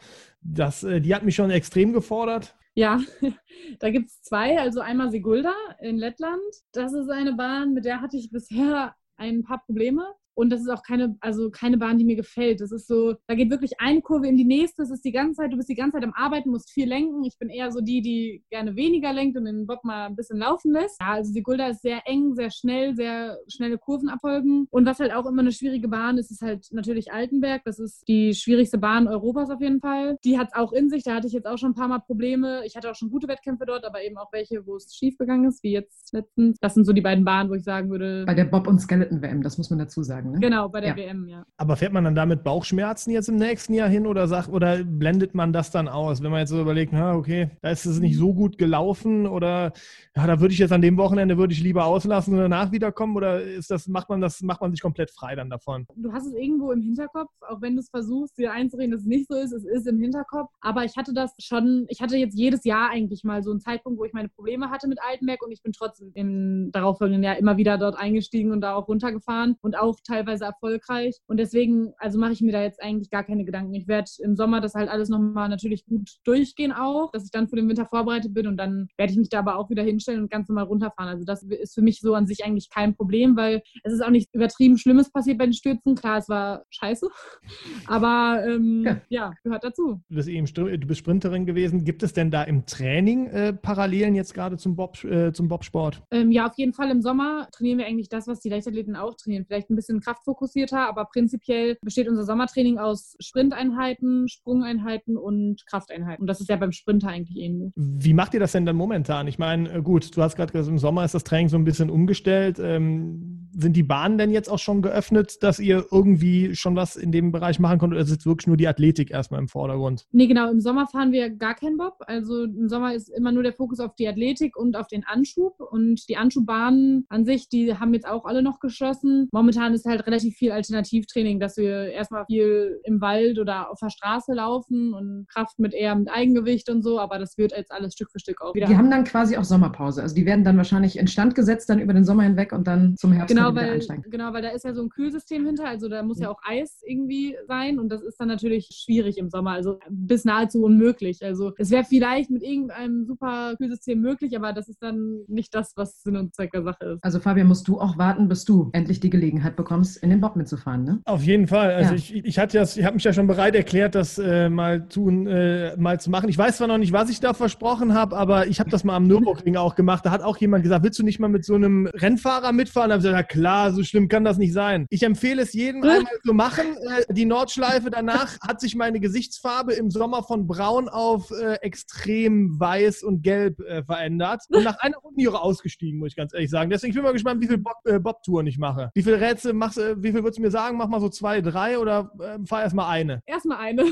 das, 0.41 0.83
äh, 0.83 0.99
die 0.99 1.15
hat 1.15 1.23
mich 1.23 1.35
schon 1.35 1.49
extrem 1.49 1.93
gefordert? 1.93 2.55
Ja, 2.73 2.99
da 3.79 3.89
gibt 3.89 4.09
es 4.09 4.21
zwei. 4.21 4.59
Also 4.59 4.81
einmal 4.81 5.11
Sigulda 5.11 5.53
in 5.79 5.97
Lettland. 5.97 6.41
Das 6.73 6.91
ist 6.91 7.09
eine 7.09 7.33
Bahn, 7.33 7.73
mit 7.73 7.85
der 7.85 8.01
hatte 8.01 8.17
ich 8.17 8.29
bisher 8.29 8.93
ein 9.15 9.43
paar 9.43 9.63
Probleme. 9.65 10.05
Und 10.37 10.51
das 10.51 10.61
ist 10.61 10.69
auch 10.69 10.83
keine, 10.83 11.17
also 11.19 11.49
keine 11.49 11.79
Bahn, 11.79 11.97
die 11.97 12.05
mir 12.05 12.15
gefällt. 12.15 12.61
Das 12.61 12.71
ist 12.71 12.87
so, 12.87 13.15
da 13.25 13.33
geht 13.33 13.49
wirklich 13.49 13.79
eine 13.79 14.01
Kurve 14.01 14.27
in 14.27 14.37
die 14.37 14.45
nächste. 14.45 14.83
Es 14.83 14.91
ist 14.91 15.03
die 15.03 15.11
ganze 15.11 15.41
Zeit, 15.41 15.51
du 15.51 15.57
bist 15.57 15.67
die 15.67 15.73
ganze 15.73 15.97
Zeit 15.97 16.03
am 16.03 16.13
Arbeiten, 16.13 16.51
musst 16.51 16.69
viel 16.69 16.87
lenken. 16.87 17.23
Ich 17.23 17.39
bin 17.39 17.49
eher 17.49 17.71
so 17.71 17.81
die, 17.81 18.01
die 18.01 18.43
gerne 18.51 18.75
weniger 18.75 19.11
lenkt 19.13 19.35
und 19.35 19.45
den 19.45 19.65
Bob 19.65 19.83
mal 19.83 20.05
ein 20.05 20.15
bisschen 20.15 20.37
laufen 20.37 20.73
lässt. 20.73 21.01
Ja, 21.01 21.13
also 21.13 21.33
Sigulda 21.33 21.69
ist 21.69 21.81
sehr 21.81 22.01
eng, 22.05 22.35
sehr 22.35 22.51
schnell, 22.51 22.95
sehr 22.95 23.39
schnelle 23.47 23.79
Kurven 23.79 24.09
abfolgen. 24.09 24.67
Und 24.69 24.85
was 24.85 24.99
halt 24.99 25.11
auch 25.11 25.25
immer 25.25 25.41
eine 25.41 25.51
schwierige 25.51 25.87
Bahn 25.87 26.19
ist, 26.19 26.29
ist 26.29 26.43
halt 26.43 26.67
natürlich 26.71 27.11
Altenberg. 27.11 27.63
Das 27.65 27.79
ist 27.79 28.07
die 28.07 28.35
schwierigste 28.35 28.77
Bahn 28.77 29.07
Europas 29.07 29.49
auf 29.49 29.59
jeden 29.59 29.79
Fall. 29.79 30.19
Die 30.23 30.37
hat 30.37 30.49
es 30.49 30.55
auch 30.55 30.71
in 30.71 30.91
sich. 30.91 31.01
Da 31.01 31.15
hatte 31.15 31.25
ich 31.25 31.33
jetzt 31.33 31.47
auch 31.47 31.57
schon 31.57 31.71
ein 31.71 31.75
paar 31.75 31.87
Mal 31.87 31.99
Probleme. 31.99 32.61
Ich 32.63 32.75
hatte 32.75 32.91
auch 32.91 32.95
schon 32.95 33.09
gute 33.09 33.27
Wettkämpfe 33.27 33.65
dort, 33.65 33.85
aber 33.85 34.03
eben 34.03 34.17
auch 34.19 34.31
welche, 34.31 34.67
wo 34.67 34.75
es 34.75 34.93
schief 34.93 35.17
gegangen 35.17 35.45
ist, 35.45 35.63
wie 35.63 35.71
jetzt 35.71 36.13
letztens. 36.13 36.59
Das 36.61 36.75
sind 36.75 36.85
so 36.85 36.93
die 36.93 37.01
beiden 37.01 37.25
Bahnen, 37.25 37.49
wo 37.49 37.55
ich 37.55 37.63
sagen 37.63 37.89
würde. 37.89 38.23
Bei 38.27 38.35
der 38.35 38.45
Bob- 38.45 38.67
und 38.67 38.77
Skeleton-WM, 38.79 39.41
das 39.41 39.57
muss 39.57 39.71
man 39.71 39.79
dazu 39.79 40.03
sagen, 40.03 40.26
ne? 40.31 40.39
Genau, 40.39 40.69
bei 40.69 40.81
der 40.81 40.89
Ja. 40.91 40.97
WM, 40.97 41.27
ja. 41.27 41.45
Aber 41.57 41.75
fährt 41.75 41.93
man 41.93 42.03
dann 42.03 42.15
damit 42.15 42.43
Bauchschmerzen 42.43 43.11
jetzt 43.11 43.29
im 43.29 43.35
nächsten 43.35 43.73
Jahr 43.73 43.89
hin 43.89 44.07
oder 44.07 44.27
sagt, 44.27 44.49
oder 44.49 44.83
blendet 44.83 45.35
man 45.35 45.53
das 45.53 45.71
dann 45.71 45.87
aus, 45.87 46.21
wenn 46.21 46.31
man 46.31 46.41
jetzt 46.41 46.49
so 46.49 46.61
überlegt, 46.61 46.93
na, 46.93 47.15
okay, 47.15 47.51
da 47.61 47.69
ist 47.69 47.85
es 47.85 47.99
nicht 47.99 48.17
so 48.17 48.33
gut 48.33 48.57
gelaufen 48.57 49.27
oder 49.27 49.73
ja, 50.15 50.27
da 50.27 50.39
würde 50.39 50.53
ich 50.53 50.59
jetzt 50.59 50.71
an 50.71 50.81
dem 50.81 50.97
Wochenende 50.97 51.37
würde 51.37 51.53
ich 51.53 51.61
lieber 51.61 51.85
auslassen 51.85 52.33
und 52.33 52.39
danach 52.39 52.71
wiederkommen 52.71 53.15
oder 53.15 53.41
ist 53.41 53.71
das, 53.71 53.87
macht 53.87 54.09
man 54.09 54.21
das, 54.21 54.41
macht 54.41 54.61
man 54.61 54.71
sich 54.71 54.81
komplett 54.81 55.11
frei 55.11 55.35
dann 55.35 55.49
davon? 55.49 55.85
Du 55.95 56.11
hast 56.11 56.27
es 56.27 56.33
irgendwo 56.33 56.71
im 56.71 56.81
Hinterkopf, 56.81 57.31
auch 57.47 57.61
wenn 57.61 57.75
du 57.75 57.81
es 57.81 57.89
versuchst, 57.89 58.37
dir 58.37 58.51
einzureden, 58.51 58.91
dass 58.91 59.01
es 59.01 59.07
nicht 59.07 59.27
so 59.27 59.35
ist. 59.35 59.51
Es 59.51 59.63
ist 59.65 59.87
im 59.87 59.99
Hinterkopf. 59.99 60.49
Aber 60.61 60.83
ich 60.83 60.95
hatte 60.97 61.13
das 61.13 61.33
schon, 61.39 61.85
ich 61.89 62.01
hatte 62.01 62.17
jetzt 62.17 62.37
jedes 62.37 62.63
Jahr 62.63 62.89
eigentlich 62.89 63.23
mal 63.23 63.43
so 63.43 63.51
einen 63.51 63.59
Zeitpunkt, 63.59 63.99
wo 63.99 64.05
ich 64.05 64.13
meine 64.13 64.29
Probleme 64.29 64.69
hatte 64.69 64.87
mit 64.87 64.99
Altenberg 65.01 65.41
und 65.43 65.51
ich 65.51 65.61
bin 65.61 65.73
trotzdem 65.73 66.11
im 66.13 66.71
darauffolgenden 66.71 67.23
Jahr 67.23 67.37
immer 67.37 67.57
wieder 67.57 67.77
dort 67.77 67.97
eingestiegen 67.97 68.51
und 68.51 68.61
da 68.61 68.73
auch 68.75 68.87
runtergefahren 68.87 69.55
und 69.61 69.77
auch 69.77 69.95
teilweise 70.03 70.16
erfolgreich. 70.25 71.17
Und 71.27 71.37
deswegen, 71.37 71.93
also 71.97 72.19
mache 72.19 72.33
ich 72.33 72.41
mir 72.41 72.51
da 72.51 72.63
jetzt 72.63 72.81
eigentlich 72.81 73.09
gar 73.09 73.23
keine 73.23 73.45
Gedanken. 73.45 73.73
Ich 73.73 73.87
werde 73.87 74.09
im 74.19 74.35
Sommer 74.35 74.61
das 74.61 74.73
halt 74.73 74.89
alles 74.89 75.09
nochmal 75.09 75.49
natürlich 75.49 75.85
gut 75.85 76.09
durchgehen 76.23 76.71
auch, 76.71 77.11
dass 77.11 77.25
ich 77.25 77.31
dann 77.31 77.47
für 77.47 77.55
den 77.55 77.67
Winter 77.67 77.85
vorbereitet 77.85 78.33
bin 78.33 78.47
und 78.47 78.57
dann 78.57 78.87
werde 78.97 79.11
ich 79.11 79.17
mich 79.17 79.29
da 79.29 79.39
aber 79.39 79.57
auch 79.57 79.69
wieder 79.69 79.83
hinstellen 79.83 80.21
und 80.21 80.31
ganz 80.31 80.49
normal 80.49 80.65
runterfahren. 80.65 81.09
Also 81.09 81.25
das 81.25 81.43
ist 81.43 81.75
für 81.75 81.81
mich 81.81 81.99
so 81.99 82.13
an 82.13 82.27
sich 82.27 82.45
eigentlich 82.45 82.69
kein 82.69 82.95
Problem, 82.95 83.35
weil 83.35 83.61
es 83.83 83.93
ist 83.93 84.03
auch 84.03 84.09
nichts 84.09 84.33
übertrieben 84.33 84.77
Schlimmes 84.77 85.11
passiert 85.11 85.37
bei 85.37 85.45
den 85.45 85.53
Stürzen. 85.53 85.95
Klar, 85.95 86.17
es 86.17 86.29
war 86.29 86.63
scheiße, 86.69 87.07
aber 87.87 88.43
ähm, 88.47 88.83
Ja. 88.83 89.01
ja. 89.09 89.33
gehört 89.43 89.63
dazu. 89.63 90.01
Du 90.09 90.15
bist 90.15 90.29
eben 90.29 90.45
du 90.45 90.87
bist 90.87 90.99
Sprinterin 90.99 91.45
gewesen. 91.45 91.83
Gibt 91.83 92.03
es 92.03 92.13
denn 92.13 92.31
da 92.31 92.43
im 92.43 92.65
Training 92.65 93.27
äh, 93.27 93.53
Parallelen 93.53 94.15
jetzt 94.15 94.33
gerade 94.33 94.57
zum, 94.57 94.75
Bob, 94.75 95.03
äh, 95.03 95.31
zum 95.33 95.47
Bobsport? 95.47 96.01
Ähm, 96.11 96.31
ja, 96.31 96.47
auf 96.47 96.57
jeden 96.57 96.73
Fall 96.73 96.91
im 96.91 97.01
Sommer 97.01 97.47
trainieren 97.51 97.79
wir 97.79 97.85
eigentlich 97.85 98.09
das, 98.09 98.27
was 98.27 98.39
die 98.39 98.49
Leichtathleten 98.49 98.95
auch 98.95 99.15
trainieren. 99.15 99.45
Vielleicht 99.45 99.69
ein 99.69 99.75
bisschen 99.75 100.01
kraftfokussierter, 100.07 100.87
aber 100.87 101.05
prinzipiell 101.05 101.77
besteht 101.81 102.07
unser 102.07 102.23
Sommertraining 102.23 102.77
aus 102.77 103.15
Sprinteinheiten, 103.19 104.27
Sprungeinheiten 104.29 105.17
und 105.17 105.65
Krafteinheiten. 105.65 106.21
Und 106.21 106.27
das 106.27 106.39
ist 106.39 106.49
ja 106.49 106.55
beim 106.55 106.71
Sprinter 106.71 107.09
eigentlich 107.09 107.37
ähnlich. 107.37 107.73
Wie 107.75 108.13
macht 108.13 108.33
ihr 108.33 108.39
das 108.39 108.53
denn 108.53 108.65
dann 108.65 108.77
momentan? 108.77 109.27
Ich 109.27 109.37
meine, 109.37 109.69
äh, 109.69 109.81
gut, 109.81 110.15
du 110.15 110.21
hast 110.21 110.35
gerade 110.35 110.51
gesagt, 110.51 110.69
im 110.69 110.77
Sommer 110.77 111.03
ist 111.03 111.13
das 111.13 111.23
Training 111.23 111.49
so 111.49 111.57
ein 111.57 111.65
bisschen 111.65 111.89
umgestellt. 111.89 112.57
Ähm, 112.59 113.49
sind 113.59 113.75
die 113.75 113.83
Bahnen 113.83 114.17
denn 114.17 114.31
jetzt 114.31 114.49
auch 114.49 114.59
schon 114.59 114.81
geöffnet, 114.81 115.41
dass 115.41 115.59
ihr 115.59 115.85
irgendwie 115.91 116.55
schon 116.55 116.75
was 116.75 116.95
in 116.95 117.11
dem 117.11 117.31
Bereich 117.31 117.59
machen 117.59 117.79
könnt 117.79 117.93
oder 117.93 118.01
ist 118.01 118.11
jetzt 118.11 118.25
wirklich 118.25 118.45
nur 118.45 118.55
die 118.55 118.67
Athletik 118.67 119.09
erstmal 119.09 119.41
im 119.41 119.47
Vordergrund? 119.47 120.05
Nee, 120.11 120.27
genau, 120.27 120.51
im 120.51 120.61
Sommer 120.61 120.85
fahren 120.85 121.11
wir 121.11 121.31
gar 121.31 121.55
keinen 121.55 121.77
Bob. 121.77 121.95
Also 122.01 122.43
im 122.43 122.69
Sommer 122.69 122.93
ist 122.93 123.09
immer 123.09 123.31
nur 123.31 123.41
der 123.41 123.53
Fokus 123.53 123.79
auf 123.79 123.95
die 123.95 124.07
Athletik 124.07 124.55
und 124.55 124.77
auf 124.77 124.87
den 124.87 125.03
Anschub. 125.05 125.59
Und 125.59 126.07
die 126.07 126.17
Anschubbahnen 126.17 127.05
an 127.09 127.25
sich, 127.25 127.49
die 127.49 127.73
haben 127.73 127.93
jetzt 127.95 128.07
auch 128.07 128.25
alle 128.25 128.43
noch 128.43 128.59
geschlossen. 128.59 129.27
Momentan 129.31 129.73
ist 129.73 129.86
halt 129.87 130.05
relativ 130.05 130.35
viel 130.35 130.51
Alternativtraining, 130.51 131.39
dass 131.39 131.57
wir 131.57 131.91
erstmal 131.91 132.25
viel 132.25 132.79
im 132.83 133.01
Wald 133.01 133.39
oder 133.39 133.71
auf 133.71 133.79
der 133.79 133.89
Straße 133.89 134.33
laufen 134.33 134.93
und 134.93 135.27
Kraft 135.29 135.59
mit 135.59 135.73
eher 135.73 135.95
mit 135.95 136.09
Eigengewicht 136.09 136.69
und 136.69 136.83
so, 136.83 136.99
aber 136.99 137.19
das 137.19 137.37
wird 137.37 137.51
jetzt 137.51 137.71
alles 137.71 137.93
Stück 137.93 138.11
für 138.11 138.19
Stück 138.19 138.41
auch 138.41 138.53
wieder. 138.53 138.67
Die 138.67 138.77
haben 138.77 138.91
dann 138.91 139.03
quasi 139.03 139.37
auch 139.37 139.43
Sommerpause. 139.43 140.01
Also 140.01 140.15
die 140.15 140.25
werden 140.25 140.43
dann 140.43 140.57
wahrscheinlich 140.57 140.97
instand 140.97 141.35
gesetzt 141.35 141.69
dann 141.69 141.79
über 141.79 141.93
den 141.93 142.03
Sommer 142.03 142.23
hinweg 142.23 142.51
und 142.51 142.67
dann 142.67 142.95
zum 142.97 143.11
Herbst 143.13 143.35
Genau 143.35 143.51
wieder 143.51 143.61
weil, 143.61 143.71
einsteigen. 143.71 144.03
genau, 144.09 144.33
weil 144.33 144.41
da 144.41 144.49
ist 144.49 144.65
ja 144.65 144.73
so 144.73 144.81
ein 144.81 144.89
Kühlsystem 144.89 145.45
hinter, 145.45 145.67
also 145.67 145.87
da 145.89 146.03
muss 146.03 146.19
ja 146.19 146.29
auch 146.29 146.39
Eis 146.43 146.81
irgendwie 146.85 147.35
sein 147.47 147.79
und 147.79 147.89
das 147.89 148.01
ist 148.01 148.19
dann 148.19 148.27
natürlich 148.27 148.69
schwierig 148.71 149.17
im 149.17 149.29
Sommer, 149.29 149.51
also 149.51 149.79
bis 149.89 150.25
nahezu 150.25 150.63
unmöglich. 150.63 151.23
Also 151.23 151.53
es 151.57 151.71
wäre 151.71 151.83
vielleicht 151.83 152.29
mit 152.29 152.43
irgendeinem 152.43 153.05
super 153.05 153.55
Kühlsystem 153.57 153.99
möglich, 154.01 154.35
aber 154.35 154.53
das 154.53 154.67
ist 154.67 154.81
dann 154.81 155.21
nicht 155.27 155.53
das, 155.53 155.73
was 155.75 156.01
Sinn 156.03 156.17
und 156.17 156.33
Zweck 156.33 156.51
der 156.51 156.63
Sache 156.63 156.85
ist. 156.85 157.03
Also 157.03 157.19
Fabian, 157.19 157.47
musst 157.47 157.67
du 157.67 157.79
auch 157.79 157.97
warten, 157.97 158.27
bis 158.27 158.45
du 158.45 158.69
endlich 158.73 158.99
die 158.99 159.09
Gelegenheit 159.09 159.55
bekommst, 159.55 159.76
in 159.97 160.09
den 160.09 160.21
Bob 160.21 160.35
mitzufahren, 160.35 160.83
ne? 160.83 160.99
Auf 161.05 161.23
jeden 161.23 161.47
Fall. 161.47 161.73
Also 161.73 161.91
Ja. 161.91 161.95
ich, 161.95 162.13
ich 162.13 162.39
hatte 162.39 162.57
das, 162.57 162.77
ich 162.77 162.85
habe 162.85 162.95
mich 162.95 163.03
ja 163.03 163.13
schon 163.13 163.27
bereit 163.27 163.55
erklärt, 163.55 163.95
das 163.95 164.17
äh, 164.17 164.49
mal, 164.49 164.87
zu, 164.89 165.09
äh, 165.09 165.75
mal 165.77 165.99
zu 165.99 166.09
machen. 166.09 166.29
Ich 166.29 166.37
weiß 166.37 166.57
zwar 166.57 166.67
noch 166.67 166.77
nicht, 166.77 166.93
was 166.93 167.09
ich 167.09 167.19
da 167.19 167.33
versprochen 167.33 167.93
habe, 167.93 168.17
aber 168.17 168.47
ich 168.47 168.59
habe 168.59 168.69
das 168.69 168.83
mal 168.83 168.95
am 168.95 169.07
Nürburgring 169.07 169.55
auch 169.57 169.75
gemacht. 169.75 170.05
Da 170.05 170.11
hat 170.11 170.21
auch 170.21 170.37
jemand 170.37 170.63
gesagt, 170.63 170.83
willst 170.83 170.99
du 170.99 171.03
nicht 171.03 171.19
mal 171.19 171.27
mit 171.27 171.45
so 171.45 171.55
einem 171.55 171.87
Rennfahrer 171.93 172.51
mitfahren? 172.51 172.89
Da 172.89 172.95
habe 172.95 173.01
ich 173.01 173.09
gesagt, 173.09 173.31
ja 173.33 173.41
klar, 173.41 173.71
so 173.71 173.83
schlimm 173.83 174.07
kann 174.07 174.23
das 174.23 174.37
nicht 174.37 174.53
sein. 174.53 174.85
Ich 174.89 175.03
empfehle 175.03 175.41
es 175.41 175.53
jedem 175.53 175.83
einmal 175.83 176.05
zu 176.25 176.33
machen. 176.33 176.65
Äh, 177.07 177.13
die 177.13 177.25
Nordschleife 177.25 177.89
danach 177.89 178.37
hat 178.47 178.59
sich 178.61 178.75
meine 178.75 178.99
Gesichtsfarbe 178.99 179.73
im 179.73 179.91
Sommer 179.91 180.23
von 180.23 180.47
braun 180.47 180.89
auf 180.89 181.31
äh, 181.31 181.55
extrem 181.61 182.59
weiß 182.59 183.03
und 183.03 183.21
gelb 183.23 183.59
äh, 183.59 183.83
verändert. 183.83 184.43
Und 184.49 184.63
nach 184.63 184.79
einer 184.79 184.97
Runde 184.97 185.21
hier 185.21 185.41
ausgestiegen, 185.41 185.99
muss 185.99 186.09
ich 186.09 186.15
ganz 186.15 186.33
ehrlich 186.33 186.49
sagen. 186.49 186.69
Deswegen 186.69 186.91
ich 186.91 186.95
bin 186.95 187.03
mal 187.03 187.13
gespannt, 187.13 187.41
wie 187.41 187.47
viel 187.47 187.61
äh, 187.85 187.99
Bob-Touren 187.99 188.47
ich 188.47 188.57
mache. 188.57 188.91
Wie 188.93 189.03
viele 189.03 189.19
Rätsel 189.19 189.53
machst 189.67 189.77
du, 189.77 190.01
wie 190.01 190.11
viel 190.11 190.23
würdest 190.23 190.37
du 190.37 190.41
mir 190.41 190.51
sagen? 190.51 190.77
Mach 190.77 190.87
mal 190.87 191.01
so 191.01 191.09
zwei, 191.09 191.41
drei 191.41 191.77
oder 191.77 192.09
äh, 192.19 192.39
fahr 192.45 192.61
erst 192.61 192.75
mal 192.75 192.89
eine? 192.89 193.21
Erstmal 193.25 193.57
eine. 193.57 193.83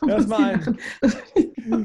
Da 0.00 0.06
muss 0.06 0.10
Erst 0.10 0.28
mal 0.28 0.60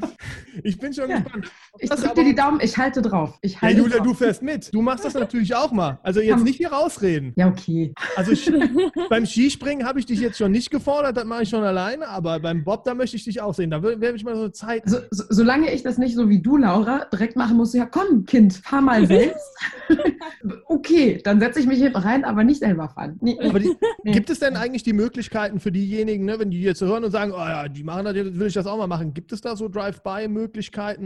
ich 0.64 0.78
bin 0.78 0.92
schon 0.92 1.10
Ja. 1.10 1.20
gespannt. 1.20 1.50
Ich 1.78 1.90
drücke 1.90 2.14
dir 2.14 2.24
die 2.24 2.34
Daumen, 2.34 2.60
ich 2.62 2.76
halte 2.76 3.02
drauf. 3.02 3.38
Ich 3.42 3.54
Ja, 3.54 3.62
halte 3.62 3.78
Julia, 3.78 3.96
drauf. 3.98 4.06
du 4.06 4.14
fährst 4.14 4.42
mit. 4.42 4.72
Du 4.74 4.82
machst 4.82 5.04
das 5.04 5.14
natürlich 5.14 5.54
auch 5.54 5.72
mal. 5.72 5.98
Also 6.02 6.20
jetzt 6.20 6.44
nicht 6.44 6.56
hier 6.56 6.72
rausreden. 6.72 7.32
Ja, 7.36 7.48
okay. 7.48 7.92
Also 8.16 8.32
ich, 8.32 8.50
beim 9.08 9.26
Skispringen 9.26 9.86
habe 9.86 9.98
ich 9.98 10.06
dich 10.06 10.20
jetzt 10.20 10.38
schon 10.38 10.50
nicht 10.52 10.70
gefordert, 10.70 11.16
das 11.16 11.24
mache 11.24 11.42
ich 11.44 11.48
schon 11.48 11.62
alleine, 11.64 12.08
aber 12.08 12.38
beim 12.40 12.64
Bob, 12.64 12.84
da 12.84 12.94
möchte 12.94 13.16
ich 13.16 13.24
dich 13.24 13.40
auch 13.40 13.54
sehen. 13.54 13.70
Da 13.70 13.82
werde 13.82 14.14
ich 14.14 14.24
mal 14.24 14.36
so 14.36 14.48
Zeit. 14.48 14.84
Also, 14.84 14.98
so, 15.10 15.24
solange 15.30 15.72
ich 15.72 15.82
das 15.82 15.98
nicht 15.98 16.14
so 16.14 16.28
wie 16.28 16.40
du, 16.40 16.56
Laura, 16.56 17.04
direkt 17.12 17.36
machen 17.36 17.56
muss, 17.56 17.72
ja 17.74 17.86
komm, 17.86 18.24
Kind, 18.26 18.54
fahr 18.54 18.80
mal 18.80 19.06
selbst. 19.06 19.40
okay, 20.66 21.20
dann 21.24 21.40
setze 21.40 21.60
ich 21.60 21.66
mich 21.66 21.78
hinten 21.80 21.96
rein, 21.98 22.24
aber 22.24 22.44
nicht 22.44 22.60
selber 22.60 22.88
fahren. 22.88 23.18
Nee. 23.20 23.38
Aber 23.40 23.58
die, 23.58 23.70
Nee. 24.04 24.12
gibt 24.12 24.30
es 24.30 24.38
denn 24.38 24.56
eigentlich 24.56 24.82
die 24.82 24.92
Möglichkeiten 24.92 25.60
für 25.60 25.72
diejenigen, 25.72 26.24
ne, 26.24 26.38
wenn 26.38 26.50
die 26.50 26.60
jetzt 26.62 26.80
hören 26.80 27.04
und 27.04 27.10
sagen, 27.10 27.32
oh 27.32 27.38
ja, 27.38 27.68
die 27.68 27.84
machen 27.84 28.04
das, 28.04 28.14
will 28.14 28.46
ich 28.46 28.54
das 28.54 28.66
auch 28.66 28.78
mal 28.78 28.86
machen. 28.86 29.12
Gibt 29.14 29.32
es 29.32 29.40
da 29.40 29.56
so 29.56 29.68
Drive-by-Möglichkeiten 29.68 30.49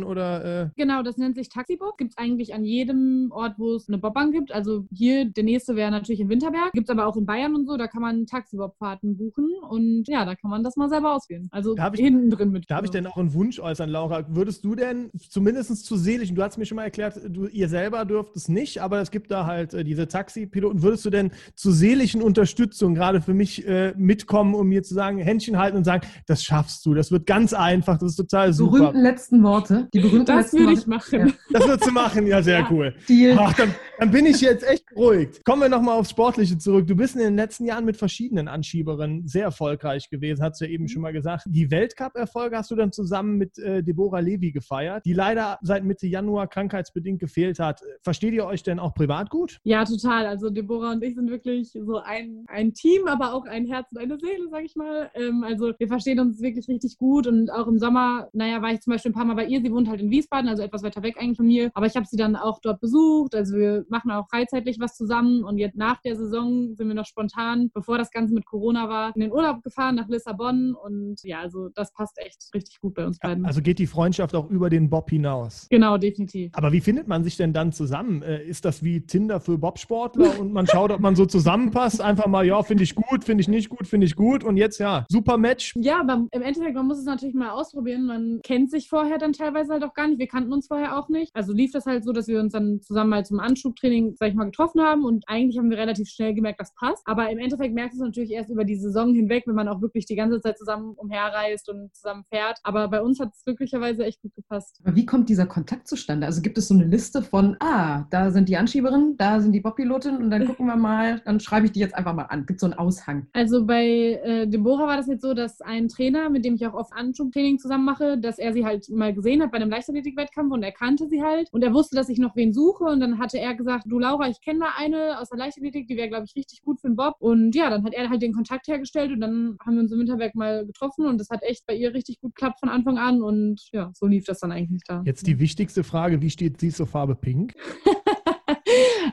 oder 0.04 0.62
äh, 0.64 0.68
Genau, 0.76 1.02
das 1.02 1.16
nennt 1.16 1.36
sich 1.36 1.48
Taxibob. 1.48 1.96
Gibt 1.98 2.12
es 2.12 2.18
eigentlich 2.18 2.54
an 2.54 2.64
jedem 2.64 3.30
Ort, 3.32 3.54
wo 3.58 3.74
es 3.74 3.88
eine 3.88 3.98
Bobbahn 3.98 4.32
gibt. 4.32 4.52
Also 4.52 4.86
hier, 4.92 5.24
der 5.26 5.44
nächste 5.44 5.76
wäre 5.76 5.90
natürlich 5.90 6.20
in 6.20 6.28
Winterberg. 6.28 6.72
Gibt 6.72 6.88
es 6.88 6.92
aber 6.92 7.06
auch 7.06 7.16
in 7.16 7.26
Bayern 7.26 7.54
und 7.54 7.66
so. 7.66 7.76
Da 7.76 7.86
kann 7.86 8.02
man 8.02 8.26
Taxibobfahrten 8.26 9.16
buchen. 9.16 9.48
Und 9.68 10.04
ja, 10.08 10.24
da 10.24 10.34
kann 10.34 10.50
man 10.50 10.62
das 10.62 10.76
mal 10.76 10.88
selber 10.88 11.14
auswählen. 11.14 11.48
Also 11.50 11.74
Darf 11.74 11.94
ich- 11.94 12.00
hinten 12.00 12.30
drin 12.30 12.50
mit. 12.50 12.70
Darf 12.70 12.84
ich 12.84 12.90
denn 12.90 13.06
auch 13.06 13.16
einen 13.16 13.34
Wunsch 13.34 13.58
äußern, 13.60 13.88
Laura? 13.90 14.24
Würdest 14.28 14.64
du 14.64 14.74
denn 14.74 15.10
zumindest 15.28 15.84
zu 15.84 15.96
seelischen, 15.96 16.36
du 16.36 16.42
hast 16.42 16.58
mir 16.58 16.66
schon 16.66 16.76
mal 16.76 16.84
erklärt, 16.84 17.20
du, 17.28 17.46
ihr 17.46 17.68
selber 17.68 18.04
dürft 18.04 18.36
es 18.36 18.48
nicht, 18.48 18.80
aber 18.82 19.00
es 19.00 19.10
gibt 19.10 19.30
da 19.30 19.46
halt 19.46 19.74
äh, 19.74 19.84
diese 19.84 20.08
Taxi-Piloten. 20.08 20.82
Würdest 20.82 21.04
du 21.04 21.10
denn 21.10 21.30
zu 21.54 21.70
seelischen 21.72 22.22
Unterstützung 22.22 22.94
gerade 22.94 23.20
für 23.20 23.34
mich 23.34 23.66
äh, 23.66 23.94
mitkommen, 23.96 24.54
um 24.54 24.68
mir 24.68 24.82
zu 24.82 24.94
sagen, 24.94 25.18
Händchen 25.18 25.58
halten 25.58 25.76
und 25.76 25.84
sagen, 25.84 26.06
das 26.26 26.42
schaffst 26.44 26.84
du, 26.86 26.94
das 26.94 27.10
wird 27.10 27.26
ganz 27.26 27.52
einfach, 27.52 27.98
das 27.98 28.10
ist 28.10 28.16
total 28.16 28.52
super. 28.52 28.78
Berühmten 28.78 29.00
letzten 29.02 29.23
Worte. 29.32 29.88
Die 29.92 30.00
berühmten 30.00 30.26
Das 30.26 30.52
letzten 30.52 30.58
würde 30.58 30.72
ich 30.72 30.78
Worte. 30.88 30.90
machen. 31.18 31.34
Das 31.50 31.66
wird 31.68 31.84
zu 31.84 31.92
machen, 31.92 32.26
ja, 32.26 32.42
sehr 32.42 32.60
Ja. 32.60 32.68
cool. 32.70 32.94
Deal. 33.08 33.36
Ach, 33.38 33.52
dann, 33.54 33.74
dann 33.98 34.10
bin 34.10 34.26
ich 34.26 34.40
jetzt 34.40 34.66
echt 34.68 34.86
beruhigt. 34.86 35.44
Kommen 35.44 35.62
wir 35.62 35.68
nochmal 35.68 35.98
aufs 35.98 36.10
Sportliche 36.10 36.58
zurück. 36.58 36.86
Du 36.86 36.94
bist 36.96 37.14
in 37.16 37.22
den 37.22 37.36
letzten 37.36 37.64
Jahren 37.64 37.84
mit 37.84 37.96
verschiedenen 37.96 38.48
Anschieberinnen 38.48 39.26
sehr 39.26 39.44
erfolgreich 39.44 40.08
gewesen, 40.10 40.42
hast 40.42 40.60
du 40.60 40.64
ja 40.66 40.70
eben 40.70 40.88
schon 40.88 41.02
mal 41.02 41.12
gesagt. 41.12 41.44
Die 41.46 41.70
Weltcup-Erfolge 41.70 42.56
hast 42.56 42.70
du 42.70 42.76
dann 42.76 42.92
zusammen 42.92 43.38
mit 43.38 43.58
äh, 43.58 43.82
Deborah 43.82 44.20
Levy 44.20 44.52
gefeiert, 44.52 45.04
die 45.04 45.12
leider 45.12 45.58
seit 45.62 45.84
Mitte 45.84 46.06
Januar 46.06 46.46
krankheitsbedingt 46.48 47.20
gefehlt 47.20 47.58
hat. 47.58 47.80
Versteht 48.02 48.34
ihr 48.34 48.44
euch 48.46 48.62
denn 48.62 48.78
auch 48.78 48.94
privat 48.94 49.30
gut? 49.30 49.58
Ja, 49.64 49.84
total. 49.84 50.26
Also 50.26 50.50
Deborah 50.50 50.92
und 50.92 51.02
ich 51.02 51.14
sind 51.14 51.30
wirklich 51.30 51.70
so 51.72 51.98
ein, 51.98 52.44
ein 52.48 52.74
Team, 52.74 53.06
aber 53.06 53.34
auch 53.34 53.44
ein 53.46 53.66
Herz 53.66 53.90
und 53.92 53.98
eine 53.98 54.18
Seele, 54.18 54.48
sag 54.50 54.64
ich 54.64 54.76
mal. 54.76 55.10
Ähm, 55.14 55.44
also 55.44 55.72
wir 55.78 55.88
verstehen 55.88 56.20
uns 56.20 56.40
wirklich 56.40 56.68
richtig 56.68 56.96
gut 56.98 57.26
und 57.26 57.50
auch 57.50 57.66
im 57.66 57.78
Sommer, 57.78 58.28
naja, 58.32 58.60
war 58.62 58.72
ich 58.72 58.80
zum 58.80 58.92
Beispiel 58.92 59.12
paar 59.14 59.24
Mal 59.24 59.34
bei 59.34 59.46
ihr. 59.46 59.60
Sie 59.60 59.72
wohnt 59.72 59.88
halt 59.88 60.00
in 60.00 60.10
Wiesbaden, 60.10 60.48
also 60.48 60.62
etwas 60.62 60.82
weiter 60.82 61.02
weg 61.02 61.16
eigentlich 61.18 61.36
von 61.36 61.46
mir. 61.46 61.70
Aber 61.74 61.86
ich 61.86 61.96
habe 61.96 62.06
sie 62.06 62.16
dann 62.16 62.36
auch 62.36 62.60
dort 62.60 62.80
besucht. 62.80 63.34
Also 63.34 63.56
wir 63.56 63.84
machen 63.88 64.10
auch 64.10 64.28
freizeitlich 64.28 64.78
was 64.80 64.96
zusammen 64.96 65.44
und 65.44 65.58
jetzt 65.58 65.76
nach 65.76 66.00
der 66.02 66.16
Saison 66.16 66.74
sind 66.74 66.88
wir 66.88 66.94
noch 66.94 67.06
spontan, 67.06 67.70
bevor 67.72 67.98
das 67.98 68.10
Ganze 68.10 68.34
mit 68.34 68.44
Corona 68.46 68.88
war, 68.88 69.14
in 69.14 69.20
den 69.20 69.32
Urlaub 69.32 69.62
gefahren 69.62 69.94
nach 69.94 70.08
Lissabon 70.08 70.74
und 70.74 71.22
ja, 71.22 71.40
also 71.40 71.68
das 71.74 71.92
passt 71.92 72.18
echt 72.18 72.50
richtig 72.54 72.80
gut 72.80 72.94
bei 72.94 73.06
uns 73.06 73.18
beiden. 73.18 73.44
Also 73.46 73.62
geht 73.62 73.78
die 73.78 73.86
Freundschaft 73.86 74.34
auch 74.34 74.50
über 74.50 74.70
den 74.70 74.90
Bob 74.90 75.10
hinaus. 75.10 75.66
genau, 75.70 75.96
definitiv. 75.98 76.52
Aber 76.54 76.72
wie 76.72 76.80
findet 76.80 77.08
man 77.08 77.24
sich 77.24 77.36
denn 77.36 77.52
dann 77.52 77.72
zusammen? 77.72 78.22
Äh, 78.22 78.44
Ist 78.44 78.64
das 78.64 78.82
wie 78.82 79.00
Tinder 79.00 79.40
für 79.40 79.58
Bobsportler 79.58 80.38
und 80.40 80.52
man 80.52 80.66
schaut, 80.66 80.90
ob 80.90 81.00
man 81.00 81.16
so 81.16 81.26
zusammenpasst? 81.26 82.00
Einfach 82.00 82.26
mal, 82.26 82.44
ja, 82.46 82.62
finde 82.62 82.82
ich 82.84 82.94
gut, 82.94 83.24
finde 83.24 83.42
ich 83.42 83.48
nicht 83.48 83.68
gut, 83.68 83.86
finde 83.86 84.06
ich 84.06 84.16
gut 84.16 84.44
und 84.44 84.56
jetzt 84.56 84.78
ja, 84.78 85.04
super 85.08 85.38
Match. 85.38 85.74
Ja, 85.76 86.00
aber 86.00 86.26
im 86.30 86.42
Endeffekt, 86.42 86.74
man 86.74 86.86
muss 86.86 86.98
es 86.98 87.04
natürlich 87.04 87.34
mal 87.34 87.50
ausprobieren. 87.50 88.06
Man 88.06 88.40
kennt 88.42 88.70
sich 88.70 88.88
vorher 88.88 89.03
dann 89.18 89.32
teilweise 89.32 89.72
halt 89.72 89.84
auch 89.84 89.94
gar 89.94 90.08
nicht. 90.08 90.18
Wir 90.18 90.26
kannten 90.26 90.52
uns 90.52 90.66
vorher 90.66 90.98
auch 90.98 91.08
nicht. 91.08 91.34
Also 91.34 91.52
lief 91.52 91.72
das 91.72 91.86
halt 91.86 92.04
so, 92.04 92.12
dass 92.12 92.28
wir 92.28 92.40
uns 92.40 92.52
dann 92.52 92.80
zusammen 92.80 93.10
mal 93.10 93.24
zum 93.24 93.40
Anschubtraining, 93.40 94.14
sag 94.18 94.28
ich 94.28 94.34
mal, 94.34 94.44
getroffen 94.44 94.80
haben 94.80 95.04
und 95.04 95.24
eigentlich 95.28 95.58
haben 95.58 95.70
wir 95.70 95.78
relativ 95.78 96.08
schnell 96.08 96.34
gemerkt, 96.34 96.60
das 96.60 96.74
passt. 96.74 97.02
Aber 97.06 97.30
im 97.30 97.38
Endeffekt 97.38 97.74
merkst 97.74 97.98
du 97.98 98.02
es 98.02 98.08
natürlich 98.08 98.30
erst 98.30 98.50
über 98.50 98.64
die 98.64 98.76
Saison 98.76 99.14
hinweg, 99.14 99.44
wenn 99.46 99.54
man 99.54 99.68
auch 99.68 99.80
wirklich 99.80 100.06
die 100.06 100.16
ganze 100.16 100.40
Zeit 100.40 100.58
zusammen 100.58 100.94
umherreist 100.96 101.68
und 101.68 101.94
zusammen 101.94 102.24
fährt. 102.30 102.58
Aber 102.62 102.88
bei 102.88 103.02
uns 103.02 103.20
hat 103.20 103.30
es 103.34 103.44
glücklicherweise 103.44 104.04
echt 104.04 104.20
gut 104.22 104.34
gepasst. 104.34 104.80
Aber 104.84 104.96
wie 104.96 105.06
kommt 105.06 105.28
dieser 105.28 105.46
Kontakt 105.46 105.88
zustande? 105.88 106.26
Also 106.26 106.42
gibt 106.42 106.58
es 106.58 106.68
so 106.68 106.74
eine 106.74 106.84
Liste 106.84 107.22
von, 107.22 107.56
ah, 107.60 108.06
da 108.10 108.30
sind 108.30 108.48
die 108.48 108.56
Anschieberinnen, 108.56 109.16
da 109.16 109.40
sind 109.40 109.52
die 109.52 109.60
Bobpilotin 109.60 110.16
und 110.16 110.30
dann 110.30 110.46
gucken 110.46 110.66
wir 110.66 110.76
mal, 110.76 111.20
dann 111.24 111.40
schreibe 111.40 111.66
ich 111.66 111.72
die 111.72 111.80
jetzt 111.80 111.94
einfach 111.94 112.14
mal 112.14 112.24
an. 112.24 112.46
Gibt 112.46 112.60
so 112.60 112.66
einen 112.66 112.74
Aushang. 112.74 113.26
Also 113.32 113.64
bei 113.66 114.20
äh, 114.22 114.46
Deborah 114.46 114.86
war 114.86 114.96
das 114.96 115.06
jetzt 115.06 115.22
so, 115.22 115.34
dass 115.34 115.60
ein 115.60 115.88
Trainer, 115.88 116.30
mit 116.30 116.44
dem 116.44 116.54
ich 116.54 116.66
auch 116.66 116.74
oft 116.74 116.92
Anschubtraining 116.92 117.58
zusammen 117.58 117.84
mache, 117.84 118.18
dass 118.18 118.38
er 118.38 118.52
sie 118.52 118.64
halt 118.64 118.88
mal 118.94 119.14
gesehen 119.14 119.42
hat 119.42 119.50
bei 119.50 119.56
einem 119.56 119.70
Leichtathletik-Wettkampf 119.70 120.52
und 120.52 120.62
er 120.62 120.72
kannte 120.72 121.08
sie 121.08 121.22
halt. 121.22 121.48
Und 121.52 121.62
er 121.62 121.72
wusste, 121.72 121.96
dass 121.96 122.08
ich 122.08 122.18
noch 122.18 122.36
wen 122.36 122.52
suche. 122.52 122.84
Und 122.84 123.00
dann 123.00 123.18
hatte 123.18 123.38
er 123.38 123.54
gesagt, 123.54 123.84
du 123.86 123.98
Laura, 123.98 124.28
ich 124.28 124.40
kenne 124.40 124.60
da 124.60 124.66
eine 124.76 125.20
aus 125.20 125.28
der 125.28 125.38
Leichtathletik, 125.38 125.86
die 125.88 125.96
wäre, 125.96 126.08
glaube 126.08 126.24
ich, 126.26 126.36
richtig 126.36 126.62
gut 126.62 126.80
für 126.80 126.88
den 126.88 126.96
Bob. 126.96 127.16
Und 127.18 127.54
ja, 127.54 127.70
dann 127.70 127.84
hat 127.84 127.94
er 127.94 128.08
halt 128.08 128.22
den 128.22 128.32
Kontakt 128.32 128.68
hergestellt 128.68 129.12
und 129.12 129.20
dann 129.20 129.56
haben 129.64 129.74
wir 129.74 129.82
uns 129.82 129.92
im 129.92 129.98
Winterberg 129.98 130.34
mal 130.34 130.66
getroffen 130.66 131.06
und 131.06 131.18
das 131.18 131.30
hat 131.30 131.42
echt 131.42 131.66
bei 131.66 131.74
ihr 131.74 131.94
richtig 131.94 132.20
gut 132.20 132.34
geklappt 132.34 132.60
von 132.60 132.68
Anfang 132.68 132.98
an. 132.98 133.22
Und 133.22 133.60
ja, 133.72 133.90
so 133.94 134.06
lief 134.06 134.24
das 134.24 134.40
dann 134.40 134.52
eigentlich 134.52 134.82
da. 134.86 135.02
Jetzt 135.04 135.26
die 135.26 135.38
wichtigste 135.38 135.84
Frage, 135.84 136.20
wie 136.20 136.30
steht 136.30 136.60
sie 136.60 136.70
zur 136.70 136.86
Farbe 136.86 137.14
Pink? 137.14 137.54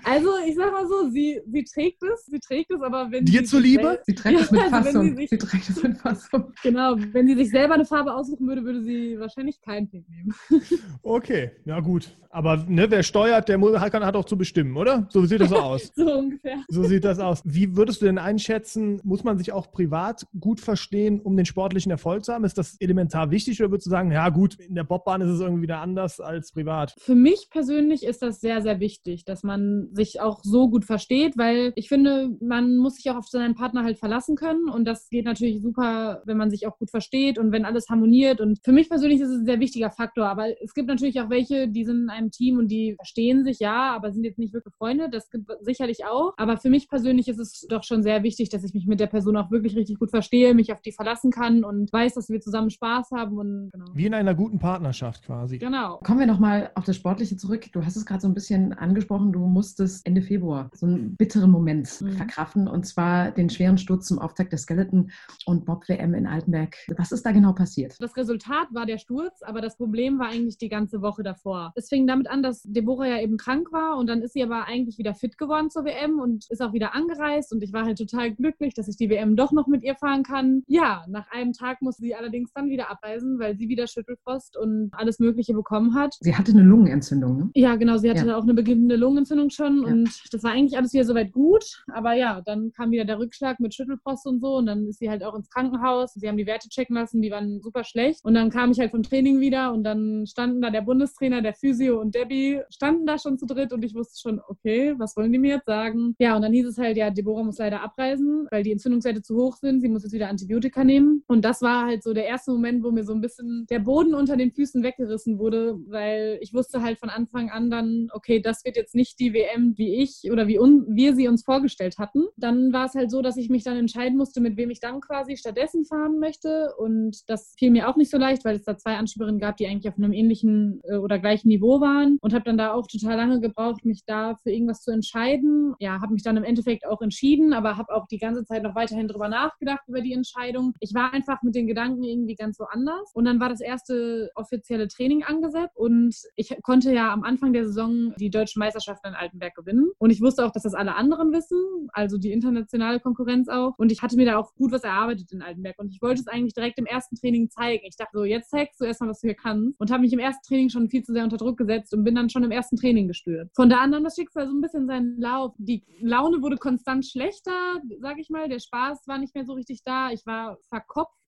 Also 0.03 0.29
ich 0.47 0.55
sag 0.55 0.71
mal 0.71 0.87
so, 0.87 1.09
sie, 1.09 1.41
sie 1.45 1.63
trägt 1.63 2.01
es, 2.03 2.25
sie 2.25 2.39
trägt 2.39 2.71
es, 2.71 2.81
aber 2.81 3.11
wenn 3.11 3.25
Dir 3.25 3.31
sie 3.31 3.37
sich 3.39 3.49
zuliebe? 3.49 3.99
Sie 4.05 4.15
trägt 4.15 4.39
es 4.39 4.51
mit 4.51 4.61
also 4.71 4.75
Fassung. 4.75 5.09
sie 5.09 5.15
sich- 5.15 5.29
Sie 5.29 5.37
trägt 5.37 5.69
es 5.69 5.83
mit 5.83 5.97
Fassung. 5.97 6.53
Genau, 6.63 6.95
wenn 7.11 7.27
sie 7.27 7.35
sich 7.35 7.49
selber 7.51 7.75
eine 7.75 7.85
Farbe 7.85 8.13
aussuchen 8.13 8.47
würde, 8.47 8.63
würde 8.63 8.81
sie 8.83 9.19
wahrscheinlich 9.19 9.61
keinen 9.61 9.89
Pink 9.89 10.05
nehmen. 10.09 10.33
Okay, 11.03 11.51
ja 11.65 11.79
gut. 11.79 12.15
Aber 12.29 12.57
ne, 12.67 12.89
wer 12.89 13.03
steuert, 13.03 13.49
der 13.49 13.59
hat, 13.81 13.93
hat 13.93 14.15
auch 14.15 14.23
zu 14.25 14.37
bestimmen, 14.37 14.77
oder? 14.77 15.07
So 15.11 15.25
sieht 15.25 15.41
das 15.41 15.49
so 15.49 15.57
aus. 15.57 15.91
So 15.95 16.13
ungefähr. 16.13 16.63
So 16.69 16.83
sieht 16.83 17.03
das 17.03 17.19
aus. 17.19 17.41
Wie 17.43 17.75
würdest 17.75 18.01
du 18.01 18.05
denn 18.05 18.17
einschätzen, 18.17 19.01
muss 19.03 19.23
man 19.25 19.37
sich 19.37 19.51
auch 19.51 19.71
privat 19.71 20.25
gut 20.39 20.61
verstehen, 20.61 21.19
um 21.19 21.35
den 21.35 21.45
sportlichen 21.45 21.91
Erfolg 21.91 22.23
zu 22.23 22.33
haben? 22.33 22.45
Ist 22.45 22.57
das 22.57 22.77
elementar 22.79 23.31
wichtig 23.31 23.61
oder 23.61 23.71
würdest 23.71 23.87
du 23.87 23.89
sagen, 23.89 24.11
ja 24.11 24.29
gut, 24.29 24.55
in 24.59 24.75
der 24.75 24.85
Bobbahn 24.85 25.19
ist 25.21 25.29
es 25.29 25.41
irgendwie 25.41 25.63
wieder 25.63 25.79
anders 25.79 26.21
als 26.21 26.51
privat? 26.53 26.93
Für 26.99 27.15
mich 27.15 27.49
persönlich 27.49 28.03
ist 28.03 28.21
das 28.21 28.39
sehr, 28.39 28.61
sehr 28.61 28.79
wichtig, 28.79 29.25
dass 29.25 29.43
man 29.43 29.89
sich 29.93 30.21
auch 30.21 30.41
so 30.43 30.69
gut 30.69 30.85
versteht, 30.85 31.37
weil 31.37 31.73
ich 31.75 31.89
finde, 31.89 32.35
man 32.41 32.77
muss 32.77 32.95
sich 32.95 33.09
auch 33.11 33.17
auf 33.17 33.27
seinen 33.27 33.55
Partner 33.55 33.83
halt 33.83 33.99
verlassen 33.99 34.35
können 34.35 34.69
und 34.69 34.85
das 34.85 35.09
geht 35.09 35.25
natürlich 35.25 35.61
super, 35.61 36.21
wenn 36.25 36.37
man 36.37 36.49
sich 36.49 36.67
auch 36.67 36.77
gut 36.77 36.89
versteht 36.89 37.37
und 37.37 37.51
wenn 37.51 37.65
alles 37.65 37.89
harmoniert 37.89 38.41
und 38.41 38.59
für 38.63 38.71
mich 38.71 38.89
persönlich 38.89 39.21
ist 39.21 39.29
es 39.29 39.39
ein 39.39 39.45
sehr 39.45 39.59
wichtiger 39.59 39.91
Faktor, 39.91 40.27
aber 40.27 40.61
es 40.61 40.73
gibt 40.73 40.87
natürlich 40.87 41.19
auch 41.21 41.29
welche, 41.29 41.67
die 41.67 41.85
sind 41.85 42.03
in 42.03 42.09
einem 42.09 42.31
Team 42.31 42.57
und 42.57 42.69
die 42.69 42.95
verstehen 42.95 43.43
sich, 43.43 43.59
ja, 43.59 43.93
aber 43.95 44.11
sind 44.11 44.23
jetzt 44.23 44.39
nicht 44.39 44.53
wirklich 44.53 44.73
Freunde, 44.75 45.09
das 45.09 45.29
gibt 45.29 45.49
es 45.49 45.65
sicherlich 45.65 46.05
auch, 46.05 46.33
aber 46.37 46.57
für 46.57 46.69
mich 46.69 46.89
persönlich 46.89 47.27
ist 47.27 47.39
es 47.39 47.65
doch 47.69 47.83
schon 47.83 48.03
sehr 48.03 48.23
wichtig, 48.23 48.49
dass 48.49 48.63
ich 48.63 48.73
mich 48.73 48.87
mit 48.87 48.99
der 48.99 49.07
Person 49.07 49.37
auch 49.37 49.51
wirklich 49.51 49.75
richtig 49.75 49.99
gut 49.99 50.09
verstehe, 50.09 50.53
mich 50.53 50.71
auf 50.71 50.81
die 50.81 50.91
verlassen 50.91 51.31
kann 51.31 51.63
und 51.63 51.91
weiß, 51.91 52.13
dass 52.13 52.29
wir 52.29 52.39
zusammen 52.39 52.69
Spaß 52.69 53.11
haben 53.11 53.37
und 53.37 53.69
genau. 53.71 53.85
Wie 53.93 54.05
in 54.05 54.13
einer 54.13 54.35
guten 54.35 54.59
Partnerschaft 54.59 55.23
quasi. 55.23 55.57
Genau. 55.57 55.97
Kommen 56.03 56.19
wir 56.19 56.27
nochmal 56.27 56.71
auf 56.75 56.85
das 56.85 56.95
Sportliche 56.95 57.37
zurück. 57.37 57.71
Du 57.71 57.83
hast 57.85 57.95
es 57.95 58.05
gerade 58.05 58.21
so 58.21 58.27
ein 58.27 58.33
bisschen 58.33 58.73
angesprochen, 58.73 59.31
du 59.31 59.39
musstest 59.81 60.05
Ende 60.05 60.21
Februar 60.21 60.69
so 60.73 60.85
einen 60.85 61.15
bitteren 61.15 61.49
Moment 61.51 61.81
Mhm. 62.01 62.11
verkraften 62.13 62.67
und 62.67 62.85
zwar 62.85 63.31
den 63.31 63.49
schweren 63.49 63.77
Sturz 63.77 64.07
zum 64.07 64.19
Auftakt 64.19 64.51
der 64.51 64.59
Skeleton 64.59 65.09
und 65.45 65.65
Bob 65.65 65.87
WM 65.89 66.13
in 66.13 66.27
Altenberg. 66.27 66.75
Was 66.97 67.11
ist 67.11 67.25
da 67.25 67.31
genau 67.31 67.53
passiert? 67.53 67.95
Das 67.99 68.15
Resultat 68.15 68.67
war 68.71 68.85
der 68.85 68.97
Sturz, 68.99 69.41
aber 69.41 69.61
das 69.61 69.77
Problem 69.77 70.19
war 70.19 70.27
eigentlich 70.27 70.57
die 70.57 70.69
ganze 70.69 71.01
Woche 71.01 71.23
davor. 71.23 71.71
Es 71.75 71.89
fing 71.89 72.05
damit 72.07 72.29
an, 72.29 72.43
dass 72.43 72.61
Deborah 72.63 73.07
ja 73.07 73.21
eben 73.21 73.37
krank 73.37 73.71
war 73.71 73.97
und 73.97 74.07
dann 74.07 74.21
ist 74.21 74.33
sie 74.33 74.43
aber 74.43 74.65
eigentlich 74.67 74.97
wieder 74.97 75.15
fit 75.15 75.37
geworden 75.37 75.69
zur 75.69 75.85
WM 75.85 76.19
und 76.19 76.45
ist 76.49 76.61
auch 76.61 76.73
wieder 76.73 76.93
angereist 76.95 77.51
und 77.53 77.63
ich 77.63 77.73
war 77.73 77.85
halt 77.85 77.97
total 77.97 78.31
glücklich, 78.31 78.73
dass 78.75 78.87
ich 78.87 78.97
die 78.97 79.09
WM 79.09 79.35
doch 79.35 79.51
noch 79.51 79.67
mit 79.67 79.83
ihr 79.83 79.95
fahren 79.95 80.23
kann. 80.23 80.63
Ja, 80.67 81.03
nach 81.09 81.29
einem 81.31 81.53
Tag 81.53 81.81
musste 81.81 82.03
sie 82.03 82.13
allerdings 82.15 82.51
dann 82.53 82.69
wieder 82.69 82.89
abreisen, 82.91 83.39
weil 83.39 83.57
sie 83.57 83.67
wieder 83.69 83.87
Schüttelfrost 83.87 84.57
und 84.57 84.89
alles 84.93 85.19
Mögliche 85.19 85.53
bekommen 85.53 85.95
hat. 85.95 86.15
Sie 86.21 86.35
hatte 86.35 86.51
eine 86.51 86.61
Lungenentzündung, 86.63 87.37
ne? 87.37 87.49
Ja, 87.55 87.75
genau, 87.75 87.97
sie 87.97 88.09
hatte 88.09 88.27
Ja. 88.27 88.37
auch 88.37 88.43
eine 88.43 88.53
beginnende 88.53 88.95
Lungenentzündung 88.95 89.49
schon 89.49 89.70
Ja. 89.79 89.93
und 89.93 90.09
das 90.31 90.43
war 90.43 90.51
eigentlich 90.51 90.77
alles 90.77 90.93
wieder 90.93 91.05
soweit 91.05 91.31
gut. 91.31 91.83
Aber 91.93 92.13
ja, 92.13 92.41
dann 92.41 92.71
kam 92.71 92.91
wieder 92.91 93.05
der 93.05 93.19
Rückschlag 93.19 93.59
mit 93.59 93.73
Schüttelfrost 93.73 94.25
und 94.27 94.41
so 94.41 94.55
und 94.57 94.65
dann 94.65 94.87
ist 94.87 94.99
sie 94.99 95.09
halt 95.09 95.23
auch 95.23 95.35
ins 95.35 95.49
Krankenhaus. 95.49 96.13
Sie 96.13 96.27
haben 96.27 96.37
die 96.37 96.45
Werte 96.45 96.69
checken 96.69 96.95
lassen, 96.95 97.21
die 97.21 97.31
waren 97.31 97.61
super 97.61 97.83
schlecht. 97.83 98.23
Und 98.23 98.33
dann 98.33 98.49
kam 98.49 98.71
ich 98.71 98.79
halt 98.79 98.91
vom 98.91 99.03
Training 99.03 99.39
wieder 99.39 99.73
und 99.73 99.83
dann 99.83 100.25
standen 100.27 100.61
da 100.61 100.69
der 100.69 100.81
Bundestrainer, 100.81 101.41
der 101.41 101.53
Physio 101.53 101.99
und 101.99 102.15
Debbie, 102.15 102.61
standen 102.69 103.05
da 103.05 103.17
schon 103.17 103.37
zu 103.37 103.45
dritt 103.45 103.73
und 103.73 103.83
ich 103.83 103.95
wusste 103.95 104.19
schon, 104.19 104.41
okay, 104.47 104.93
was 104.97 105.15
wollen 105.15 105.31
die 105.31 105.39
mir 105.39 105.55
jetzt 105.55 105.65
sagen? 105.65 106.15
Ja, 106.19 106.35
und 106.35 106.41
dann 106.41 106.53
hieß 106.53 106.67
es 106.67 106.77
halt, 106.77 106.97
ja, 106.97 107.09
Deborah 107.09 107.43
muss 107.43 107.57
leider 107.57 107.81
abreisen, 107.81 108.47
weil 108.51 108.63
die 108.63 108.71
Entzündungswerte 108.71 109.21
zu 109.21 109.35
hoch 109.35 109.57
sind. 109.57 109.81
Sie 109.81 109.89
muss 109.89 110.03
jetzt 110.03 110.13
wieder 110.13 110.29
Antibiotika 110.29 110.83
nehmen. 110.83 111.23
Und 111.27 111.45
das 111.45 111.61
war 111.61 111.85
halt 111.85 112.03
so 112.03 112.13
der 112.13 112.25
erste 112.25 112.51
Moment, 112.51 112.83
wo 112.83 112.91
mir 112.91 113.03
so 113.03 113.13
ein 113.13 113.21
bisschen 113.21 113.65
der 113.69 113.79
Boden 113.79 114.13
unter 114.13 114.37
den 114.37 114.51
Füßen 114.51 114.83
weggerissen 114.83 115.39
wurde, 115.39 115.77
weil 115.87 116.37
ich 116.41 116.53
wusste 116.53 116.81
halt 116.81 116.99
von 116.99 117.09
Anfang 117.09 117.49
an 117.49 117.69
dann, 117.69 118.09
okay, 118.13 118.39
das 118.41 118.65
wird 118.65 118.75
jetzt 118.75 118.95
nicht 118.95 119.19
die 119.19 119.33
WM, 119.33 119.60
WM, 119.61 119.77
wie 119.77 119.95
ich 119.95 120.31
oder 120.31 120.47
wie 120.47 120.57
wir 120.59 121.15
sie 121.15 121.27
uns 121.27 121.43
vorgestellt 121.43 121.97
hatten. 121.97 122.25
Dann 122.37 122.73
war 122.73 122.85
es 122.85 122.95
halt 122.95 123.11
so, 123.11 123.21
dass 123.21 123.37
ich 123.37 123.49
mich 123.49 123.63
dann 123.63 123.77
entscheiden 123.77 124.17
musste, 124.17 124.41
mit 124.41 124.57
wem 124.57 124.69
ich 124.69 124.79
dann 124.79 125.01
quasi 125.01 125.37
stattdessen 125.37 125.85
fahren 125.85 126.19
möchte. 126.19 126.73
Und 126.77 127.17
das 127.27 127.53
fiel 127.57 127.71
mir 127.71 127.89
auch 127.89 127.95
nicht 127.95 128.11
so 128.11 128.17
leicht, 128.17 128.45
weil 128.45 128.55
es 128.55 128.63
da 128.63 128.77
zwei 128.77 128.95
Anschieberin 128.95 129.39
gab, 129.39 129.57
die 129.57 129.67
eigentlich 129.67 129.91
auf 129.91 129.97
einem 129.97 130.13
ähnlichen 130.13 130.81
äh, 130.83 130.97
oder 130.97 131.19
gleichen 131.19 131.49
Niveau 131.49 131.81
waren 131.81 132.17
und 132.21 132.33
habe 132.33 132.45
dann 132.45 132.57
da 132.57 132.73
auch 132.73 132.87
total 132.87 133.17
lange 133.17 133.39
gebraucht, 133.39 133.85
mich 133.85 134.03
da 134.05 134.35
für 134.43 134.51
irgendwas 134.51 134.81
zu 134.81 134.91
entscheiden. 134.91 135.73
Ja, 135.79 136.01
habe 136.01 136.13
mich 136.13 136.23
dann 136.23 136.37
im 136.37 136.43
Endeffekt 136.43 136.85
auch 136.85 137.01
entschieden, 137.01 137.53
aber 137.53 137.77
habe 137.77 137.93
auch 137.93 138.07
die 138.07 138.17
ganze 138.17 138.43
Zeit 138.45 138.63
noch 138.63 138.75
weiterhin 138.75 139.07
drüber 139.07 139.29
nachgedacht 139.29 139.81
über 139.87 140.01
die 140.01 140.13
Entscheidung. 140.13 140.73
Ich 140.79 140.93
war 140.93 141.13
einfach 141.13 141.41
mit 141.43 141.55
den 141.55 141.67
Gedanken 141.67 142.03
irgendwie 142.03 142.35
ganz 142.35 142.57
so 142.57 142.65
anders. 142.65 143.11
Und 143.13 143.25
dann 143.25 143.39
war 143.39 143.49
das 143.49 143.61
erste 143.61 144.31
offizielle 144.35 144.87
Training 144.87 145.23
angesetzt 145.23 145.75
und 145.75 146.15
ich 146.35 146.55
konnte 146.63 146.93
ja 146.93 147.11
am 147.11 147.23
Anfang 147.23 147.53
der 147.53 147.65
Saison 147.65 148.13
die 148.19 148.29
deutschen 148.29 148.59
Meisterschaften 148.59 149.09
in 149.09 149.15
Altenberg 149.41 149.55
gewinnen. 149.55 149.91
Und 149.97 150.11
ich 150.11 150.21
wusste 150.21 150.45
auch, 150.45 150.51
dass 150.51 150.63
das 150.63 150.73
alle 150.73 150.95
anderen 150.95 151.31
wissen, 151.31 151.89
also 151.93 152.17
die 152.17 152.31
internationale 152.31 152.99
Konkurrenz 152.99 153.49
auch. 153.49 153.73
Und 153.77 153.91
ich 153.91 154.01
hatte 154.01 154.15
mir 154.15 154.25
da 154.25 154.37
auch 154.37 154.53
gut 154.55 154.71
was 154.71 154.83
erarbeitet 154.83 155.31
in 155.31 155.41
Altenberg. 155.41 155.77
Und 155.79 155.89
ich 155.89 156.01
wollte 156.01 156.21
es 156.21 156.27
eigentlich 156.27 156.53
direkt 156.53 156.77
im 156.77 156.85
ersten 156.85 157.15
Training 157.15 157.49
zeigen. 157.49 157.83
Ich 157.85 157.95
dachte 157.95 158.17
so, 158.17 158.23
jetzt 158.23 158.49
zeigst 158.49 158.79
du 158.79 158.85
erstmal, 158.85 159.09
was 159.09 159.21
du 159.21 159.27
hier 159.27 159.35
kannst. 159.35 159.79
Und 159.79 159.91
habe 159.91 160.01
mich 160.01 160.13
im 160.13 160.19
ersten 160.19 160.47
Training 160.47 160.69
schon 160.69 160.89
viel 160.89 161.03
zu 161.03 161.13
sehr 161.13 161.23
unter 161.23 161.37
Druck 161.37 161.57
gesetzt 161.57 161.93
und 161.93 162.03
bin 162.03 162.15
dann 162.15 162.29
schon 162.29 162.43
im 162.43 162.51
ersten 162.51 162.75
Training 162.75 163.07
gestürzt. 163.07 163.55
Von 163.55 163.69
da 163.69 163.79
an 163.79 163.91
das 164.03 164.15
Schicksal 164.15 164.47
so 164.47 164.53
ein 164.53 164.61
bisschen 164.61 164.87
seinen 164.87 165.19
Lauf. 165.19 165.53
Die 165.57 165.83
Laune 165.99 166.41
wurde 166.41 166.57
konstant 166.57 167.05
schlechter, 167.05 167.81
sage 167.99 168.21
ich 168.21 168.29
mal. 168.29 168.47
Der 168.47 168.59
Spaß 168.59 169.07
war 169.07 169.17
nicht 169.17 169.35
mehr 169.35 169.45
so 169.45 169.53
richtig 169.53 169.83
da. 169.83 170.11
Ich 170.11 170.25
war 170.25 170.57
verkopft 170.69 171.20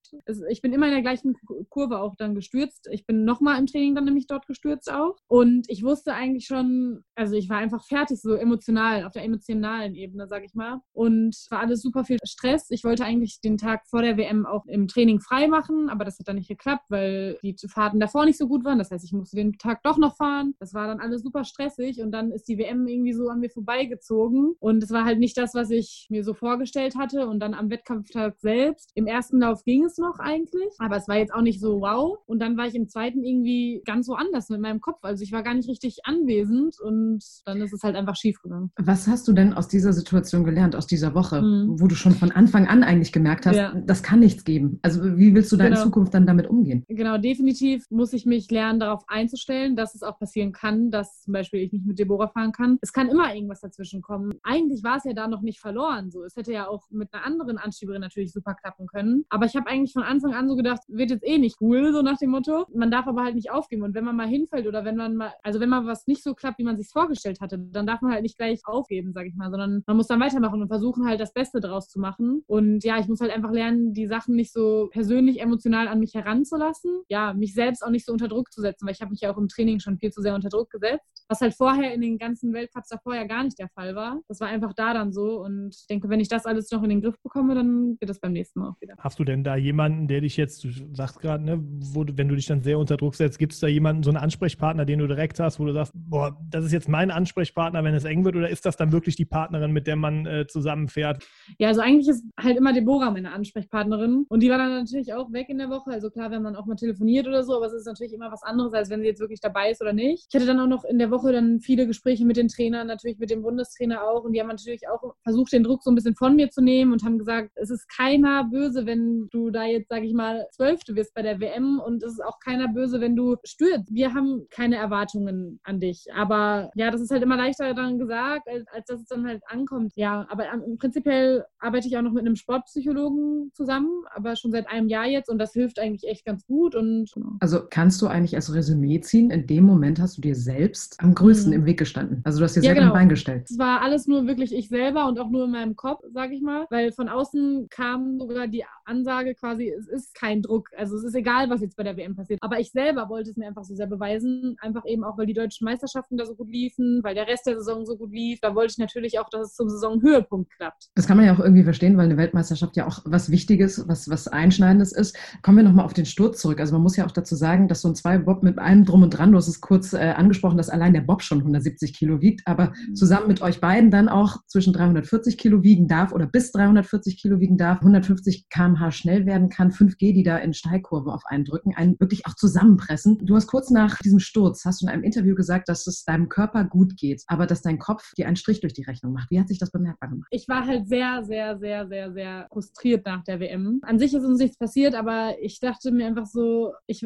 ich 0.50 0.62
bin 0.62 0.74
immer 0.74 0.88
in 0.88 0.94
der 0.94 1.02
gleichen 1.02 1.36
Kurve 1.70 2.00
auch 2.00 2.16
dann 2.16 2.36
gestürzt. 2.36 2.88
Ich 2.92 3.06
bin 3.06 3.26
nochmal 3.26 3.60
im 3.60 3.68
Training 3.68 3.96
dann 3.96 4.06
nämlich 4.06 4.28
dort 4.28 4.48
gestürzt 4.48 4.92
auch. 4.92 5.16
Und 5.28 5.70
ich 5.70 5.84
wusste 5.84 6.14
eigentlich 6.14 6.46
schon, 6.46 7.04
also 7.16 7.36
ich 7.36 7.50
war 7.50 7.58
einfach 7.58 7.86
fertig, 7.86 8.22
so 8.22 8.36
emotional, 8.36 9.06
auf 9.06 9.14
der 9.14 9.24
emotionalen 9.24 9.96
Ebene, 9.96 10.28
sag 10.28 10.44
ich 10.44 10.54
mal. 10.54 10.80
Und 10.94 11.36
war 11.50 11.60
alles 11.60 11.82
super 11.82 12.04
viel 12.04 12.18
Stress. 12.24 12.68
Ich 12.70 12.84
wollte 12.84 13.06
eigentlich 13.06 13.42
den 13.42 13.58
Tag 13.58 13.88
vor 13.88 14.02
der 14.02 14.18
WM 14.18 14.46
auch 14.46 14.66
im 14.68 14.88
Training 14.88 15.20
frei 15.20 15.48
machen, 15.48 15.90
aber 15.90 16.06
das 16.06 16.20
hat 16.20 16.28
dann 16.28 16.38
nicht 16.38 16.50
geklappt, 16.50 16.86
weil 16.90 17.38
die 17.44 17.56
Fahrten 17.68 18.00
davor 18.00 18.26
nicht 18.26 18.38
so 18.38 18.48
gut 18.48 18.64
waren. 18.66 18.80
Das 18.80 18.92
heißt, 18.92 19.06
ich 19.06 19.14
musste 19.14 19.36
den 19.36 19.54
Tag 19.54 19.84
doch 19.84 19.98
noch 19.98 20.16
fahren. 20.18 20.54
Das 20.60 20.74
war 20.74 20.88
dann 20.88 21.00
alles 21.00 21.22
super 21.22 21.44
stressig 21.44 22.02
und 22.02 22.12
dann 22.12 22.32
ist 22.32 22.48
die 22.48 22.58
WM 22.58 22.88
irgendwie 22.88 23.14
so 23.14 23.30
an 23.30 23.40
mir 23.40 23.50
vorbeigezogen. 23.50 24.56
Und 24.60 24.84
es 24.84 24.92
war 24.92 25.06
halt 25.06 25.20
nicht 25.20 25.38
das, 25.38 25.54
was 25.54 25.70
ich 25.70 26.08
mir 26.10 26.24
so 26.24 26.34
vorgestellt 26.34 26.96
hatte. 26.96 27.28
Und 27.28 27.40
dann 27.40 27.54
am 27.54 27.70
Wettkampftag 27.70 28.40
selbst, 28.40 28.92
im 28.96 29.08
ersten 29.08 29.40
Lauf 29.40 29.64
ging 29.64 29.86
es 29.86 29.98
noch 30.04 30.20
eigentlich, 30.20 30.74
aber 30.78 30.98
es 30.98 31.08
war 31.08 31.18
jetzt 31.18 31.34
auch 31.34 31.42
nicht 31.42 31.60
so 31.60 31.82
wow. 31.82 32.20
Und 32.28 32.40
dann 32.40 32.58
war 32.58 32.68
ich 32.68 32.76
im 32.76 32.88
zweiten 32.88 33.24
irgendwie 33.24 33.82
ganz 33.86 34.06
so 34.06 34.14
anders 34.14 34.50
mit 34.50 34.62
meinem 34.62 34.82
Kopf. 34.82 35.00
Also 35.02 35.24
ich 35.24 35.32
war 35.32 35.42
gar 35.42 35.56
nicht 35.56 35.70
richtig 35.70 36.00
anwesend 36.04 36.80
und 36.80 37.24
dann 37.46 37.62
ist 37.62 37.74
es 37.74 37.82
halt 37.84 37.96
einfach 37.96 38.16
schief 38.16 38.42
gegangen. 38.42 38.72
Was 38.78 39.08
hast 39.08 39.28
du 39.28 39.34
denn 39.34 39.54
aus 39.54 39.68
dieser 39.68 39.94
Situation 39.94 40.44
gelernt, 40.44 40.76
aus 40.76 40.86
dieser 40.86 41.16
Woche, 41.16 41.42
mhm. 41.42 41.80
wo 41.80 41.88
du 41.88 41.96
schon 41.96 42.14
von 42.14 42.32
Anfang 42.32 42.68
an 42.68 42.84
eigentlich 42.84 43.12
gemerkt 43.12 43.46
hast, 43.46 43.56
ja. 43.56 43.74
das 43.86 44.04
kann 44.04 44.20
nichts 44.20 44.44
geben? 44.44 44.80
Also 44.84 45.18
wie 45.18 45.34
willst 45.34 45.52
du 45.52 45.58
da 45.58 45.66
genau. 45.66 45.78
in 45.78 45.84
Zukunft 45.84 46.14
dann 46.14 46.28
damit 46.28 46.48
umgehen? 46.48 46.84
Genau, 46.88 47.18
definitiv 47.18 47.86
muss 47.90 48.14
ich 48.14 48.26
mich 48.26 48.52
lernen, 48.52 48.80
darauf 48.80 49.04
einzustellen, 49.08 49.76
dass 49.76 49.96
es 49.96 50.04
auch 50.04 50.20
passieren 50.20 50.52
kann, 50.52 50.92
dass 50.92 51.22
zum 51.22 51.34
Beispiel 51.34 51.62
ich 51.62 51.72
nicht 51.72 51.86
mit 51.86 51.98
Deborah 51.98 52.28
fahren 52.28 52.52
kann. 52.52 52.78
Es 52.82 52.94
kann 52.94 53.10
immer 53.10 53.34
irgendwas 53.34 53.62
dazwischen 53.62 54.02
kommen. 54.02 54.34
Eigentlich 54.44 54.84
war 54.84 54.98
es 54.98 55.06
ja 55.06 55.14
da 55.14 55.28
noch 55.28 55.42
nicht 55.42 55.60
verloren. 55.60 56.12
So, 56.12 56.24
es 56.24 56.36
hätte 56.36 56.52
ja 56.52 56.68
auch 56.68 56.90
mit 56.92 57.14
einer 57.14 57.26
anderen 57.26 57.58
Anschieberin 57.58 58.02
natürlich 58.02 58.34
super 58.34 58.54
klappen 58.54 58.88
können. 58.88 59.26
Aber 59.30 59.46
ich 59.46 59.56
habe 59.56 59.68
eigentlich 59.68 59.93
von 59.94 60.04
Anfang 60.04 60.34
an 60.34 60.48
so 60.48 60.56
gedacht, 60.56 60.82
wird 60.88 61.12
jetzt 61.12 61.26
eh 61.26 61.38
nicht 61.38 61.58
cool, 61.62 61.94
so 61.94 62.02
nach 62.02 62.18
dem 62.18 62.32
Motto. 62.32 62.66
Man 62.74 62.92
darf 62.92 63.08
aber 63.08 63.24
halt 63.24 63.36
nicht 63.36 63.52
aufgeben. 63.52 63.84
Und 63.84 63.94
wenn 63.96 64.04
man 64.04 64.16
mal 64.16 64.28
hinfällt 64.28 64.68
oder 64.68 64.86
wenn 64.86 64.96
man 64.96 65.16
mal, 65.16 65.34
also 65.44 65.60
wenn 65.60 65.70
mal 65.70 65.86
was 65.86 66.08
nicht 66.08 66.24
so 66.24 66.34
klappt, 66.34 66.60
wie 66.60 66.64
man 66.64 66.78
sich 66.78 66.90
vorgestellt 66.90 67.40
hatte, 67.42 67.58
dann 67.60 67.88
darf 67.88 68.02
man 68.02 68.12
halt 68.12 68.24
nicht 68.24 68.38
gleich 68.38 68.62
aufgeben, 68.66 69.14
sag 69.14 69.26
ich 69.26 69.36
mal, 69.36 69.50
sondern 69.50 69.84
man 69.86 69.98
muss 69.98 70.08
dann 70.08 70.20
weitermachen 70.20 70.62
und 70.62 70.68
versuchen 70.68 71.06
halt 71.06 71.20
das 71.20 71.34
Beste 71.34 71.60
draus 71.60 71.90
zu 71.90 72.00
machen. 72.00 72.44
Und 72.48 72.84
ja, 72.84 73.00
ich 73.00 73.08
muss 73.08 73.22
halt 73.22 73.32
einfach 73.32 73.52
lernen, 73.52 73.94
die 73.94 74.08
Sachen 74.08 74.36
nicht 74.36 74.52
so 74.52 74.90
persönlich 74.92 75.40
emotional 75.42 75.88
an 75.88 76.00
mich 76.00 76.14
heranzulassen. 76.14 77.04
Ja, 77.10 77.34
mich 77.34 77.54
selbst 77.54 77.84
auch 77.84 77.90
nicht 77.90 78.06
so 78.06 78.12
unter 78.12 78.28
Druck 78.28 78.52
zu 78.52 78.62
setzen, 78.62 78.86
weil 78.86 78.94
ich 78.94 79.02
habe 79.02 79.12
mich 79.12 79.22
ja 79.22 79.34
auch 79.34 79.38
im 79.38 79.48
Training 79.48 79.80
schon 79.80 79.98
viel 79.98 80.12
zu 80.12 80.22
sehr 80.22 80.36
unter 80.36 80.50
Druck 80.50 80.70
gesetzt. 80.70 81.24
Was 81.30 81.42
halt 81.42 81.54
vorher 81.54 81.94
in 81.94 82.02
den 82.02 82.18
ganzen 82.18 82.54
Weltcups 82.54 82.90
davor 82.90 83.16
ja 83.16 83.26
gar 83.26 83.44
nicht 83.44 83.60
der 83.60 83.70
Fall 83.70 83.96
war. 83.96 84.20
Das 84.28 84.40
war 84.40 84.48
einfach 84.48 84.74
da 84.74 84.94
dann 84.94 85.14
so. 85.14 85.42
Und 85.42 85.76
ich 85.76 85.88
denke, 85.88 86.10
wenn 86.10 86.20
ich 86.20 86.28
das 86.28 86.46
alles 86.46 86.70
noch 86.72 86.84
in 86.84 86.90
den 86.90 87.02
Griff 87.02 87.22
bekomme, 87.22 87.56
dann 87.56 87.98
wird 88.00 88.10
das 88.10 88.20
beim 88.20 88.34
nächsten 88.34 88.60
Mal 88.60 88.70
auch 88.70 88.82
wieder. 88.82 88.96
Hast 89.00 89.20
du 89.20 89.24
denn 89.24 89.44
da 89.44 89.56
jemanden, 89.56 89.83
der 89.90 90.22
dich 90.22 90.38
jetzt, 90.38 90.64
du 90.64 90.70
sagst 90.94 91.20
gerade, 91.20 91.44
ne, 91.44 91.60
wenn 91.62 92.28
du 92.28 92.36
dich 92.36 92.46
dann 92.46 92.62
sehr 92.62 92.80
unter 92.80 92.98
Druck 92.98 93.16
setzt, 93.16 93.40
gibt 93.40 93.54
es 93.54 93.60
da 93.60 93.68
jemanden, 93.68 94.04
so 94.04 94.10
einen 94.10 94.18
Ansprechpartner, 94.18 94.86
den 94.86 95.00
du 95.00 95.08
direkt 95.08 95.40
hast, 95.40 95.60
wo 95.60 95.66
du 95.66 95.74
sagst, 95.74 95.94
boah, 95.96 96.38
das 96.50 96.66
ist 96.66 96.72
jetzt 96.72 96.90
mein 96.90 97.12
Ansprechpartner, 97.12 97.84
wenn 97.84 97.94
es 97.94 98.06
eng 98.06 98.26
wird, 98.26 98.36
oder 98.36 98.50
ist 98.50 98.66
das 98.66 98.78
dann 98.78 98.92
wirklich 98.92 99.16
die 99.16 99.26
Partnerin, 99.26 99.72
mit 99.72 99.88
der 99.88 99.96
man 99.96 100.26
äh, 100.26 100.48
zusammenfährt? 100.48 101.24
Ja, 101.58 101.70
also 101.70 101.82
eigentlich 101.82 102.08
ist 102.08 102.24
halt 102.40 102.58
immer 102.58 102.74
Deborah 102.74 103.12
meine 103.12 103.32
Ansprechpartnerin. 103.32 104.26
Und 104.30 104.42
die 104.42 104.50
war 104.50 104.58
dann 104.58 104.72
natürlich 104.72 105.14
auch 105.14 105.32
weg 105.32 105.50
in 105.50 105.58
der 105.58 105.70
Woche. 105.70 105.92
Also 105.92 106.10
klar, 106.10 106.32
wenn 106.32 106.42
man 106.42 106.56
auch 106.56 106.66
mal 106.66 106.76
telefoniert 106.76 107.28
oder 107.28 107.44
so, 107.44 107.56
aber 107.56 107.68
es 107.68 107.74
ist 107.74 107.86
natürlich 107.86 108.14
immer 108.14 108.32
was 108.32 108.44
anderes, 108.44 108.74
als 108.74 108.90
wenn 108.90 109.02
sie 109.02 109.08
jetzt 109.08 109.20
wirklich 109.20 109.42
dabei 109.42 109.72
ist 109.72 109.82
oder 109.82 109.94
nicht. 109.94 110.28
Ich 110.30 110.36
hatte 110.36 110.46
dann 110.46 110.60
auch 110.60 110.68
noch 110.68 110.84
in 110.86 111.00
der 111.00 111.12
Woche 111.12 111.32
dann 111.32 111.60
viele 111.60 111.88
Gespräche 111.88 112.26
mit 112.26 112.38
den 112.38 112.48
Trainern, 112.48 112.88
natürlich 112.88 113.20
mit 113.20 113.30
dem 113.30 113.42
Bundestrainer 113.42 114.04
auch. 114.04 114.24
Und 114.24 114.34
die 114.34 114.40
haben 114.40 114.48
natürlich 114.48 114.88
auch 114.88 115.14
versucht, 115.24 115.54
den 115.54 115.64
Druck 115.64 115.84
so 115.84 115.92
ein 115.92 115.96
bisschen 115.96 116.16
von 116.16 116.36
mir 116.36 116.50
zu 116.50 116.62
nehmen 116.62 116.94
und 116.94 117.04
haben 117.04 117.18
gesagt, 117.18 117.52
es 117.56 117.70
ist 117.70 117.88
keiner 117.90 118.46
böse, 118.46 118.86
wenn 118.86 119.28
du 119.32 119.50
da 119.50 119.63
jetzt, 119.66 119.90
sage 119.90 120.06
ich 120.06 120.14
mal, 120.14 120.46
Zwölfte 120.52 120.96
wirst 120.96 121.14
bei 121.14 121.22
der 121.22 121.40
WM 121.40 121.80
und 121.80 122.04
es 122.04 122.14
ist 122.14 122.24
auch 122.24 122.40
keiner 122.40 122.68
böse, 122.68 123.02
wenn 123.02 123.16
du 123.16 123.38
stürzt. 123.44 123.94
Wir 123.94 124.14
haben 124.14 124.48
keine 124.50 124.78
Erwartungen 124.78 125.60
an 125.64 125.80
dich. 125.80 126.06
Aber 126.16 126.72
ja, 126.76 126.92
das 126.92 127.02
ist 127.02 127.12
halt 127.12 127.24
immer 127.24 127.38
leichter 127.38 127.74
dann 127.74 128.00
gesagt, 128.00 128.48
als, 128.48 128.66
als 128.68 128.86
dass 128.88 129.02
es 129.02 129.08
dann 129.08 129.26
halt 129.28 129.42
ankommt. 129.48 129.94
Ja, 129.96 130.26
aber 130.30 130.52
im 130.52 130.78
prinzipiell 130.78 131.46
arbeite 131.60 131.88
ich 131.88 131.98
auch 131.98 132.02
noch 132.02 132.12
mit 132.12 132.26
einem 132.26 132.36
Sportpsychologen 132.36 133.52
zusammen, 133.54 134.04
aber 134.14 134.36
schon 134.36 134.52
seit 134.52 134.68
einem 134.70 134.88
Jahr 134.88 135.06
jetzt 135.06 135.30
und 135.30 135.38
das 135.38 135.54
hilft 135.54 135.80
eigentlich 135.80 136.10
echt 136.10 136.26
ganz 136.26 136.46
gut. 136.46 136.76
Und, 136.76 137.12
genau. 137.14 137.34
Also 137.40 137.62
kannst 137.70 138.02
du 138.02 138.08
eigentlich 138.08 138.36
als 138.36 138.54
Resümee 138.54 139.00
ziehen, 139.02 139.32
in 139.32 139.48
dem 139.48 139.64
Moment 139.64 140.00
hast 140.00 140.18
du 140.18 140.22
dir 140.22 140.36
selbst 140.36 140.96
am 141.00 141.14
größten 141.14 141.52
mhm. 141.52 141.60
im 141.60 141.66
Weg 141.66 141.80
gestanden. 141.80 142.22
Also 142.24 142.40
du 142.40 142.46
hast 142.46 142.56
dir 142.56 142.62
ja, 142.62 142.68
selber 142.68 142.82
genau. 142.82 142.94
ein 142.94 143.00
Bein 143.00 143.10
gestellt. 143.10 143.48
Es 143.50 143.58
war 143.58 143.82
alles 143.82 144.08
nur 144.08 144.28
wirklich 144.28 144.54
ich 144.54 144.70
selber 144.70 145.08
und 145.08 145.20
auch 145.20 145.30
nur 145.30 145.46
in 145.46 145.52
meinem 145.52 145.76
Kopf, 145.76 146.02
sage 146.14 146.36
ich 146.36 146.42
mal, 146.42 146.66
weil 146.70 146.92
von 146.92 147.10
außen 147.10 147.68
kam 147.70 148.20
sogar 148.20 148.48
die 148.48 148.66
Ansage 148.86 149.36
quasi, 149.36 149.53
es 149.60 149.88
ist 149.88 150.16
kein 150.16 150.42
Druck. 150.42 150.70
Also 150.78 150.96
es 150.96 151.04
ist 151.04 151.16
egal, 151.16 151.50
was 151.50 151.62
jetzt 151.62 151.76
bei 151.76 151.84
der 151.84 151.98
WM 151.98 152.16
passiert. 152.16 152.40
Aber 152.42 152.60
ich 152.60 152.72
selber 152.72 153.10
wollte 153.10 153.32
es 153.32 153.38
mir 153.38 153.48
einfach 153.48 153.64
so 153.64 153.76
sehr 153.76 153.88
beweisen. 153.88 154.56
Einfach 154.60 154.86
eben 154.86 155.04
auch, 155.04 155.18
weil 155.18 155.26
die 155.26 155.34
deutschen 155.34 155.66
Meisterschaften 155.66 156.18
da 156.18 156.26
so 156.26 156.36
gut 156.36 156.50
liefen, 156.50 157.02
weil 157.04 157.16
der 157.16 157.28
Rest 157.28 157.46
der 157.46 157.56
Saison 157.58 157.86
so 157.86 157.98
gut 157.98 158.12
lief. 158.12 158.40
Da 158.42 158.56
wollte 158.56 158.72
ich 158.72 158.78
natürlich 158.78 159.20
auch, 159.20 159.30
dass 159.30 159.50
es 159.50 159.54
zum 159.56 159.70
Saisonhöhepunkt 159.70 160.52
klappt. 160.52 160.90
Das 160.96 161.08
kann 161.08 161.18
man 161.18 161.26
ja 161.26 161.34
auch 161.34 161.40
irgendwie 161.40 161.64
verstehen, 161.64 161.98
weil 161.98 162.06
eine 162.06 162.18
Weltmeisterschaft 162.18 162.76
ja 162.78 162.88
auch 162.88 163.02
was 163.06 163.30
Wichtiges, 163.32 163.88
was, 163.88 164.10
was 164.10 164.28
Einschneidendes 164.28 164.92
ist. 164.92 165.18
Kommen 165.42 165.58
wir 165.58 165.64
nochmal 165.64 165.86
auf 165.86 165.94
den 165.94 166.06
Sturz 166.06 166.42
zurück. 166.42 166.60
Also 166.60 166.74
man 166.74 166.84
muss 166.84 166.96
ja 166.96 167.06
auch 167.06 167.12
dazu 167.12 167.36
sagen, 167.36 167.68
dass 167.68 167.82
so 167.82 167.90
ein 167.90 167.96
Zwei-Bob 167.96 168.44
mit 168.44 168.60
allem 168.60 168.86
drum 168.86 169.04
und 169.04 169.12
dran, 169.12 169.32
du 169.32 169.38
hast 169.38 169.48
es 169.48 169.62
kurz 169.62 169.94
äh, 169.94 170.14
angesprochen, 170.16 170.58
dass 170.58 170.70
allein 170.70 170.94
der 170.94 171.02
Bob 171.02 171.22
schon 171.22 171.40
170 171.40 171.94
Kilo 171.94 172.22
wiegt, 172.22 172.42
aber 172.46 172.74
mhm. 172.88 172.96
zusammen 172.96 173.28
mit 173.28 173.42
euch 173.42 173.62
beiden 173.62 173.92
dann 173.92 174.10
auch 174.10 174.38
zwischen 174.48 174.74
340 174.74 175.38
Kilo 175.38 175.64
wiegen 175.64 175.88
darf 175.88 176.12
oder 176.12 176.26
bis 176.26 176.52
340 176.52 177.22
Kilo 177.22 177.40
wiegen 177.40 177.58
darf, 177.58 177.80
150 177.80 178.50
km/h 178.50 178.92
schnell 178.92 179.26
werden 179.26 179.43
kann, 179.50 179.72
5G, 179.72 180.14
die 180.14 180.24
da 180.24 180.38
in 180.38 180.54
Steilkurve 180.54 181.14
auf 181.14 181.24
einen 181.26 181.46
drücken, 181.46 181.74
einen 181.76 182.00
wirklich 182.00 182.26
auch 182.26 182.36
zusammenpressen. 182.36 183.26
Du 183.26 183.36
hast 183.36 183.48
kurz 183.48 183.70
nach 183.70 183.98
diesem 184.00 184.20
Sturz, 184.20 184.66
hast 184.66 184.82
du 184.82 184.86
in 184.86 184.92
einem 184.92 185.04
Interview 185.04 185.36
gesagt, 185.36 185.70
dass 185.70 185.88
es 185.88 186.04
deinem 186.04 186.30
Körper 186.30 186.64
gut 186.64 186.98
geht, 186.98 187.24
aber 187.28 187.48
dass 187.48 187.62
dein 187.62 187.80
Kopf 187.80 188.14
dir 188.14 188.28
einen 188.28 188.36
Strich 188.36 188.62
durch 188.62 188.74
die 188.74 188.84
Rechnung 188.84 189.14
macht. 189.14 189.32
Wie 189.32 189.40
hat 189.40 189.48
sich 189.48 189.60
das 189.60 189.72
bemerkbar 189.72 190.10
gemacht? 190.10 190.28
Ich 190.32 190.48
war 190.48 190.66
halt 190.66 190.88
sehr, 190.88 191.24
sehr, 191.24 191.58
sehr, 191.58 191.88
sehr, 191.88 192.14
sehr 192.14 192.48
frustriert 192.52 193.06
nach 193.06 193.24
der 193.24 193.40
WM. 193.40 193.80
An 193.84 194.00
sich 194.00 194.14
ist 194.14 194.24
uns 194.24 194.40
nichts 194.40 194.58
passiert, 194.58 194.96
aber 194.96 195.36
ich 195.42 195.60
dachte 195.60 195.92
mir 195.92 196.08
einfach 196.08 196.26
so, 196.26 196.74
ich, 196.88 197.06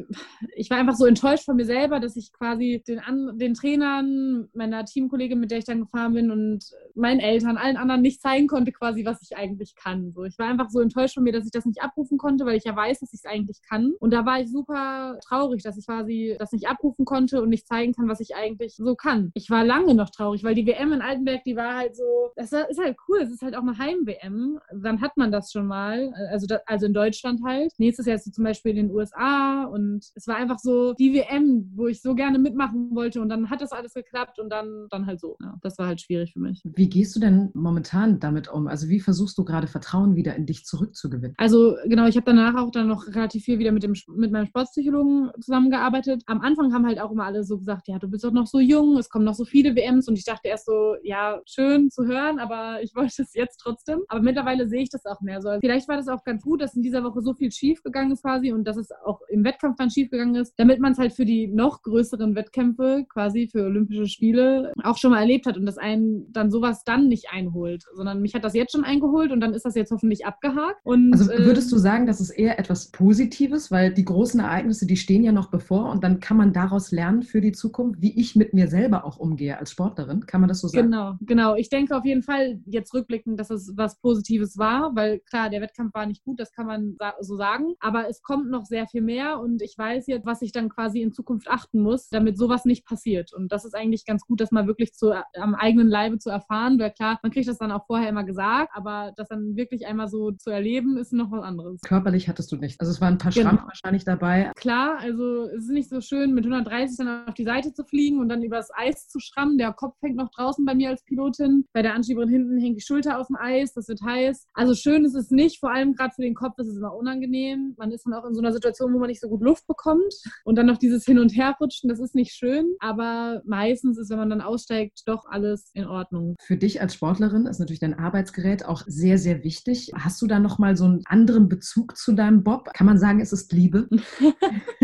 ich 0.56 0.70
war 0.70 0.78
einfach 0.78 0.96
so 0.96 1.06
enttäuscht 1.06 1.46
von 1.46 1.56
mir 1.56 1.66
selber, 1.66 2.00
dass 2.00 2.16
ich 2.16 2.32
quasi 2.32 2.84
den, 2.88 3.02
den 3.38 3.54
Trainern, 3.54 4.48
meiner 4.54 4.86
Teamkollegin, 4.86 5.40
mit 5.40 5.52
der 5.52 5.60
ich 5.60 5.66
dann 5.66 5.82
gefahren 5.82 6.14
bin 6.14 6.32
und 6.32 6.66
meinen 6.96 7.20
Eltern, 7.20 7.58
allen 7.58 7.78
anderen 7.78 8.02
nicht 8.02 8.22
zeigen 8.22 8.48
konnte, 8.48 8.72
quasi, 8.72 9.06
was 9.06 9.22
ich 9.22 9.38
eigentlich 9.38 9.76
kann. 9.76 10.12
So, 10.14 10.24
ich 10.24 10.38
war 10.38 10.48
einfach 10.48 10.70
so 10.70 10.80
enttäuscht 10.80 11.16
von 11.16 11.24
mir, 11.24 11.34
dass 11.34 11.46
ich 11.46 11.52
das 11.52 11.66
nicht 11.66 11.82
abrufen 11.82 12.18
konnte, 12.18 12.27
weil 12.46 12.58
ich 12.58 12.66
ja 12.66 12.76
weiß, 12.76 13.00
dass 13.00 13.14
ich 13.14 13.22
es 13.24 13.26
eigentlich 13.26 13.62
kann. 13.62 13.94
Und 14.00 14.12
da 14.12 14.26
war 14.26 14.40
ich 14.40 14.52
super 14.52 15.18
traurig, 15.24 15.64
dass 15.64 15.78
ich 15.78 15.86
quasi 15.86 16.36
das 16.38 16.52
nicht 16.52 16.68
abrufen 16.68 17.06
konnte 17.06 17.42
und 17.42 17.50
nicht 17.50 17.68
zeigen 17.68 17.94
kann, 17.94 18.10
was 18.10 18.20
ich 18.20 18.36
eigentlich 18.36 18.76
so 18.76 18.96
kann. 18.96 19.32
Ich 19.34 19.50
war 19.50 19.64
lange 19.64 19.96
noch 19.96 20.10
traurig, 20.10 20.44
weil 20.44 20.56
die 20.56 20.66
WM 20.66 20.94
in 20.94 21.02
Altenberg, 21.02 21.44
die 21.44 21.56
war 21.56 21.76
halt 21.76 21.96
so, 21.96 22.32
das 22.36 22.52
ist 22.52 22.80
halt 22.80 22.98
cool, 23.08 23.20
es 23.22 23.32
ist 23.32 23.42
halt 23.42 23.56
auch 23.56 23.62
eine 23.62 23.78
Heim-WM. 23.78 24.60
Dann 24.82 25.02
hat 25.02 25.18
man 25.18 25.32
das 25.32 25.52
schon 25.52 25.68
mal, 25.68 26.14
also, 26.32 26.48
da, 26.48 26.60
also 26.66 26.86
in 26.86 26.94
Deutschland 26.94 27.42
halt. 27.46 27.72
Nächstes 27.78 28.06
Jahr 28.06 28.16
ist 28.16 28.26
sie 28.26 28.32
zum 28.32 28.44
Beispiel 28.44 28.72
in 28.72 28.88
den 28.88 28.96
USA 28.96 29.66
und 29.66 30.06
es 30.16 30.28
war 30.28 30.36
einfach 30.36 30.60
so 30.60 30.94
die 30.94 31.14
WM, 31.14 31.72
wo 31.76 31.88
ich 31.88 32.02
so 32.02 32.16
gerne 32.16 32.40
mitmachen 32.40 32.94
wollte 32.96 33.22
und 33.22 33.30
dann 33.30 33.50
hat 33.50 33.62
das 33.62 33.72
alles 33.72 33.94
geklappt 33.94 34.40
und 34.40 34.50
dann, 34.50 34.88
dann 34.90 35.06
halt 35.06 35.20
so. 35.20 35.38
Ja, 35.42 35.56
das 35.62 35.78
war 35.78 35.88
halt 35.88 36.02
schwierig 36.02 36.34
für 36.34 36.40
mich. 36.40 36.62
Wie 36.64 36.90
gehst 36.90 37.16
du 37.16 37.20
denn 37.20 37.50
momentan 37.54 38.20
damit 38.20 38.52
um? 38.52 38.68
Also 38.68 38.90
wie 38.90 39.00
versuchst 39.00 39.38
du 39.38 39.46
gerade 39.46 39.68
Vertrauen 39.68 40.16
wieder 40.16 40.36
in 40.36 40.46
dich 40.46 40.66
zurückzugewinnen? 40.66 41.36
Also 41.38 41.76
genau 41.86 42.08
ich 42.08 42.17
habe 42.18 42.26
danach 42.26 42.56
auch 42.56 42.72
dann 42.72 42.88
noch 42.88 43.08
relativ 43.08 43.46
viel 43.46 43.60
wieder 43.60 43.72
mit, 43.72 43.84
dem, 43.84 43.94
mit 44.16 44.32
meinem 44.32 44.48
Sportpsychologen 44.48 45.32
zusammengearbeitet. 45.40 46.24
Am 46.26 46.42
Anfang 46.42 46.74
haben 46.74 46.86
halt 46.86 47.00
auch 47.00 47.12
immer 47.12 47.26
alle 47.26 47.44
so 47.44 47.58
gesagt, 47.58 47.88
ja, 47.88 48.00
du 48.00 48.10
bist 48.10 48.24
doch 48.24 48.32
noch 48.32 48.48
so 48.48 48.60
jung, 48.60 48.98
es 48.98 49.10
kommen 49.10 49.26
noch 49.26 49.36
so 49.36 49.46
viele 49.46 49.76
WMs 49.76 50.08
und 50.08 50.18
ich 50.18 50.26
dachte 50.26 50.48
erst 50.48 50.66
so, 50.66 50.96
ja, 51.04 51.40
schön 51.46 51.90
zu 51.90 52.06
hören, 52.06 52.40
aber 52.40 52.82
ich 52.82 52.96
wollte 52.96 53.22
es 53.22 53.34
jetzt 53.34 53.58
trotzdem. 53.58 54.02
Aber 54.08 54.22
mittlerweile 54.22 54.68
sehe 54.68 54.82
ich 54.82 54.90
das 54.90 55.06
auch 55.06 55.22
mehr 55.22 55.42
so. 55.42 55.50
Vielleicht 55.60 55.88
war 55.88 55.98
das 55.98 56.08
auch 56.08 56.24
ganz 56.24 56.44
gut, 56.44 56.62
dass 56.62 56.76
in 56.76 56.82
dieser 56.82 57.04
Woche 57.04 57.22
so 57.22 57.34
viel 57.34 57.52
schief 57.52 57.84
gegangen 57.84 58.12
ist 58.12 58.24
quasi 58.24 58.52
und 58.52 58.66
dass 58.66 58.78
es 58.78 58.90
auch 59.06 59.22
im 59.30 59.44
Wettkampf 59.44 59.78
dann 59.78 59.90
schief 59.90 60.10
gegangen 60.10 60.36
ist, 60.36 60.54
damit 60.58 60.80
man 60.80 60.94
es 60.94 60.98
halt 60.98 61.14
für 61.14 61.26
die 61.26 61.48
noch 61.48 61.84
größeren 61.84 62.36
Wettkämpfe 62.36 63.06
quasi 63.08 63.48
für 63.52 63.66
Olympische 63.66 64.08
Spiele 64.08 64.74
auch 64.84 64.98
schon 64.98 65.12
mal 65.12 65.20
erlebt 65.20 65.46
hat 65.46 65.58
und 65.58 65.66
dass 65.66 65.78
einen 65.78 66.32
dann 66.34 66.52
sowas 66.52 66.84
dann 66.84 67.08
nicht 67.08 67.28
einholt, 67.32 67.84
sondern 67.94 68.22
mich 68.22 68.34
hat 68.34 68.44
das 68.44 68.54
jetzt 68.54 68.72
schon 68.72 68.84
eingeholt 68.84 69.32
und 69.32 69.40
dann 69.40 69.54
ist 69.54 69.66
das 69.66 69.76
jetzt 69.76 69.92
hoffentlich 69.92 70.26
abgehakt. 70.26 70.80
Und, 70.84 71.14
also 71.14 71.30
würdest 71.46 71.72
du 71.72 71.78
sagen, 71.78 72.07
das 72.08 72.22
ist 72.22 72.30
eher 72.30 72.60
etwas 72.60 72.92
Positives, 72.92 73.72
weil 73.72 73.94
die 73.94 74.06
großen 74.06 74.40
Ereignisse, 74.40 74.88
die 74.88 74.98
stehen 74.98 75.24
ja 75.24 75.32
noch 75.32 75.50
bevor 75.50 75.92
und 75.92 76.04
dann 76.04 76.20
kann 76.20 76.38
man 76.38 76.54
daraus 76.54 76.92
lernen 76.92 77.24
für 77.24 77.42
die 77.42 77.52
Zukunft, 77.52 78.02
wie 78.02 78.18
ich 78.18 78.36
mit 78.36 78.54
mir 78.54 78.68
selber 78.68 79.06
auch 79.06 79.18
umgehe 79.18 79.58
als 79.58 79.72
Sportlerin. 79.72 80.26
Kann 80.26 80.42
man 80.42 80.48
das 80.48 80.62
so 80.62 80.68
sagen? 80.68 80.90
Genau, 80.90 81.16
genau. 81.22 81.56
Ich 81.56 81.70
denke 81.70 81.96
auf 81.96 82.06
jeden 82.06 82.24
Fall 82.24 82.60
jetzt 82.66 82.94
rückblickend, 82.94 83.40
dass 83.40 83.50
es 83.50 83.74
was 83.76 84.00
Positives 84.00 84.58
war, 84.58 84.96
weil 84.96 85.20
klar, 85.20 85.50
der 85.50 85.62
Wettkampf 85.62 85.94
war 85.94 86.06
nicht 86.06 86.24
gut, 86.24 86.40
das 86.40 86.52
kann 86.52 86.68
man 86.68 86.96
so 87.20 87.36
sagen, 87.36 87.74
aber 87.80 88.10
es 88.10 88.22
kommt 88.22 88.50
noch 88.50 88.66
sehr 88.66 88.88
viel 88.88 89.02
mehr 89.02 89.40
und 89.40 89.62
ich 89.62 89.78
weiß 89.78 90.08
jetzt, 90.08 90.26
was 90.26 90.42
ich 90.42 90.52
dann 90.52 90.70
quasi 90.70 91.02
in 91.02 91.12
Zukunft 91.12 91.50
achten 91.50 91.82
muss, 91.82 92.10
damit 92.10 92.38
sowas 92.38 92.66
nicht 92.66 92.86
passiert. 92.86 93.34
Und 93.34 93.52
das 93.52 93.66
ist 93.66 93.76
eigentlich 93.76 94.06
ganz 94.06 94.26
gut, 94.26 94.40
das 94.40 94.52
mal 94.52 94.68
wirklich 94.68 94.94
zu, 94.94 95.12
am 95.36 95.56
eigenen 95.56 95.88
Leibe 95.88 96.20
zu 96.20 96.30
erfahren, 96.30 96.80
weil 96.80 96.92
klar, 96.92 97.20
man 97.22 97.32
kriegt 97.32 97.48
das 97.48 97.58
dann 97.58 97.72
auch 97.72 97.86
vorher 97.86 98.10
immer 98.10 98.24
gesagt, 98.24 98.72
aber 98.74 99.12
das 99.18 99.28
dann 99.28 99.56
wirklich 99.56 99.86
einmal 99.88 100.08
so 100.08 100.32
zu 100.32 100.50
erleben, 100.50 100.98
ist 100.98 101.14
noch 101.14 101.32
was 101.32 101.44
anderes. 101.44 101.82
Körperlich 101.98 102.30
hattest 102.30 102.52
du 102.52 102.58
nicht. 102.58 102.80
Also 102.80 102.92
es 102.92 103.02
waren 103.02 103.16
ein 103.16 103.18
paar 103.18 103.32
genau. 103.32 103.50
Schrammen 103.50 103.66
wahrscheinlich 103.66 104.06
dabei. 104.06 104.52
Klar, 104.56 105.00
also 105.00 105.46
es 105.46 105.64
ist 105.64 105.72
nicht 105.72 105.90
so 105.90 106.00
schön, 106.00 106.36
mit 106.36 106.46
130 106.46 106.96
dann 106.98 107.28
auf 107.28 107.34
die 107.34 107.44
Seite 107.44 107.74
zu 107.74 107.84
fliegen 107.84 108.20
und 108.20 108.30
dann 108.30 108.44
übers 108.44 108.70
Eis 108.76 109.08
zu 109.08 109.20
schrammen. 109.20 109.58
Der 109.58 109.74
Kopf 109.74 109.96
hängt 110.04 110.16
noch 110.16 110.30
draußen 110.30 110.64
bei 110.64 110.76
mir 110.76 110.90
als 110.90 111.04
Pilotin. 111.04 111.66
Bei 111.74 111.82
der 111.82 111.96
Anschieberin 111.96 112.30
hinten 112.30 112.60
hängt 112.60 112.78
die 112.78 112.84
Schulter 112.84 113.20
auf 113.20 113.26
dem 113.28 113.36
Eis, 113.36 113.74
das 113.74 113.88
wird 113.88 114.00
heiß. 114.04 114.46
Also 114.54 114.76
schön 114.76 115.06
ist 115.06 115.16
es 115.16 115.32
nicht, 115.32 115.60
vor 115.60 115.72
allem 115.72 115.96
gerade 115.96 116.14
für 116.14 116.22
den 116.22 116.36
Kopf 116.36 116.60
ist 116.60 116.68
es 116.68 116.78
immer 116.78 116.94
unangenehm. 116.94 117.74
Man 117.78 117.92
ist 117.92 118.06
dann 118.06 118.14
auch 118.14 118.26
in 118.26 118.36
so 118.36 118.42
einer 118.42 118.54
Situation, 118.54 118.94
wo 118.94 119.00
man 119.00 119.08
nicht 119.08 119.22
so 119.22 119.28
gut 119.28 119.42
Luft 119.42 119.66
bekommt 119.66 120.14
und 120.44 120.56
dann 120.56 120.68
noch 120.68 120.78
dieses 120.78 121.04
Hin- 121.04 121.18
und 121.18 121.36
Herrutschen, 121.36 121.90
das 121.90 122.00
ist 122.00 122.14
nicht 122.14 122.36
schön, 122.36 122.76
aber 122.80 123.42
meistens 123.44 123.98
ist, 123.98 124.12
wenn 124.12 124.20
man 124.20 124.30
dann 124.30 124.42
aussteigt, 124.42 125.02
doch 125.08 125.26
alles 125.26 125.72
in 125.74 125.88
Ordnung. 125.88 126.36
Für 126.44 126.58
dich 126.58 126.80
als 126.80 126.94
Sportlerin 126.94 127.48
ist 127.48 127.58
natürlich 127.58 127.80
dein 127.80 127.98
Arbeitsgerät 127.98 128.66
auch 128.66 128.84
sehr, 128.86 129.18
sehr 129.18 129.44
wichtig. 129.44 129.92
Hast 129.96 130.22
du 130.22 130.28
da 130.28 130.40
nochmal 130.40 130.78
so 130.78 130.86
einen 130.86 131.02
anderen 131.08 131.48
Bezug 131.50 131.87
zu 131.96 132.14
deinem 132.14 132.44
Bob? 132.44 132.70
Kann 132.74 132.88
man 132.88 132.98
sagen, 132.98 133.20
es 133.20 133.34
ist 133.34 133.52
Liebe? 133.54 133.88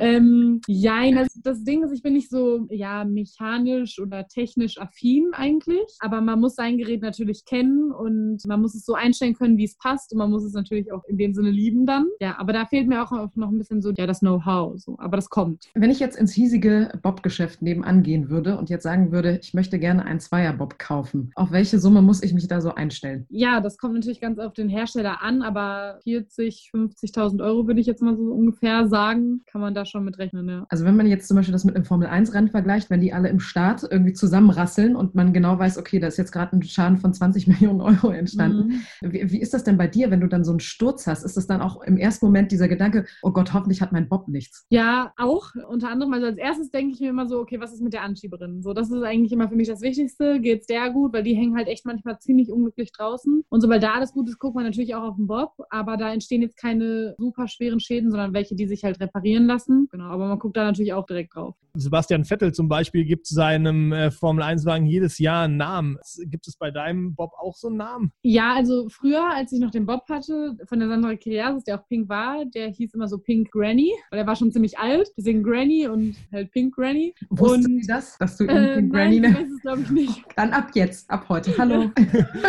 ähm, 0.00 0.60
ja, 0.66 1.00
also 1.16 1.40
das 1.42 1.64
Ding 1.64 1.82
ist, 1.82 1.92
ich 1.92 2.02
bin 2.02 2.14
nicht 2.14 2.30
so 2.30 2.66
ja, 2.70 3.04
mechanisch 3.04 3.98
oder 3.98 4.26
technisch 4.26 4.78
affin 4.78 5.30
eigentlich, 5.32 5.96
aber 6.00 6.20
man 6.20 6.40
muss 6.40 6.54
sein 6.54 6.78
Gerät 6.78 7.02
natürlich 7.02 7.44
kennen 7.44 7.92
und 7.92 8.46
man 8.46 8.60
muss 8.60 8.74
es 8.74 8.84
so 8.84 8.94
einstellen 8.94 9.34
können, 9.34 9.58
wie 9.58 9.64
es 9.64 9.76
passt 9.76 10.12
und 10.12 10.18
man 10.18 10.30
muss 10.30 10.44
es 10.44 10.52
natürlich 10.52 10.92
auch 10.92 11.04
in 11.04 11.18
dem 11.18 11.34
Sinne 11.34 11.50
lieben 11.50 11.86
dann. 11.86 12.06
Ja, 12.20 12.38
aber 12.38 12.52
da 12.52 12.66
fehlt 12.66 12.88
mir 12.88 13.02
auch 13.02 13.10
noch 13.34 13.50
ein 13.50 13.58
bisschen 13.58 13.82
so 13.82 13.92
ja, 13.96 14.06
das 14.06 14.20
Know-how. 14.20 14.78
So. 14.80 14.96
Aber 14.98 15.16
das 15.16 15.30
kommt. 15.30 15.68
Wenn 15.74 15.90
ich 15.90 16.00
jetzt 16.00 16.16
ins 16.16 16.32
hiesige 16.32 16.98
Bob-Geschäft 17.02 17.62
nebenan 17.62 18.02
gehen 18.02 18.30
würde 18.30 18.58
und 18.58 18.70
jetzt 18.70 18.82
sagen 18.82 19.12
würde, 19.12 19.38
ich 19.42 19.54
möchte 19.54 19.78
gerne 19.78 20.04
einen 20.04 20.20
Zweier-Bob 20.20 20.78
kaufen, 20.78 21.30
auf 21.34 21.50
welche 21.50 21.78
Summe 21.78 22.02
muss 22.02 22.22
ich 22.22 22.34
mich 22.34 22.48
da 22.48 22.60
so 22.60 22.74
einstellen? 22.74 23.26
Ja, 23.28 23.60
das 23.60 23.78
kommt 23.78 23.94
natürlich 23.94 24.20
ganz 24.20 24.38
auf 24.38 24.52
den 24.52 24.68
Hersteller 24.68 25.22
an, 25.22 25.42
aber 25.42 26.00
40, 26.34 26.70
50.000 26.74 27.44
Euro 27.44 27.66
würde 27.66 27.80
ich 27.80 27.86
jetzt 27.86 28.02
mal 28.02 28.16
so 28.16 28.32
ungefähr 28.32 28.88
sagen, 28.88 29.42
kann 29.46 29.60
man 29.60 29.74
da 29.74 29.84
schon 29.84 30.04
mit 30.04 30.18
rechnen. 30.18 30.48
Ja. 30.48 30.66
Also 30.68 30.84
wenn 30.84 30.96
man 30.96 31.06
jetzt 31.06 31.28
zum 31.28 31.36
Beispiel 31.36 31.52
das 31.52 31.64
mit 31.64 31.76
einem 31.76 31.84
Formel-1-Rennen 31.84 32.50
vergleicht, 32.50 32.90
wenn 32.90 33.00
die 33.00 33.12
alle 33.12 33.28
im 33.28 33.40
Start 33.40 33.86
irgendwie 33.88 34.12
zusammenrasseln 34.12 34.96
und 34.96 35.14
man 35.14 35.32
genau 35.32 35.58
weiß, 35.58 35.78
okay, 35.78 35.98
da 35.98 36.06
ist 36.06 36.16
jetzt 36.16 36.32
gerade 36.32 36.56
ein 36.56 36.62
Schaden 36.62 36.98
von 36.98 37.12
20 37.12 37.46
Millionen 37.48 37.80
Euro 37.80 38.10
entstanden. 38.10 38.82
Mhm. 39.02 39.12
Wie, 39.12 39.30
wie, 39.30 39.40
ist 39.40 39.54
das 39.54 39.64
denn 39.64 39.76
bei 39.76 39.86
dir, 39.86 40.10
wenn 40.10 40.20
du 40.20 40.28
dann 40.28 40.44
so 40.44 40.52
einen 40.52 40.60
Sturz 40.60 41.06
hast? 41.06 41.24
Ist 41.24 41.36
das 41.36 41.46
dann 41.46 41.60
auch 41.60 41.82
im 41.82 41.96
ersten 41.96 42.26
Moment 42.26 42.52
dieser 42.52 42.68
Gedanke, 42.68 43.06
oh 43.22 43.32
Gott, 43.32 43.52
hoffentlich 43.52 43.82
hat 43.82 43.92
mein 43.92 44.08
Bob 44.08 44.28
nichts? 44.28 44.66
Ja, 44.70 45.12
auch. 45.18 45.50
Unter 45.68 45.90
anderem, 45.90 46.12
also 46.12 46.26
als 46.26 46.38
erstes 46.38 46.70
denke 46.70 46.94
ich 46.94 47.00
mir 47.00 47.10
immer 47.10 47.26
so, 47.26 47.40
okay, 47.40 47.60
was 47.60 47.72
ist 47.72 47.82
mit 47.82 47.92
der 47.92 48.02
Anschieberin? 48.02 48.62
So, 48.62 48.72
das 48.72 48.90
ist 48.90 49.02
eigentlich 49.02 49.32
immer 49.32 49.48
für 49.48 49.56
mich 49.56 49.68
das 49.68 49.82
Wichtigste. 49.82 50.40
Geht 50.40 50.62
es 50.62 50.66
der 50.66 50.90
gut? 50.90 51.12
Weil 51.12 51.22
die 51.22 51.34
hängen 51.34 51.56
halt 51.56 51.68
echt 51.68 51.84
manchmal 51.84 52.18
ziemlich 52.18 52.50
unglücklich 52.50 52.92
draußen. 52.92 53.44
Und 53.48 53.60
sobald 53.60 53.82
da 53.82 53.94
alles 53.94 54.12
gut 54.12 54.28
ist, 54.28 54.38
guckt 54.38 54.54
man 54.54 54.64
natürlich 54.64 54.94
auch 54.94 55.02
auf 55.02 55.16
den 55.16 55.26
Bob. 55.26 55.52
Aber 55.70 55.96
da 55.96 56.12
entstehen 56.22 56.42
jetzt 56.42 56.56
keine 56.56 57.14
super 57.18 57.48
schweren 57.48 57.80
Schäden, 57.80 58.10
sondern 58.10 58.32
welche, 58.32 58.54
die 58.54 58.66
sich 58.66 58.84
halt 58.84 59.00
reparieren 59.00 59.46
lassen. 59.46 59.88
Genau, 59.90 60.04
aber 60.04 60.28
man 60.28 60.38
guckt 60.38 60.56
da 60.56 60.64
natürlich 60.64 60.92
auch 60.92 61.06
direkt 61.06 61.34
drauf. 61.34 61.56
Sebastian 61.74 62.24
Vettel 62.24 62.52
zum 62.52 62.68
Beispiel 62.68 63.04
gibt 63.04 63.26
seinem 63.26 63.92
äh, 63.92 64.10
Formel-1-Wagen 64.10 64.84
jedes 64.84 65.18
Jahr 65.18 65.44
einen 65.44 65.56
Namen. 65.56 65.98
Gibt 66.26 66.46
es 66.46 66.56
bei 66.56 66.70
deinem 66.70 67.14
Bob 67.14 67.32
auch 67.38 67.56
so 67.56 67.68
einen 67.68 67.78
Namen? 67.78 68.12
Ja, 68.22 68.54
also 68.54 68.88
früher, 68.90 69.24
als 69.34 69.52
ich 69.52 69.60
noch 69.60 69.70
den 69.70 69.86
Bob 69.86 70.02
hatte, 70.10 70.56
von 70.66 70.78
der 70.78 70.88
Sandra 70.88 71.16
Kiriasis, 71.16 71.64
der 71.64 71.80
auch 71.80 71.88
Pink 71.88 72.10
war, 72.10 72.44
der 72.44 72.68
hieß 72.68 72.92
immer 72.94 73.08
so 73.08 73.18
Pink 73.18 73.50
Granny, 73.50 73.90
weil 74.10 74.20
er 74.20 74.26
war 74.26 74.36
schon 74.36 74.52
ziemlich 74.52 74.78
alt. 74.78 75.08
Deswegen 75.16 75.42
Granny 75.42 75.88
und 75.88 76.16
halt 76.30 76.50
Pink 76.50 76.74
Granny. 76.74 77.14
Wusstest 77.30 77.66
und, 77.66 77.80
du 77.80 77.86
das, 77.86 78.18
dass 78.18 78.36
du 78.36 78.44
ihn 78.44 78.50
äh, 78.50 78.74
Pink 78.74 78.92
Granny 78.92 79.20
nennst? 79.20 79.40
Nein, 79.40 79.50
das 79.50 79.60
glaube 79.62 79.80
ich 79.82 79.90
nicht. 79.90 80.24
Dann 80.36 80.50
ab 80.52 80.70
jetzt, 80.74 81.10
ab 81.10 81.26
heute. 81.30 81.56
Hallo. 81.56 81.90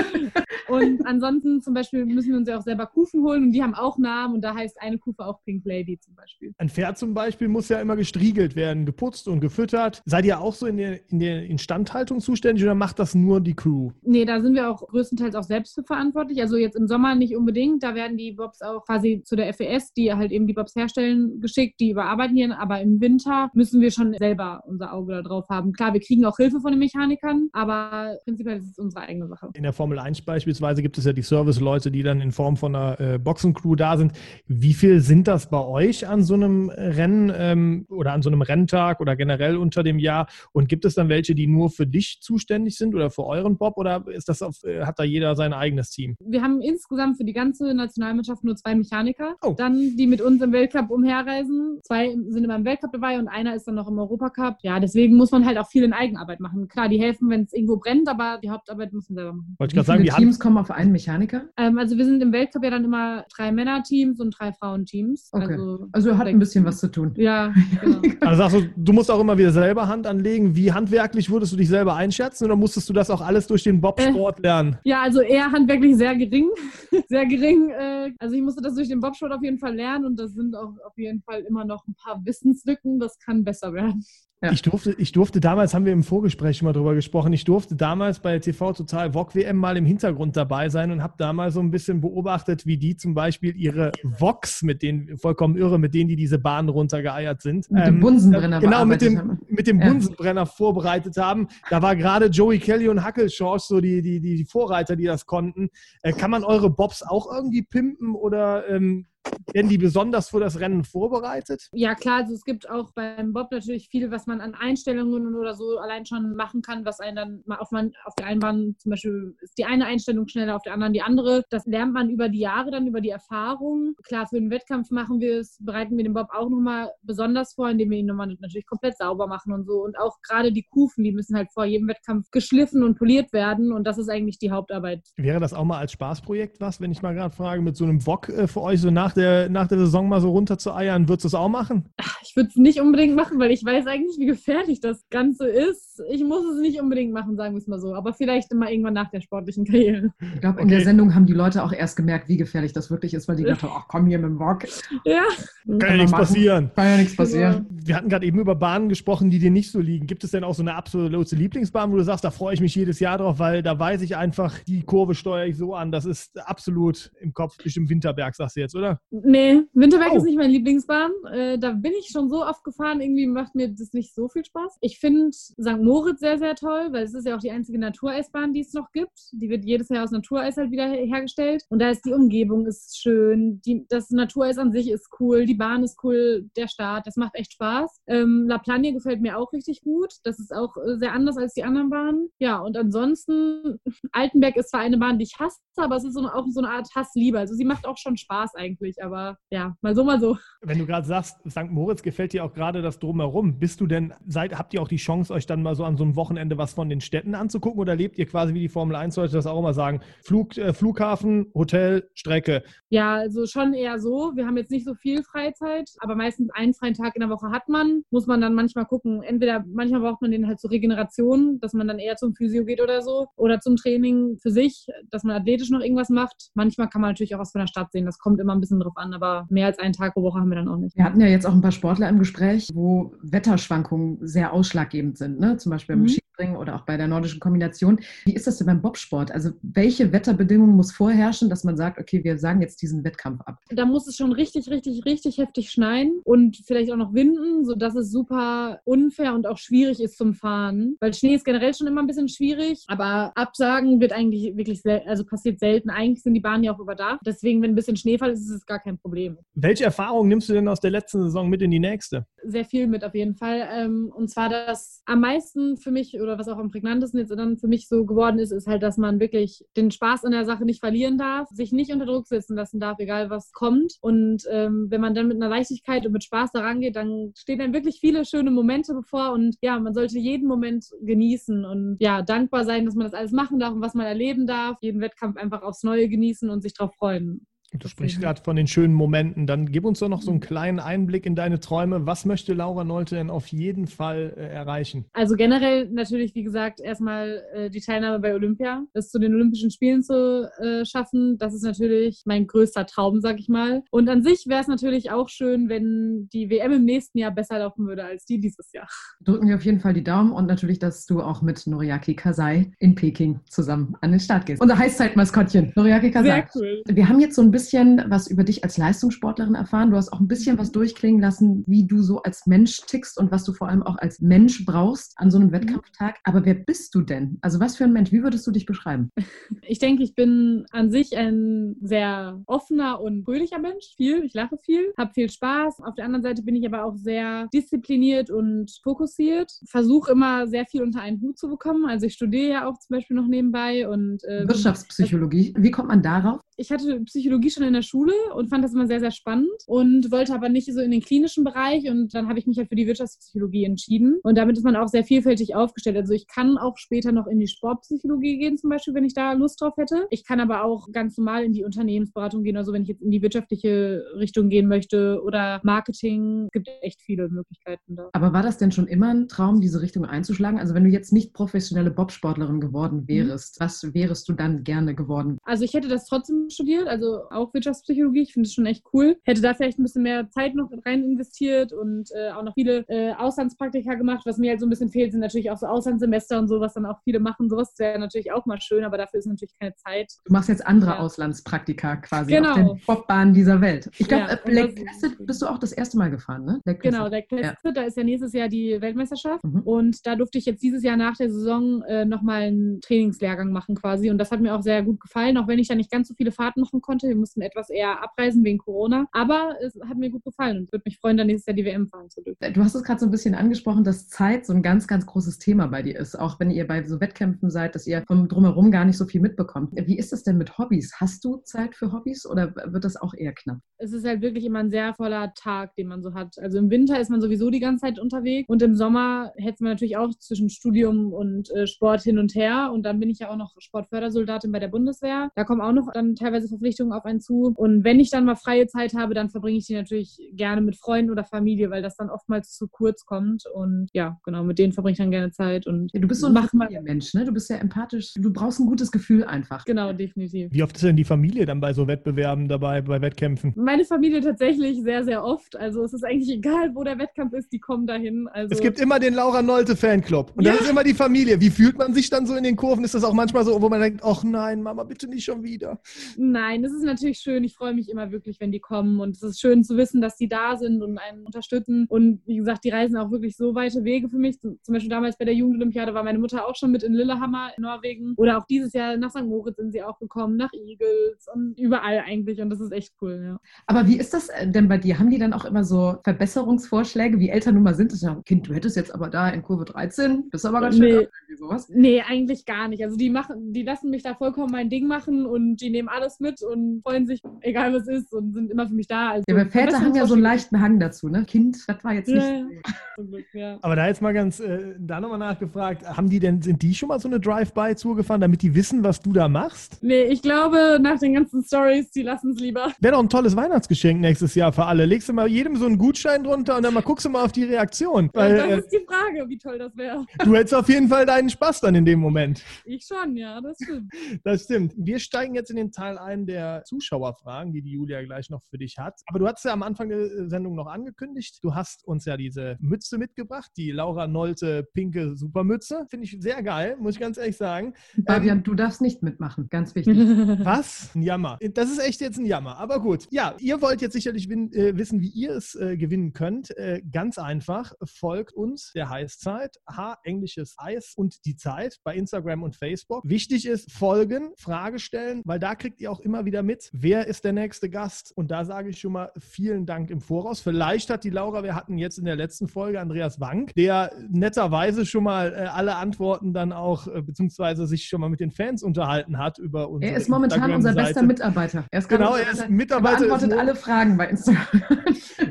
und 0.67 1.05
ansonsten 1.05 1.61
zum 1.61 1.74
Beispiel 1.74 2.05
müssen 2.05 2.32
wir 2.32 2.38
uns 2.38 2.49
ja 2.49 2.57
auch 2.57 2.63
selber 2.63 2.88
Kufen 2.88 3.24
holen 3.24 3.43
und 3.43 3.51
die 3.51 3.62
haben 3.64 3.74
auch 3.74 3.97
Namen 3.97 4.36
und 4.36 4.41
da 4.41 4.53
heißt 4.55 4.80
eine 4.82 4.97
Kufe 4.97 5.26
auch 5.26 5.41
Pink 5.43 5.64
Lady 5.66 5.97
zum 5.99 6.16
Beispiel. 6.16 6.53
Ein 6.57 6.70
Pferd 6.70 6.97
zum 6.97 7.14
Beispiel 7.14 7.47
muss 7.47 7.70
ja 7.70 7.80
immer 7.80 7.95
gestriegelt 7.95 8.55
werden, 8.55 8.86
geputzt 8.86 9.28
und 9.28 9.39
gefüttert. 9.39 10.01
Seid 10.05 10.26
ihr 10.26 10.39
auch 10.39 10.53
so 10.53 10.68
in 10.68 10.78
der, 10.78 11.09
in 11.09 11.20
der 11.20 11.45
Instandhaltung 11.45 12.20
zuständig 12.20 12.64
oder 12.64 12.76
macht 12.76 12.99
das 12.99 13.16
nur 13.16 13.41
die 13.41 13.55
Crew? 13.55 13.91
Nee, 14.03 14.26
da 14.26 14.41
sind 14.41 14.55
wir 14.55 14.70
auch 14.70 14.86
größtenteils 14.88 15.36
auch 15.36 15.43
selbst 15.43 15.74
für 15.74 15.84
verantwortlich. 15.84 16.41
Also 16.41 16.57
jetzt 16.57 16.76
im 16.76 16.88
Sommer 16.88 17.16
nicht 17.16 17.36
unbedingt. 17.36 17.84
Da 17.84 17.95
werden 17.95 18.18
die 18.18 18.32
Bobs 18.34 18.61
auch 18.61 18.86
quasi 18.86 19.22
zu 19.24 19.36
der 19.36 19.53
FES, 19.53 19.93
die 19.93 20.14
halt 20.14 20.32
eben 20.32 20.47
die 20.47 20.53
Bobs 20.53 20.76
herstellen, 20.76 21.39
geschickt. 21.39 21.80
Die 21.80 21.91
überarbeiten 21.91 22.36
die. 22.36 22.43
Aber 22.43 22.82
im 22.82 22.99
Winter 22.99 23.49
müssen 23.53 23.80
wir 23.80 23.91
schon 23.91 24.14
selber 24.14 24.61
unser 24.66 24.93
Auge 24.93 25.14
da 25.14 25.22
drauf 25.22 25.45
haben. 25.49 25.72
Klar, 25.72 25.93
wir 25.93 26.01
kriegen 26.01 26.26
auch 26.26 26.36
Hilfe 26.38 26.59
von 26.59 26.72
den 26.72 26.80
Mechanikern, 26.80 27.49
aber 27.53 28.18
prinzipiell 28.26 28.57
ist 28.57 28.72
es 28.72 28.78
unsere 28.78 29.03
eigene 29.03 29.28
Sache. 29.28 29.49
In 29.53 29.64
der 29.64 29.74
Formel 29.74 29.99
1 29.99 30.22
beispielsweise 30.24 30.82
gibt 30.82 30.97
es 30.97 31.05
ja 31.05 31.14
die 31.14 31.22
Service-Leute, 31.22 31.91
die 31.91 32.03
dann 32.03 32.20
in 32.20 32.32
Form 32.32 32.57
von 32.57 32.76
einer 32.76 32.99
äh, 32.99 33.20
Boxencrew 33.54 33.76
da 33.76 33.97
sind. 33.97 34.14
Wie 34.47 34.74
viel 34.74 34.99
sind 34.99 35.28
das 35.28 35.49
bei 35.49 35.60
euch 35.60 36.08
an 36.08 36.24
so 36.24 36.34
einem 36.34 36.70
Rennen 36.70 37.32
ähm, 37.36 37.86
oder 37.89 38.14
an 38.14 38.22
so 38.22 38.30
einem 38.30 38.41
Renntag 38.41 38.99
oder 38.99 39.16
generell 39.16 39.58
unter 39.58 39.84
dem 39.84 39.99
Jahr? 39.99 40.28
Und 40.51 40.68
gibt 40.68 40.86
es 40.86 40.95
dann 40.95 41.10
welche, 41.10 41.36
die 41.36 41.47
nur 41.47 41.70
für 41.70 41.88
dich 41.88 42.20
zuständig 42.22 42.78
sind 42.78 42.95
oder 42.95 43.10
für 43.10 43.26
euren 43.26 43.58
Bob 43.58 43.78
oder 43.78 44.06
ist 44.08 44.30
das 44.30 44.41
auf, 44.41 44.64
äh, 44.64 44.84
hat 44.84 44.99
da 44.99 45.04
jeder 45.04 45.36
sein 45.36 45.54
eigenes 45.54 45.89
Team? 45.91 46.16
Wir 46.20 46.41
haben 46.41 46.62
insgesamt 46.62 47.18
für 47.18 47.24
die 47.24 47.34
ganze 47.34 47.74
Nationalmannschaft 47.74 48.43
nur 48.43 48.56
zwei 48.56 48.76
Mechaniker, 48.76 49.36
oh. 49.41 49.54
dann 49.58 49.95
die 49.95 50.08
mit 50.08 50.22
uns 50.22 50.41
im 50.41 50.51
Weltcup 50.51 50.89
umherreisen. 50.89 51.80
Zwei 51.84 52.16
sind 52.28 52.43
immer 52.43 52.56
im 52.56 52.66
Weltcup 52.66 52.91
dabei 52.91 53.20
und 53.20 53.28
einer 53.28 53.56
ist 53.56 53.68
dann 53.68 53.76
noch 53.76 53.88
im 53.88 53.99
Europacup. 53.99 54.58
Ja, 54.62 54.80
deswegen 54.80 55.16
muss 55.16 55.32
man 55.32 55.45
halt 55.45 55.58
auch 55.58 55.68
viel 55.68 55.84
in 55.84 55.93
Eigenarbeit 55.93 56.39
machen. 56.39 56.68
Klar, 56.68 56.89
die 56.89 56.99
helfen, 56.99 57.30
wenn 57.30 57.43
es 57.43 57.54
irgendwo 57.54 57.78
brennt, 57.78 58.08
aber 58.08 58.39
die 58.41 58.49
Hauptarbeit 58.49 58.93
muss 58.93 59.10
man 59.10 59.16
selber 59.16 59.34
machen. 59.34 59.56
Wollte 59.58 59.72
ich 59.72 59.76
gerade 59.76 59.88
sagen, 59.88 60.04
die 60.04 60.10
Teams 60.10 60.39
kommen 60.39 60.58
auf 60.58 60.72
einen 60.72 60.91
Mechaniker? 60.91 61.43
Ähm, 61.58 61.78
also 61.78 61.97
wir 61.97 62.06
sind 62.06 62.22
im 62.22 62.32
Weltcup 62.32 62.64
ja 62.64 62.70
dann 62.70 62.86
immer 62.86 63.26
drei 63.36 63.43
Männerteams 63.52 64.20
und 64.20 64.32
drei 64.38 64.54
Frauenteams. 64.54 65.30
Okay. 65.32 65.54
Also, 65.54 65.88
also 65.91 66.18
hat 66.18 66.28
ein 66.28 66.39
bisschen 66.39 66.66
was 66.66 66.80
zu 66.80 66.88
tun. 66.89 67.14
Ja, 67.16 67.54
genau. 67.82 68.02
also 68.22 68.38
sagst 68.38 68.56
du, 68.56 68.70
du 68.76 68.94
musst 68.94 69.12
auch 69.12 69.20
immer 69.20 69.38
wieder 69.38 69.52
selber 69.52 69.88
Hand 69.88 70.08
anlegen. 70.08 70.56
Wie 70.56 70.72
handwerklich 70.72 71.30
würdest 71.30 71.54
du 71.54 71.58
dich 71.58 71.70
selber 71.70 71.96
einschätzen 71.96 72.46
oder 72.46 72.56
musstest 72.56 72.89
du 72.89 72.94
das 72.94 73.10
auch 73.10 73.22
alles 73.22 73.48
durch 73.48 73.64
den 73.64 73.82
Bobsport 73.82 74.39
äh, 74.39 74.44
lernen? 74.44 74.78
Ja, 74.84 75.02
also 75.02 75.22
eher 75.22 75.52
handwerklich 75.52 75.98
sehr 75.98 76.16
gering. 76.16 76.50
sehr 77.08 77.26
gering. 77.26 77.70
Äh, 77.70 78.12
also 78.20 78.36
ich 78.36 78.41
musste 78.41 78.62
das 78.62 78.76
durch 78.76 78.88
den 78.88 79.00
Bobsport 79.00 79.32
auf 79.32 79.44
jeden 79.44 79.60
Fall 79.60 79.76
lernen 79.76 80.06
und 80.06 80.20
das 80.20 80.34
sind 80.34 80.56
auch 80.56 80.74
auf 80.86 80.98
jeden 80.98 81.22
Fall 81.22 81.41
immer 81.41 81.66
noch 81.66 81.86
ein 81.88 81.96
paar 81.96 82.24
Wissenslücken. 82.26 83.00
Das 83.00 83.18
kann 83.20 83.44
besser 83.44 83.74
werden. 83.74 84.04
Ja. 84.44 84.52
Ich, 84.52 84.62
durfte, 84.62 84.94
ich 84.98 85.14
durfte 85.14 85.39
damals, 85.39 85.74
haben 85.74 85.86
wir 85.86 85.94
im 85.94 86.04
Vorgespräch 86.04 86.58
schon 86.58 86.66
mal 86.66 86.74
drüber 86.74 86.96
gesprochen, 86.96 87.32
ich 87.32 87.46
durfte 87.46 87.78
damals 87.78 88.20
bei 88.20 88.38
TV 88.39 88.74
Total 88.74 89.14
VOG 89.14 89.36
WM 89.36 89.56
mal 89.56 89.78
im 89.78 89.86
Hintergrund 89.86 90.36
dabei 90.36 90.68
sein 90.68 90.91
und 90.91 91.02
habe 91.02 91.14
damals 91.18 91.54
so 91.54 91.62
ein 91.62 91.72
bisschen 91.72 92.02
beobachtet, 92.02 92.66
wie 92.66 92.78
die 92.78 92.98
zum 92.98 93.14
Beispiel 93.14 93.56
ihre 93.56 93.94
VOGs, 94.04 94.64
mit 94.64 94.82
denen, 94.82 95.18
vollkommen 95.18 95.56
irre, 95.56 95.80
mit 95.80 95.94
denen 95.94 96.10
die 96.10 96.18
diese 96.18 96.39
Bahn 96.39 96.68
runtergeeiert 96.68 97.41
sind. 97.41 97.72
Mit 97.72 97.88
dem 97.88 97.96
ähm, 97.96 98.00
Bunsenbrenner. 98.02 98.60
Genau, 98.60 98.84
mit 98.84 99.02
dem, 99.02 99.39
mit 99.48 99.66
dem 99.66 99.80
ja. 99.80 99.88
Bunsenbrenner 99.88 100.46
vorbereitet 100.46 101.16
haben. 101.16 101.48
Da 101.70 101.82
war 101.82 101.96
gerade 101.96 102.26
Joey 102.26 102.60
Kelly 102.60 102.89
und 102.89 103.02
Hackelschorsch 103.02 103.64
so 103.64 103.80
die, 103.80 104.02
die, 104.02 104.20
die 104.20 104.44
Vorreiter, 104.44 104.98
die 104.98 105.06
das 105.06 105.26
konnten. 105.26 105.70
Äh, 106.02 106.12
kann 106.12 106.32
man 106.32 106.44
eure 106.44 106.70
Bobs 106.70 107.02
auch 107.02 107.32
irgendwie 107.32 107.62
pimpen 107.62 108.14
oder 108.14 108.68
ähm, 108.68 109.06
Werden 109.53 109.69
die 109.69 109.78
besonders 109.78 110.30
für 110.30 110.39
das 110.39 110.59
Rennen 110.59 110.84
vorbereitet? 110.84 111.69
Ja, 111.74 111.95
klar, 111.95 112.21
also 112.21 112.34
es 112.34 112.43
gibt 112.43 112.69
auch 112.69 112.91
beim 112.93 113.34
Bob 113.34 113.51
natürlich 113.51 113.89
viel, 113.89 114.11
was 114.11 114.26
man 114.26 114.41
an 114.41 114.55
Einstellungen 114.55 115.36
oder 115.36 115.53
so 115.53 115.78
allein 115.78 116.05
schon 116.05 116.36
machen 116.36 116.61
kann, 116.61 116.86
was 116.86 116.99
einen 116.99 117.15
dann 117.15 117.43
mal 117.45 117.57
auf, 117.57 117.71
man, 117.71 117.91
auf 118.05 118.15
der 118.15 118.28
einen 118.28 118.39
Bahn 118.39 118.76
zum 118.80 118.91
Beispiel 118.91 119.36
ist 119.41 119.57
die 119.57 119.65
eine 119.65 119.86
Einstellung 119.86 120.28
schneller, 120.28 120.55
auf 120.55 120.63
der 120.63 120.74
anderen 120.74 120.93
die 120.93 121.01
andere. 121.01 121.43
Das 121.49 121.65
lernt 121.65 121.93
man 121.93 122.09
über 122.09 122.30
die 122.30 122.39
Jahre 122.39 122.71
dann, 122.71 122.88
über 122.88 123.01
die 123.01 123.09
Erfahrung. 123.09 123.95
Klar, 124.03 124.28
für 124.28 124.39
den 124.39 124.49
Wettkampf 124.49 124.91
machen 124.91 125.19
wir 125.19 125.39
es, 125.39 125.57
bereiten 125.59 125.97
wir 125.97 126.03
den 126.03 126.13
Bob 126.13 126.30
auch 126.34 126.49
nochmal 126.49 126.91
besonders 127.03 127.53
vor, 127.53 127.69
indem 127.69 127.91
wir 127.91 127.99
ihn 127.99 128.07
nochmal 128.07 128.36
natürlich 128.39 128.65
komplett 128.65 128.97
sauber 128.97 129.28
machen 129.28 129.53
und 129.53 129.65
so. 129.65 129.84
Und 129.84 129.97
auch 129.99 130.17
gerade 130.21 130.51
die 130.51 130.63
Kufen, 130.63 131.03
die 131.03 131.11
müssen 131.11 131.36
halt 131.36 131.51
vor 131.51 131.65
jedem 131.65 131.88
Wettkampf 131.88 132.30
geschliffen 132.32 132.84
und 132.84 132.97
poliert 132.97 133.32
werden. 133.34 133.71
Und 133.71 133.86
das 133.86 133.97
ist 133.97 134.09
eigentlich 134.09 134.39
die 134.39 134.51
Hauptarbeit. 134.51 135.01
Wäre 135.15 135.39
das 135.39 135.53
auch 135.53 135.63
mal 135.63 135.80
als 135.80 135.91
Spaßprojekt 135.93 136.59
was, 136.59 136.82
wenn 136.82 136.91
ich 136.91 137.01
mal 137.01 137.13
gerade 137.13 137.36
frage, 137.36 137.61
mit 137.61 137.76
so 137.76 137.84
einem 137.86 138.05
Wok 138.05 138.30
äh, 138.30 138.47
für 138.47 138.61
euch 138.61 138.82
so 138.82 138.91
nach 138.91 139.12
der, 139.14 139.49
nach 139.49 139.68
der 139.68 139.78
Saison 139.78 140.07
mal 140.07 140.22
so 140.22 140.32
runter 140.32 140.57
zu 140.57 140.74
eiern? 140.74 141.07
Würdest 141.07 141.26
du 141.26 141.28
es 141.30 141.36
auch 141.36 141.49
machen? 141.49 141.89
Ich 142.24 142.36
würde 142.36 142.49
es 142.49 142.55
nicht 142.55 142.80
unbedingt 142.80 143.16
machen, 143.16 143.39
weil 143.39 143.51
ich 143.51 143.64
weiß 143.64 143.88
eigentlich, 143.88 144.18
wie 144.18 144.26
gefährlich 144.26 144.80
das 144.80 145.03
Ganze 145.09 145.47
ist. 145.47 146.01
Ich 146.09 146.24
muss 146.24 146.43
es 146.45 146.59
nicht 146.59 146.80
unbedingt 146.82 147.14
machen, 147.14 147.36
sagen 147.36 147.53
wir 147.53 147.59
es 147.59 147.68
mal 147.68 147.80
so. 147.80 147.93
Aber 147.93 148.14
vielleicht 148.14 148.51
immer 148.51 148.70
irgendwann 148.72 148.93
nach 148.93 149.09
der 149.11 149.22
sportlichen 149.22 149.66
Karriere. 149.66 150.11
Ich 150.34 150.41
glaube, 150.41 150.59
in 150.59 150.66
okay. 150.66 150.76
der 150.76 150.84
Sendung 150.84 151.14
haben 151.14 151.26
die 151.26 151.34
Leute 151.34 151.64
auch 151.64 151.74
erst 151.74 151.95
gemerkt, 151.95 152.28
wie 152.30 152.38
gefährlich 152.38 152.74
das 152.74 152.89
wirklich 152.89 153.14
ist, 153.14 153.28
weil 153.28 153.36
die 153.36 153.43
gedacht 153.43 153.64
haben, 153.64 153.74
ach 153.76 153.86
komm 153.88 154.07
hier 154.07 154.20
mit 154.20 154.30
dem 154.30 154.39
Wok. 154.39 154.64
Ja. 155.05 155.24
Kann, 155.66 155.80
Kann 155.80 155.89
ja 155.91 155.97
nichts 155.97 156.11
passieren. 156.11 156.72
Kann 156.76 156.86
ja 156.86 156.97
nichts 156.97 157.16
passieren. 157.16 157.68
Wir 157.70 157.95
hatten 157.95 158.09
gerade 158.09 158.26
eben 158.26 158.39
über 158.39 158.55
Bahnen 158.55 158.89
gesprochen, 158.89 159.30
die 159.30 159.39
dir 159.39 159.51
nicht 159.51 159.72
so 159.72 159.80
liegen. 159.80 160.07
Gibt 160.07 160.24
es 160.24 160.32
denn 160.32 160.43
auch 160.43 160.55
so 160.55 160.64
eine 160.64 160.76
absolute 160.76 161.36
Lieblingsbahn, 161.36 161.91
wo 161.91 161.97
du 161.97 162.03
sagst, 162.03 162.24
da 162.24 162.32
freue 162.32 162.53
ich 162.53 162.61
mich 162.61 162.76
jedes 162.76 162.99
Jahr 162.99 163.18
drauf, 163.18 163.39
weil 163.39 163.61
da 163.61 163.78
weiß 163.78 164.01
ich 164.01 164.16
einfach, 164.16 164.59
die 164.59 164.84
Kurve 164.84 165.16
steuere 165.16 165.47
ich 165.47 165.57
so 165.57 165.76
an. 165.76 165.91
Das 165.91 166.05
ist 166.05 166.39
absolut 166.47 167.11
im 167.20 167.34
Kopf. 167.34 167.57
Bestimmt 167.64 167.89
Winterberg, 167.89 168.36
sagst 168.36 168.55
du 168.55 168.61
jetzt, 168.61 168.76
oder? 168.76 168.99
Nee, 169.12 169.62
Winterberg 169.74 170.14
oh. 170.14 170.18
ist 170.18 170.24
nicht 170.24 170.38
meine 170.38 170.51
Lieblingsbahn. 170.51 171.12
Äh, 171.32 171.60
da 171.60 171.72
bin 171.72 171.93
ich 171.99 172.08
schon 172.08 172.30
so 172.30 172.43
oft 172.43 172.64
gefahren, 172.64 172.99
irgendwie 172.99 173.28
macht 173.28 173.54
mir 173.54 173.70
das 173.70 173.93
nicht 173.93 174.16
so 174.16 174.28
viel 174.28 174.43
Spaß. 174.43 174.78
Ich 174.82 174.97
finde 174.99 175.32
St. 175.32 175.78
Moritz 175.82 176.20
sehr, 176.20 176.39
sehr 176.39 176.56
toll, 176.56 176.88
weil 176.91 177.04
es 177.04 177.14
ist 177.14 177.28
ja 177.28 177.36
auch 177.36 177.39
die 177.39 177.51
einzige 177.51 177.78
Natureisbahn, 177.78 178.54
die 178.54 178.62
es 178.62 178.74
noch 178.74 178.91
gibt. 178.91 179.14
Die 179.32 179.49
wird 179.49 179.66
jedes 179.66 179.89
Jahr 179.89 180.04
aus 180.04 180.12
Natureis 180.12 180.58
halt 180.58 180.72
wieder 180.72 180.88
hergestellt. 180.88 181.64
Und 181.70 181.80
da 181.80 181.91
ist 181.91 182.04
die 182.06 182.14
Umgebung 182.14 182.66
ist 182.66 182.99
schön, 182.99 183.62
die, 183.66 183.86
das 183.88 184.10
Natureis 184.10 184.58
an 184.58 184.72
sich 184.72 184.89
ist 184.89 185.08
cool, 185.20 185.45
die 185.45 185.54
Bahn 185.54 185.84
ist 185.84 185.99
cool, 186.04 186.49
der 186.58 186.68
Start, 186.68 187.06
das 187.06 187.16
macht 187.16 187.36
echt 187.36 187.54
Spaß. 187.54 188.01
Ähm, 188.08 188.45
La 188.47 188.58
Plagne 188.58 188.93
gefällt 188.93 189.22
mir 189.22 189.38
auch 189.38 189.54
richtig 189.54 189.82
gut. 189.82 190.14
Das 190.24 190.39
ist 190.39 190.51
auch 190.51 190.76
äh, 190.78 190.97
sehr 190.97 191.14
anders 191.14 191.38
als 191.38 191.54
die 191.54 191.64
anderen 191.64 191.91
Bahnen. 191.91 192.30
Ja, 192.39 192.60
und 192.60 192.76
ansonsten, 192.76 193.80
Altenberg 194.12 194.56
ist 194.56 194.70
zwar 194.70 194.82
eine 194.82 194.97
Bahn, 194.97 195.20
die 195.20 195.26
ich 195.26 195.39
hasse, 195.39 195.60
aber 195.76 195.97
es 195.97 196.04
ist 196.04 196.16
so, 196.16 196.22
auch 196.22 196.47
so 196.49 196.62
eine 196.62 196.70
Art 196.70 196.89
Hassliebe. 196.95 197.38
Also 197.38 197.54
sie 197.54 197.66
macht 197.66 197.86
auch 197.86 197.97
schon 197.97 198.18
Spaß 198.18 198.56
eigentlich, 198.56 198.93
aber 199.02 199.38
ja, 199.50 199.76
mal 199.82 199.96
so, 199.96 200.04
mal 200.04 200.20
so. 200.20 200.38
Wenn 200.62 200.80
du 200.80 200.86
gerade 200.86 201.08
sagst, 201.08 201.38
St. 201.50 201.70
Moritz 201.70 202.04
gefällt 202.04 202.34
dir 202.34 202.44
auch 202.44 202.54
gerade 202.54 202.82
das 202.82 203.00
Drumherum. 203.00 203.60
Bist 203.60 203.80
du 203.82 203.88
denn, 203.88 204.14
seid, 204.28 204.58
habt 204.58 204.74
ihr 204.74 204.82
auch 204.82 204.88
die 204.88 204.98
Chance, 204.98 205.34
euch 205.34 205.46
dann 205.46 205.64
mal 205.64 205.76
so 205.76 205.86
an 205.86 205.98
so 205.98 206.04
einem 206.04 206.16
Wochenende 206.16 206.58
was 206.58 206.74
von 206.74 206.89
den 206.89 207.02
Städten 207.02 207.36
anzugucken 207.36 207.80
oder 207.80 207.96
lebt 207.96 208.18
ihr 208.18 208.26
quasi 208.26 208.54
wie 208.54 208.60
die 208.60 208.70
Formel 208.70 208.96
1 208.96 209.16
Leute 209.16 209.34
das 209.34 209.48
auch 209.48 209.60
immer 209.60 209.74
sagen? 209.74 210.02
Flug, 210.24 210.58
äh, 210.58 210.74
Flughafen, 210.74 211.48
Hotel, 211.54 212.10
Strecke. 212.14 212.64
Ja, 212.89 213.16
also 213.16 213.46
schon 213.46 213.74
eher 213.74 214.00
so. 214.00 214.32
Wir 214.36 214.46
haben 214.46 214.58
jetzt 214.58 214.72
nicht 214.72 214.86
so 214.86 214.94
viel 214.96 215.24
Freizeit, 215.24 215.89
aber 216.00 216.16
meistens 216.16 216.50
einen 216.54 216.74
freien 216.74 216.94
Tag 216.94 217.16
in 217.16 217.22
der 217.22 217.30
Woche 217.30 217.50
hat 217.50 217.70
man. 217.70 218.04
Muss 218.12 218.28
man 218.28 218.41
dann 218.41 218.54
manchmal 218.54 218.86
gucken. 218.86 219.24
Entweder 219.24 219.64
manchmal 219.68 220.02
braucht 220.02 220.22
man 220.22 220.32
den 220.32 220.48
halt 220.48 220.60
zur 220.60 220.72
Regeneration, 220.72 221.60
dass 221.60 221.74
man 221.74 221.88
dann 221.88 222.00
eher 222.00 222.16
zum 222.18 222.36
Physio 222.36 222.66
geht 222.66 222.82
oder 222.82 223.02
so. 223.02 223.28
Oder 223.36 223.60
zum 223.60 223.76
Training 223.76 224.38
für 224.41 224.52
sich, 224.52 224.86
dass 225.10 225.24
man 225.24 225.36
athletisch 225.36 225.70
noch 225.70 225.82
irgendwas 225.82 226.10
macht. 226.10 226.52
Manchmal 226.54 226.89
kann 226.89 227.02
man 227.02 227.12
natürlich 227.12 227.36
auch 227.36 227.39
was 227.39 227.52
von 227.52 227.62
der 227.62 227.68
Stadt 227.68 227.91
sehen. 227.91 228.06
Das 228.06 228.20
kommt 228.20 228.39
immer 228.39 228.54
ein 228.54 228.62
bisschen 228.62 228.82
drauf 228.84 228.98
an, 228.98 229.14
aber 229.14 229.48
mehr 229.50 229.68
als 229.68 229.80
einen 229.80 229.94
Tag 229.94 230.14
pro 230.14 230.24
Woche 230.24 230.40
haben 230.40 230.50
wir 230.50 230.56
dann 230.56 230.68
auch 230.68 230.78
nicht. 230.78 230.96
Wir 230.96 231.04
hatten 231.04 231.22
ja 231.22 231.28
jetzt 231.28 231.46
auch 231.46 231.54
ein 231.54 231.62
paar 231.62 231.72
Sportler 231.72 232.10
im 232.10 232.20
Gespräch, 232.20 232.70
wo 232.74 233.14
Wetterschwankungen 233.22 234.18
sehr 234.22 234.54
ausschlaggebend 234.54 235.18
sind. 235.18 235.40
Ne? 235.40 235.58
Zum 235.58 235.72
Beispiel 235.72 235.96
mhm. 235.96 236.04
im 236.04 236.08
Skispringen 236.10 236.58
oder 236.58 236.76
auch 236.76 236.86
bei 236.86 236.98
der 236.98 237.08
nordischen 237.08 237.40
Kombination. 237.40 238.00
Wie 238.26 238.34
ist 238.34 238.48
das 238.48 238.58
denn 238.58 238.68
beim 238.68 238.82
Bobsport? 238.82 239.32
Also 239.32 239.52
welche 239.62 240.12
Wetterbedingungen 240.12 240.76
muss 240.76 240.92
vorherrschen, 240.92 241.50
dass 241.50 241.64
man 241.64 241.78
sagt, 241.78 242.00
okay, 242.00 242.24
wir 242.24 242.38
sagen 242.38 242.62
jetzt 242.62 242.82
diesen 242.82 243.04
Wettkampf 243.04 243.42
ab? 243.42 243.60
Da 243.70 243.86
muss 243.86 244.08
es 244.08 244.16
schon 244.18 244.32
richtig, 244.32 244.70
richtig, 244.70 245.06
richtig 245.06 245.38
heftig 245.38 245.72
schneien 245.72 246.22
und 246.24 246.58
vielleicht 246.66 246.92
auch 246.92 246.98
noch 246.98 247.14
winden, 247.14 247.66
sodass 247.66 247.96
es 247.96 248.12
super 248.12 248.80
unfair 248.86 249.34
und 249.34 249.48
auch 249.48 249.58
schwierig 249.58 250.02
ist 250.02 250.18
zum 250.18 250.34
Fahren. 250.34 250.96
Weil 251.00 251.14
Schnee 251.14 251.36
ist 251.36 251.46
generell 251.46 251.74
schon 251.74 251.88
immer 251.88 252.02
ein 252.02 252.08
bisschen 252.08 252.30
schwierig, 252.30 252.84
aber 252.88 253.32
Absagen 253.36 254.00
wird 254.00 254.12
eigentlich 254.12 254.56
wirklich, 254.58 254.82
also 255.06 255.26
passiert 255.26 255.60
selten. 255.60 255.90
Eigentlich 255.90 256.24
sind 256.24 256.34
die 256.34 256.40
Bahnen 256.40 256.64
ja 256.64 256.74
auch 256.74 256.80
überdacht. 256.80 257.22
Deswegen, 257.26 257.62
wenn 257.62 257.72
ein 257.72 257.76
bisschen 257.76 257.98
Schneefall 257.98 258.32
ist, 258.32 258.42
ist 258.42 258.50
es 258.50 258.66
gar 258.74 258.80
kein 258.80 258.97
Problem. 258.97 259.38
Welche 259.53 259.84
Erfahrungen 259.84 260.30
nimmst 260.30 260.49
du 260.49 260.53
denn 260.53 260.67
aus 260.67 260.80
der 260.80 260.91
letzten 260.91 261.21
Saison 261.24 261.47
mit 261.47 261.61
in 261.61 261.69
die 261.69 261.80
nächste? 261.80 262.26
Sehr 262.43 262.65
viel 262.65 262.88
mit 262.88 263.03
auf 263.03 263.13
jeden 263.13 263.36
Fall. 263.36 263.67
Ähm, 263.71 264.11
und 264.15 264.30
zwar 264.30 264.49
das 264.49 265.01
am 265.05 265.21
meisten 265.21 265.78
für 265.78 265.91
mich 265.91 266.19
oder 266.19 266.39
was 266.39 266.47
auch 266.47 266.57
am 266.57 266.71
prägnantesten 266.71 267.19
jetzt 267.19 267.30
dann 267.30 267.57
für 267.57 267.67
mich 267.67 267.88
so 267.88 268.05
geworden 268.05 268.39
ist, 268.39 268.51
ist 268.51 268.67
halt, 268.67 268.82
dass 268.82 268.97
man 268.97 269.19
wirklich 269.19 269.63
den 269.78 269.91
Spaß 269.91 270.26
an 270.26 270.32
der 270.32 270.45
Sache 270.45 270.65
nicht 270.65 270.80
verlieren 270.80 271.17
darf, 271.17 271.47
sich 271.49 271.71
nicht 271.71 271.91
unter 271.91 272.05
Druck 272.05 272.28
setzen 272.28 272.55
lassen 272.55 272.80
darf, 272.80 272.97
egal 272.99 273.30
was 273.30 273.51
kommt. 273.51 273.93
Und 274.01 274.43
ähm, 274.49 274.88
wenn 274.89 275.01
man 275.01 275.13
dann 275.13 275.28
mit 275.28 275.38
einer 275.38 275.49
Leichtigkeit 275.49 276.05
und 276.05 276.13
mit 276.13 276.24
Spaß 276.24 276.51
daran 276.51 276.82
geht, 276.82 276.95
dann 276.95 277.32
stehen 277.38 277.59
dann 277.59 277.74
wirklich 277.74 277.99
viele 277.99 278.26
schöne 278.26 278.49
Momente 278.49 278.93
bevor. 278.93 279.34
Und 279.34 279.55
ja, 279.61 279.80
man 279.80 279.93
sollte 279.93 280.17
jeden 280.17 280.47
Moment 280.47 280.86
genießen 281.01 281.63
und 281.65 281.97
ja, 281.99 282.24
dankbar 282.24 282.65
sein, 282.65 282.86
dass 282.86 282.95
man 282.95 283.05
das 283.05 283.13
alles 283.13 283.32
machen 283.32 283.59
darf 283.59 283.74
und 283.74 283.82
was 283.82 283.93
man 283.93 284.07
erleben 284.07 284.47
darf. 284.47 284.78
Jeden 284.82 285.01
Wettkampf 285.01 285.38
einfach 285.38 285.61
aufs 285.61 285.84
Neue 285.84 286.09
genießen 286.09 286.49
und 286.49 286.61
sich 286.61 286.74
darauf 286.74 286.95
freuen. 286.95 287.45
Du 287.80 287.88
sprichst 287.88 288.21
gerade 288.21 288.41
von 288.41 288.55
den 288.55 288.67
schönen 288.67 288.93
Momenten. 288.93 289.47
Dann 289.47 289.71
gib 289.71 289.86
uns 289.86 289.99
doch 289.99 290.09
noch 290.09 290.21
so 290.21 290.32
einen 290.32 290.39
kleinen 290.39 290.80
Einblick 290.80 291.26
in 291.26 291.36
deine 291.36 291.59
Träume. 291.59 292.05
Was 292.05 292.26
möchte 292.26 292.53
Laura 292.53 292.84
Nolte 292.84 293.15
denn 293.15 293.30
auf 293.30 293.47
jeden 293.47 293.88
Fall 293.88 294.34
äh, 294.38 294.47
erreichen? 294.47 295.05
Also 295.13 295.36
generell 295.36 295.89
natürlich, 295.89 296.36
wie 296.36 296.43
gesagt, 296.43 296.80
erstmal 296.80 297.43
äh, 297.53 297.69
die 297.69 297.82
Teilnahme 297.82 298.19
bei 298.19 298.34
Olympia, 298.34 298.84
das 298.93 299.09
zu 299.09 299.19
den 299.19 299.34
Olympischen 299.34 299.71
Spielen 299.71 300.03
zu 300.03 300.49
äh, 300.59 300.86
schaffen. 300.86 301.38
Das 301.39 301.53
ist 301.53 301.63
natürlich 301.63 302.24
mein 302.26 302.45
größter 302.45 302.86
Traum, 302.86 303.21
sag 303.21 303.39
ich 303.39 303.49
mal. 303.49 303.82
Und 303.89 304.07
an 304.07 304.24
sich 304.24 304.45
wäre 304.47 304.61
es 304.61 304.67
natürlich 304.67 305.11
auch 305.11 305.30
schön, 305.30 305.67
wenn 305.67 306.30
die 306.32 306.49
WM 306.49 306.74
im 306.74 306.86
nächsten 306.86 307.17
Jahr 307.17 307.32
besser 307.32 307.59
laufen 307.59 307.88
würde 307.88 308.05
als 308.05 308.26
die 308.26 308.39
dieses 308.39 308.71
Jahr. 308.74 308.88
Drücken 309.21 309.47
wir 309.47 309.55
auf 309.55 309.65
jeden 309.65 309.80
Fall 309.80 309.93
die 309.93 310.03
Daumen 310.03 310.32
und 310.32 310.45
natürlich, 310.45 310.80
dass 310.80 311.05
du 311.05 311.21
auch 311.21 311.41
mit 311.41 311.65
Noriaki 311.65 312.15
Kasai 312.15 312.71
in 312.78 312.93
Peking 312.93 313.39
zusammen 313.49 313.95
an 314.01 314.11
den 314.11 314.19
Start 314.19 314.45
gehst. 314.45 314.61
Unser 314.61 314.78
Heißzeitmaskottchen, 314.78 315.74
Noriaki 315.76 316.11
Kasai. 316.11 316.24
Sehr 316.24 316.49
cool. 316.55 316.84
Wir 316.88 317.09
haben 317.09 317.19
jetzt 317.19 317.36
so 317.36 317.41
ein 317.41 317.49
bisschen 317.49 317.62
bisschen 317.64 318.03
was 318.07 318.28
über 318.28 318.43
dich 318.43 318.64
als 318.64 318.78
Leistungssportlerin 318.78 319.55
erfahren. 319.55 319.91
Du 319.91 319.95
hast 319.95 320.11
auch 320.11 320.20
ein 320.20 320.28
bisschen 320.28 320.57
was 320.57 320.74
durchklingen 320.74 321.22
lassen, 321.22 321.64
wie 321.66 321.88
du 321.88 322.01
so 322.01 322.22
als 322.22 322.45
Mensch 322.45 322.82
tickst 322.88 323.18
und 323.18 323.32
was 323.32 323.45
du 323.45 323.53
vor 323.53 323.70
allem 323.70 323.84
auch 323.84 323.97
als 323.99 324.20
Mensch 324.20 324.66
brauchst 324.66 325.14
an 325.16 325.32
so 325.32 325.38
einem 325.38 325.47
mhm. 325.47 325.53
Wettkampftag. 325.53 326.20
Aber 326.26 326.43
wer 326.43 326.55
bist 326.55 326.93
du 326.93 327.01
denn? 327.01 327.38
Also 327.41 327.61
was 327.61 327.78
für 327.78 327.86
ein 327.86 327.93
Mensch? 327.93 328.11
Wie 328.11 328.22
würdest 328.22 328.45
du 328.45 328.51
dich 328.51 328.66
beschreiben? 328.66 329.09
Ich 329.66 329.80
denke, 329.80 330.03
ich 330.03 330.14
bin 330.14 330.66
an 330.72 330.91
sich 330.91 331.16
ein 331.16 331.76
sehr 331.82 332.41
offener 332.47 332.99
und 333.01 333.24
fröhlicher 333.24 333.59
Mensch. 333.59 333.93
Viel, 333.95 334.24
ich 334.24 334.34
lache 334.34 334.57
viel, 334.57 334.93
habe 334.97 335.14
viel 335.14 335.30
Spaß. 335.30 335.80
Auf 335.82 335.95
der 335.95 336.05
anderen 336.05 336.24
Seite 336.24 336.43
bin 336.43 336.55
ich 336.55 336.66
aber 336.66 336.84
auch 336.84 336.95
sehr 336.95 337.47
diszipliniert 337.53 338.30
und 338.30 338.72
fokussiert. 338.84 339.51
Versuche 339.66 340.11
immer 340.11 340.47
sehr 340.47 340.66
viel 340.66 340.82
unter 340.82 341.01
einen 341.01 341.22
Hut 341.22 341.38
zu 341.38 341.47
bekommen. 341.47 341.86
Also 341.86 342.05
ich 342.07 342.14
studiere 342.14 342.51
ja 342.51 342.68
auch 342.68 342.78
zum 342.78 342.97
Beispiel 342.97 343.16
noch 343.16 343.28
nebenbei 343.28 343.88
und 343.88 344.24
äh, 344.26 344.47
Wirtschaftspsychologie. 344.47 345.53
Wie 345.57 345.72
kommt 345.72 345.88
man 345.88 346.01
darauf? 346.01 346.41
Ich 346.57 346.72
hatte 346.72 346.99
Psychologie 347.05 347.49
schon 347.54 347.64
in 347.64 347.74
der 347.74 347.82
Schule 347.82 348.14
und 348.36 348.49
fand 348.49 348.64
das 348.64 348.74
immer 348.74 348.88
sehr, 348.88 348.99
sehr 348.99 349.12
spannend 349.12 349.49
und 349.68 350.12
wollte 350.12 350.34
aber 350.34 350.49
nicht 350.49 350.72
so 350.74 350.82
in 350.82 350.91
den 350.91 351.01
klinischen 351.01 351.43
Bereich 351.43 351.89
und 351.89 352.14
dann 352.14 352.28
habe 352.28 352.39
ich 352.39 352.47
mich 352.47 352.58
halt 352.58 352.70
für 352.70 352.76
die 352.76 352.88
Wirtschaftspsychologie 352.88 353.66
entschieden 353.66 354.20
und 354.24 354.38
damit 354.38 354.58
ist 354.58 354.64
man 354.64 354.76
auch 354.76 354.88
sehr 354.88 355.04
vielfältig 355.04 355.56
aufgestellt. 355.56 355.97
Also 355.97 356.14
ich 356.14 356.28
kann 356.28 356.58
auch 356.58 356.78
später 356.78 357.12
noch 357.12 357.28
in 357.28 357.39
die 357.39 357.47
Sportpsychologie 357.47 358.38
gehen 358.38 358.58
zum 358.58 358.70
Beispiel, 358.70 358.93
wenn 358.93 359.06
ich 359.06 359.14
da 359.14 359.34
Lust 359.34 359.62
drauf 359.62 359.74
hätte. 359.78 360.08
Ich 360.10 360.26
kann 360.26 360.39
aber 360.39 360.64
auch 360.64 360.91
ganz 360.91 361.18
normal 361.18 361.43
in 361.43 361.54
die 361.54 361.64
Unternehmensberatung 361.64 362.43
gehen, 362.43 362.58
also 362.58 362.74
wenn 362.74 362.84
ich 362.84 362.89
jetzt 362.89 363.01
in 363.01 363.12
die 363.12 363.22
wirtschaftliche 363.22 364.04
Richtung 364.18 364.49
gehen 364.49 364.68
möchte 364.68 365.22
oder 365.24 365.62
Marketing. 365.64 366.45
Es 366.45 366.51
gibt 366.51 366.70
echt 366.82 367.01
viele 367.01 367.30
Möglichkeiten 367.30 367.95
da. 367.95 368.10
Aber 368.14 368.34
war 368.34 368.43
das 368.43 368.58
denn 368.58 368.72
schon 368.72 368.88
immer 368.88 369.10
ein 369.10 369.28
Traum, 369.28 369.62
diese 369.62 369.82
Richtung 369.82 370.06
einzuschlagen? 370.06 370.60
Also 370.60 370.74
wenn 370.74 370.84
du 370.84 370.89
jetzt 370.89 371.14
nicht 371.14 371.34
professionelle 371.34 371.91
Bobsportlerin 371.91 372.60
geworden 372.60 373.01
mhm. 373.01 373.08
wärst, 373.08 373.60
mhm. 373.60 373.66
was 373.66 373.93
wärst 373.93 374.30
du 374.30 374.34
dann 374.34 374.64
gerne 374.64 374.95
geworden? 374.95 375.38
Also 375.43 375.64
ich 375.64 375.74
hätte 375.74 375.88
das 375.88 376.06
trotzdem 376.06 376.49
studiert, 376.49 376.88
also 376.88 377.22
auch 377.30 377.43
Wirtschaftspsychologie. 377.52 378.22
Ich 378.22 378.34
finde 378.34 378.48
es 378.48 378.54
schon 378.54 378.68
echt 378.68 378.84
cool. 378.94 379.18
Hätte 379.24 379.41
da 379.41 379.56
vielleicht 379.56 379.80
ein 379.80 379.84
bisschen 379.84 380.04
mehr 380.04 380.30
Zeit 380.30 380.54
noch 380.54 380.70
rein 380.86 381.04
investiert 381.04 381.74
und 381.74 382.10
äh, 382.12 382.30
auch 382.32 382.44
noch 382.44 382.54
viele 382.54 382.86
äh, 382.88 383.14
Auslandspraktika 383.14 383.96
gemacht. 383.96 384.22
Was 384.26 384.38
mir 384.38 384.52
halt 384.52 384.60
so 384.60 384.68
ein 384.68 384.70
bisschen 384.70 384.89
fehlt, 384.89 385.12
sind 385.12 385.22
natürlich 385.22 385.50
auch 385.50 385.58
so 385.58 385.66
Auslandssemester 385.66 386.38
und 386.38 386.48
so, 386.48 386.60
was 386.60 386.74
dann 386.74 386.86
auch 386.86 387.00
viele 387.04 387.20
machen. 387.20 387.50
Sowas 387.50 387.74
wäre 387.78 387.98
natürlich 387.98 388.32
auch 388.32 388.46
mal 388.46 388.62
schön, 388.62 388.84
aber 388.84 388.98
dafür 388.98 389.20
ist 389.20 389.26
natürlich 389.26 389.58
keine 389.60 389.74
Zeit. 389.76 390.14
Du 390.26 390.34
machst 390.34 390.50
jetzt 390.50 390.66
andere 390.66 390.91
ja. 390.91 391.00
Auslandspraktika 391.00 391.98
quasi 391.98 392.32
genau. 392.32 392.52
auf 392.52 392.56
den 392.56 392.82
Bobbahnen 392.86 393.34
dieser 393.34 393.60
Welt. 393.62 393.89
Ich 393.98 394.08
glaube, 394.08 394.26
ja, 394.26 394.34
äh, 394.34 394.54
Lake 394.54 394.84
Placid 394.84 395.18
bist 395.26 395.41
du 395.41 395.48
auch 395.48 395.58
das 395.58 395.72
erste 395.72 395.98
Mal 395.98 396.12
gefahren, 396.12 396.46
ne? 396.46 396.62
Lake 396.66 396.80
genau, 396.80 397.08
Lake 397.08 397.28
Placid, 397.28 397.58
ja. 397.64 397.72
da 397.72 397.82
ist 397.84 397.98
ja 397.98 398.04
nächstes 398.04 398.34
Jahr 398.34 398.50
die 398.50 398.80
Weltmeisterschaft 398.80 399.44
mhm. 399.44 399.62
und 399.62 400.06
da 400.06 400.16
durfte 400.16 400.38
ich 400.38 400.46
jetzt 400.46 400.62
dieses 400.62 400.84
Jahr 400.84 400.98
nach 400.98 401.16
der 401.16 401.32
Saison 401.32 401.82
äh, 401.84 402.06
nochmal 402.06 402.44
einen 402.44 402.82
Trainingslehrgang 402.82 403.52
machen 403.52 403.76
quasi 403.76 404.10
und 404.10 404.18
das 404.18 404.32
hat 404.32 404.41
mir 404.41 404.56
auch 404.56 404.62
sehr 404.62 404.84
gut 404.84 405.00
gefallen, 405.00 405.38
auch 405.38 405.48
wenn 405.48 405.60
ich 405.60 405.68
da 405.68 405.76
nicht 405.76 405.91
ganz 405.91 406.08
so 406.08 406.14
viele 406.14 406.32
Fahrten 406.32 406.62
machen 406.62 406.82
konnte. 406.82 407.08
Mussten 407.24 407.41
etwas 407.41 407.69
eher 407.69 408.03
abreisen 408.03 408.43
wegen 408.43 408.57
Corona. 408.57 409.07
Aber 409.13 409.55
es 409.61 409.80
hat 409.88 409.97
mir 409.97 410.09
gut 410.09 410.24
gefallen 410.24 410.57
und 410.57 410.71
würde 410.71 410.84
mich 410.86 410.99
freuen, 410.99 411.15
dann 411.15 411.28
nächstes 411.28 411.47
Jahr 411.47 411.55
die 411.55 411.63
WM 411.63 411.88
fahren 411.88 412.09
zu 412.09 412.21
dürfen. 412.21 412.53
Du 412.53 412.61
hast 412.61 412.76
es 412.76 412.84
gerade 412.84 412.99
so 412.99 413.05
ein 413.05 413.11
bisschen 413.11 413.34
angesprochen, 413.34 413.84
dass 413.84 414.09
Zeit 414.09 414.45
so 414.45 414.53
ein 414.53 414.61
ganz, 414.61 414.88
ganz 414.88 415.05
großes 415.05 415.39
Thema 415.39 415.67
bei 415.67 415.82
dir 415.82 415.97
ist. 415.97 416.19
Auch 416.19 416.39
wenn 416.39 416.51
ihr 416.51 416.67
bei 416.67 416.84
so 416.84 416.99
Wettkämpfen 416.99 417.49
seid, 417.49 417.76
dass 417.76 417.88
ihr 417.88 418.03
vom 418.07 418.28
Drumherum 418.28 418.71
gar 418.71 418.84
nicht 418.84 418.97
so 418.97 419.05
viel 419.05 419.21
mitbekommt. 419.21 419.71
Wie 419.74 419.97
ist 419.97 420.11
es 420.11 420.24
denn 420.24 420.38
mit 420.38 420.57
Hobbys? 420.57 420.93
Hast 420.99 421.24
du 421.24 421.38
Zeit 421.38 421.76
für 421.76 421.93
Hobbys 421.93 422.26
oder 422.26 422.53
wird 422.55 422.84
das 422.84 422.97
auch 422.97 423.13
eher 423.13 423.34
knapp? 423.34 423.59
Es 423.78 423.93
ist 423.93 424.05
halt 424.05 424.21
wirklich 424.21 424.45
immer 424.45 424.59
ein 424.59 424.69
sehr 424.69 424.93
voller 424.93 425.34
Tag, 425.34 425.76
den 425.76 425.88
man 425.88 426.01
so 426.01 426.13
hat. 426.13 426.38
Also 426.39 426.57
im 426.57 426.69
Winter 426.69 426.99
ist 426.99 427.09
man 427.09 427.21
sowieso 427.21 427.49
die 427.49 427.59
ganze 427.59 427.86
Zeit 427.86 427.99
unterwegs 427.99 428.49
und 428.49 428.61
im 428.61 428.76
Sommer 428.76 429.32
hetzt 429.38 429.61
man 429.61 429.71
natürlich 429.71 429.97
auch 429.97 430.11
zwischen 430.19 430.49
Studium 430.49 431.13
und 431.13 431.49
äh, 431.51 431.67
Sport 431.67 432.01
hin 432.01 432.17
und 432.17 432.36
her. 432.36 432.71
Und 432.74 432.84
dann 432.84 432.99
bin 432.99 433.09
ich 433.09 433.19
ja 433.19 433.30
auch 433.30 433.38
noch 433.38 433.55
Sportfördersoldatin 433.59 434.51
bei 434.51 434.59
der 434.59 434.67
Bundeswehr. 434.67 435.30
Da 435.36 435.43
kommen 435.43 435.61
auch 435.61 435.74
noch 435.74 435.91
dann 435.93 436.15
teilweise 436.15 436.47
Verpflichtungen 436.47 436.93
auf 436.93 437.05
einen 437.05 437.12
zu. 437.20 437.53
Und 437.55 437.84
wenn 437.84 437.99
ich 437.99 438.09
dann 438.09 438.26
mal 438.26 438.36
freie 438.36 438.68
Zeit 438.68 438.93
habe, 438.93 439.14
dann 439.14 439.30
verbringe 439.30 439.57
ich 439.57 439.68
die 439.68 439.76
natürlich 439.76 440.18
gerne 440.34 440.61
mit 440.61 440.76
Freunden 440.76 441.11
oder 441.11 441.24
Familie, 441.24 441.70
weil 441.70 441.82
das 441.82 441.95
dann 441.95 442.09
oftmals 442.09 442.55
zu 442.55 442.68
kurz 442.68 443.05
kommt. 443.05 443.43
Und 443.53 443.89
ja, 443.93 444.20
genau, 444.26 444.43
mit 444.43 444.59
denen 444.59 444.74
verbringe 444.74 444.93
ich 444.93 444.97
dann 444.97 445.11
gerne 445.11 445.32
Zeit. 445.32 445.68
Und 445.68 445.91
ja, 445.93 445.99
du 445.99 446.07
bist 446.07 446.22
so 446.22 446.28
ein 446.28 446.84
Mensch, 446.84 447.14
ne? 447.14 447.26
Du 447.26 447.32
bist 447.32 447.47
sehr 447.47 447.61
empathisch. 447.61 448.14
Du 448.16 448.32
brauchst 448.32 448.59
ein 448.59 448.68
gutes 448.68 448.91
Gefühl 448.91 449.24
einfach. 449.24 449.66
Genau, 449.66 449.93
definitiv. 449.93 450.51
Wie 450.51 450.64
oft 450.64 450.76
ist 450.76 450.84
denn 450.84 450.95
die 450.95 451.03
Familie 451.03 451.45
dann 451.45 451.59
bei 451.59 451.74
so 451.74 451.88
Wettbewerben 451.88 452.47
dabei, 452.47 452.82
bei 452.82 453.01
Wettkämpfen? 453.01 453.53
Meine 453.55 453.86
Familie 453.86 454.22
tatsächlich 454.22 454.82
sehr, 454.82 455.03
sehr 455.03 455.24
oft. 455.24 455.55
Also 455.55 455.84
es 455.84 455.93
ist 455.93 456.03
eigentlich 456.03 456.30
egal, 456.30 456.74
wo 456.76 456.84
der 456.84 456.97
Wettkampf 456.97 457.34
ist, 457.34 457.51
die 457.51 457.59
kommen 457.59 457.88
dahin. 457.88 458.28
Also 458.28 458.51
es 458.51 458.61
gibt 458.61 458.80
immer 458.80 458.99
den 458.99 459.14
Laura 459.14 459.41
Nolte 459.41 459.76
Fanclub. 459.76 460.34
Und 460.36 460.45
ja. 460.45 460.53
das 460.53 460.61
ist 460.61 460.70
immer 460.70 460.84
die 460.84 460.93
Familie. 460.93 461.39
Wie 461.39 461.49
fühlt 461.49 461.78
man 461.78 461.93
sich 461.93 462.09
dann 462.09 462.26
so 462.26 462.36
in 462.36 462.43
den 462.43 462.55
Kurven? 462.55 462.84
Ist 462.84 462.95
das 462.95 463.03
auch 463.03 463.14
manchmal 463.14 463.45
so, 463.45 463.61
wo 463.61 463.70
man 463.70 463.82
denkt, 463.82 464.01
ach 464.03 464.24
nein, 464.24 464.61
Mama, 464.61 464.84
bitte 464.84 465.07
nicht 465.07 465.24
schon 465.24 465.43
wieder? 465.43 465.80
Nein, 466.18 466.64
es 466.64 466.72
ist 466.72 466.84
natürlich 466.84 467.03
schön. 467.14 467.43
Ich 467.43 467.56
freue 467.56 467.74
mich 467.74 467.89
immer 467.89 468.12
wirklich, 468.12 468.39
wenn 468.39 468.51
die 468.51 468.60
kommen. 468.60 468.99
Und 468.99 469.16
es 469.16 469.24
ist 469.24 469.39
schön 469.39 469.64
zu 469.64 469.76
wissen, 469.78 470.01
dass 470.01 470.16
die 470.16 470.30
da 470.30 470.58
sind 470.58 470.82
und 470.82 470.97
einen 470.97 471.26
unterstützen. 471.26 471.86
Und 471.89 472.22
wie 472.26 472.38
gesagt, 472.38 472.64
die 472.64 472.70
reisen 472.70 472.97
auch 472.97 473.12
wirklich 473.12 473.36
so 473.36 473.54
weite 473.56 473.84
Wege 473.84 474.10
für 474.10 474.18
mich. 474.18 474.39
Zum 474.39 474.58
Beispiel 474.68 474.89
damals 474.89 475.18
bei 475.18 475.26
der 475.26 475.34
Jugendolympiade 475.34 475.93
war 475.93 476.04
meine 476.04 476.20
Mutter 476.20 476.47
auch 476.47 476.56
schon 476.56 476.72
mit 476.72 476.84
in 476.84 476.93
Lillehammer 476.93 477.51
in 477.58 477.64
Norwegen. 477.64 478.14
Oder 478.16 478.38
auch 478.38 478.45
dieses 478.45 478.74
Jahr 478.74 478.95
nach 478.97 479.12
St. 479.12 479.26
Moritz 479.26 479.58
sind 479.58 479.72
sie 479.74 479.84
auch 479.84 479.99
gekommen, 479.99 480.38
nach 480.38 480.51
Eagles 480.54 481.28
und 481.34 481.60
überall 481.60 482.04
eigentlich. 482.06 482.39
Und 482.41 482.49
das 482.49 482.62
ist 482.62 482.72
echt 482.72 482.93
cool, 483.01 483.22
ja. 483.24 483.39
Aber 483.68 483.88
wie 483.88 483.97
ist 483.97 484.14
das 484.14 484.30
denn 484.45 484.68
bei 484.68 484.78
dir? 484.78 484.99
Haben 484.99 485.10
die 485.10 485.20
dann 485.20 485.34
auch 485.34 485.45
immer 485.45 485.64
so 485.64 485.95
Verbesserungsvorschläge, 486.04 487.20
wie 487.20 487.30
Eltern 487.30 487.56
nun 487.56 487.64
mal 487.64 487.76
sind? 487.76 487.91
Das 487.91 488.01
ja, 488.01 488.20
Kind, 488.26 488.47
du 488.47 488.54
hättest 488.54 488.76
jetzt 488.76 488.93
aber 488.93 489.10
da 489.10 489.30
in 489.30 489.41
Kurve 489.41 489.66
13, 489.66 490.30
bist 490.30 490.45
aber 490.45 490.62
ganz 490.62 490.78
schön 490.78 491.08
nee. 491.28 491.36
sowas. 491.36 491.68
Nee, 491.70 492.01
eigentlich 492.01 492.45
gar 492.45 492.68
nicht. 492.68 492.84
Also 492.84 492.95
die 492.95 493.10
machen, 493.10 493.54
die 493.54 493.64
lassen 493.64 493.89
mich 493.89 494.04
da 494.04 494.16
vollkommen 494.16 494.51
mein 494.51 494.70
Ding 494.70 494.88
machen 494.88 495.26
und 495.26 495.58
die 495.58 495.70
nehmen 495.70 495.89
alles 495.89 496.20
mit 496.20 496.41
und 496.41 496.82
freuen 496.94 497.08
sich, 497.08 497.22
egal 497.41 497.74
was 497.74 497.88
ist, 497.88 498.14
und 498.14 498.34
sind 498.34 498.52
immer 498.52 498.68
für 498.68 498.74
mich 498.74 498.88
da. 498.88 499.12
Also, 499.12 499.24
ja, 499.28 499.36
aber 499.36 499.50
Väter 499.50 499.80
haben 499.80 499.96
ja 499.96 500.06
so 500.06 500.14
einen 500.14 500.24
leichten 500.24 500.60
Hang 500.62 500.80
dazu, 500.80 501.10
ne? 501.10 501.26
Kind, 501.26 501.58
das 501.68 501.84
war 501.84 501.94
jetzt 501.94 502.08
nicht. 502.08 502.22
Ja, 502.22 503.04
Glück, 503.04 503.26
ja. 503.34 503.58
Aber 503.62 503.76
da 503.76 503.88
jetzt 503.88 504.02
mal 504.02 504.14
ganz, 504.14 504.39
äh, 504.39 504.76
da 504.78 505.00
nochmal 505.02 505.18
nachgefragt, 505.18 505.84
haben 505.86 506.10
die 506.10 506.20
denn, 506.20 506.41
sind 506.41 506.62
die 506.62 506.76
schon 506.76 506.89
mal 506.89 507.00
so 507.00 507.08
eine 507.08 507.20
Drive-By-Tour 507.20 507.96
gefahren, 507.96 508.22
damit 508.22 508.41
die 508.41 508.54
wissen, 508.54 508.84
was 508.84 509.02
du 509.02 509.12
da 509.12 509.28
machst? 509.28 509.80
Nee, 509.82 510.04
ich 510.04 510.22
glaube, 510.22 510.80
nach 510.82 511.00
den 511.00 511.16
ganzen 511.16 511.44
Stories, 511.44 511.89
die 511.91 512.04
lassen 512.04 512.32
es 512.32 512.39
lieber. 512.39 512.72
Wäre 512.80 512.94
doch 512.94 513.02
ein 513.02 513.10
tolles 513.10 513.36
Weihnachtsgeschenk 513.36 514.00
nächstes 514.00 514.36
Jahr 514.36 514.54
für 514.54 514.66
alle. 514.66 514.86
Legst 514.86 515.10
du 515.10 515.14
mal 515.14 515.28
jedem 515.28 515.56
so 515.56 515.66
einen 515.66 515.78
Gutschein 515.78 516.24
drunter 516.24 516.58
und 516.58 516.64
dann 516.64 516.74
mal 516.74 516.84
guckst 516.84 517.06
du 517.06 517.10
mal 517.10 517.24
auf 517.24 517.32
die 517.32 517.46
Reaktion. 517.46 518.10
Weil, 518.14 518.38
ja, 518.38 518.48
das 518.48 518.56
äh, 518.56 518.60
ist 518.60 518.72
die 518.72 518.86
Frage, 518.86 519.28
wie 519.28 519.38
toll 519.38 519.58
das 519.58 519.76
wäre. 519.76 520.06
Du 520.24 520.36
hättest 520.36 520.54
auf 520.54 520.70
jeden 520.70 520.88
Fall 520.88 521.06
deinen 521.06 521.30
Spaß 521.30 521.62
dann 521.62 521.76
in 521.76 521.86
dem 521.86 522.00
Moment. 522.00 522.44
Ich 522.66 522.86
schon, 522.86 523.16
ja, 523.18 523.41
das 523.41 523.58
stimmt. 523.62 523.91
Das 524.24 524.44
stimmt. 524.44 524.74
Wir 524.78 525.00
steigen 525.00 525.34
jetzt 525.34 525.50
in 525.50 525.56
den 525.56 525.72
Teil 525.72 525.98
ein 525.98 526.26
der 526.26 526.64
Zuschauerfragen, 526.84 527.54
die 527.54 527.62
die 527.62 527.72
Julia 527.72 528.04
gleich 528.04 528.30
noch 528.30 528.44
für 528.44 528.58
dich 528.58 528.78
hat. 528.78 529.02
Aber 529.08 529.20
du 529.20 529.28
hast 529.28 529.44
ja 529.46 529.54
am 529.54 529.64
Anfang 529.64 529.90
der 529.90 530.30
Sendung 530.30 530.56
noch 530.56 530.68
angekündigt, 530.68 531.40
du 531.42 531.56
hast 531.56 531.86
uns 531.88 532.06
ja 532.06 532.18
diese 532.18 532.58
Mütze 532.60 532.98
mitgebracht, 532.98 533.52
die 533.58 533.72
Laura 533.72 534.08
Nolte 534.08 534.68
pinke 534.74 535.16
Supermütze. 535.16 535.86
Finde 535.90 536.06
ich 536.06 536.18
sehr 536.20 536.44
geil, 536.44 536.76
muss 536.80 536.96
ich 536.96 537.00
ganz 537.00 537.18
ehrlich 537.18 537.38
sagen. 537.38 537.74
Fabian, 538.06 538.40
ähm, 538.40 538.44
du 538.44 538.54
darfst 538.54 538.82
nicht 538.82 539.02
mitmachen, 539.02 539.48
ganz 539.50 539.76
wichtig. 539.76 539.98
Was? 540.44 540.94
Ein 540.96 541.04
Jammer. 541.04 541.38
Das 541.54 541.72
ist 541.72 541.80
echt 541.80 542.02
jetzt 542.02 542.18
ein 542.18 542.26
Jammer. 542.26 542.58
Aber 542.58 542.82
gut. 542.82 543.08
Ja, 543.12 543.36
ihr 543.40 543.62
wollt 543.62 543.82
jetzt 543.82 543.94
sicherlich 543.94 544.30
äh, 544.30 544.78
wissen, 544.78 545.02
wie 545.02 545.10
ihr 545.10 545.32
es 545.32 545.56
äh, 545.56 545.78
gewinnen 545.78 546.14
könnt. 546.14 546.56
Äh, 546.58 546.82
ganz 546.92 547.18
einfach. 547.18 547.74
Folgt 547.86 548.34
uns 548.34 548.72
der 548.74 548.90
Heißzeit. 548.90 549.58
H, 549.68 549.98
englisches 550.04 550.56
Eis 550.58 550.94
und 550.96 551.26
die 551.26 551.36
Zeit 551.36 551.78
bei 551.84 551.96
Instagram 551.96 552.44
und 552.44 552.56
Facebook. 552.56 553.04
Wichtig 553.06 553.46
ist, 553.46 553.72
folgen, 553.72 554.32
Frage 554.38 554.80
stellen, 554.80 555.22
weil 555.26 555.40
da 555.40 555.56
kriegt 555.56 555.80
ihr 555.80 555.92
auch 555.92 556.00
immer 556.00 556.26
wieder 556.26 556.44
mit, 556.44 556.72
wer 556.74 557.07
ist 557.07 557.24
der 557.24 557.34
nächste 557.34 557.69
Gast. 557.69 558.11
Und 558.15 558.32
da 558.32 558.43
sage 558.43 558.69
ich 558.69 558.80
schon 558.80 558.91
mal 558.93 559.11
vielen 559.19 559.65
Dank 559.65 559.89
im 559.91 560.01
Voraus. 560.01 560.41
Vielleicht 560.41 560.89
hat 560.89 561.03
die 561.03 561.11
Laura, 561.11 561.43
wir 561.43 561.55
hatten 561.55 561.78
jetzt 561.78 561.97
in 561.97 562.05
der 562.05 562.15
letzten 562.15 562.47
Folge 562.47 562.82
Andreas 562.82 563.19
Wank, 563.19 563.53
der 563.53 563.91
netterweise 564.09 564.86
schon 564.86 565.03
mal 565.03 565.34
äh, 565.34 565.45
alle 565.45 565.76
Antworten 565.76 566.34
dann 566.34 566.51
auch, 566.51 566.88
äh, 566.88 567.01
beziehungsweise 567.01 567.67
sich 567.67 567.86
schon 567.86 568.01
mal 568.01 568.09
mit 568.09 568.19
den 568.19 568.32
Fans 568.32 568.63
unterhalten 568.63 569.17
hat 569.17 569.38
über 569.38 569.69
unsere 569.69 569.93
Er 569.93 569.97
ist 569.97 570.09
momentan 570.09 570.51
unser 570.51 570.74
bester 570.74 571.03
Mitarbeiter. 571.03 571.65
Er 571.69 571.80
ist 571.80 571.88
genau, 571.88 572.15
er 572.15 572.32
ist 572.32 572.49
Mitarbeiter. 572.49 573.03
Er 573.03 573.07
beantwortet 573.07 573.39
alle 573.39 573.55
Fragen 573.55 573.95
bei 573.95 574.09
Instagram. 574.09 574.61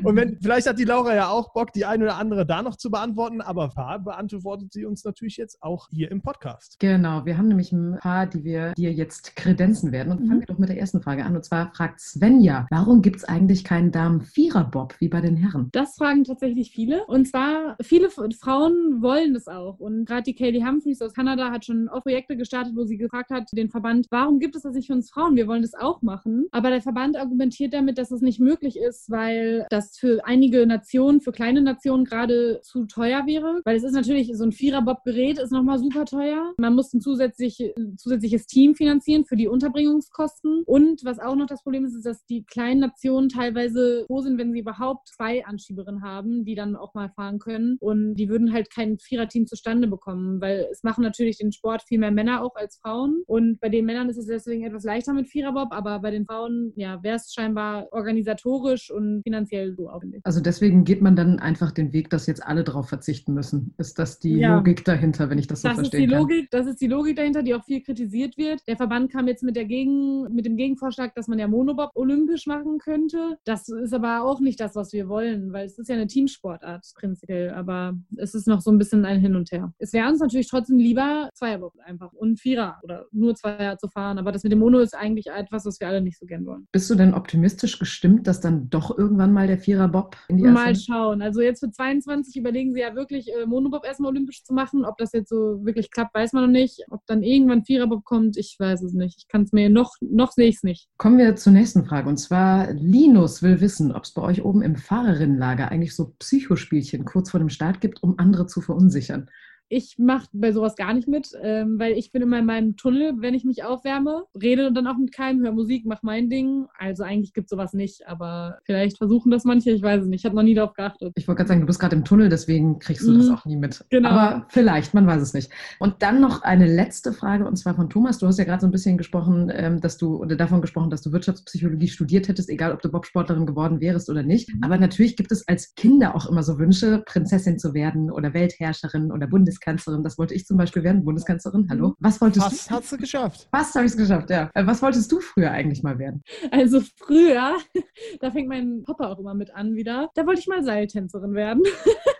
Und 0.03 0.15
wenn, 0.15 0.37
vielleicht 0.41 0.67
hat 0.67 0.79
die 0.79 0.85
Laura 0.85 1.13
ja 1.13 1.29
auch 1.29 1.53
Bock, 1.53 1.73
die 1.73 1.85
eine 1.85 2.05
oder 2.05 2.17
andere 2.17 2.45
da 2.45 2.61
noch 2.61 2.77
zu 2.77 2.89
beantworten, 2.89 3.41
aber 3.41 3.69
beantwortet 4.03 4.71
sie 4.71 4.85
uns 4.85 5.03
natürlich 5.03 5.37
jetzt 5.37 5.61
auch 5.61 5.89
hier 5.89 6.09
im 6.09 6.21
Podcast. 6.21 6.77
Genau, 6.79 7.25
wir 7.25 7.37
haben 7.37 7.47
nämlich 7.47 7.71
ein 7.71 7.97
paar, 7.99 8.27
die 8.27 8.43
wir 8.43 8.73
dir 8.73 8.93
jetzt 8.93 9.35
kredenzen 9.35 9.91
werden. 9.91 10.11
Und 10.11 10.27
fangen 10.27 10.39
wir 10.39 10.47
doch 10.47 10.57
mit 10.57 10.69
der 10.69 10.77
ersten 10.77 11.01
Frage 11.01 11.25
an. 11.25 11.32
Und 11.35 11.45
zwar 11.45 11.73
fragt 11.73 11.99
Svenja, 11.99 12.67
warum 12.69 13.01
gibt 13.01 13.17
es 13.17 13.23
eigentlich 13.23 13.63
keinen 13.63 13.91
Damen-Vierer-Bob 13.91 14.95
wie 14.99 15.09
bei 15.09 15.21
den 15.21 15.35
Herren? 15.35 15.69
Das 15.71 15.95
fragen 15.95 16.23
tatsächlich 16.23 16.71
viele. 16.71 17.05
Und 17.05 17.27
zwar, 17.27 17.75
viele 17.81 18.09
Frauen 18.09 19.01
wollen 19.01 19.33
das 19.33 19.47
auch. 19.47 19.79
Und 19.79 20.05
gerade 20.05 20.23
die 20.23 20.35
Kaylee 20.35 20.63
Humphreys 20.63 21.01
aus 21.01 21.13
Kanada 21.13 21.51
hat 21.51 21.65
schon 21.65 21.89
auch 21.89 22.03
Projekte 22.03 22.37
gestartet, 22.37 22.73
wo 22.75 22.83
sie 22.83 22.97
gefragt 22.97 23.31
hat, 23.31 23.49
den 23.53 23.69
Verband, 23.69 24.07
warum 24.09 24.39
gibt 24.39 24.55
es 24.55 24.63
das 24.63 24.75
nicht 24.75 24.87
für 24.87 24.93
uns 24.93 25.09
Frauen? 25.09 25.35
Wir 25.35 25.47
wollen 25.47 25.61
das 25.61 25.73
auch 25.73 26.01
machen. 26.01 26.45
Aber 26.51 26.69
der 26.69 26.81
Verband 26.81 27.17
argumentiert 27.17 27.73
damit, 27.73 27.97
dass 27.97 28.09
das 28.09 28.21
nicht 28.21 28.39
möglich 28.39 28.77
ist, 28.77 29.09
weil 29.09 29.65
das 29.69 29.97
für 29.97 30.25
einige 30.25 30.65
Nationen, 30.65 31.21
für 31.21 31.31
kleine 31.31 31.61
Nationen 31.61 32.05
gerade 32.05 32.59
zu 32.61 32.85
teuer 32.85 33.25
wäre. 33.25 33.61
Weil 33.65 33.75
es 33.77 33.83
ist 33.83 33.93
natürlich, 33.93 34.31
so 34.35 34.43
ein 34.43 34.51
Vierer-Bob-Gerät 34.51 35.39
ist 35.39 35.51
nochmal 35.51 35.79
super 35.79 36.05
teuer. 36.05 36.53
Man 36.57 36.75
muss 36.75 36.93
ein 36.93 37.01
zusätzlich, 37.01 37.73
zusätzliches 37.97 38.45
Team 38.45 38.75
finanzieren 38.75 39.25
für 39.25 39.35
die 39.35 39.47
Unterbringungskosten. 39.47 40.63
Und 40.65 41.03
was 41.03 41.19
auch 41.23 41.35
noch 41.35 41.47
das 41.47 41.63
Problem 41.63 41.85
ist, 41.85 41.95
ist, 41.95 42.05
dass 42.05 42.25
die 42.25 42.43
kleinen 42.45 42.81
Nationen 42.81 43.29
teilweise 43.29 44.05
froh 44.07 44.21
sind, 44.21 44.37
wenn 44.37 44.53
sie 44.53 44.59
überhaupt 44.59 45.07
zwei 45.07 45.45
Anschieberinnen 45.45 46.03
haben, 46.03 46.45
die 46.45 46.55
dann 46.55 46.75
auch 46.75 46.93
mal 46.93 47.09
fahren 47.09 47.39
können. 47.39 47.77
Und 47.79 48.15
die 48.15 48.29
würden 48.29 48.53
halt 48.53 48.69
kein 48.73 48.97
Viererteam 48.99 49.47
zustande 49.47 49.87
bekommen, 49.87 50.41
weil 50.41 50.67
es 50.71 50.83
machen 50.83 51.03
natürlich 51.03 51.37
den 51.37 51.51
Sport 51.51 51.83
viel 51.83 51.99
mehr 51.99 52.11
Männer 52.11 52.43
auch 52.43 52.55
als 52.55 52.77
Frauen. 52.77 53.23
Und 53.27 53.59
bei 53.59 53.69
den 53.69 53.85
Männern 53.85 54.09
ist 54.09 54.17
es 54.17 54.27
deswegen 54.27 54.63
etwas 54.63 54.83
leichter 54.83 55.13
mit 55.13 55.27
Viererbob, 55.27 55.71
aber 55.71 55.99
bei 55.99 56.11
den 56.11 56.25
Frauen, 56.25 56.73
ja, 56.75 57.01
wäre 57.03 57.15
es 57.15 57.33
scheinbar 57.33 57.87
organisatorisch 57.91 58.91
und 58.91 59.21
finanziell 59.23 59.75
so 59.75 59.89
aufwendig. 59.89 60.21
Also 60.23 60.41
deswegen 60.41 60.83
geht 60.83 61.01
man 61.01 61.15
dann 61.15 61.39
einfach 61.39 61.71
den 61.71 61.93
Weg, 61.93 62.09
dass 62.09 62.27
jetzt 62.27 62.43
alle 62.43 62.63
darauf 62.63 62.89
verzichten 62.89 63.33
müssen. 63.33 63.73
Ist 63.77 63.99
das 63.99 64.19
die 64.19 64.37
ja. 64.37 64.55
Logik 64.55 64.85
dahinter, 64.85 65.29
wenn 65.29 65.37
ich 65.37 65.47
das 65.47 65.61
so 65.61 65.67
das 65.67 65.77
verstehen 65.77 66.03
ist 66.03 66.09
die 66.09 66.13
kann? 66.13 66.21
Logik, 66.21 66.51
das 66.51 66.67
ist 66.67 66.81
die 66.81 66.87
Logik 66.87 67.15
dahinter, 67.15 67.43
die 67.43 67.53
auch 67.53 67.63
viel 67.63 67.81
kritisiert 67.81 68.37
wird. 68.37 68.61
Der 68.67 68.77
Verband 68.77 69.11
kam 69.11 69.27
jetzt 69.27 69.43
mit, 69.43 69.55
der 69.55 69.65
Gegen, 69.65 70.33
mit 70.33 70.45
dem 70.45 70.57
Gegenvorschlag, 70.57 71.02
dass 71.15 71.27
man 71.27 71.39
ja 71.39 71.47
Monobob 71.47 71.91
olympisch 71.95 72.47
machen 72.47 72.77
könnte. 72.79 73.37
Das 73.45 73.67
ist 73.69 73.93
aber 73.93 74.23
auch 74.23 74.39
nicht 74.39 74.59
das, 74.59 74.75
was 74.75 74.93
wir 74.93 75.07
wollen, 75.09 75.51
weil 75.53 75.65
es 75.65 75.77
ist 75.77 75.89
ja 75.89 75.95
eine 75.95 76.07
Teamsportart 76.07 76.85
prinzipiell. 76.95 77.51
Aber 77.51 77.93
es 78.17 78.33
ist 78.33 78.47
noch 78.47 78.61
so 78.61 78.71
ein 78.71 78.77
bisschen 78.77 79.05
ein 79.05 79.19
Hin 79.19 79.35
und 79.35 79.51
Her. 79.51 79.73
Es 79.79 79.93
wäre 79.93 80.07
uns 80.07 80.19
natürlich 80.19 80.49
trotzdem 80.49 80.77
lieber 80.77 81.29
Zweierbob 81.33 81.73
einfach 81.85 82.11
und 82.13 82.39
Vierer 82.39 82.79
oder 82.83 83.05
nur 83.11 83.35
Zweier 83.35 83.77
zu 83.77 83.87
fahren. 83.87 84.17
Aber 84.17 84.31
das 84.31 84.43
mit 84.43 84.51
dem 84.51 84.59
Mono 84.59 84.79
ist 84.79 84.95
eigentlich 84.95 85.27
etwas, 85.27 85.65
was 85.65 85.79
wir 85.79 85.87
alle 85.87 86.01
nicht 86.01 86.19
so 86.19 86.25
gern 86.25 86.45
wollen. 86.45 86.67
Bist 86.71 86.89
du 86.89 86.95
denn 86.95 87.13
optimistisch 87.13 87.79
gestimmt, 87.79 88.27
dass 88.27 88.41
dann 88.41 88.69
doch 88.69 88.97
irgendwann 88.97 89.33
mal 89.33 89.47
der 89.47 89.57
Vierer-Bob 89.57 90.15
in 90.27 90.37
die 90.37 90.43
erste... 90.43 90.53
Mal 90.53 90.75
schauen. 90.75 91.21
Also 91.21 91.41
jetzt 91.41 91.59
für 91.59 91.71
22 91.71 92.35
überlegen 92.35 92.73
sie 92.73 92.81
ja 92.81 92.95
wirklich, 92.95 93.27
äh, 93.33 93.45
Monobob 93.45 93.85
erstmal 93.85 94.11
olympisch 94.11 94.43
zu 94.43 94.53
machen. 94.53 94.85
Ob 94.85 94.97
das 94.97 95.11
jetzt 95.13 95.29
so 95.29 95.65
wirklich 95.65 95.91
klappt, 95.91 96.15
weiß 96.15 96.33
man 96.33 96.45
noch 96.45 96.51
nicht. 96.51 96.83
Ob 96.89 97.01
dann 97.07 97.23
irgendwann 97.23 97.63
Viererbob 97.63 98.03
kommt, 98.03 98.37
ich 98.37 98.55
weiß 98.59 98.81
es 98.83 98.93
nicht. 98.93 99.17
Ich 99.17 99.27
kann 99.27 99.43
es 99.43 99.51
mir 99.51 99.69
noch, 99.69 99.93
noch 100.01 100.31
sehe 100.31 100.47
ich 100.47 100.55
es 100.55 100.63
nicht. 100.63 100.89
Kommen 100.97 101.17
wir 101.17 101.35
zur 101.35 101.53
nächsten 101.53 101.85
Frage. 101.85 102.07
Und 102.07 102.17
zwar, 102.17 102.71
Linus 102.71 103.41
will 103.41 103.59
wissen, 103.61 103.91
ob 103.91 104.03
es 104.03 104.11
bei 104.11 104.21
euch 104.21 104.43
oben 104.43 104.61
im 104.61 104.75
Fahrerinnenlager 104.75 105.69
eigentlich 105.69 105.95
so 105.95 106.13
Psychospielchen 106.19 107.03
kurz 107.03 107.31
vor 107.31 107.39
dem 107.39 107.49
Start 107.49 107.81
gibt, 107.81 108.03
um 108.03 108.19
andere 108.19 108.45
zu 108.45 108.61
verunsichern. 108.61 109.29
Ich 109.73 109.97
mache 109.97 110.27
bei 110.33 110.51
sowas 110.51 110.75
gar 110.75 110.93
nicht 110.93 111.07
mit, 111.07 111.31
ähm, 111.41 111.79
weil 111.79 111.93
ich 111.93 112.11
bin 112.11 112.21
immer 112.21 112.37
in 112.39 112.45
meinem 112.45 112.75
Tunnel, 112.75 113.15
wenn 113.17 113.33
ich 113.33 113.43
mich 113.43 113.63
aufwärme, 113.63 114.25
rede 114.39 114.71
dann 114.71 114.85
auch 114.85 114.97
mit 114.97 115.11
keinem, 115.11 115.41
höre 115.41 115.51
Musik, 115.51 115.85
mache 115.85 116.01
mein 116.03 116.29
Ding. 116.29 116.67
Also 116.77 117.03
eigentlich 117.03 117.33
gibt 117.33 117.45
es 117.45 117.49
sowas 117.49 117.73
nicht, 117.73 118.07
aber 118.07 118.59
vielleicht 118.65 118.99
versuchen 118.99 119.31
das 119.31 119.45
manche, 119.45 119.71
ich 119.71 119.81
weiß 119.81 120.03
es 120.03 120.07
nicht. 120.07 120.21
Ich 120.21 120.25
habe 120.25 120.35
noch 120.35 120.43
nie 120.43 120.53
darauf 120.53 120.73
geachtet. 120.73 121.13
Ich 121.15 121.27
wollte 121.27 121.37
gerade 121.37 121.47
sagen, 121.47 121.61
du 121.61 121.65
bist 121.65 121.79
gerade 121.79 121.95
im 121.95 122.05
Tunnel, 122.05 122.29
deswegen 122.29 122.77
kriegst 122.77 123.07
du 123.07 123.13
mhm. 123.13 123.17
das 123.17 123.29
auch 123.29 123.45
nie 123.45 123.55
mit. 123.55 123.83
Genau. 123.89 124.09
Aber 124.09 124.45
vielleicht, 124.49 124.93
man 124.93 125.07
weiß 125.07 125.21
es 125.21 125.33
nicht. 125.33 125.51
Und 125.79 125.95
dann 126.03 126.21
noch 126.21 126.43
eine 126.43 126.67
letzte 126.67 127.11
Frage, 127.11 127.45
und 127.45 127.55
zwar 127.55 127.73
von 127.73 127.89
Thomas. 127.89 128.19
Du 128.19 128.27
hast 128.27 128.37
ja 128.37 128.45
gerade 128.45 128.61
so 128.61 128.67
ein 128.67 128.71
bisschen 128.71 128.97
gesprochen, 128.97 129.51
ähm, 129.53 129.81
dass 129.81 129.97
du, 129.97 130.17
oder 130.17 130.35
davon 130.35 130.61
gesprochen, 130.61 130.91
dass 130.91 131.01
du 131.01 131.11
Wirtschaftspsychologie 131.11 131.87
studiert 131.87 132.27
hättest, 132.27 132.49
egal 132.49 132.73
ob 132.73 132.81
du 132.83 132.89
Bobsportlerin 132.89 133.47
geworden 133.47 133.81
wärst 133.81 134.09
oder 134.09 134.21
nicht. 134.21 134.53
Mhm. 134.53 134.63
Aber 134.63 134.77
natürlich 134.77 135.15
gibt 135.15 135.31
es 135.31 135.47
als 135.47 135.73
Kinder 135.73 136.15
auch 136.15 136.29
immer 136.29 136.43
so 136.43 136.59
Wünsche, 136.59 137.01
Prinzessin 137.07 137.57
zu 137.57 137.73
werden 137.73 138.11
oder 138.11 138.35
Weltherrscherin 138.35 139.11
oder 139.11 139.31
Bundeskanzlerin. 139.63 140.03
Das 140.03 140.17
wollte 140.17 140.33
ich 140.33 140.45
zum 140.45 140.57
Beispiel 140.57 140.83
werden, 140.83 141.03
Bundeskanzlerin. 141.03 141.67
Hallo. 141.69 141.89
Mhm. 141.89 141.95
Was 141.99 142.21
wolltest 142.21 142.45
Fast 142.45 142.69
du? 142.69 142.75
hast 142.75 142.91
du 142.91 142.97
geschafft. 142.97 143.47
Fast 143.51 143.75
habe 143.75 143.85
ich 143.85 143.91
es 143.91 143.97
geschafft, 143.97 144.29
ja. 144.29 144.49
Äh, 144.53 144.65
was 144.65 144.81
wolltest 144.81 145.11
du 145.11 145.19
früher 145.19 145.51
eigentlich 145.51 145.83
mal 145.83 145.97
werden? 145.97 146.23
Also 146.51 146.81
früher, 146.97 147.57
da 148.19 148.31
fängt 148.31 148.49
mein 148.49 148.83
Papa 148.83 149.07
auch 149.11 149.19
immer 149.19 149.33
mit 149.33 149.53
an 149.53 149.75
wieder. 149.75 150.09
Da 150.15 150.25
wollte 150.25 150.41
ich 150.41 150.47
mal 150.47 150.63
Seiltänzerin 150.63 151.33
werden. 151.33 151.63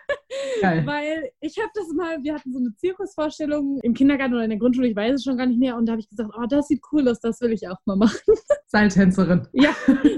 Geil. 0.62 0.86
Weil 0.86 1.30
ich 1.42 1.58
habe 1.58 1.70
das 1.74 1.88
mal, 1.96 2.24
wir 2.24 2.36
hatten 2.36 2.52
so 2.52 2.60
eine 2.60 2.76
Zirkusvorstellung 2.78 3.80
im 3.82 3.94
Kindergarten 3.94 4.34
oder 4.34 4.44
in 4.44 4.50
der 4.50 4.60
Grundschule, 4.60 4.88
ich 4.88 4.96
weiß 4.96 5.16
es 5.16 5.24
schon 5.24 5.38
gar 5.38 5.46
nicht 5.46 5.60
mehr. 5.60 5.76
Und 5.76 5.88
da 5.88 5.94
habe 5.94 6.02
ich 6.02 6.10
gesagt, 6.10 6.30
oh, 6.38 6.46
das 6.48 6.68
sieht 6.68 6.82
cool 6.92 7.08
aus, 7.08 7.20
das 7.20 7.42
will 7.42 7.52
ich 7.52 7.68
auch 7.68 7.78
mal 7.86 7.96
machen. 7.96 8.20
Seiltänzerin. 8.68 9.48
Ja, 9.54 9.70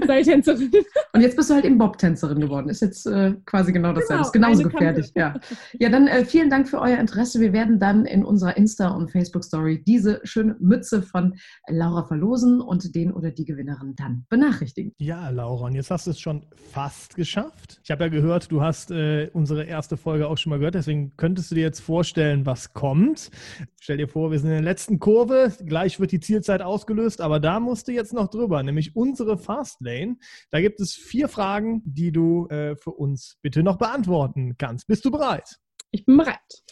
Seiltänzerin. 0.06 0.70
Und 1.12 1.20
jetzt 1.20 1.36
bist 1.36 1.50
du 1.50 1.54
halt 1.54 1.64
eben 1.64 1.78
Bob-Tänzerin 1.78 2.40
geworden. 2.40 2.68
Ist 2.68 2.80
jetzt 2.80 3.06
äh, 3.06 3.34
quasi 3.44 3.72
genau 3.72 3.92
dasselbe. 3.92 4.14
Genau, 4.14 4.22
ist 4.22 4.32
genauso 4.32 4.62
gefährlich. 4.62 5.12
Ja. 5.14 5.34
ja, 5.78 5.88
dann 5.90 6.06
äh, 6.06 6.24
vielen 6.24 6.48
Dank 6.48 6.68
für 6.68 6.80
euer 6.80 6.98
Interesse. 6.98 7.40
Wir 7.40 7.52
werden 7.52 7.78
dann 7.78 8.06
in 8.06 8.24
unserer 8.24 8.56
Insta- 8.56 8.94
und 8.94 9.10
Facebook-Story 9.10 9.82
diese 9.86 10.20
schöne 10.24 10.56
Mütze 10.58 11.02
von 11.02 11.34
Laura 11.68 12.04
verlosen 12.04 12.60
und 12.60 12.94
den 12.94 13.12
oder 13.12 13.30
die 13.30 13.44
Gewinnerin 13.44 13.94
dann 13.96 14.26
benachrichtigen. 14.28 14.92
Ja, 14.98 15.28
Laura, 15.30 15.66
und 15.66 15.74
jetzt 15.74 15.90
hast 15.90 16.06
du 16.06 16.10
es 16.12 16.20
schon 16.20 16.46
fast 16.72 17.14
geschafft. 17.16 17.80
Ich 17.84 17.90
habe 17.90 18.04
ja 18.04 18.10
gehört, 18.10 18.50
du 18.50 18.62
hast 18.62 18.90
äh, 18.90 19.30
unsere 19.32 19.64
erste 19.64 19.96
Folge 19.96 20.25
auch 20.28 20.38
schon 20.38 20.50
mal 20.50 20.58
gehört, 20.58 20.74
deswegen 20.74 21.16
könntest 21.16 21.50
du 21.50 21.54
dir 21.54 21.62
jetzt 21.62 21.80
vorstellen, 21.80 22.46
was 22.46 22.72
kommt. 22.72 23.30
Stell 23.80 23.96
dir 23.96 24.08
vor, 24.08 24.30
wir 24.30 24.38
sind 24.38 24.48
in 24.48 24.56
der 24.56 24.62
letzten 24.62 24.98
Kurve, 24.98 25.52
gleich 25.64 26.00
wird 26.00 26.12
die 26.12 26.20
Zielzeit 26.20 26.62
ausgelöst, 26.62 27.20
aber 27.20 27.40
da 27.40 27.60
musst 27.60 27.88
du 27.88 27.92
jetzt 27.92 28.12
noch 28.12 28.28
drüber, 28.28 28.62
nämlich 28.62 28.96
unsere 28.96 29.38
Fastlane. 29.38 30.16
Da 30.50 30.60
gibt 30.60 30.80
es 30.80 30.94
vier 30.94 31.28
Fragen, 31.28 31.82
die 31.84 32.12
du 32.12 32.46
äh, 32.48 32.76
für 32.76 32.90
uns 32.90 33.38
bitte 33.42 33.62
noch 33.62 33.78
beantworten 33.78 34.56
kannst. 34.58 34.86
Bist 34.86 35.04
du 35.04 35.10
bereit? 35.10 35.58
Ich 35.90 36.04
bin 36.04 36.16
bereit. 36.16 36.62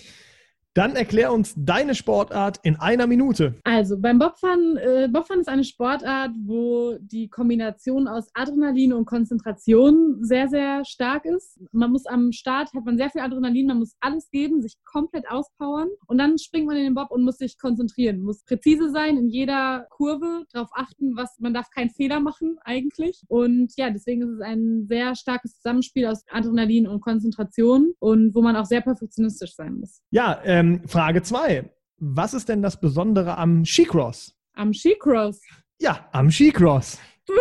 Dann 0.75 0.97
erklär 0.97 1.33
uns 1.33 1.55
deine 1.57 1.95
Sportart 1.95 2.59
in 2.64 2.75
einer 2.75 3.07
Minute. 3.07 3.55
Also 3.62 3.97
beim 3.97 4.18
Bobfahren, 4.18 4.77
äh, 4.77 5.09
Bobfahren 5.09 5.41
ist 5.41 5.49
eine 5.49 5.62
Sportart, 5.62 6.33
wo 6.45 6.99
die 7.01 7.29
Kombination 7.29 8.09
aus 8.09 8.29
Adrenalin 8.35 8.93
und 8.93 9.05
Konzentration 9.05 10.18
sehr, 10.22 10.49
sehr 10.49 10.85
stark 10.85 11.27
ist. 11.27 11.61
Man 11.70 11.93
muss 11.93 12.07
am 12.07 12.33
Start, 12.33 12.72
hat 12.75 12.85
man 12.85 12.97
sehr 12.97 13.09
viel 13.09 13.20
Adrenalin, 13.20 13.68
man 13.68 13.79
muss 13.79 13.95
alles 14.01 14.29
geben, 14.31 14.62
sich 14.62 14.75
komplett 14.85 15.31
auspowern 15.31 15.91
und 16.09 16.18
dann 16.18 16.39
springt 16.39 16.66
man 16.66 16.77
in 16.77 16.85
den 16.85 16.95
Bob 16.95 17.12
und 17.12 17.22
muss 17.22 17.39
sich 17.39 17.57
konzentrieren, 17.57 18.20
muss 18.20 18.43
präzise 18.43 18.91
sein 18.91 19.16
in 19.16 19.29
jeder 19.29 19.87
Kurve, 19.91 20.45
darauf 20.53 20.70
achten, 20.75 21.16
was 21.16 21.39
man 21.39 21.55
darf 21.55 21.70
keinen 21.70 21.91
Fehler 21.91 22.18
machen 22.18 22.57
eigentlich. 22.64 23.22
Und 23.29 23.72
ja, 23.77 23.91
deswegen 23.91 24.22
ist 24.22 24.31
es 24.31 24.41
ein 24.41 24.87
sehr 24.89 25.14
starkes 25.14 25.55
Zusammenspiel 25.61 26.07
aus 26.07 26.25
Adrenalin 26.33 26.89
und 26.89 27.01
Konzentration 27.01 27.93
und 28.01 28.35
wo 28.35 28.43
man 28.43 28.57
auch 28.57 28.66
sehr 28.66 28.81
perfektionistisch 28.81 29.55
sein 29.55 29.77
muss. 29.79 30.01
Ja, 30.11 30.41
ähm, 30.45 30.64
ähm, 30.65 30.89
Frage 30.89 31.23
2. 31.23 31.71
Was 31.99 32.35
ist 32.35 32.49
denn 32.49 32.62
das 32.62 32.81
Besondere 32.81 33.39
am 33.39 33.65
Skicross? 33.65 34.35
Am 34.55 34.73
Skicross? 34.73 35.41
Ja, 35.81 36.09
am 36.12 36.31
Skicross. 36.31 36.99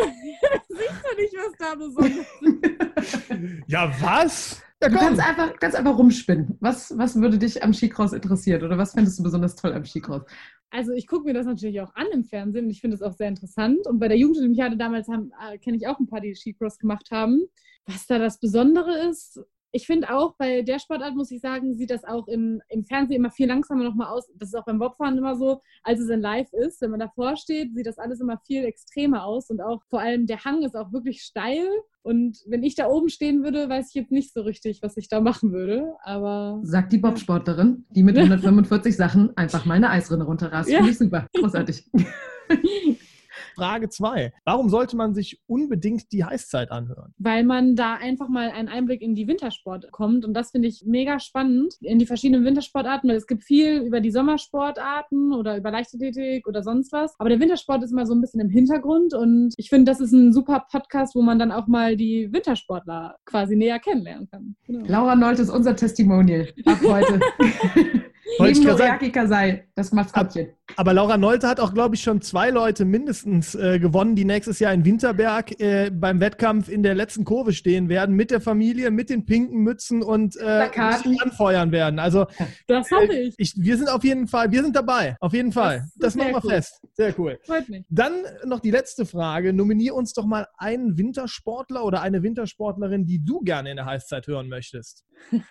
Du 0.70 0.80
siehst 0.80 1.04
doch 1.04 1.18
nicht, 1.18 1.34
was 1.36 1.54
da 1.60 1.76
besonders 1.76 2.28
ist. 2.42 3.30
ja, 3.68 3.94
was? 4.02 4.64
Ja, 4.82 4.90
du 4.90 4.96
kannst 4.96 5.22
einfach, 5.22 5.54
kannst 5.60 5.78
einfach 5.78 5.98
rumspinnen. 5.98 6.58
Was, 6.62 6.98
was 6.98 7.16
würde 7.20 7.38
dich 7.38 7.62
am 7.62 7.74
Skicross 7.74 8.14
interessieren 8.14 8.64
oder 8.64 8.78
was 8.78 8.94
fändest 8.94 9.20
du 9.20 9.24
besonders 9.24 9.56
toll 9.56 9.74
am 9.74 9.86
Skicross? 9.86 10.24
Also 10.72 10.94
ich 10.94 11.06
gucke 11.06 11.26
mir 11.26 11.34
das 11.34 11.46
natürlich 11.46 11.80
auch 11.82 11.94
an 11.94 12.08
im 12.12 12.24
Fernsehen 12.24 12.66
und 12.66 12.72
ich 12.72 12.82
finde 12.82 12.96
es 12.96 13.04
auch 13.04 13.14
sehr 13.14 13.28
interessant. 13.28 13.86
Und 13.86 14.00
bei 14.00 14.08
der 14.08 14.18
Jugendolympiade 14.18 14.76
damals 14.76 15.08
äh, 15.08 15.58
kenne 15.60 15.78
ich 15.78 15.88
auch 15.88 16.00
ein 16.00 16.08
paar, 16.08 16.22
die 16.22 16.34
Skicross 16.34 16.80
gemacht 16.80 17.10
haben. 17.12 17.46
Was 17.86 18.08
da 18.08 18.18
das 18.18 18.40
Besondere 18.40 19.08
ist, 19.10 19.40
ich 19.76 19.88
finde 19.88 20.14
auch, 20.14 20.36
bei 20.38 20.62
der 20.62 20.78
Sportart, 20.78 21.16
muss 21.16 21.32
ich 21.32 21.42
sagen, 21.42 21.76
sieht 21.76 21.90
das 21.90 22.04
auch 22.04 22.28
im, 22.28 22.62
im 22.70 22.86
Fernsehen 22.86 23.18
immer 23.18 23.32
viel 23.32 23.48
langsamer 23.48 23.84
nochmal 23.84 24.08
aus. 24.08 24.30
Das 24.36 24.50
ist 24.50 24.56
auch 24.56 24.66
beim 24.66 24.78
Bobfahren 24.78 25.18
immer 25.18 25.36
so, 25.36 25.62
als 25.82 26.00
es 26.00 26.10
in 26.10 26.22
Live 26.22 26.54
ist. 26.54 26.80
Wenn 26.80 26.92
man 26.92 27.00
davor 27.00 27.36
steht, 27.38 27.74
sieht 27.74 27.88
das 27.88 27.98
alles 27.98 28.22
immer 28.22 28.38
viel 28.46 28.66
extremer 28.66 29.26
aus. 29.26 29.50
Und 29.50 29.62
auch 29.62 29.82
vor 29.90 30.00
allem 30.00 30.28
der 30.28 30.46
Hang 30.46 30.62
ist 30.62 30.76
auch 30.76 30.94
wirklich 30.94 31.24
steil. 31.24 31.68
Und 32.04 32.38
wenn 32.46 32.62
ich 32.62 32.76
da 32.76 32.88
oben 32.88 33.10
stehen 33.10 33.44
würde, 33.44 33.68
weiß 33.68 33.88
ich 33.90 33.96
jetzt 33.96 34.12
nicht 34.12 34.32
so 34.32 34.42
richtig, 34.44 34.84
was 34.84 34.96
ich 34.96 35.10
da 35.10 35.22
machen 35.22 35.52
würde. 35.52 35.96
Aber. 36.04 36.60
Sagt 36.62 36.94
die 36.94 37.00
Bobsportlerin, 37.00 37.86
die 37.90 38.04
mit 38.04 38.16
145 38.20 38.96
Sachen 38.96 39.36
einfach 39.36 39.66
mal 39.66 39.74
eine 39.74 39.90
Eisrinne 39.90 40.26
runterrast. 40.26 40.70
Ja. 40.70 40.78
Finde 40.78 40.92
ich 40.92 41.00
super. 41.00 41.26
Großartig. 41.36 41.90
Frage 43.56 43.90
2. 43.90 44.34
Warum 44.46 44.70
sollte 44.70 44.96
man 44.96 45.14
sich 45.14 45.42
unbedingt 45.48 46.12
die 46.12 46.24
Heißzeit 46.24 46.72
anhören? 46.72 47.14
Weil 47.18 47.44
man 47.44 47.76
da 47.76 47.96
einfach 47.96 48.30
mal 48.30 48.50
einen 48.50 48.68
Einblick 48.68 49.02
in 49.02 49.16
die 49.16 49.28
Wintersport 49.28 49.92
kommt. 49.92 50.26
Und 50.26 50.34
das 50.34 50.52
finde 50.52 50.68
ich 50.68 50.84
mega 50.86 51.20
spannend 51.20 51.76
in 51.82 52.00
die 52.00 52.06
verschiedenen 52.06 52.46
Wintersportarten, 52.46 53.10
weil 53.10 53.18
es 53.18 53.28
gibt 53.28 53.44
viel 53.44 53.82
über 53.82 54.02
die 54.02 54.12
Sommersportarten 54.12 55.34
oder 55.34 55.58
über 55.58 55.72
Leichtathletik 55.72 56.48
oder 56.48 56.64
sonst 56.64 56.92
was. 56.92 57.16
Aber 57.20 57.30
der 57.30 57.40
Wintersport 57.40 57.84
ist 57.84 57.92
immer 57.92 58.06
so 58.06 58.14
ein 58.14 58.22
bisschen 58.22 58.42
im 58.42 58.50
Hintergrund. 58.50 59.14
Und 59.14 59.54
ich 59.58 59.70
finde, 59.70 59.92
das 59.92 60.00
ist 60.00 60.12
ein 60.12 60.34
super 60.34 60.66
Podcast, 60.72 61.16
wo 61.16 61.22
man 61.22 61.40
dann 61.40 61.52
auch 61.52 61.68
mal 61.68 61.96
die 61.96 62.32
Wintersportler 62.32 63.16
quasi 63.26 63.56
näher 63.56 63.80
kennenlernen 63.80 64.28
kann. 64.30 64.56
Genau. 64.66 64.86
Laura 64.88 65.16
Nolt 65.16 65.40
ist 65.40 65.50
unser 65.50 65.76
Testimonial 65.76 66.48
ab 66.66 66.80
heute. 66.84 67.20
Neben 68.40 68.64
Noriaki 68.64 69.12
Kasai, 69.12 69.68
das 69.76 69.92
Maskottchen. 69.92 70.50
Aber 70.76 70.94
Laura 70.94 71.18
Nolte 71.18 71.48
hat 71.48 71.60
auch, 71.60 71.74
glaube 71.74 71.96
ich, 71.96 72.02
schon 72.02 72.22
zwei 72.22 72.50
Leute 72.50 72.86
mindestens 72.86 73.54
äh, 73.54 73.80
gewonnen, 73.80 74.16
die 74.16 74.26
nächstes 74.26 74.60
Jahr 74.60 74.74
in 74.74 74.86
Winterberg 74.86 75.60
äh, 75.60 75.92
beim 75.92 76.20
Wettkampf 76.20 76.70
in 76.70 76.84
der 76.84 76.96
letzten 76.96 77.26
Kurve 77.26 77.54
stehen 77.54 77.90
werden, 77.90 78.16
mit 78.16 78.32
der 78.32 78.42
Familie, 78.42 78.90
mit 78.90 79.10
den 79.10 79.26
pinken 79.26 79.60
Mützen 79.60 80.02
und 80.02 80.38
äh, 80.38 80.70
anfeuern 80.76 81.72
werden. 81.72 82.00
Also 82.00 82.26
das 82.68 82.90
hoffe 82.92 83.14
ich. 83.14 83.36
ich. 83.38 83.54
Wir 83.58 83.78
sind 83.78 83.90
auf 83.90 84.04
jeden 84.04 84.28
Fall, 84.28 84.52
wir 84.52 84.64
sind 84.64 84.76
dabei. 84.76 85.16
Auf 85.20 85.34
jeden 85.34 85.52
Fall. 85.52 85.86
Das, 85.98 86.14
das 86.14 86.16
machen 86.16 86.34
wir 86.34 86.44
cool. 86.44 86.52
fest. 86.52 86.82
Sehr 86.94 87.14
cool. 87.20 87.40
Freut 87.46 87.70
mich. 87.70 87.86
Dann 87.90 88.14
noch 88.46 88.60
die 88.60 88.72
letzte 88.72 89.06
Frage. 89.06 89.54
Nominier 89.54 89.96
uns 89.96 90.14
doch 90.14 90.26
mal 90.26 90.48
einen 90.58 90.98
Wintersportler 90.98 91.84
oder 91.84 92.02
eine 92.02 92.24
Wintersportlerin, 92.24 93.06
die 93.06 93.24
du 93.24 93.42
gerne 93.42 93.70
in 93.70 93.78
der 93.78 93.86
Heißzeit 93.86 94.28
hören 94.28 94.48
möchtest. 94.48 95.06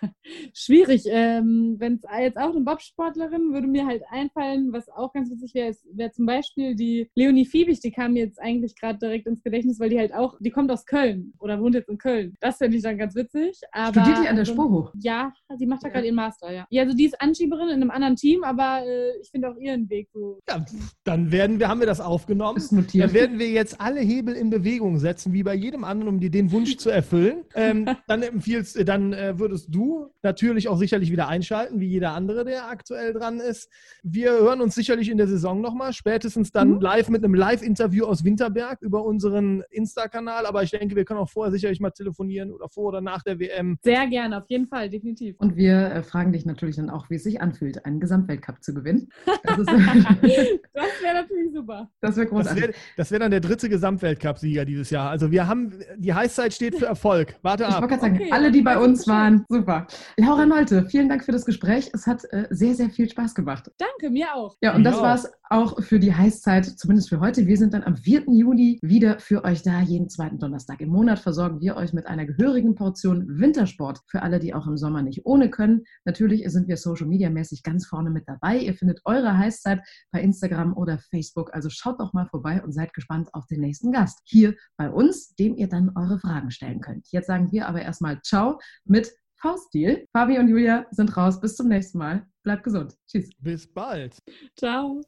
Schwierig. 0.53 1.03
Ähm, 1.07 1.75
Wenn 1.79 1.95
es 1.95 2.01
jetzt 2.19 2.37
auch 2.37 2.51
eine 2.55 2.61
Bobsportlerin 2.73 3.53
würde 3.53 3.67
mir 3.67 3.85
halt 3.85 4.01
einfallen, 4.09 4.73
was 4.73 4.89
auch 4.89 5.13
ganz 5.13 5.29
witzig 5.29 5.53
wäre, 5.53 5.75
wäre 5.93 6.11
zum 6.11 6.25
Beispiel 6.25 6.75
die 6.75 7.09
Leonie 7.15 7.45
Fiebig, 7.45 7.79
die 7.81 7.91
kam 7.91 8.15
jetzt 8.15 8.41
eigentlich 8.41 8.75
gerade 8.75 8.97
direkt 8.97 9.27
ins 9.27 9.43
Gedächtnis, 9.43 9.79
weil 9.79 9.89
die 9.89 9.99
halt 9.99 10.13
auch, 10.13 10.37
die 10.39 10.49
kommt 10.49 10.71
aus 10.71 10.85
Köln 10.85 11.33
oder 11.39 11.61
wohnt 11.61 11.75
jetzt 11.75 11.89
in 11.89 11.99
Köln. 11.99 12.33
Das 12.39 12.57
finde 12.57 12.77
ich 12.77 12.83
dann 12.83 12.97
ganz 12.97 13.15
witzig. 13.15 13.61
Aber, 13.71 14.01
Studiert 14.01 14.23
die 14.23 14.27
an 14.27 14.35
der 14.35 14.45
Spur 14.45 14.69
hoch? 14.69 14.91
Ja, 14.99 15.31
sie 15.55 15.67
macht 15.67 15.83
da 15.83 15.89
gerade 15.89 16.07
ihren 16.07 16.15
Master, 16.15 16.51
ja. 16.51 16.65
Ja, 16.71 16.83
also 16.83 16.95
die 16.95 17.05
ist 17.05 17.21
Anschieberin 17.21 17.67
in 17.67 17.75
einem 17.75 17.91
anderen 17.91 18.15
Team, 18.15 18.43
aber 18.43 18.81
äh, 18.85 19.19
ich 19.21 19.29
finde 19.29 19.51
auch 19.51 19.57
ihren 19.57 19.87
Weg 19.89 20.09
so. 20.11 20.39
Ja, 20.49 20.65
dann 21.03 21.31
werden 21.31 21.59
wir, 21.59 21.67
haben 21.67 21.79
wir 21.79 21.87
das 21.87 22.01
aufgenommen. 22.01 22.61
Notiert. 22.71 23.05
Dann 23.05 23.13
werden 23.13 23.39
wir 23.39 23.49
jetzt 23.49 23.79
alle 23.79 23.99
Hebel 23.99 24.35
in 24.35 24.49
Bewegung 24.49 24.97
setzen, 24.97 25.33
wie 25.33 25.43
bei 25.43 25.53
jedem 25.53 25.83
anderen, 25.83 26.15
um 26.15 26.19
dir 26.19 26.31
den 26.31 26.51
Wunsch 26.51 26.77
zu 26.77 26.89
erfüllen. 26.89 27.43
Ähm, 27.53 27.87
dann 28.07 28.23
empfiehlst, 28.23 28.87
dann 28.87 29.13
äh, 29.13 29.37
würdest 29.37 29.67
du 29.69 30.07
natürlich 30.23 30.67
auch 30.67 30.77
sicherlich 30.77 31.11
wieder 31.11 31.27
einschalten, 31.27 31.79
wie 31.79 31.87
jeder 31.87 32.13
andere, 32.13 32.45
der 32.45 32.62
aktuell 32.67 33.13
dran 33.13 33.39
ist. 33.39 33.69
Wir 34.03 34.31
hören 34.31 34.61
uns 34.61 34.75
sicherlich 34.75 35.09
in 35.09 35.17
der 35.17 35.27
Saison 35.27 35.61
nochmal, 35.61 35.93
spätestens 35.93 36.51
dann 36.51 36.75
mhm. 36.75 36.81
live 36.81 37.09
mit 37.09 37.23
einem 37.23 37.33
Live-Interview 37.33 38.05
aus 38.05 38.23
Winterberg 38.23 38.81
über 38.81 39.03
unseren 39.03 39.63
Insta-Kanal. 39.69 40.45
Aber 40.45 40.63
ich 40.63 40.71
denke, 40.71 40.95
wir 40.95 41.05
können 41.05 41.19
auch 41.19 41.29
vorher 41.29 41.51
sicherlich 41.51 41.79
mal 41.79 41.91
telefonieren 41.91 42.51
oder 42.51 42.69
vor 42.69 42.85
oder 42.85 43.01
nach 43.01 43.23
der 43.23 43.39
WM. 43.39 43.77
Sehr 43.81 44.07
gerne, 44.07 44.37
auf 44.37 44.49
jeden 44.49 44.67
Fall, 44.67 44.89
definitiv. 44.89 45.35
Und 45.39 45.55
wir 45.55 45.91
äh, 45.91 46.03
fragen 46.03 46.33
dich 46.33 46.45
natürlich 46.45 46.75
dann 46.75 46.89
auch, 46.89 47.09
wie 47.09 47.15
es 47.15 47.23
sich 47.23 47.41
anfühlt, 47.41 47.85
einen 47.85 47.99
Gesamtweltcup 47.99 48.63
zu 48.63 48.73
gewinnen. 48.73 49.09
Das, 49.43 49.57
das 49.57 49.67
wäre 49.67 51.13
natürlich 51.13 51.53
super. 51.53 51.89
Das 52.01 52.15
wäre 52.15 52.27
großartig. 52.27 52.75
Das 52.97 53.09
wäre 53.09 53.13
wär 53.13 53.19
dann 53.19 53.31
der 53.31 53.39
dritte 53.39 53.69
Gesamtweltcup-Sieger 53.69 54.65
dieses 54.65 54.89
Jahr. 54.89 55.09
Also 55.09 55.31
wir 55.31 55.47
haben, 55.47 55.73
die 55.97 56.13
Heißzeit 56.13 56.53
steht 56.53 56.75
für 56.75 56.85
Erfolg. 56.85 57.35
Warte 57.41 57.65
ab. 57.65 57.71
Ich 57.71 57.75
wollte 57.81 57.87
gerade 57.87 58.01
sagen, 58.01 58.15
okay, 58.15 58.31
alle, 58.31 58.51
die 58.51 58.61
bei 58.61 58.77
uns 58.77 59.07
waren, 59.07 59.45
super. 59.49 59.87
Laura 60.17 60.45
Nolte, 60.45 60.85
vielen 60.89 61.09
Dank 61.09 61.23
für 61.23 61.31
das 61.31 61.45
Gespräch. 61.45 61.89
Es 61.93 62.07
hat 62.07 62.23
äh, 62.31 62.43
äh, 62.43 62.52
sehr, 62.53 62.75
sehr 62.75 62.89
viel 62.89 63.09
Spaß 63.09 63.35
gemacht. 63.35 63.71
Danke, 63.77 64.09
mir 64.09 64.33
auch. 64.33 64.55
Ja, 64.61 64.75
und 64.75 64.83
das 64.83 64.99
war 64.99 65.15
es 65.15 65.31
auch 65.49 65.81
für 65.83 65.99
die 65.99 66.13
Heißzeit, 66.13 66.65
zumindest 66.65 67.09
für 67.09 67.19
heute. 67.19 67.45
Wir 67.45 67.57
sind 67.57 67.73
dann 67.73 67.83
am 67.83 67.95
4. 67.95 68.23
Juli 68.27 68.79
wieder 68.81 69.19
für 69.19 69.43
euch 69.43 69.61
da. 69.61 69.81
Jeden 69.81 70.09
zweiten 70.09 70.39
Donnerstag 70.39 70.81
im 70.81 70.89
Monat 70.89 71.19
versorgen 71.19 71.61
wir 71.61 71.75
euch 71.75 71.93
mit 71.93 72.07
einer 72.07 72.25
gehörigen 72.25 72.75
Portion 72.75 73.39
Wintersport 73.39 73.99
für 74.07 74.21
alle, 74.21 74.39
die 74.39 74.53
auch 74.53 74.65
im 74.67 74.77
Sommer 74.77 75.01
nicht 75.01 75.25
ohne 75.25 75.49
können. 75.49 75.83
Natürlich 76.05 76.43
sind 76.51 76.67
wir 76.67 76.77
Social 76.77 77.07
Media 77.07 77.29
mäßig 77.29 77.63
ganz 77.63 77.85
vorne 77.85 78.09
mit 78.09 78.27
dabei. 78.27 78.57
Ihr 78.57 78.73
findet 78.73 79.01
eure 79.05 79.37
Heißzeit 79.37 79.81
bei 80.11 80.21
Instagram 80.21 80.75
oder 80.75 80.97
Facebook. 80.97 81.53
Also 81.53 81.69
schaut 81.69 81.99
doch 81.99 82.13
mal 82.13 82.27
vorbei 82.27 82.63
und 82.63 82.71
seid 82.71 82.93
gespannt 82.93 83.29
auf 83.33 83.45
den 83.47 83.61
nächsten 83.61 83.91
Gast 83.91 84.21
hier 84.25 84.55
bei 84.77 84.89
uns, 84.89 85.35
dem 85.35 85.55
ihr 85.55 85.67
dann 85.67 85.91
eure 85.95 86.19
Fragen 86.19 86.51
stellen 86.51 86.81
könnt. 86.81 87.07
Jetzt 87.11 87.27
sagen 87.27 87.51
wir 87.51 87.67
aber 87.67 87.81
erstmal 87.81 88.21
Ciao 88.21 88.59
mit 88.85 89.13
V-Stil. 89.35 90.07
Fabi 90.13 90.39
und 90.39 90.47
Julia 90.47 90.85
sind 90.91 91.15
raus. 91.17 91.41
Bis 91.41 91.55
zum 91.55 91.67
nächsten 91.67 91.97
Mal. 91.97 92.25
Bleibt 92.43 92.63
gesund. 92.63 92.97
Tschüss. 93.07 93.29
Bis 93.39 93.71
bald. 93.73 94.17
Ciao. 94.57 95.01